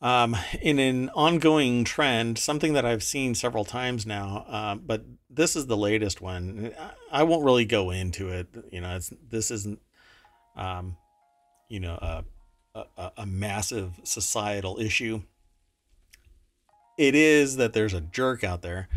Um, 0.00 0.34
in 0.62 0.78
an 0.78 1.10
ongoing 1.10 1.84
trend, 1.84 2.38
something 2.38 2.72
that 2.72 2.86
I've 2.86 3.02
seen 3.02 3.34
several 3.34 3.66
times 3.66 4.06
now, 4.06 4.46
uh, 4.48 4.74
but 4.76 5.04
this 5.28 5.54
is 5.54 5.66
the 5.66 5.76
latest 5.76 6.22
one. 6.22 6.72
I- 7.12 7.22
won't 7.22 7.44
really 7.44 7.66
go 7.66 7.90
into 7.90 8.30
it. 8.30 8.48
You 8.72 8.80
know, 8.80 8.96
it's 8.96 9.12
this 9.28 9.50
isn't, 9.50 9.78
um, 10.56 10.96
you 11.68 11.80
know, 11.80 11.98
a, 12.00 12.24
a, 12.96 13.12
a 13.18 13.26
massive 13.26 14.00
societal 14.04 14.80
issue. 14.80 15.22
It 16.96 17.14
is 17.14 17.56
that 17.56 17.74
there's 17.74 17.92
a 17.92 18.00
jerk 18.00 18.42
out 18.42 18.62
there, 18.62 18.88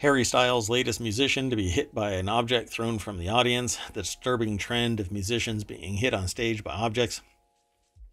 Harry 0.00 0.24
Styles' 0.24 0.70
latest 0.70 0.98
musician, 0.98 1.50
to 1.50 1.56
be 1.56 1.68
hit 1.68 1.94
by 1.94 2.12
an 2.12 2.26
object 2.26 2.70
thrown 2.70 2.98
from 2.98 3.18
the 3.18 3.28
audience. 3.28 3.78
The 3.92 4.00
disturbing 4.00 4.56
trend 4.56 4.98
of 4.98 5.12
musicians 5.12 5.62
being 5.62 5.92
hit 5.92 6.14
on 6.14 6.26
stage 6.26 6.64
by 6.64 6.72
objects 6.72 7.20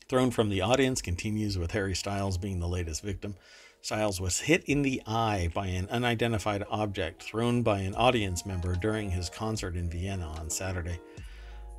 thrown 0.10 0.32
from 0.32 0.50
the 0.50 0.60
audience 0.60 1.02
continues 1.02 1.58
with 1.58 1.72
Harry 1.72 1.96
Styles 1.96 2.38
being 2.38 2.60
the 2.60 2.68
latest 2.68 3.04
victim. 3.04 3.36
Styles 3.80 4.20
was 4.20 4.38
hit 4.38 4.66
in 4.66 4.82
the 4.82 5.02
eye 5.08 5.50
by 5.54 5.68
an 5.68 5.88
unidentified 5.90 6.66
object 6.70 7.24
thrown 7.24 7.64
by 7.64 7.80
an 7.80 7.96
audience 7.96 8.46
member 8.46 8.76
during 8.76 9.10
his 9.10 9.30
concert 9.30 9.78
in 9.78 9.90
Vienna 9.90 10.28
on 10.28 10.50
Saturday. 10.50 11.00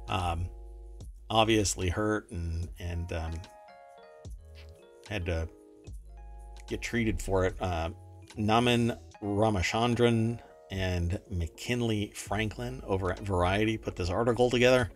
Um, 0.09 0.49
obviously 1.29 1.91
hurt 1.91 2.31
and 2.31 2.67
and 2.79 3.13
um, 3.13 3.33
had 5.07 5.27
to 5.27 5.51
get 6.67 6.81
treated 6.81 7.21
for 7.21 7.45
it. 7.45 7.57
Uh, 7.61 7.91
Naman 8.39 8.97
Ramachandran 9.23 10.41
and 10.71 11.21
McKinley 11.31 12.13
Franklin 12.15 12.83
over 12.87 13.11
at 13.11 13.21
Variety 13.21 13.79
put 13.79 13.97
this 13.97 14.11
article 14.11 14.51
together. 14.51 14.91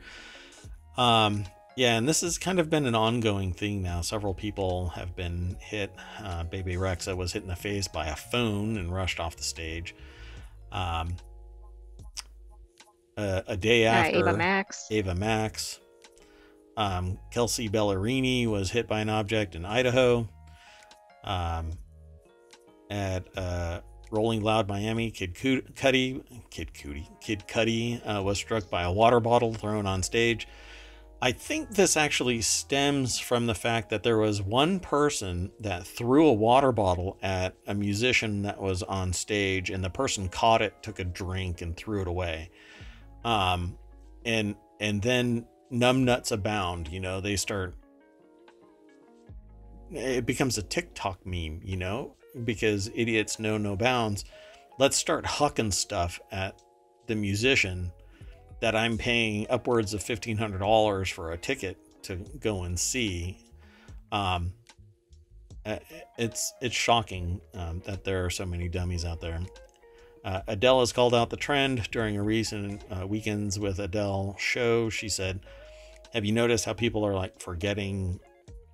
Um, 0.97 1.44
yeah, 1.77 1.97
and 1.97 2.07
this 2.07 2.20
has 2.20 2.36
kind 2.36 2.61
of 2.61 2.69
been 2.69 2.85
an 2.85 2.94
ongoing 2.94 3.53
thing 3.53 3.82
now. 3.82 4.03
Several 4.03 4.35
people 4.35 4.89
have 4.90 5.16
been 5.16 5.57
hit. 5.59 5.90
Uh, 6.23 6.44
Bebe 6.44 6.74
Rexha 6.74 7.16
was 7.16 7.32
hit 7.32 7.43
in 7.43 7.49
the 7.49 7.57
face 7.57 7.89
by 7.89 8.09
a 8.09 8.16
phone 8.16 8.77
and 8.77 8.93
rushed 8.93 9.19
off 9.19 9.36
the 9.36 9.43
stage. 9.43 9.94
Um, 10.70 11.16
uh, 13.16 13.43
a 13.47 13.57
day 13.57 13.86
after, 13.86 14.19
Ava 14.19 14.36
Max. 14.36 14.86
Ava 14.90 15.15
Max. 15.15 15.81
Um, 16.77 17.19
Kelsea 17.31 17.69
Ballerini 17.69 18.47
was 18.47 18.70
hit 18.70 18.86
by 18.86 19.01
an 19.01 19.09
object 19.09 19.55
in 19.55 19.65
Idaho. 19.65 20.28
Um, 21.24 21.70
at 22.90 23.27
uh, 23.39 23.81
Rolling 24.12 24.43
Loud 24.43 24.68
Miami, 24.68 25.10
Kid 25.10 25.34
Cu- 25.34 25.62
Cudi, 25.62 26.22
Kid 26.51 26.72
Cudi, 26.74 27.09
Kid 27.20 27.44
Cudi 27.48 28.01
uh, 28.06 28.22
was 28.22 28.36
struck 28.36 28.68
by 28.68 28.82
a 28.82 28.93
water 28.93 29.20
bottle 29.20 29.55
thrown 29.55 29.86
on 29.86 30.02
stage. 30.02 30.47
I 31.22 31.32
think 31.32 31.70
this 31.70 31.97
actually 31.97 32.43
stems 32.43 33.18
from 33.18 33.47
the 33.47 33.55
fact 33.55 33.89
that 33.90 34.02
there 34.02 34.18
was 34.18 34.43
one 34.43 34.80
person 34.80 35.51
that 35.60 35.86
threw 35.86 36.26
a 36.26 36.32
water 36.32 36.72
bottle 36.72 37.16
at 37.22 37.55
a 37.66 37.74
musician 37.74 38.43
that 38.43 38.60
was 38.60 38.82
on 38.82 39.12
stage, 39.12 39.70
and 39.70 39.82
the 39.82 39.89
person 39.89 40.28
caught 40.28 40.60
it, 40.60 40.82
took 40.82 40.98
a 40.98 41.05
drink, 41.05 41.62
and 41.62 41.76
threw 41.76 42.02
it 42.02 42.09
away. 42.09 42.51
Um, 43.24 43.78
and 44.26 44.56
and 44.80 45.01
then 45.01 45.47
numbnuts 45.72 46.32
abound. 46.32 46.89
You 46.89 47.01
know, 47.01 47.20
they 47.20 47.36
start. 47.36 47.76
It 49.90 50.26
becomes 50.26 50.59
a 50.59 50.62
TikTok 50.62 51.24
meme, 51.24 51.60
you 51.64 51.76
know, 51.76 52.16
because 52.45 52.91
idiots 52.95 53.39
know 53.39 53.59
no 53.59 53.77
bounds. 53.77 54.25
Let's 54.79 54.97
start 54.97 55.25
hucking 55.25 55.73
stuff 55.73 56.21
at 56.31 56.61
the 57.07 57.15
musician 57.15 57.93
that 58.61 58.77
I'm 58.77 58.97
paying 58.97 59.47
upwards 59.51 59.93
of 59.93 60.03
fifteen 60.03 60.37
hundred 60.37 60.59
dollars 60.59 61.11
for 61.11 61.33
a 61.33 61.39
ticket 61.39 61.77
to 62.05 62.17
go 62.41 62.63
and 62.63 62.79
see. 62.79 63.39
Um, 64.11 64.53
uh, 65.65 65.79
it's 66.19 66.53
it's 66.61 66.75
shocking 66.75 67.41
um, 67.55 67.83
that 67.87 68.05
there 68.05 68.25
are 68.25 68.31
so 68.31 68.47
many 68.47 68.69
dummies 68.69 69.05
out 69.05 69.21
there. 69.21 69.41
Uh, 70.25 70.41
Adele 70.47 70.81
has 70.81 70.93
called 70.93 71.15
out 71.15 71.31
the 71.31 71.37
trend 71.37 71.91
during 71.91 72.17
a 72.17 72.23
recent 72.23 72.83
uh, 72.91 73.07
weekends 73.07 73.59
with 73.59 73.79
Adele 73.79 74.37
show. 74.39 74.89
She 74.89 75.09
said, 75.09 75.41
"Have 76.13 76.25
you 76.25 76.33
noticed 76.33 76.65
how 76.65 76.73
people 76.73 77.05
are 77.05 77.15
like 77.15 77.41
forgetting 77.41 78.21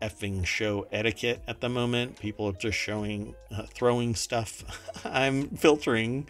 effing 0.01 0.45
show 0.47 0.87
etiquette 0.93 1.43
at 1.47 1.61
the 1.61 1.69
moment? 1.69 2.19
People 2.19 2.49
are 2.49 2.53
just 2.53 2.79
showing 2.79 3.35
uh, 3.51 3.65
throwing 3.65 4.15
stuff. 4.15 4.65
I'm 5.05 5.49
filtering 5.51 6.29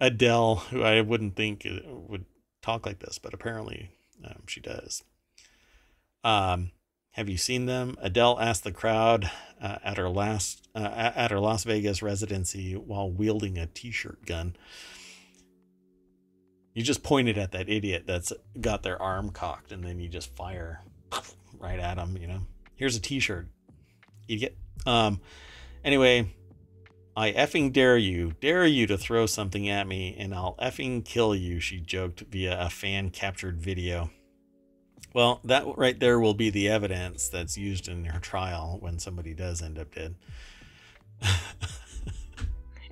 Adele, 0.00 0.56
who 0.70 0.82
I 0.82 1.00
wouldn't 1.00 1.36
think 1.36 1.66
uh, 1.66 1.80
would 1.88 2.24
talk 2.62 2.86
like 2.86 3.00
this, 3.00 3.18
but 3.18 3.34
apparently 3.34 3.90
um, 4.24 4.42
she 4.46 4.60
does. 4.60 5.04
Um, 6.24 6.72
have 7.12 7.28
you 7.28 7.36
seen 7.36 7.66
them? 7.66 7.96
Adele 8.00 8.38
asked 8.40 8.64
the 8.64 8.72
crowd 8.72 9.30
uh, 9.60 9.78
at 9.82 9.96
her 9.96 10.08
last 10.08 10.68
uh, 10.74 11.12
at 11.16 11.30
her 11.30 11.40
Las 11.40 11.64
Vegas 11.64 12.02
residency 12.02 12.74
while 12.74 13.10
wielding 13.10 13.58
a 13.58 13.66
T-shirt 13.66 14.24
gun. 14.24 14.54
You 16.74 16.84
just 16.84 17.02
pointed 17.02 17.36
at 17.38 17.50
that 17.52 17.68
idiot 17.68 18.04
that's 18.06 18.32
got 18.60 18.84
their 18.84 19.00
arm 19.02 19.30
cocked, 19.30 19.72
and 19.72 19.82
then 19.82 19.98
you 19.98 20.08
just 20.08 20.36
fire 20.36 20.82
right 21.58 21.80
at 21.80 21.98
him. 21.98 22.16
You 22.16 22.28
know, 22.28 22.40
here's 22.78 22.96
a 22.96 23.00
T-shirt, 23.00 23.46
idiot. 24.28 24.56
Um, 24.86 25.20
anyway, 25.84 26.34
I 27.14 27.32
effing 27.32 27.72
dare 27.72 27.98
you, 27.98 28.32
dare 28.40 28.64
you 28.64 28.86
to 28.86 28.96
throw 28.96 29.26
something 29.26 29.68
at 29.68 29.86
me, 29.86 30.16
and 30.18 30.34
I'll 30.34 30.54
effing 30.56 31.04
kill 31.04 31.34
you, 31.34 31.60
she 31.60 31.80
joked 31.80 32.20
via 32.30 32.58
a 32.58 32.70
fan 32.70 33.10
captured 33.10 33.60
video. 33.60 34.10
Well, 35.12 35.40
that 35.44 35.66
right 35.76 35.98
there 35.98 36.18
will 36.20 36.34
be 36.34 36.48
the 36.48 36.68
evidence 36.68 37.28
that's 37.28 37.58
used 37.58 37.88
in 37.88 38.04
her 38.06 38.20
trial 38.20 38.78
when 38.80 38.98
somebody 38.98 39.34
does 39.34 39.60
end 39.60 39.78
up 39.78 39.94
dead. 39.94 40.14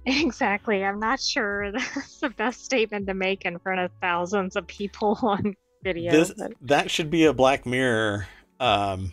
Exactly. 0.06 0.84
I'm 0.84 1.00
not 1.00 1.20
sure 1.20 1.72
that's 1.94 2.20
the 2.20 2.30
best 2.30 2.64
statement 2.64 3.08
to 3.08 3.14
make 3.14 3.44
in 3.44 3.58
front 3.58 3.80
of 3.80 3.90
thousands 4.00 4.56
of 4.56 4.66
people 4.66 5.18
on 5.22 5.54
video. 5.82 6.12
this 6.12 6.32
but- 6.32 6.52
that 6.62 6.90
should 6.90 7.10
be 7.10 7.24
a 7.24 7.32
Black 7.32 7.66
Mirror 7.66 8.28
um 8.60 9.12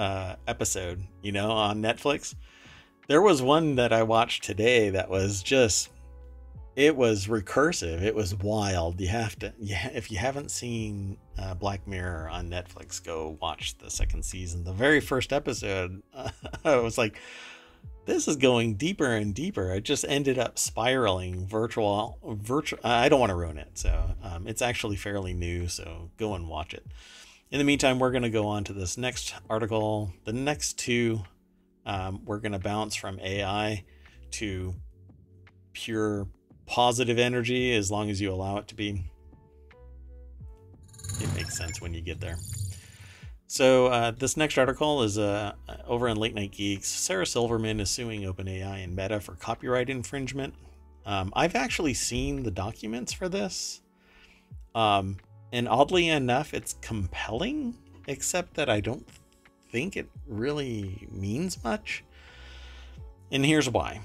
uh 0.00 0.36
episode, 0.48 1.04
you 1.22 1.30
know, 1.30 1.50
on 1.50 1.82
Netflix. 1.82 2.34
There 3.06 3.20
was 3.20 3.42
one 3.42 3.74
that 3.76 3.92
I 3.92 4.02
watched 4.02 4.44
today 4.44 4.90
that 4.90 5.10
was 5.10 5.42
just 5.42 5.90
it 6.74 6.96
was 6.96 7.26
recursive. 7.26 8.00
It 8.00 8.14
was 8.14 8.34
wild. 8.34 9.00
You 9.00 9.08
have 9.08 9.38
to 9.40 9.52
yeah, 9.60 9.88
if 9.88 10.10
you 10.10 10.16
haven't 10.16 10.50
seen 10.50 11.18
uh, 11.38 11.54
Black 11.54 11.86
Mirror 11.86 12.30
on 12.30 12.48
Netflix, 12.48 13.02
go 13.04 13.36
watch 13.40 13.76
the 13.78 13.90
second 13.90 14.24
season. 14.24 14.64
The 14.64 14.72
very 14.72 15.00
first 15.00 15.32
episode, 15.32 16.02
I 16.64 16.76
was 16.76 16.96
like 16.96 17.18
this 18.06 18.26
is 18.26 18.36
going 18.36 18.74
deeper 18.74 19.12
and 19.12 19.34
deeper. 19.34 19.72
It 19.74 19.82
just 19.82 20.06
ended 20.08 20.38
up 20.38 20.58
spiraling 20.58 21.46
virtual 21.46 22.18
virtual 22.24 22.80
I 22.82 23.10
don't 23.10 23.20
want 23.20 23.30
to 23.30 23.36
ruin 23.36 23.58
it. 23.58 23.70
So, 23.74 24.16
um, 24.22 24.46
it's 24.46 24.62
actually 24.62 24.96
fairly 24.96 25.34
new, 25.34 25.68
so 25.68 26.10
go 26.16 26.34
and 26.34 26.48
watch 26.48 26.72
it. 26.72 26.86
In 27.50 27.58
the 27.58 27.64
meantime, 27.64 27.98
we're 27.98 28.12
going 28.12 28.22
to 28.22 28.30
go 28.30 28.46
on 28.46 28.62
to 28.64 28.72
this 28.72 28.96
next 28.96 29.34
article. 29.48 30.12
The 30.24 30.32
next 30.32 30.78
two, 30.78 31.22
um, 31.84 32.20
we're 32.24 32.38
going 32.38 32.52
to 32.52 32.60
bounce 32.60 32.94
from 32.94 33.18
AI 33.18 33.84
to 34.32 34.72
pure 35.72 36.28
positive 36.66 37.18
energy 37.18 37.74
as 37.74 37.90
long 37.90 38.08
as 38.08 38.20
you 38.20 38.32
allow 38.32 38.58
it 38.58 38.68
to 38.68 38.76
be. 38.76 39.04
It 41.20 41.34
makes 41.34 41.56
sense 41.58 41.80
when 41.80 41.92
you 41.92 42.00
get 42.00 42.20
there. 42.20 42.36
So 43.48 43.88
uh, 43.88 44.12
this 44.12 44.36
next 44.36 44.56
article 44.56 45.02
is 45.02 45.18
uh, 45.18 45.54
over 45.88 46.06
in 46.06 46.16
Late 46.16 46.36
Nite 46.36 46.52
Geeks. 46.52 46.86
Sarah 46.86 47.26
Silverman 47.26 47.80
is 47.80 47.90
suing 47.90 48.22
OpenAI 48.22 48.84
and 48.84 48.94
Meta 48.94 49.18
for 49.18 49.34
copyright 49.34 49.90
infringement. 49.90 50.54
Um, 51.04 51.32
I've 51.34 51.56
actually 51.56 51.94
seen 51.94 52.44
the 52.44 52.52
documents 52.52 53.12
for 53.12 53.28
this, 53.28 53.82
um, 54.76 55.16
and 55.52 55.68
oddly 55.68 56.08
enough, 56.08 56.54
it's 56.54 56.76
compelling. 56.80 57.74
Except 58.06 58.54
that 58.54 58.68
I 58.68 58.80
don't 58.80 59.06
think 59.70 59.96
it 59.96 60.08
really 60.26 61.06
means 61.12 61.62
much. 61.62 62.02
And 63.30 63.44
here's 63.44 63.68
why. 63.68 64.00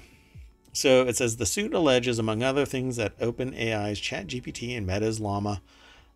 So 0.72 1.06
it 1.06 1.16
says 1.16 1.38
the 1.38 1.46
suit 1.46 1.74
alleges, 1.74 2.18
among 2.18 2.42
other 2.42 2.66
things, 2.66 2.96
that 2.96 3.18
OpenAI's 3.18 4.00
ChatGPT 4.00 4.76
and 4.76 4.86
Meta's 4.86 5.18
Llama 5.18 5.62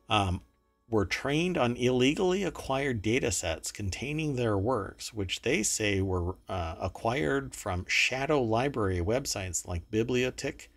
um, 0.09 0.43
were 0.91 1.07
trained 1.07 1.57
on 1.57 1.77
illegally 1.77 2.45
acquired 2.45 3.01
data 3.01 3.33
sets 3.33 3.73
containing 3.73 4.37
their 4.37 4.59
works, 4.59 5.15
which 5.15 5.43
they 5.43 5.63
say 5.63 6.01
were 6.03 6.37
uh, 6.49 6.75
acquired 6.81 7.55
from 7.55 7.87
shadow 7.89 8.43
library 8.43 9.01
websites 9.01 9.67
like 9.67 9.91
Bibliotik, 9.91 10.69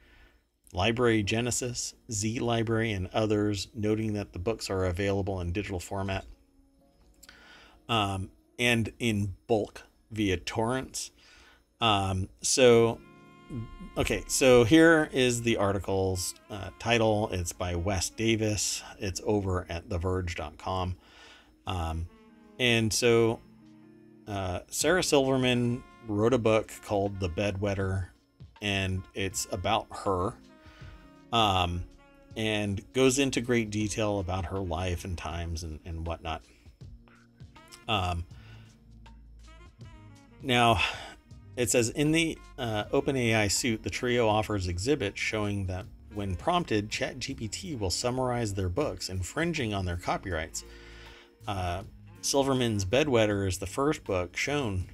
Library 0.74 1.24
Genesis, 1.24 1.94
Z 2.12 2.40
Library, 2.40 2.91
and 2.91 3.08
others, 3.14 3.68
noting 3.76 4.14
that 4.14 4.34
the 4.34 4.40
books 4.40 4.70
are 4.70 4.86
available 4.86 5.40
in 5.40 5.52
digital 5.52 5.80
format 5.80 6.26
um, 7.88 8.32
and 8.60 8.91
in 9.00 9.36
bulk 9.48 9.84
via 10.12 10.38
torrents. 10.38 11.12
Um, 11.80 12.30
so 12.41 13.00
okay, 13.98 14.24
so 14.28 14.64
here 14.64 15.10
is 15.12 15.41
the 15.41 15.58
article's 15.58 16.36
uh, 16.50 16.70
title. 16.80 17.30
It's 17.32 17.54
by 17.54 17.76
Wes 17.76 18.10
Davis. 18.10 18.84
It's 19.00 19.22
over 19.26 19.66
at 19.70 19.90
TheVerge.com. 19.90 20.95
Um, 21.68 22.08
and 22.60 22.91
so 22.91 23.40
uh, 24.28 24.60
Sarah 24.68 25.04
Silverman 25.04 25.84
wrote 26.08 26.34
a 26.34 26.38
book 26.38 26.72
called 26.86 27.20
The 27.20 27.30
Bedwetter, 27.30 28.08
and 28.62 29.04
it's 29.14 29.48
about 29.52 29.88
her. 30.04 30.34
Um, 31.34 31.84
and 32.38 32.81
goes 32.93 33.19
into 33.19 33.41
great 33.41 33.69
detail 33.69 34.19
about 34.19 34.45
her 34.45 34.60
life 34.60 35.03
and 35.03 35.18
times 35.18 35.64
and, 35.64 35.80
and 35.85 36.07
whatnot. 36.07 36.41
Um, 37.88 38.26
now, 40.41 40.80
it 41.55 41.69
says 41.69 41.89
in 41.89 42.11
the 42.11 42.38
uh, 42.57 42.85
OpenAI 42.85 43.51
suit, 43.51 43.84
the 43.84 43.89
trio 43.89 44.27
offers 44.27 44.68
exhibits 44.68 45.19
showing 45.19 45.68
that 45.68 45.85
when 46.14 46.35
prompted, 46.35 46.89
ChatGPT 46.89 47.77
will 47.77 47.89
summarize 47.89 48.53
their 48.53 48.69
books, 48.69 49.10
infringing 49.10 49.73
on 49.73 49.85
their 49.85 49.97
copyrights. 49.97 50.64
Uh, 51.47 51.84
Silverman's 52.22 52.85
Bedwetter 52.85 53.47
is 53.47 53.57
the 53.57 53.65
first 53.65 54.03
book 54.03 54.38
shown 54.38 54.85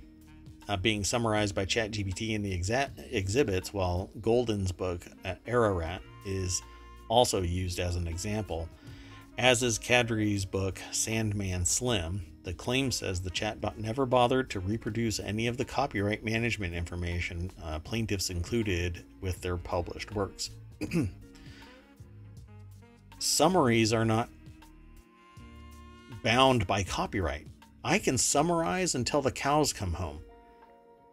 uh, 0.67 0.77
being 0.77 1.03
summarized 1.03 1.55
by 1.55 1.65
ChatGPT 1.65 2.31
in 2.31 2.41
the 2.41 2.57
exa- 2.57 2.91
exhibits, 3.11 3.73
while 3.73 4.09
Golden's 4.21 4.71
book, 4.71 5.05
uh, 5.25 5.35
Ararat, 5.45 6.01
is 6.29 6.61
also 7.07 7.41
used 7.41 7.79
as 7.79 7.95
an 7.95 8.07
example, 8.07 8.69
as 9.37 9.63
is 9.63 9.79
Kadrey's 9.79 10.45
book, 10.45 10.79
Sandman 10.91 11.65
Slim, 11.65 12.25
the 12.43 12.53
claim 12.53 12.91
says 12.91 13.21
the 13.21 13.29
chatbot 13.29 13.77
never 13.77 14.05
bothered 14.05 14.49
to 14.49 14.59
reproduce 14.59 15.19
any 15.19 15.47
of 15.47 15.57
the 15.57 15.65
copyright 15.65 16.23
management 16.23 16.73
information 16.73 17.51
uh, 17.63 17.79
plaintiffs 17.79 18.29
included 18.29 19.03
with 19.21 19.41
their 19.41 19.57
published 19.57 20.13
works. 20.15 20.49
Summaries 23.19 23.93
are 23.93 24.05
not 24.05 24.29
bound 26.23 26.65
by 26.65 26.83
copyright. 26.83 27.47
I 27.83 27.99
can 27.99 28.17
summarize 28.17 28.95
until 28.95 29.21
the 29.21 29.31
cows 29.31 29.73
come 29.73 29.93
home. 29.93 30.19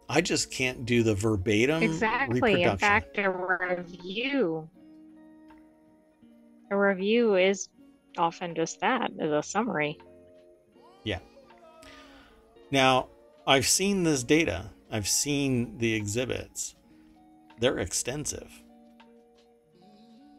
I 0.09 0.21
just 0.21 0.51
can't 0.51 0.85
do 0.85 1.03
the 1.03 1.15
verbatim 1.15 1.83
exactly. 1.83 2.63
In 2.63 2.77
fact, 2.77 3.17
a 3.17 3.29
review, 3.29 4.69
a 6.69 6.77
review 6.77 7.35
is 7.35 7.69
often 8.17 8.55
just 8.55 8.79
that, 8.81 9.11
is 9.19 9.31
a 9.31 9.43
summary. 9.43 9.97
Yeah. 11.03 11.19
Now, 12.71 13.07
I've 13.45 13.67
seen 13.67 14.03
this 14.03 14.23
data, 14.23 14.71
I've 14.91 15.07
seen 15.07 15.77
the 15.77 15.93
exhibits. 15.93 16.75
They're 17.59 17.79
extensive, 17.79 18.51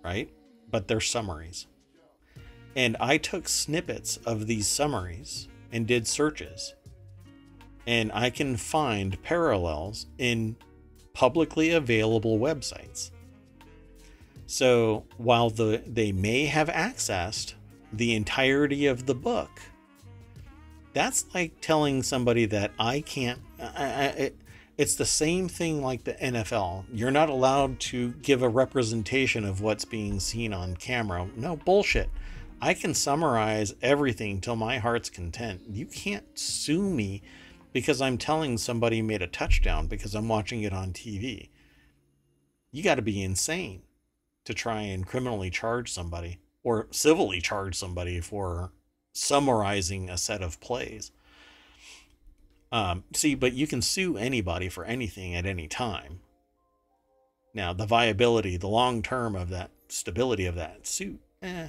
right? 0.05 0.31
But 0.71 0.89
they're 0.89 1.01
summaries. 1.01 1.67
And 2.77 2.97
I 3.01 3.17
took 3.17 3.49
snippets 3.49 4.19
of 4.19 4.47
these 4.47 4.69
summaries 4.69 5.49
and 5.73 5.87
did 5.87 6.07
searches. 6.07 6.75
And 7.87 8.13
I 8.13 8.31
can 8.31 8.57
find 8.57 9.21
parallels 9.23 10.07
in 10.19 10.57
publicly 11.15 11.71
available 11.71 12.39
websites. 12.39 13.11
So 14.49 15.05
while 15.19 15.51
the 15.51 15.83
they 15.87 16.11
may 16.11 16.47
have 16.47 16.69
accessed 16.69 17.53
the 17.93 18.15
entirety 18.15 18.87
of 18.87 19.05
the 19.05 19.15
book, 19.15 19.51
that's 20.95 21.27
like 21.35 21.61
telling 21.61 22.03
somebody 22.03 22.47
that 22.47 22.73
I 22.79 23.03
can't. 23.03 23.41
I, 23.61 23.85
I, 23.85 24.05
it, 24.07 24.37
it's 24.79 24.95
the 24.95 25.05
same 25.05 25.51
thing 25.51 25.83
like 25.83 26.05
the 26.05 26.15
NFL. 26.15 26.87
You're 26.91 27.11
not 27.11 27.29
allowed 27.29 27.79
to 27.81 28.13
give 28.23 28.43
a 28.43 28.49
representation 28.49 29.45
of 29.45 29.61
what's 29.61 29.85
being 29.85 30.19
seen 30.19 30.55
on 30.55 30.77
camera. 30.77 31.29
No 31.37 31.57
bullshit. 31.57 32.09
I 32.59 32.73
can 32.73 32.95
summarize 32.95 33.75
everything 33.83 34.41
till 34.41 34.57
my 34.57 34.79
heart's 34.79 35.11
content. 35.11 35.61
You 35.69 35.85
can't 35.85 36.25
sue 36.39 36.89
me 36.89 37.21
because 37.75 38.01
I'm 38.01 38.17
telling 38.17 38.57
somebody 38.57 39.03
made 39.03 39.21
a 39.21 39.27
touchdown 39.27 39.89
because 39.89 40.15
I'm 40.15 40.27
watching 40.27 40.63
it 40.63 40.73
on 40.73 40.95
TV. 40.95 41.51
You 42.73 42.83
got 42.83 42.95
to 42.95 43.03
be 43.03 43.23
insane 43.23 43.83
to 44.49 44.55
try 44.55 44.81
and 44.81 45.07
criminally 45.07 45.51
charge 45.51 45.93
somebody 45.93 46.39
or 46.65 46.89
civilly 46.91 47.39
charge 47.39 47.75
somebody 47.75 48.19
for 48.19 48.73
summarizing 49.13 50.09
a 50.09 50.17
set 50.17 50.41
of 50.41 50.59
plays. 50.59 51.13
Um, 52.73 53.05
see, 53.13 53.35
but 53.35 53.53
you 53.53 53.67
can 53.67 53.83
sue 53.83 54.17
anybody 54.17 54.71
for 54.71 54.87
anything 54.87 55.35
at 55.35 55.45
any 55.45 55.69
time. 55.69 56.21
Now, 57.53 57.75
the 57.75 57.85
viability, 57.85 58.57
the 58.57 58.69
long 58.69 59.03
term 59.03 59.37
of 59.37 59.51
that 59.51 59.71
stability 59.89 60.47
of 60.47 60.55
that 60.55 60.87
suit, 60.87 61.21
eh. 61.43 61.69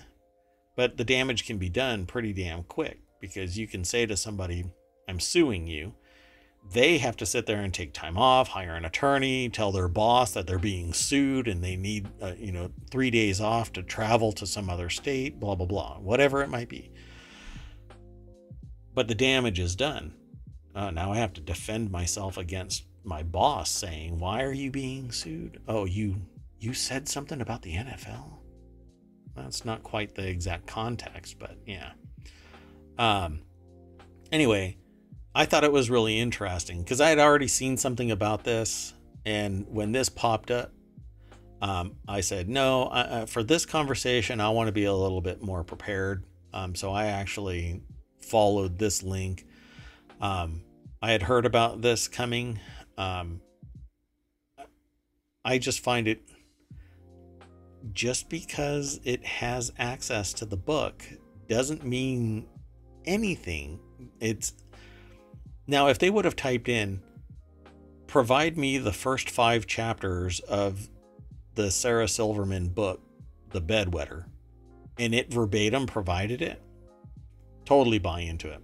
But 0.77 0.95
the 0.95 1.03
damage 1.03 1.45
can 1.45 1.57
be 1.57 1.67
done 1.67 2.05
pretty 2.05 2.31
damn 2.31 2.63
quick 2.63 3.01
because 3.19 3.57
you 3.57 3.67
can 3.67 3.83
say 3.83 4.05
to 4.05 4.15
somebody, 4.15 4.63
I'm 5.05 5.19
suing 5.19 5.67
you. 5.67 5.95
They 6.71 6.99
have 6.99 7.17
to 7.17 7.25
sit 7.25 7.45
there 7.45 7.61
and 7.61 7.73
take 7.73 7.93
time 7.93 8.17
off, 8.17 8.49
hire 8.49 8.75
an 8.75 8.85
attorney, 8.85 9.49
tell 9.49 9.71
their 9.71 9.87
boss 9.87 10.33
that 10.33 10.45
they're 10.45 10.59
being 10.59 10.93
sued 10.93 11.47
and 11.47 11.63
they 11.63 11.75
need, 11.75 12.07
uh, 12.21 12.33
you 12.37 12.51
know, 12.51 12.71
three 12.91 13.09
days 13.09 13.41
off 13.41 13.73
to 13.73 13.81
travel 13.81 14.31
to 14.33 14.45
some 14.45 14.69
other 14.69 14.89
state, 14.89 15.39
blah, 15.39 15.55
blah, 15.55 15.65
blah, 15.65 15.97
whatever 15.97 16.43
it 16.43 16.49
might 16.49 16.69
be 16.69 16.91
but 18.99 19.07
the 19.07 19.15
damage 19.15 19.59
is 19.59 19.77
done. 19.77 20.13
Uh, 20.75 20.91
now 20.91 21.13
I 21.13 21.17
have 21.19 21.31
to 21.35 21.39
defend 21.39 21.89
myself 21.89 22.37
against 22.37 22.83
my 23.05 23.23
boss 23.23 23.69
saying, 23.69 24.19
"Why 24.19 24.43
are 24.43 24.51
you 24.51 24.71
being 24.71 25.13
sued?" 25.13 25.61
Oh, 25.69 25.85
you 25.85 26.17
you 26.59 26.73
said 26.73 27.07
something 27.07 27.39
about 27.39 27.61
the 27.61 27.75
NFL. 27.75 28.39
That's 29.37 29.63
not 29.63 29.83
quite 29.83 30.15
the 30.15 30.27
exact 30.27 30.67
context, 30.67 31.39
but 31.39 31.57
yeah. 31.65 31.93
Um. 32.97 33.43
Anyway, 34.33 34.78
I 35.39 35.45
thought 35.45 35.63
it 35.63 35.71
was 35.71 35.89
really 35.89 36.19
interesting 36.19 36.79
because 36.79 36.99
I 36.99 37.07
had 37.07 37.17
already 37.17 37.47
seen 37.47 37.77
something 37.77 38.11
about 38.11 38.43
this, 38.43 38.93
and 39.25 39.65
when 39.69 39.93
this 39.93 40.09
popped 40.09 40.51
up, 40.51 40.73
um, 41.61 41.95
I 42.09 42.19
said, 42.19 42.49
"No, 42.49 42.87
uh, 42.87 43.25
for 43.25 43.41
this 43.41 43.65
conversation, 43.65 44.41
I 44.41 44.49
want 44.49 44.67
to 44.67 44.73
be 44.73 44.83
a 44.83 44.93
little 44.93 45.21
bit 45.21 45.41
more 45.41 45.63
prepared." 45.63 46.25
Um, 46.51 46.75
so 46.75 46.91
I 46.91 47.05
actually 47.05 47.81
followed 48.19 48.77
this 48.77 49.01
link. 49.01 49.45
Um, 50.19 50.61
I 51.01 51.13
had 51.13 51.23
heard 51.23 51.45
about 51.45 51.81
this 51.81 52.09
coming. 52.09 52.59
Um, 52.97 53.39
I 55.45 55.57
just 55.57 55.79
find 55.79 56.05
it 56.05 56.19
just 57.93 58.29
because 58.29 58.99
it 59.05 59.25
has 59.25 59.71
access 59.79 60.33
to 60.33 60.45
the 60.45 60.57
book 60.57 61.05
doesn't 61.47 61.85
mean 61.85 62.45
anything. 63.05 63.79
It's 64.19 64.51
now, 65.69 65.87
if 65.87 65.99
they 65.99 66.09
would 66.09 66.25
have 66.25 66.35
typed 66.35 66.67
in, 66.67 67.01
provide 68.07 68.57
me 68.57 68.79
the 68.79 68.91
first 68.91 69.29
five 69.29 69.67
chapters 69.67 70.39
of 70.41 70.89
the 71.53 71.69
Sarah 71.69 72.07
Silverman 72.07 72.69
book, 72.69 73.01
The 73.51 73.61
Bedwetter, 73.61 74.25
and 74.97 75.13
it 75.13 75.31
verbatim 75.31 75.85
provided 75.85 76.41
it, 76.41 76.59
totally 77.65 77.99
buy 77.99 78.21
into 78.21 78.51
it. 78.51 78.61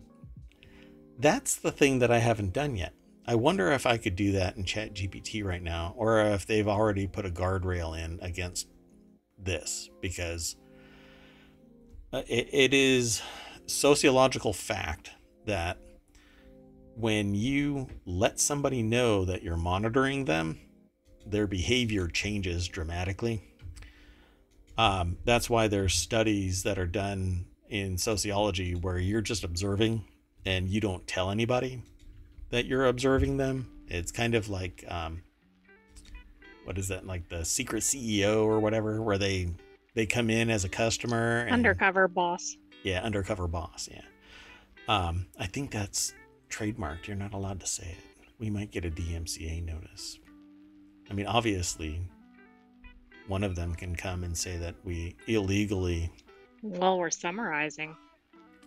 That's 1.20 1.56
the 1.56 1.72
thing 1.72 2.00
that 2.00 2.12
I 2.12 2.18
haven't 2.18 2.54
done 2.54 2.76
yet. 2.76 2.94
I 3.28 3.36
wonder 3.36 3.72
if 3.72 3.86
I 3.86 3.98
could 3.98 4.16
do 4.16 4.32
that 4.34 4.58
in 4.58 4.64
ChatGPT 4.64 5.44
right 5.44 5.64
now, 5.64 5.94
or 5.96 6.20
if 6.22 6.48
they've 6.48 6.68
already 6.68 7.06
put 7.06 7.26
a 7.26 7.30
guardrail 7.30 7.98
in 7.98 8.20
against 8.22 8.68
this, 9.38 9.90
because 10.02 10.56
uh, 12.12 12.24
it, 12.28 12.50
it 12.52 12.74
is 12.74 13.22
sociological 13.68 14.54
fact 14.54 15.12
that 15.46 15.78
when 16.96 17.36
you 17.36 17.88
let 18.06 18.40
somebody 18.40 18.82
know 18.82 19.26
that 19.26 19.44
you're 19.44 19.58
monitoring 19.58 20.26
them, 20.26 20.60
their 21.26 21.48
behavior 21.48 22.08
changes 22.08 22.68
dramatically. 22.68 23.44
Um, 24.78 25.18
that's 25.26 25.50
why 25.50 25.68
there's 25.68 25.94
studies 25.94 26.64
that 26.64 26.78
are 26.78 26.86
done 26.86 27.46
in 27.70 27.98
sociology 27.98 28.76
where 28.76 28.98
you're 28.98 29.22
just 29.22 29.44
observing 29.44 30.06
and 30.46 30.70
you 30.70 30.80
don't 30.80 31.06
tell 31.08 31.32
anybody 31.32 31.82
that 32.50 32.66
you're 32.66 32.86
observing 32.86 33.38
them. 33.38 33.70
It's 33.88 34.12
kind 34.12 34.36
of 34.36 34.50
like 34.50 34.84
um, 34.88 35.22
what 36.64 36.78
is 36.78 36.90
that 36.90 37.06
like 37.06 37.30
the 37.30 37.44
secret 37.46 37.84
CEO 37.84 38.44
or 38.44 38.60
whatever, 38.60 39.02
where 39.02 39.18
they 39.18 39.50
they 39.94 40.06
come 40.06 40.30
in 40.30 40.50
as 40.50 40.64
a 40.64 40.70
customer. 40.70 41.42
And, 41.42 41.52
undercover 41.52 42.08
boss. 42.08 42.58
Yeah, 42.84 43.02
undercover 43.02 43.48
boss. 43.48 43.90
Yeah. 43.92 44.02
Um, 44.88 45.28
I 45.40 45.48
think 45.48 45.72
that's 45.72 46.14
trademarked. 46.50 47.08
You're 47.08 47.16
not 47.16 47.34
allowed 47.34 47.60
to 47.62 47.68
say 47.68 47.96
it. 47.98 48.30
We 48.40 48.50
might 48.50 48.72
get 48.72 48.86
a 48.86 48.90
DMCA 48.90 49.66
notice. 49.66 50.20
I 51.10 51.14
mean, 51.14 51.28
obviously, 51.28 52.02
one 53.28 53.44
of 53.44 53.56
them 53.56 53.76
can 53.76 53.96
come 53.96 54.24
and 54.24 54.38
say 54.38 54.58
that 54.58 54.76
we 54.84 55.16
illegally. 55.28 56.12
Well, 56.62 56.98
we're 56.98 57.10
summarizing. 57.10 57.96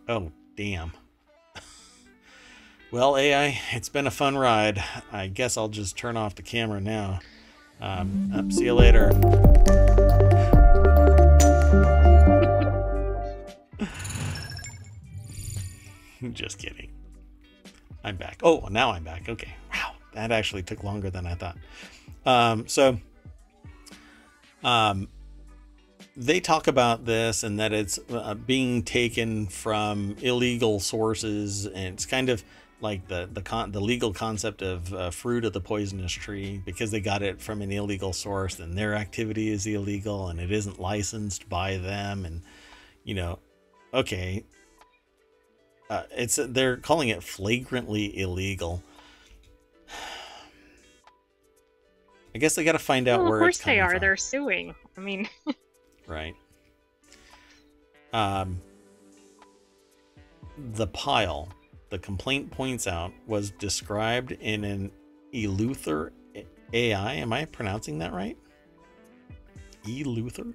Oh, 0.08 0.32
damn. 0.56 0.92
well, 2.90 3.16
AI, 3.16 3.60
it's 3.72 3.88
been 3.88 4.06
a 4.06 4.10
fun 4.10 4.38
ride. 4.38 4.82
I 5.12 5.28
guess 5.28 5.56
I'll 5.56 5.68
just 5.68 5.96
turn 5.96 6.16
off 6.16 6.34
the 6.34 6.42
camera 6.42 6.80
now. 6.80 7.20
Um, 7.80 8.32
up, 8.34 8.50
see 8.50 8.64
you 8.64 8.74
later. 8.74 9.10
just 16.32 16.58
kidding. 16.58 16.90
I'm 18.08 18.16
back. 18.16 18.40
Oh, 18.42 18.66
now 18.70 18.90
I'm 18.90 19.04
back. 19.04 19.28
Okay. 19.28 19.54
Wow. 19.70 19.92
That 20.14 20.32
actually 20.32 20.62
took 20.62 20.82
longer 20.82 21.10
than 21.10 21.26
I 21.26 21.34
thought. 21.34 21.58
Um, 22.24 22.66
so, 22.66 22.98
um, 24.64 25.08
they 26.16 26.40
talk 26.40 26.68
about 26.68 27.04
this 27.04 27.42
and 27.42 27.60
that 27.60 27.74
it's 27.74 27.98
uh, 28.10 28.32
being 28.34 28.82
taken 28.82 29.46
from 29.46 30.16
illegal 30.22 30.80
sources, 30.80 31.66
and 31.66 31.94
it's 31.94 32.06
kind 32.06 32.30
of 32.30 32.42
like 32.80 33.06
the 33.08 33.28
the 33.30 33.42
con- 33.42 33.72
the 33.72 33.80
legal 33.80 34.14
concept 34.14 34.62
of 34.62 34.92
uh, 34.94 35.10
fruit 35.10 35.44
of 35.44 35.52
the 35.52 35.60
poisonous 35.60 36.12
tree 36.12 36.62
because 36.64 36.90
they 36.90 37.00
got 37.00 37.22
it 37.22 37.42
from 37.42 37.60
an 37.60 37.70
illegal 37.70 38.14
source, 38.14 38.58
and 38.58 38.76
their 38.76 38.94
activity 38.94 39.50
is 39.50 39.66
illegal 39.66 40.28
and 40.28 40.40
it 40.40 40.50
isn't 40.50 40.80
licensed 40.80 41.46
by 41.48 41.76
them, 41.76 42.24
and 42.24 42.42
you 43.04 43.14
know, 43.14 43.38
okay, 43.92 44.44
uh, 45.90 46.02
it's 46.10 46.36
they're 46.36 46.76
calling 46.76 47.08
it 47.08 47.22
flagrantly 47.22 48.18
illegal. 48.18 48.82
I 52.34 52.38
guess 52.38 52.54
they 52.54 52.64
got 52.64 52.72
to 52.72 52.78
find 52.78 53.08
out 53.08 53.20
well, 53.20 53.30
where. 53.30 53.38
Of 53.38 53.44
course 53.44 53.58
they 53.58 53.80
are. 53.80 53.92
From. 53.92 54.00
They're 54.00 54.16
suing. 54.16 54.74
I 54.96 55.00
mean. 55.00 55.28
right. 56.06 56.34
Um. 58.12 58.60
The 60.74 60.88
pile, 60.88 61.48
the 61.90 62.00
complaint 62.00 62.50
points 62.50 62.88
out, 62.88 63.12
was 63.26 63.52
described 63.52 64.32
in 64.32 64.64
an 64.64 64.90
Eleuther 65.32 66.10
AI. 66.72 67.14
Am 67.14 67.32
I 67.32 67.44
pronouncing 67.44 67.98
that 67.98 68.12
right? 68.12 68.36
Eleuther 69.84 70.52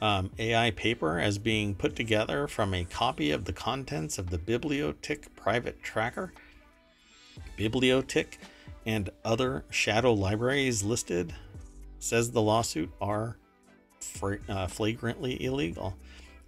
um, 0.00 0.30
AI 0.38 0.70
paper 0.72 1.18
as 1.18 1.38
being 1.38 1.74
put 1.74 1.96
together 1.96 2.46
from 2.46 2.74
a 2.74 2.84
copy 2.84 3.30
of 3.30 3.44
the 3.44 3.52
contents 3.52 4.18
of 4.18 4.30
the 4.30 4.38
Bibliotik 4.38 5.34
private 5.36 5.82
tracker. 5.82 6.32
Bibliotik 7.58 8.38
and 8.86 9.10
other 9.24 9.64
shadow 9.70 10.12
libraries 10.12 10.82
listed, 10.82 11.34
says 11.98 12.30
the 12.30 12.42
lawsuit, 12.42 12.90
are 13.00 13.36
uh, 14.48 14.66
flagrantly 14.66 15.42
illegal. 15.42 15.96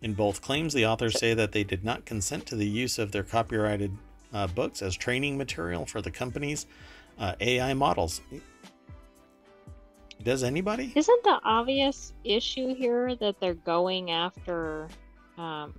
In 0.02 0.12
both 0.14 0.42
claims, 0.42 0.74
the 0.74 0.86
authors 0.86 1.18
say 1.18 1.32
that 1.34 1.52
they 1.52 1.64
did 1.64 1.84
not 1.84 2.04
consent 2.04 2.46
to 2.46 2.56
the 2.56 2.68
use 2.68 2.98
of 2.98 3.12
their 3.12 3.22
copyrighted 3.22 3.96
uh, 4.32 4.46
books 4.46 4.82
as 4.82 4.94
training 4.96 5.38
material 5.38 5.86
for 5.86 6.02
the 6.02 6.10
company's 6.10 6.66
uh, 7.18 7.34
AI 7.40 7.72
models. 7.72 8.20
Does 10.22 10.42
anybody? 10.42 10.92
Isn't 10.94 11.22
the 11.24 11.38
obvious 11.44 12.12
issue 12.24 12.74
here 12.74 13.14
that 13.16 13.40
they're 13.40 13.54
going 13.54 14.10
after 14.10 14.88
um, 15.38 15.74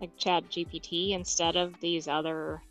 like 0.00 0.16
Chat 0.16 0.44
GPT 0.50 1.12
instead 1.12 1.56
of 1.56 1.78
these 1.80 2.08
other 2.08 2.62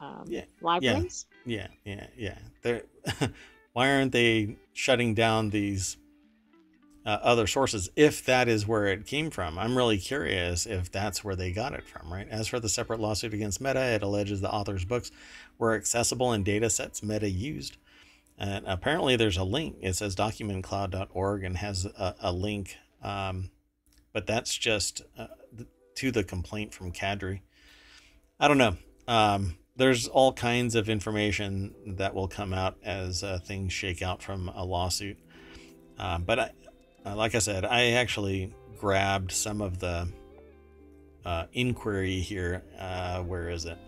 um, 0.00 0.24
yeah, 0.26 0.44
libraries? 0.60 1.26
Yeah, 1.44 1.68
yeah, 1.84 2.06
yeah. 2.16 2.38
They're, 2.62 2.82
why 3.72 3.92
aren't 3.92 4.12
they 4.12 4.56
shutting 4.72 5.14
down 5.14 5.50
these 5.50 5.96
uh, 7.06 7.18
other 7.22 7.46
sources 7.46 7.88
if 7.96 8.24
that 8.24 8.48
is 8.48 8.66
where 8.66 8.86
it 8.86 9.06
came 9.06 9.30
from? 9.30 9.58
I'm 9.58 9.76
really 9.76 9.98
curious 9.98 10.66
if 10.66 10.90
that's 10.90 11.22
where 11.22 11.36
they 11.36 11.52
got 11.52 11.74
it 11.74 11.86
from, 11.86 12.12
right? 12.12 12.28
As 12.28 12.48
for 12.48 12.60
the 12.60 12.68
separate 12.68 13.00
lawsuit 13.00 13.34
against 13.34 13.60
Meta, 13.60 13.80
it 13.80 14.02
alleges 14.02 14.40
the 14.40 14.50
author's 14.50 14.84
books 14.84 15.10
were 15.58 15.74
accessible 15.74 16.32
in 16.32 16.42
data 16.42 16.70
sets 16.70 17.02
Meta 17.02 17.28
used. 17.28 17.76
And 18.38 18.64
apparently, 18.66 19.16
there's 19.16 19.36
a 19.36 19.44
link. 19.44 19.76
It 19.80 19.94
says 19.96 20.14
documentcloud.org 20.14 21.44
and 21.44 21.56
has 21.56 21.86
a, 21.86 22.14
a 22.20 22.32
link, 22.32 22.76
um, 23.02 23.50
but 24.12 24.26
that's 24.26 24.56
just 24.56 25.02
uh, 25.18 25.26
to 25.96 26.12
the 26.12 26.22
complaint 26.22 26.72
from 26.72 26.92
Kadrey. 26.92 27.40
I 28.38 28.46
don't 28.46 28.58
know. 28.58 28.76
Um, 29.08 29.56
there's 29.74 30.06
all 30.06 30.32
kinds 30.32 30.76
of 30.76 30.88
information 30.88 31.74
that 31.96 32.14
will 32.14 32.28
come 32.28 32.52
out 32.52 32.76
as 32.84 33.24
uh, 33.24 33.40
things 33.44 33.72
shake 33.72 34.02
out 34.02 34.22
from 34.22 34.48
a 34.48 34.64
lawsuit. 34.64 35.18
Uh, 35.98 36.18
but 36.18 36.38
I, 36.38 36.50
uh, 37.04 37.16
like 37.16 37.34
I 37.34 37.40
said, 37.40 37.64
I 37.64 37.92
actually 37.92 38.54
grabbed 38.78 39.32
some 39.32 39.60
of 39.60 39.78
the 39.80 40.08
uh, 41.24 41.46
inquiry 41.52 42.20
here. 42.20 42.62
Uh, 42.78 43.22
where 43.22 43.50
is 43.50 43.64
it? 43.64 43.78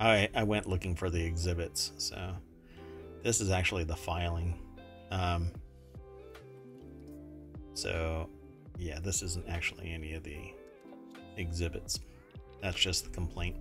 I 0.00 0.28
I 0.34 0.44
went 0.44 0.66
looking 0.66 0.96
for 0.96 1.10
the 1.10 1.24
exhibits, 1.24 1.92
so. 1.98 2.34
This 3.24 3.40
is 3.40 3.50
actually 3.50 3.84
the 3.84 3.96
filing. 3.96 4.60
Um, 5.10 5.50
so, 7.72 8.28
yeah, 8.78 9.00
this 9.00 9.22
isn't 9.22 9.48
actually 9.48 9.92
any 9.92 10.12
of 10.12 10.22
the 10.22 10.52
exhibits. 11.36 11.98
That's 12.62 12.78
just 12.78 13.04
the 13.04 13.10
complaint. 13.10 13.56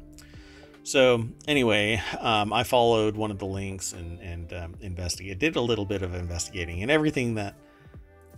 So, 0.84 1.26
anyway, 1.48 2.02
um, 2.20 2.52
I 2.52 2.64
followed 2.64 3.16
one 3.16 3.32
of 3.32 3.40
the 3.40 3.46
links 3.46 3.94
and, 3.94 4.20
and 4.20 4.52
um, 4.54 4.76
investigated, 4.82 5.40
did 5.40 5.56
a 5.56 5.62
little 5.62 5.86
bit 5.86 6.02
of 6.02 6.14
investigating, 6.14 6.82
and 6.82 6.92
everything 6.92 7.36
that 7.36 7.56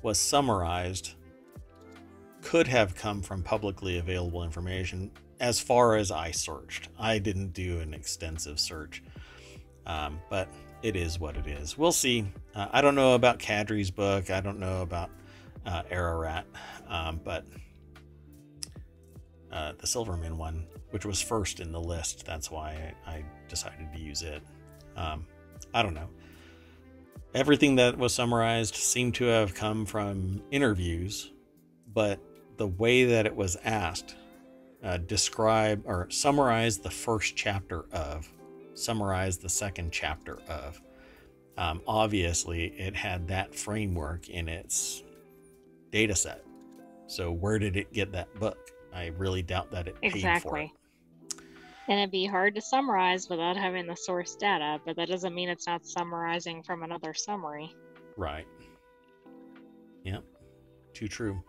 was 0.04 0.20
summarized 0.20 1.16
could 2.44 2.68
have 2.68 2.94
come 2.94 3.24
from 3.24 3.42
publicly 3.42 3.98
available 3.98 4.44
information 4.44 5.10
as 5.40 5.60
far 5.60 5.96
as 5.96 6.12
I 6.12 6.30
searched. 6.30 6.90
I 7.00 7.18
didn't 7.18 7.54
do 7.54 7.80
an 7.80 7.96
extensive 7.96 8.60
search. 8.60 9.02
Um, 9.88 10.20
but 10.30 10.48
it 10.86 10.96
is 10.96 11.20
what 11.20 11.36
it 11.36 11.48
is. 11.48 11.76
We'll 11.80 11.92
see. 11.92 12.32
Uh, 12.54 12.68
I 12.72 12.82
don't 12.82 12.94
know 12.94 13.16
about 13.16 13.40
Kadrey's 13.40 13.90
book. 13.90 14.30
I 14.30 14.40
don't 14.40 14.60
know 14.60 14.84
about 14.84 15.10
uh, 15.66 15.82
Ararat, 15.90 16.46
um, 16.88 17.20
but 17.24 17.44
uh, 19.52 19.72
the 19.80 19.88
Silverman 19.88 20.38
one, 20.38 20.68
which 20.92 21.04
was 21.04 21.20
first 21.20 21.60
in 21.60 21.72
the 21.72 21.82
list, 21.82 22.24
that's 22.24 22.52
why 22.52 22.94
I, 23.08 23.12
I 23.14 23.26
decided 23.50 23.92
to 23.96 24.00
use 24.00 24.22
it. 24.22 24.44
Um, 24.96 25.26
I 25.74 25.82
don't 25.82 25.96
know. 25.96 26.08
Everything 27.34 27.78
that 27.78 27.98
was 27.98 28.14
summarized 28.14 28.76
seemed 28.76 29.16
to 29.16 29.26
have 29.26 29.56
come 29.56 29.88
from 29.88 30.44
interviews, 30.52 31.32
but 31.96 32.20
the 32.58 32.68
way 32.68 33.06
that 33.06 33.26
it 33.26 33.36
was 33.36 33.58
asked, 33.66 34.16
uh, 34.84 34.98
describe 34.98 35.82
or 35.88 36.08
summarize 36.12 36.78
the 36.78 36.92
first 36.92 37.36
chapter 37.36 37.86
of 37.92 38.32
summarize 38.76 39.38
the 39.38 39.50
second 39.50 39.92
chapter 39.92 40.40
of. 40.48 40.82
Um, 41.58 41.82
obviously, 41.88 42.68
it 42.78 42.96
had 42.96 43.28
that 43.30 43.56
framework 43.56 44.30
in 44.30 44.48
its 44.48 45.04
data 45.92 46.16
set. 46.16 46.44
So, 47.08 47.32
where 47.32 47.60
did 47.60 47.78
it 47.78 47.94
get 47.94 48.12
that 48.12 48.34
book? 48.40 48.72
I 48.94 49.08
really 49.18 49.42
doubt 49.42 49.72
that 49.72 49.88
it 49.88 50.00
paid 50.02 50.16
exactly. 50.16 50.50
for 50.50 50.60
it. 50.60 50.70
And 51.88 52.00
it'd 52.00 52.12
be 52.12 52.26
hard 52.26 52.56
to 52.56 52.62
summarize 52.62 53.30
without 53.30 53.56
having 53.58 53.86
the 53.86 53.96
source 53.96 54.36
data, 54.36 54.80
but 54.86 54.96
that 54.96 55.08
doesn't 55.08 55.36
mean 55.36 55.50
it's 55.50 55.68
not 55.68 55.86
summarizing 55.86 56.64
from 56.64 56.82
another 56.82 57.14
summary. 57.14 57.74
Right. 58.18 58.48
Yep. 60.04 60.24
Too 60.94 61.08
true. 61.08 61.44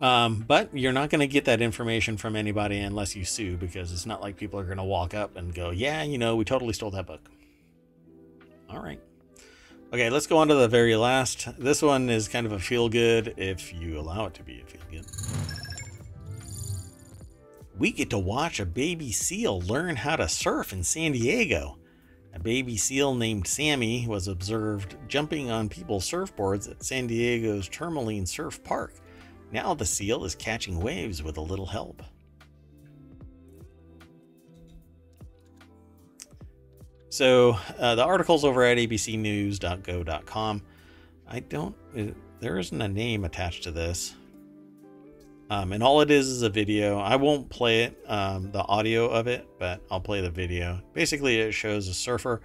Um, 0.00 0.44
but 0.48 0.76
you're 0.76 0.92
not 0.92 1.10
going 1.10 1.20
to 1.20 1.26
get 1.26 1.44
that 1.44 1.60
information 1.60 2.16
from 2.16 2.34
anybody 2.34 2.78
unless 2.78 3.14
you 3.14 3.24
sue 3.24 3.56
because 3.58 3.92
it's 3.92 4.06
not 4.06 4.22
like 4.22 4.36
people 4.36 4.58
are 4.58 4.64
going 4.64 4.78
to 4.78 4.84
walk 4.84 5.12
up 5.12 5.36
and 5.36 5.54
go, 5.54 5.70
yeah, 5.70 6.02
you 6.02 6.16
know, 6.16 6.36
we 6.36 6.44
totally 6.44 6.72
stole 6.72 6.90
that 6.92 7.06
book. 7.06 7.28
All 8.70 8.82
right. 8.82 9.00
Okay, 9.92 10.08
let's 10.08 10.26
go 10.26 10.38
on 10.38 10.48
to 10.48 10.54
the 10.54 10.68
very 10.68 10.96
last. 10.96 11.48
This 11.58 11.82
one 11.82 12.08
is 12.08 12.28
kind 12.28 12.46
of 12.46 12.52
a 12.52 12.58
feel 12.58 12.88
good 12.88 13.34
if 13.36 13.74
you 13.74 13.98
allow 13.98 14.26
it 14.26 14.34
to 14.34 14.42
be 14.42 14.60
a 14.60 14.64
feel 14.64 14.80
good. 14.90 15.04
we 17.76 17.90
get 17.90 18.10
to 18.10 18.18
watch 18.18 18.60
a 18.60 18.66
baby 18.66 19.10
seal 19.10 19.60
learn 19.62 19.96
how 19.96 20.14
to 20.14 20.28
surf 20.28 20.72
in 20.72 20.84
San 20.84 21.12
Diego. 21.12 21.78
A 22.34 22.38
baby 22.38 22.76
seal 22.76 23.14
named 23.14 23.48
Sammy 23.48 24.06
was 24.06 24.28
observed 24.28 24.96
jumping 25.08 25.50
on 25.50 25.68
people's 25.68 26.08
surfboards 26.08 26.70
at 26.70 26.84
San 26.84 27.06
Diego's 27.06 27.68
Tourmaline 27.68 28.26
Surf 28.26 28.62
Park. 28.62 28.94
Now 29.52 29.74
the 29.74 29.84
seal 29.84 30.24
is 30.24 30.34
catching 30.34 30.80
waves 30.80 31.22
with 31.22 31.36
a 31.36 31.40
little 31.40 31.66
help. 31.66 32.02
So 37.08 37.56
uh, 37.78 37.96
the 37.96 38.04
article's 38.04 38.44
over 38.44 38.62
at 38.62 38.78
abcnews.go.com. 38.78 40.62
I 41.28 41.40
don't, 41.40 41.74
uh, 41.96 42.04
there 42.38 42.58
isn't 42.58 42.80
a 42.80 42.88
name 42.88 43.24
attached 43.24 43.64
to 43.64 43.72
this. 43.72 44.14
Um, 45.50 45.72
and 45.72 45.82
all 45.82 46.00
it 46.00 46.12
is 46.12 46.28
is 46.28 46.42
a 46.42 46.48
video. 46.48 46.98
I 46.98 47.16
won't 47.16 47.50
play 47.50 47.82
it, 47.82 48.00
um, 48.06 48.52
the 48.52 48.62
audio 48.62 49.08
of 49.08 49.26
it, 49.26 49.48
but 49.58 49.82
I'll 49.90 50.00
play 50.00 50.20
the 50.20 50.30
video. 50.30 50.80
Basically, 50.92 51.40
it 51.40 51.52
shows 51.52 51.88
a 51.88 51.94
surfer 51.94 52.40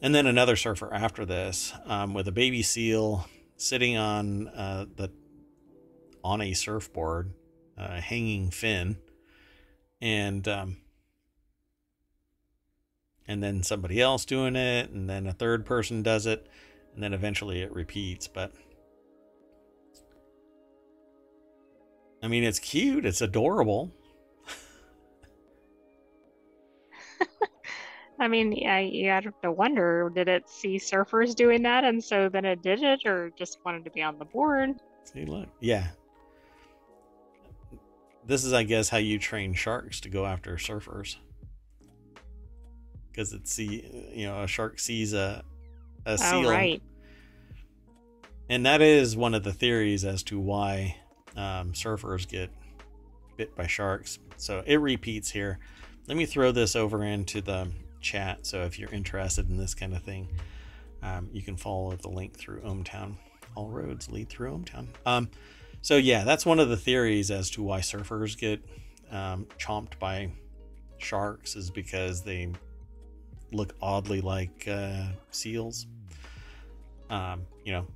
and 0.00 0.14
then 0.14 0.26
another 0.26 0.56
surfer 0.56 0.92
after 0.92 1.24
this 1.24 1.72
um, 1.86 2.14
with 2.14 2.26
a 2.26 2.32
baby 2.32 2.62
seal 2.62 3.28
sitting 3.56 3.96
on 3.96 4.48
uh, 4.48 4.86
the 4.96 5.10
on 6.24 6.40
a 6.40 6.52
surfboard, 6.52 7.32
uh, 7.76 8.00
hanging 8.00 8.50
fin, 8.50 8.98
and 10.00 10.46
um, 10.48 10.76
and 13.26 13.42
then 13.42 13.62
somebody 13.62 14.00
else 14.00 14.24
doing 14.24 14.56
it, 14.56 14.90
and 14.90 15.08
then 15.08 15.26
a 15.26 15.32
third 15.32 15.64
person 15.64 16.02
does 16.02 16.26
it, 16.26 16.46
and 16.94 17.02
then 17.02 17.12
eventually 17.12 17.62
it 17.62 17.72
repeats. 17.72 18.28
But 18.28 18.52
I 22.22 22.28
mean, 22.28 22.44
it's 22.44 22.60
cute, 22.60 23.04
it's 23.04 23.20
adorable. 23.20 23.90
I 28.20 28.28
mean, 28.28 28.66
I, 28.66 28.80
you 28.80 29.08
have 29.08 29.24
to 29.42 29.50
wonder 29.50 30.10
did 30.14 30.28
it 30.28 30.48
see 30.48 30.76
surfers 30.76 31.34
doing 31.34 31.62
that 31.62 31.82
and 31.84 32.02
so 32.02 32.28
then 32.28 32.44
it 32.44 32.62
did 32.62 32.82
it 32.82 33.00
or 33.04 33.30
just 33.36 33.58
wanted 33.64 33.84
to 33.84 33.90
be 33.90 34.02
on 34.02 34.18
the 34.18 34.24
board? 34.24 34.70
See, 35.04 35.24
look. 35.24 35.48
Yeah. 35.60 35.88
This 38.24 38.44
is, 38.44 38.52
I 38.52 38.62
guess, 38.62 38.88
how 38.88 38.98
you 38.98 39.18
train 39.18 39.54
sharks 39.54 40.00
to 40.00 40.08
go 40.08 40.24
after 40.26 40.56
surfers. 40.56 41.16
Because 43.10 43.32
it's 43.32 43.52
see, 43.52 44.10
you 44.14 44.26
know, 44.26 44.42
a 44.42 44.46
shark 44.46 44.78
sees 44.78 45.12
a 45.12 45.42
a 46.06 46.18
seal, 46.18 46.46
Oh, 46.46 46.50
right. 46.50 46.82
and 48.48 48.66
that 48.66 48.80
is 48.80 49.16
one 49.16 49.34
of 49.34 49.44
the 49.44 49.52
theories 49.52 50.04
as 50.04 50.22
to 50.24 50.40
why 50.40 50.96
um, 51.36 51.72
surfers 51.72 52.28
get 52.28 52.50
bit 53.36 53.54
by 53.54 53.66
sharks. 53.66 54.18
So 54.36 54.62
it 54.66 54.76
repeats 54.78 55.30
here. 55.30 55.58
Let 56.08 56.16
me 56.16 56.26
throw 56.26 56.50
this 56.52 56.74
over 56.74 57.04
into 57.04 57.40
the 57.40 57.70
chat. 58.00 58.46
So 58.46 58.62
if 58.64 58.78
you're 58.78 58.90
interested 58.92 59.48
in 59.48 59.56
this 59.56 59.74
kind 59.74 59.94
of 59.94 60.02
thing, 60.02 60.28
um, 61.02 61.28
you 61.32 61.42
can 61.42 61.56
follow 61.56 61.94
the 61.96 62.08
link 62.08 62.36
through 62.36 62.60
ohmTown. 62.62 63.14
All 63.54 63.68
roads 63.68 64.10
lead 64.10 64.28
through 64.28 64.50
ohmTown. 64.58 64.86
Um, 65.06 65.30
so 65.82 65.96
yeah, 65.96 66.22
that's 66.24 66.46
one 66.46 66.60
of 66.60 66.68
the 66.68 66.76
theories 66.76 67.30
as 67.30 67.50
to 67.50 67.62
why 67.62 67.80
surfers 67.80 68.38
get 68.38 68.64
um, 69.10 69.46
chomped 69.58 69.98
by 69.98 70.30
sharks 70.98 71.56
is 71.56 71.70
because 71.70 72.22
they 72.22 72.52
look 73.52 73.74
oddly 73.82 74.20
like 74.20 74.66
uh, 74.68 75.06
seals. 75.30 75.86
Um, 77.10 77.42
you 77.64 77.72
know, 77.72 77.86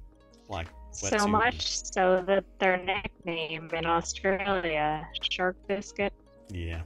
like 0.48 0.66
So 0.90 1.26
much 1.26 1.84
so 1.84 2.22
that 2.26 2.44
their 2.58 2.76
nickname 2.76 3.70
in 3.72 3.86
Australia, 3.86 5.08
Shark 5.30 5.56
Biscuit. 5.66 6.12
Yeah. 6.50 6.82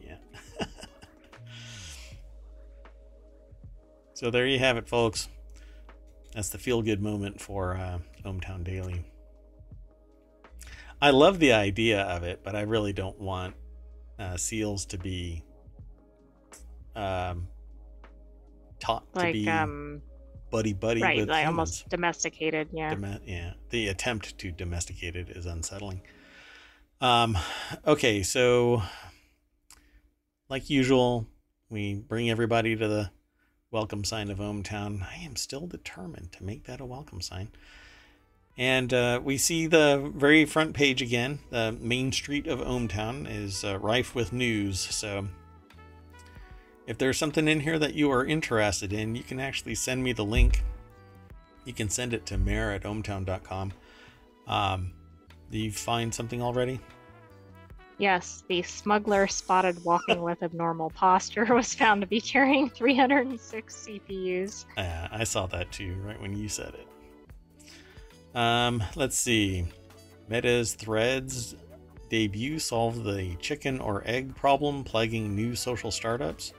Yeah. 0.00 0.16
so 4.14 4.30
there 4.30 4.46
you 4.46 4.58
have 4.60 4.76
it, 4.76 4.88
folks. 4.88 5.28
That's 6.32 6.48
the 6.48 6.58
feel 6.58 6.80
good 6.80 7.02
moment 7.02 7.40
for 7.40 7.76
uh, 7.76 7.98
ohmTown 8.24 8.64
Daily. 8.64 9.04
I 11.02 11.10
love 11.10 11.40
the 11.40 11.52
idea 11.52 12.02
of 12.02 12.22
it, 12.22 12.42
but 12.44 12.54
I 12.54 12.60
really 12.60 12.92
don't 12.92 13.20
want 13.20 13.56
uh, 14.20 14.36
seals 14.36 14.86
to 14.86 14.98
be 14.98 15.42
um, 16.94 17.48
taught 18.78 19.12
to 19.14 19.32
be 19.32 19.48
um, 19.48 20.00
buddy 20.52 20.72
buddy 20.72 21.02
right, 21.02 21.16
with 21.16 21.28
like 21.28 21.42
humans. 21.42 21.48
almost 21.48 21.88
domesticated. 21.88 22.68
Yeah. 22.72 22.94
Dome- 22.94 23.18
yeah, 23.26 23.54
the 23.70 23.88
attempt 23.88 24.38
to 24.38 24.52
domesticate 24.52 25.16
it 25.16 25.28
is 25.30 25.44
unsettling. 25.44 26.02
Um, 27.00 27.36
okay, 27.84 28.22
so 28.22 28.84
like 30.48 30.70
usual, 30.70 31.26
we 31.68 31.96
bring 31.96 32.30
everybody 32.30 32.76
to 32.76 32.86
the 32.86 33.10
welcome 33.72 34.04
sign 34.04 34.30
of 34.30 34.38
ohmTown. 34.38 35.02
I 35.02 35.16
am 35.24 35.34
still 35.34 35.66
determined 35.66 36.30
to 36.34 36.44
make 36.44 36.62
that 36.66 36.80
a 36.80 36.86
welcome 36.86 37.20
sign. 37.20 37.48
And 38.58 38.92
uh, 38.92 39.20
we 39.22 39.38
see 39.38 39.66
the 39.66 40.12
very 40.14 40.44
front 40.44 40.74
page 40.74 41.00
again. 41.00 41.38
The 41.50 41.76
main 41.80 42.12
street 42.12 42.46
of 42.46 42.60
ohmTown 42.60 43.26
is 43.28 43.64
uh, 43.64 43.78
rife 43.78 44.14
with 44.14 44.32
news. 44.32 44.78
So 44.78 45.26
if 46.86 46.98
there's 46.98 47.16
something 47.16 47.48
in 47.48 47.60
here 47.60 47.78
that 47.78 47.94
you 47.94 48.10
are 48.10 48.24
interested 48.24 48.92
in, 48.92 49.14
you 49.14 49.22
can 49.22 49.40
actually 49.40 49.74
send 49.74 50.04
me 50.04 50.12
the 50.12 50.24
link 50.24 50.62
you 51.64 51.72
can 51.72 51.88
send 51.88 52.12
it 52.14 52.26
to 52.26 52.38
mayor 52.38 52.70
at 52.70 52.82
ohmtown.com. 52.82 53.72
Um, 54.46 54.92
do 55.50 55.58
you 55.58 55.70
find 55.70 56.12
something 56.12 56.42
already? 56.42 56.80
Yes, 57.98 58.42
the 58.48 58.62
smuggler 58.62 59.28
spotted 59.28 59.82
walking 59.84 60.22
with 60.22 60.42
abnormal 60.42 60.90
posture 60.90 61.44
was 61.54 61.74
found 61.74 62.00
to 62.00 62.06
be 62.06 62.20
carrying 62.20 62.68
306 62.68 63.86
CPUs. 63.86 64.64
Uh, 64.76 65.08
I 65.12 65.24
saw 65.24 65.46
that 65.46 65.70
too, 65.70 65.94
right 66.04 66.20
when 66.20 66.36
you 66.36 66.48
said 66.48 66.74
it. 66.74 66.86
Um, 68.34 68.82
let's 68.96 69.18
see. 69.18 69.64
Meta's 70.28 70.74
Threads 70.74 71.54
debut 72.08 72.58
solved 72.58 73.04
the 73.04 73.34
chicken 73.40 73.80
or 73.80 74.02
egg 74.06 74.34
problem 74.34 74.84
plaguing 74.84 75.34
new 75.34 75.54
social 75.54 75.90
startups. 75.90 76.52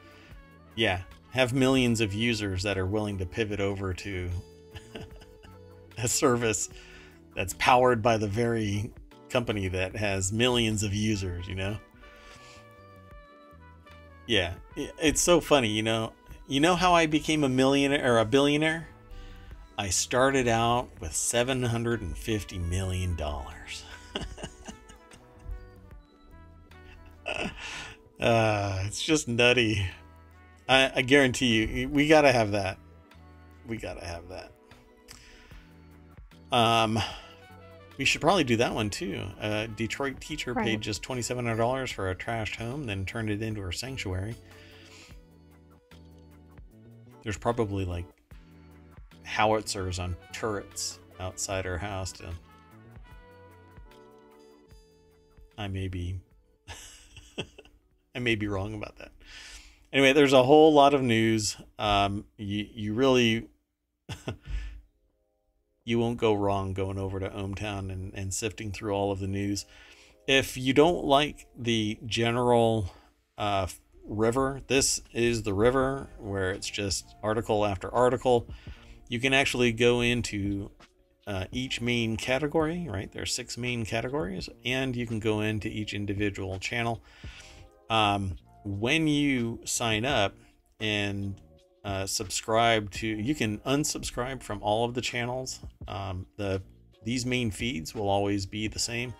Yeah, 0.75 1.01
have 1.31 1.53
millions 1.53 2.01
of 2.01 2.13
users 2.13 2.63
that 2.63 2.77
are 2.77 2.85
willing 2.85 3.17
to 3.19 3.25
pivot 3.25 3.59
over 3.59 3.93
to 3.93 4.29
a 5.97 6.07
service 6.07 6.69
that's 7.35 7.53
powered 7.59 8.01
by 8.01 8.17
the 8.17 8.27
very 8.27 8.91
company 9.29 9.67
that 9.67 9.95
has 9.95 10.31
millions 10.31 10.83
of 10.83 10.93
users, 10.93 11.47
you 11.47 11.55
know? 11.55 11.77
Yeah, 14.27 14.53
it's 14.75 15.21
so 15.21 15.41
funny, 15.41 15.69
you 15.69 15.83
know. 15.83 16.13
You 16.47 16.59
know 16.59 16.75
how 16.75 16.93
I 16.93 17.07
became 17.07 17.43
a 17.43 17.49
millionaire 17.49 18.13
or 18.13 18.19
a 18.19 18.25
billionaire? 18.25 18.87
I 19.77 19.89
started 19.89 20.47
out 20.47 20.89
with 20.99 21.13
750 21.15 22.57
million 22.59 23.15
dollars. 23.15 23.83
uh, 28.19 28.83
it's 28.85 29.01
just 29.01 29.27
nutty. 29.27 29.85
I, 30.69 30.91
I 30.95 31.01
guarantee 31.01 31.63
you, 31.65 31.89
we 31.89 32.07
gotta 32.07 32.31
have 32.31 32.51
that. 32.51 32.77
We 33.67 33.77
gotta 33.77 34.05
have 34.05 34.23
that. 34.29 34.51
Um, 36.55 36.99
we 37.97 38.05
should 38.05 38.21
probably 38.21 38.43
do 38.43 38.57
that 38.57 38.73
one 38.73 38.89
too. 38.91 39.23
A 39.41 39.67
Detroit 39.67 40.21
teacher 40.21 40.53
Right. 40.53 40.65
paid 40.65 40.81
just 40.81 41.01
twenty-seven 41.01 41.45
hundred 41.45 41.57
dollars 41.57 41.91
for 41.91 42.09
a 42.11 42.15
trashed 42.15 42.55
home, 42.57 42.85
then 42.85 43.05
turned 43.05 43.29
it 43.31 43.41
into 43.41 43.61
her 43.61 43.71
sanctuary. 43.71 44.35
There's 47.23 47.37
probably 47.37 47.85
like 47.85 48.05
howitzers 49.23 49.99
on 49.99 50.15
turrets 50.31 50.99
outside 51.19 51.65
her 51.65 51.77
house 51.77 52.11
to. 52.13 52.29
I 55.57 55.67
may 55.67 55.87
be. 55.87 56.19
I 58.15 58.19
may 58.19 58.35
be 58.35 58.47
wrong 58.47 58.73
about 58.73 58.97
that. 58.97 59.11
Anyway, 59.91 60.13
there's 60.13 60.33
a 60.33 60.43
whole 60.43 60.73
lot 60.73 60.93
of 60.93 61.01
news. 61.01 61.55
Um, 61.77 62.25
you 62.37 62.67
you 62.73 62.93
really 62.93 63.47
you 65.85 65.99
won't 65.99 66.17
go 66.17 66.33
wrong 66.33 66.73
going 66.73 66.97
over 66.97 67.19
to 67.19 67.29
ohmTown 67.29 67.91
and, 67.91 68.13
and 68.13 68.33
sifting 68.33 68.71
through 68.71 68.93
all 68.93 69.11
of 69.11 69.19
the 69.19 69.27
news. 69.27 69.65
If 70.27 70.57
you 70.57 70.73
don't 70.73 71.03
like 71.03 71.47
the 71.57 71.99
general 72.05 72.93
uh, 73.37 73.67
river, 74.07 74.61
this 74.67 75.01
is 75.11 75.43
the 75.43 75.53
river 75.53 76.09
where 76.17 76.51
it's 76.51 76.69
just 76.69 77.15
article 77.21 77.65
after 77.65 77.93
article. 77.93 78.47
You 79.13 79.19
can 79.19 79.31
actually 79.31 79.73
go 79.73 80.01
into 80.01 80.71
uh, 81.27 81.45
each 81.51 81.79
main 81.79 82.17
category, 82.17 82.87
right? 82.89 83.11
There 83.11 83.21
are 83.21 83.27
six 83.27 83.59
main 83.59 83.85
categories, 83.85 84.49
and 84.65 84.95
you 84.95 85.05
can 85.05 85.19
go 85.19 85.41
into 85.41 85.67
each 85.67 85.93
individual 85.93 86.57
channel. 86.57 86.99
Um, 87.91 88.37
when 88.65 89.05
you 89.05 89.59
sign 89.65 90.03
up 90.03 90.33
and 90.79 91.35
uh, 91.85 92.07
subscribe 92.07 92.89
to 92.93 93.05
you 93.05 93.35
can 93.35 93.59
unsubscribe 93.59 94.41
from 94.41 94.63
all 94.63 94.83
of 94.83 94.95
the 94.95 95.01
channels 95.01 95.59
um, 95.87 96.25
the 96.37 96.63
these 97.03 97.23
main 97.23 97.51
feeds 97.51 97.93
will 97.93 98.09
always 98.09 98.47
be 98.47 98.67
the 98.67 98.79
same 98.79 99.13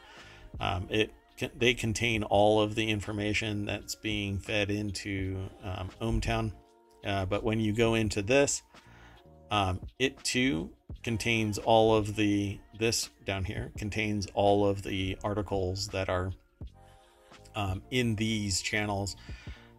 um, 0.60 0.88
it 0.90 1.11
they 1.60 1.76
contain 1.76 2.24
all 2.24 2.61
of 2.61 2.74
the 2.74 2.90
information 2.90 3.65
that's 3.65 3.94
being 3.94 4.40
fed 4.40 4.72
into 4.72 5.38
um. 5.64 6.52
Uh, 7.06 7.26
but 7.26 7.44
when 7.44 7.60
you 7.60 7.74
go 7.74 7.95
into 7.95 8.22
this, 8.22 8.61
um, 9.53 9.80
it 9.99 10.21
too 10.23 10.71
contains 11.03 11.59
all 11.59 11.95
of 11.95 12.15
the 12.15 12.59
this 12.80 13.11
down 13.23 13.43
here 13.43 13.71
contains 13.77 14.25
all 14.34 14.67
of 14.67 14.81
the 14.81 15.15
articles 15.23 15.89
that 15.89 16.09
are 16.09 16.31
um, 17.55 17.84
in 17.91 18.15
these 18.15 18.63
channels. 18.63 19.15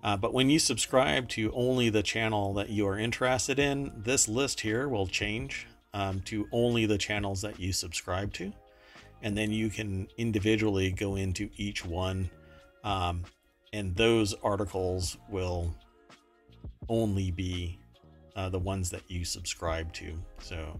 Uh, 0.04 0.16
but 0.16 0.32
when 0.32 0.48
you 0.48 0.60
subscribe 0.60 1.28
to 1.28 1.50
only 1.52 1.90
the 1.90 2.04
channel 2.04 2.54
that 2.54 2.68
you 2.68 2.86
are 2.86 2.96
interested 2.96 3.58
in, 3.58 3.90
this 3.96 4.28
list 4.28 4.60
here 4.60 4.88
will 4.88 5.08
change 5.08 5.66
um, 5.92 6.20
to 6.20 6.46
only 6.52 6.86
the 6.86 6.98
channels 6.98 7.42
that 7.42 7.58
you 7.58 7.72
subscribe 7.72 8.32
to. 8.34 8.52
And 9.22 9.36
then 9.36 9.50
you 9.50 9.70
can 9.70 10.06
individually 10.18 10.92
go 10.92 11.16
into 11.16 11.50
each 11.56 11.84
one. 11.84 12.30
Um, 12.84 13.24
and 13.72 13.96
those 13.96 14.34
articles 14.34 15.16
will 15.28 15.74
only 16.88 17.32
be 17.32 17.80
uh, 18.36 18.48
the 18.48 18.58
ones 18.58 18.90
that 18.90 19.02
you 19.08 19.24
subscribe 19.24 19.92
to. 19.94 20.14
So 20.40 20.78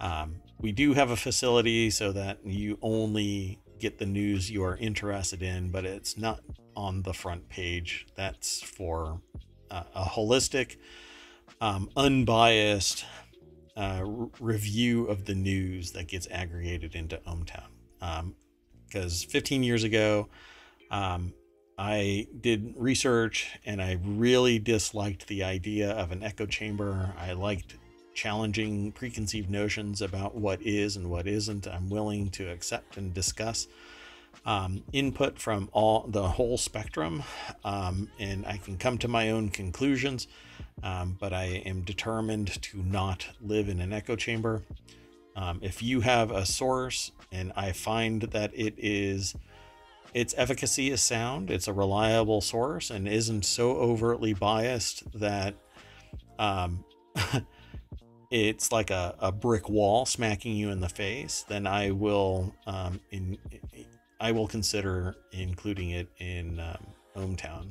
um, 0.00 0.40
we 0.60 0.72
do 0.72 0.92
have 0.94 1.10
a 1.10 1.16
facility 1.16 1.90
so 1.90 2.12
that 2.12 2.44
you 2.44 2.78
only 2.82 3.60
get 3.78 3.98
the 3.98 4.06
news 4.06 4.50
you 4.50 4.64
are 4.64 4.76
interested 4.76 5.42
in, 5.42 5.70
but 5.70 5.84
it's 5.84 6.16
not 6.16 6.40
on 6.76 7.02
the 7.02 7.12
front 7.12 7.48
page. 7.48 8.06
That's 8.14 8.60
for 8.60 9.20
uh, 9.70 9.84
a 9.94 10.04
holistic, 10.04 10.76
um, 11.60 11.90
unbiased 11.96 13.04
uh, 13.76 14.02
review 14.40 15.06
of 15.06 15.24
the 15.24 15.34
news 15.34 15.92
that 15.92 16.08
gets 16.08 16.26
aggregated 16.30 16.94
into 16.94 17.16
ohmTown. 17.18 18.32
Because 18.86 19.24
um, 19.24 19.30
15 19.30 19.62
years 19.62 19.84
ago, 19.84 20.28
um, 20.90 21.32
I 21.78 22.26
did 22.40 22.74
research 22.76 23.56
and 23.64 23.80
I 23.80 23.98
really 24.04 24.58
disliked 24.58 25.28
the 25.28 25.44
idea 25.44 25.92
of 25.92 26.10
an 26.10 26.22
echo 26.24 26.44
chamber. 26.44 27.14
I 27.16 27.32
liked 27.32 27.76
challenging 28.14 28.90
preconceived 28.90 29.48
notions 29.48 30.02
about 30.02 30.34
what 30.34 30.60
is 30.60 30.96
and 30.96 31.08
what 31.08 31.28
isn't. 31.28 31.68
I'm 31.68 31.88
willing 31.88 32.30
to 32.30 32.50
accept 32.50 32.96
and 32.96 33.14
discuss 33.14 33.68
um, 34.44 34.82
input 34.92 35.38
from 35.38 35.68
all 35.72 36.06
the 36.08 36.26
whole 36.26 36.58
spectrum, 36.58 37.22
um, 37.64 38.10
and 38.18 38.44
I 38.46 38.56
can 38.56 38.76
come 38.76 38.98
to 38.98 39.08
my 39.08 39.30
own 39.30 39.50
conclusions. 39.50 40.26
Um, 40.82 41.16
but 41.18 41.32
I 41.32 41.62
am 41.66 41.82
determined 41.82 42.60
to 42.62 42.78
not 42.78 43.26
live 43.40 43.68
in 43.68 43.80
an 43.80 43.92
echo 43.92 44.16
chamber. 44.16 44.62
Um, 45.36 45.58
if 45.62 45.82
you 45.82 46.00
have 46.00 46.30
a 46.30 46.46
source 46.46 47.12
and 47.30 47.52
I 47.54 47.72
find 47.72 48.22
that 48.22 48.52
it 48.54 48.74
is 48.76 49.34
its 50.14 50.34
efficacy 50.36 50.90
is 50.90 51.00
sound, 51.00 51.50
it's 51.50 51.68
a 51.68 51.72
reliable 51.72 52.40
source, 52.40 52.90
and 52.90 53.06
isn't 53.06 53.44
so 53.44 53.72
overtly 53.76 54.32
biased 54.32 55.10
that 55.18 55.54
um, 56.38 56.84
it's 58.30 58.72
like 58.72 58.90
a, 58.90 59.14
a 59.20 59.32
brick 59.32 59.68
wall 59.68 60.06
smacking 60.06 60.54
you 60.56 60.70
in 60.70 60.80
the 60.80 60.88
face, 60.88 61.44
then 61.48 61.66
I 61.66 61.90
will 61.90 62.54
um, 62.66 63.00
in 63.10 63.38
I 64.20 64.32
will 64.32 64.48
consider 64.48 65.14
including 65.32 65.90
it 65.90 66.08
in 66.18 66.58
um, 66.58 66.86
ohmTown. 67.16 67.68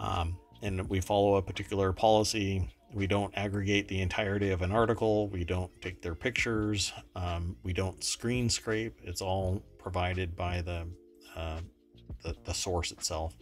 Um, 0.00 0.38
and 0.62 0.88
we 0.88 1.00
follow 1.00 1.36
a 1.36 1.42
particular 1.42 1.92
policy. 1.92 2.70
We 2.94 3.06
don't 3.06 3.36
aggregate 3.36 3.86
the 3.86 4.00
entirety 4.00 4.50
of 4.50 4.62
an 4.62 4.72
article. 4.72 5.28
We 5.28 5.44
don't 5.44 5.70
take 5.82 6.00
their 6.00 6.14
pictures. 6.14 6.92
Um, 7.14 7.56
we 7.62 7.74
don't 7.74 8.02
screen 8.02 8.48
scrape. 8.48 8.98
It's 9.04 9.20
all 9.20 9.62
provided 9.78 10.34
by 10.34 10.62
the 10.62 10.86
uh, 11.38 11.60
the, 12.22 12.36
the, 12.44 12.52
source 12.52 12.90
itself. 12.90 13.36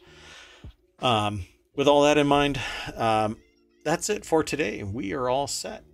Um, 1.00 1.46
with 1.74 1.88
all 1.88 2.02
that 2.02 2.18
in 2.18 2.26
mind, 2.26 2.60
um, 2.94 3.38
that's 3.84 4.10
it 4.10 4.24
for 4.24 4.42
today. 4.42 4.82
We 4.82 5.12
are 5.12 5.28
all 5.28 5.46
set. 5.46 5.84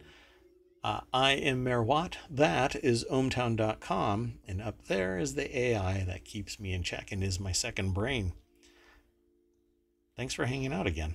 Uh, 0.85 1.01
I 1.15 1.33
am 1.33 1.65
Merwat. 1.65 2.15
That 2.29 2.74
is 2.77 3.05
ohmtown.com. 3.11 4.35
And 4.49 4.61
up 4.61 4.87
there 4.87 5.16
is 5.16 5.35
the 5.35 5.57
AI 5.57 6.05
that 6.09 6.24
keeps 6.24 6.59
me 6.59 6.73
in 6.73 6.83
check 6.83 7.12
and 7.12 7.23
is 7.23 7.39
my 7.39 7.53
second 7.53 7.93
brain. 7.93 8.33
Thanks 10.16 10.35
for 10.35 10.47
hanging 10.47 10.73
out 10.73 10.87
again. 10.87 11.15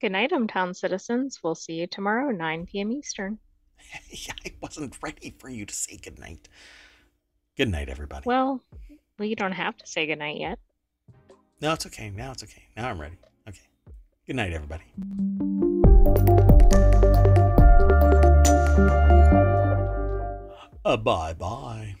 Good 0.00 0.12
night, 0.12 0.30
ohmTown 0.30 0.76
citizens. 0.76 1.40
We'll 1.42 1.54
see 1.54 1.74
you 1.74 1.86
tomorrow, 1.86 2.30
9 2.30 2.66
p.m. 2.66 2.92
Eastern. 2.92 3.38
I 4.12 4.52
wasn't 4.60 4.96
ready 5.02 5.34
for 5.38 5.48
you 5.48 5.66
to 5.66 5.74
say 5.74 5.96
good 5.96 6.18
night. 6.18 6.48
Good 7.56 7.68
night, 7.68 7.88
everybody. 7.88 8.24
Well, 8.26 8.60
well, 9.18 9.28
you 9.28 9.36
don't 9.36 9.52
have 9.52 9.76
to 9.78 9.86
say 9.86 10.06
goodnight 10.06 10.38
yet. 10.38 10.58
No, 11.60 11.72
it's 11.72 11.86
okay. 11.86 12.10
Now 12.10 12.32
it's 12.32 12.42
okay. 12.42 12.64
Now 12.76 12.88
I'm 12.90 13.00
ready. 13.00 13.16
Okay. 13.48 13.60
Good 14.26 14.36
night, 14.36 14.52
everybody. 14.52 14.84
Uh, 20.84 20.96
bye 20.98 21.32
bye. 21.32 21.94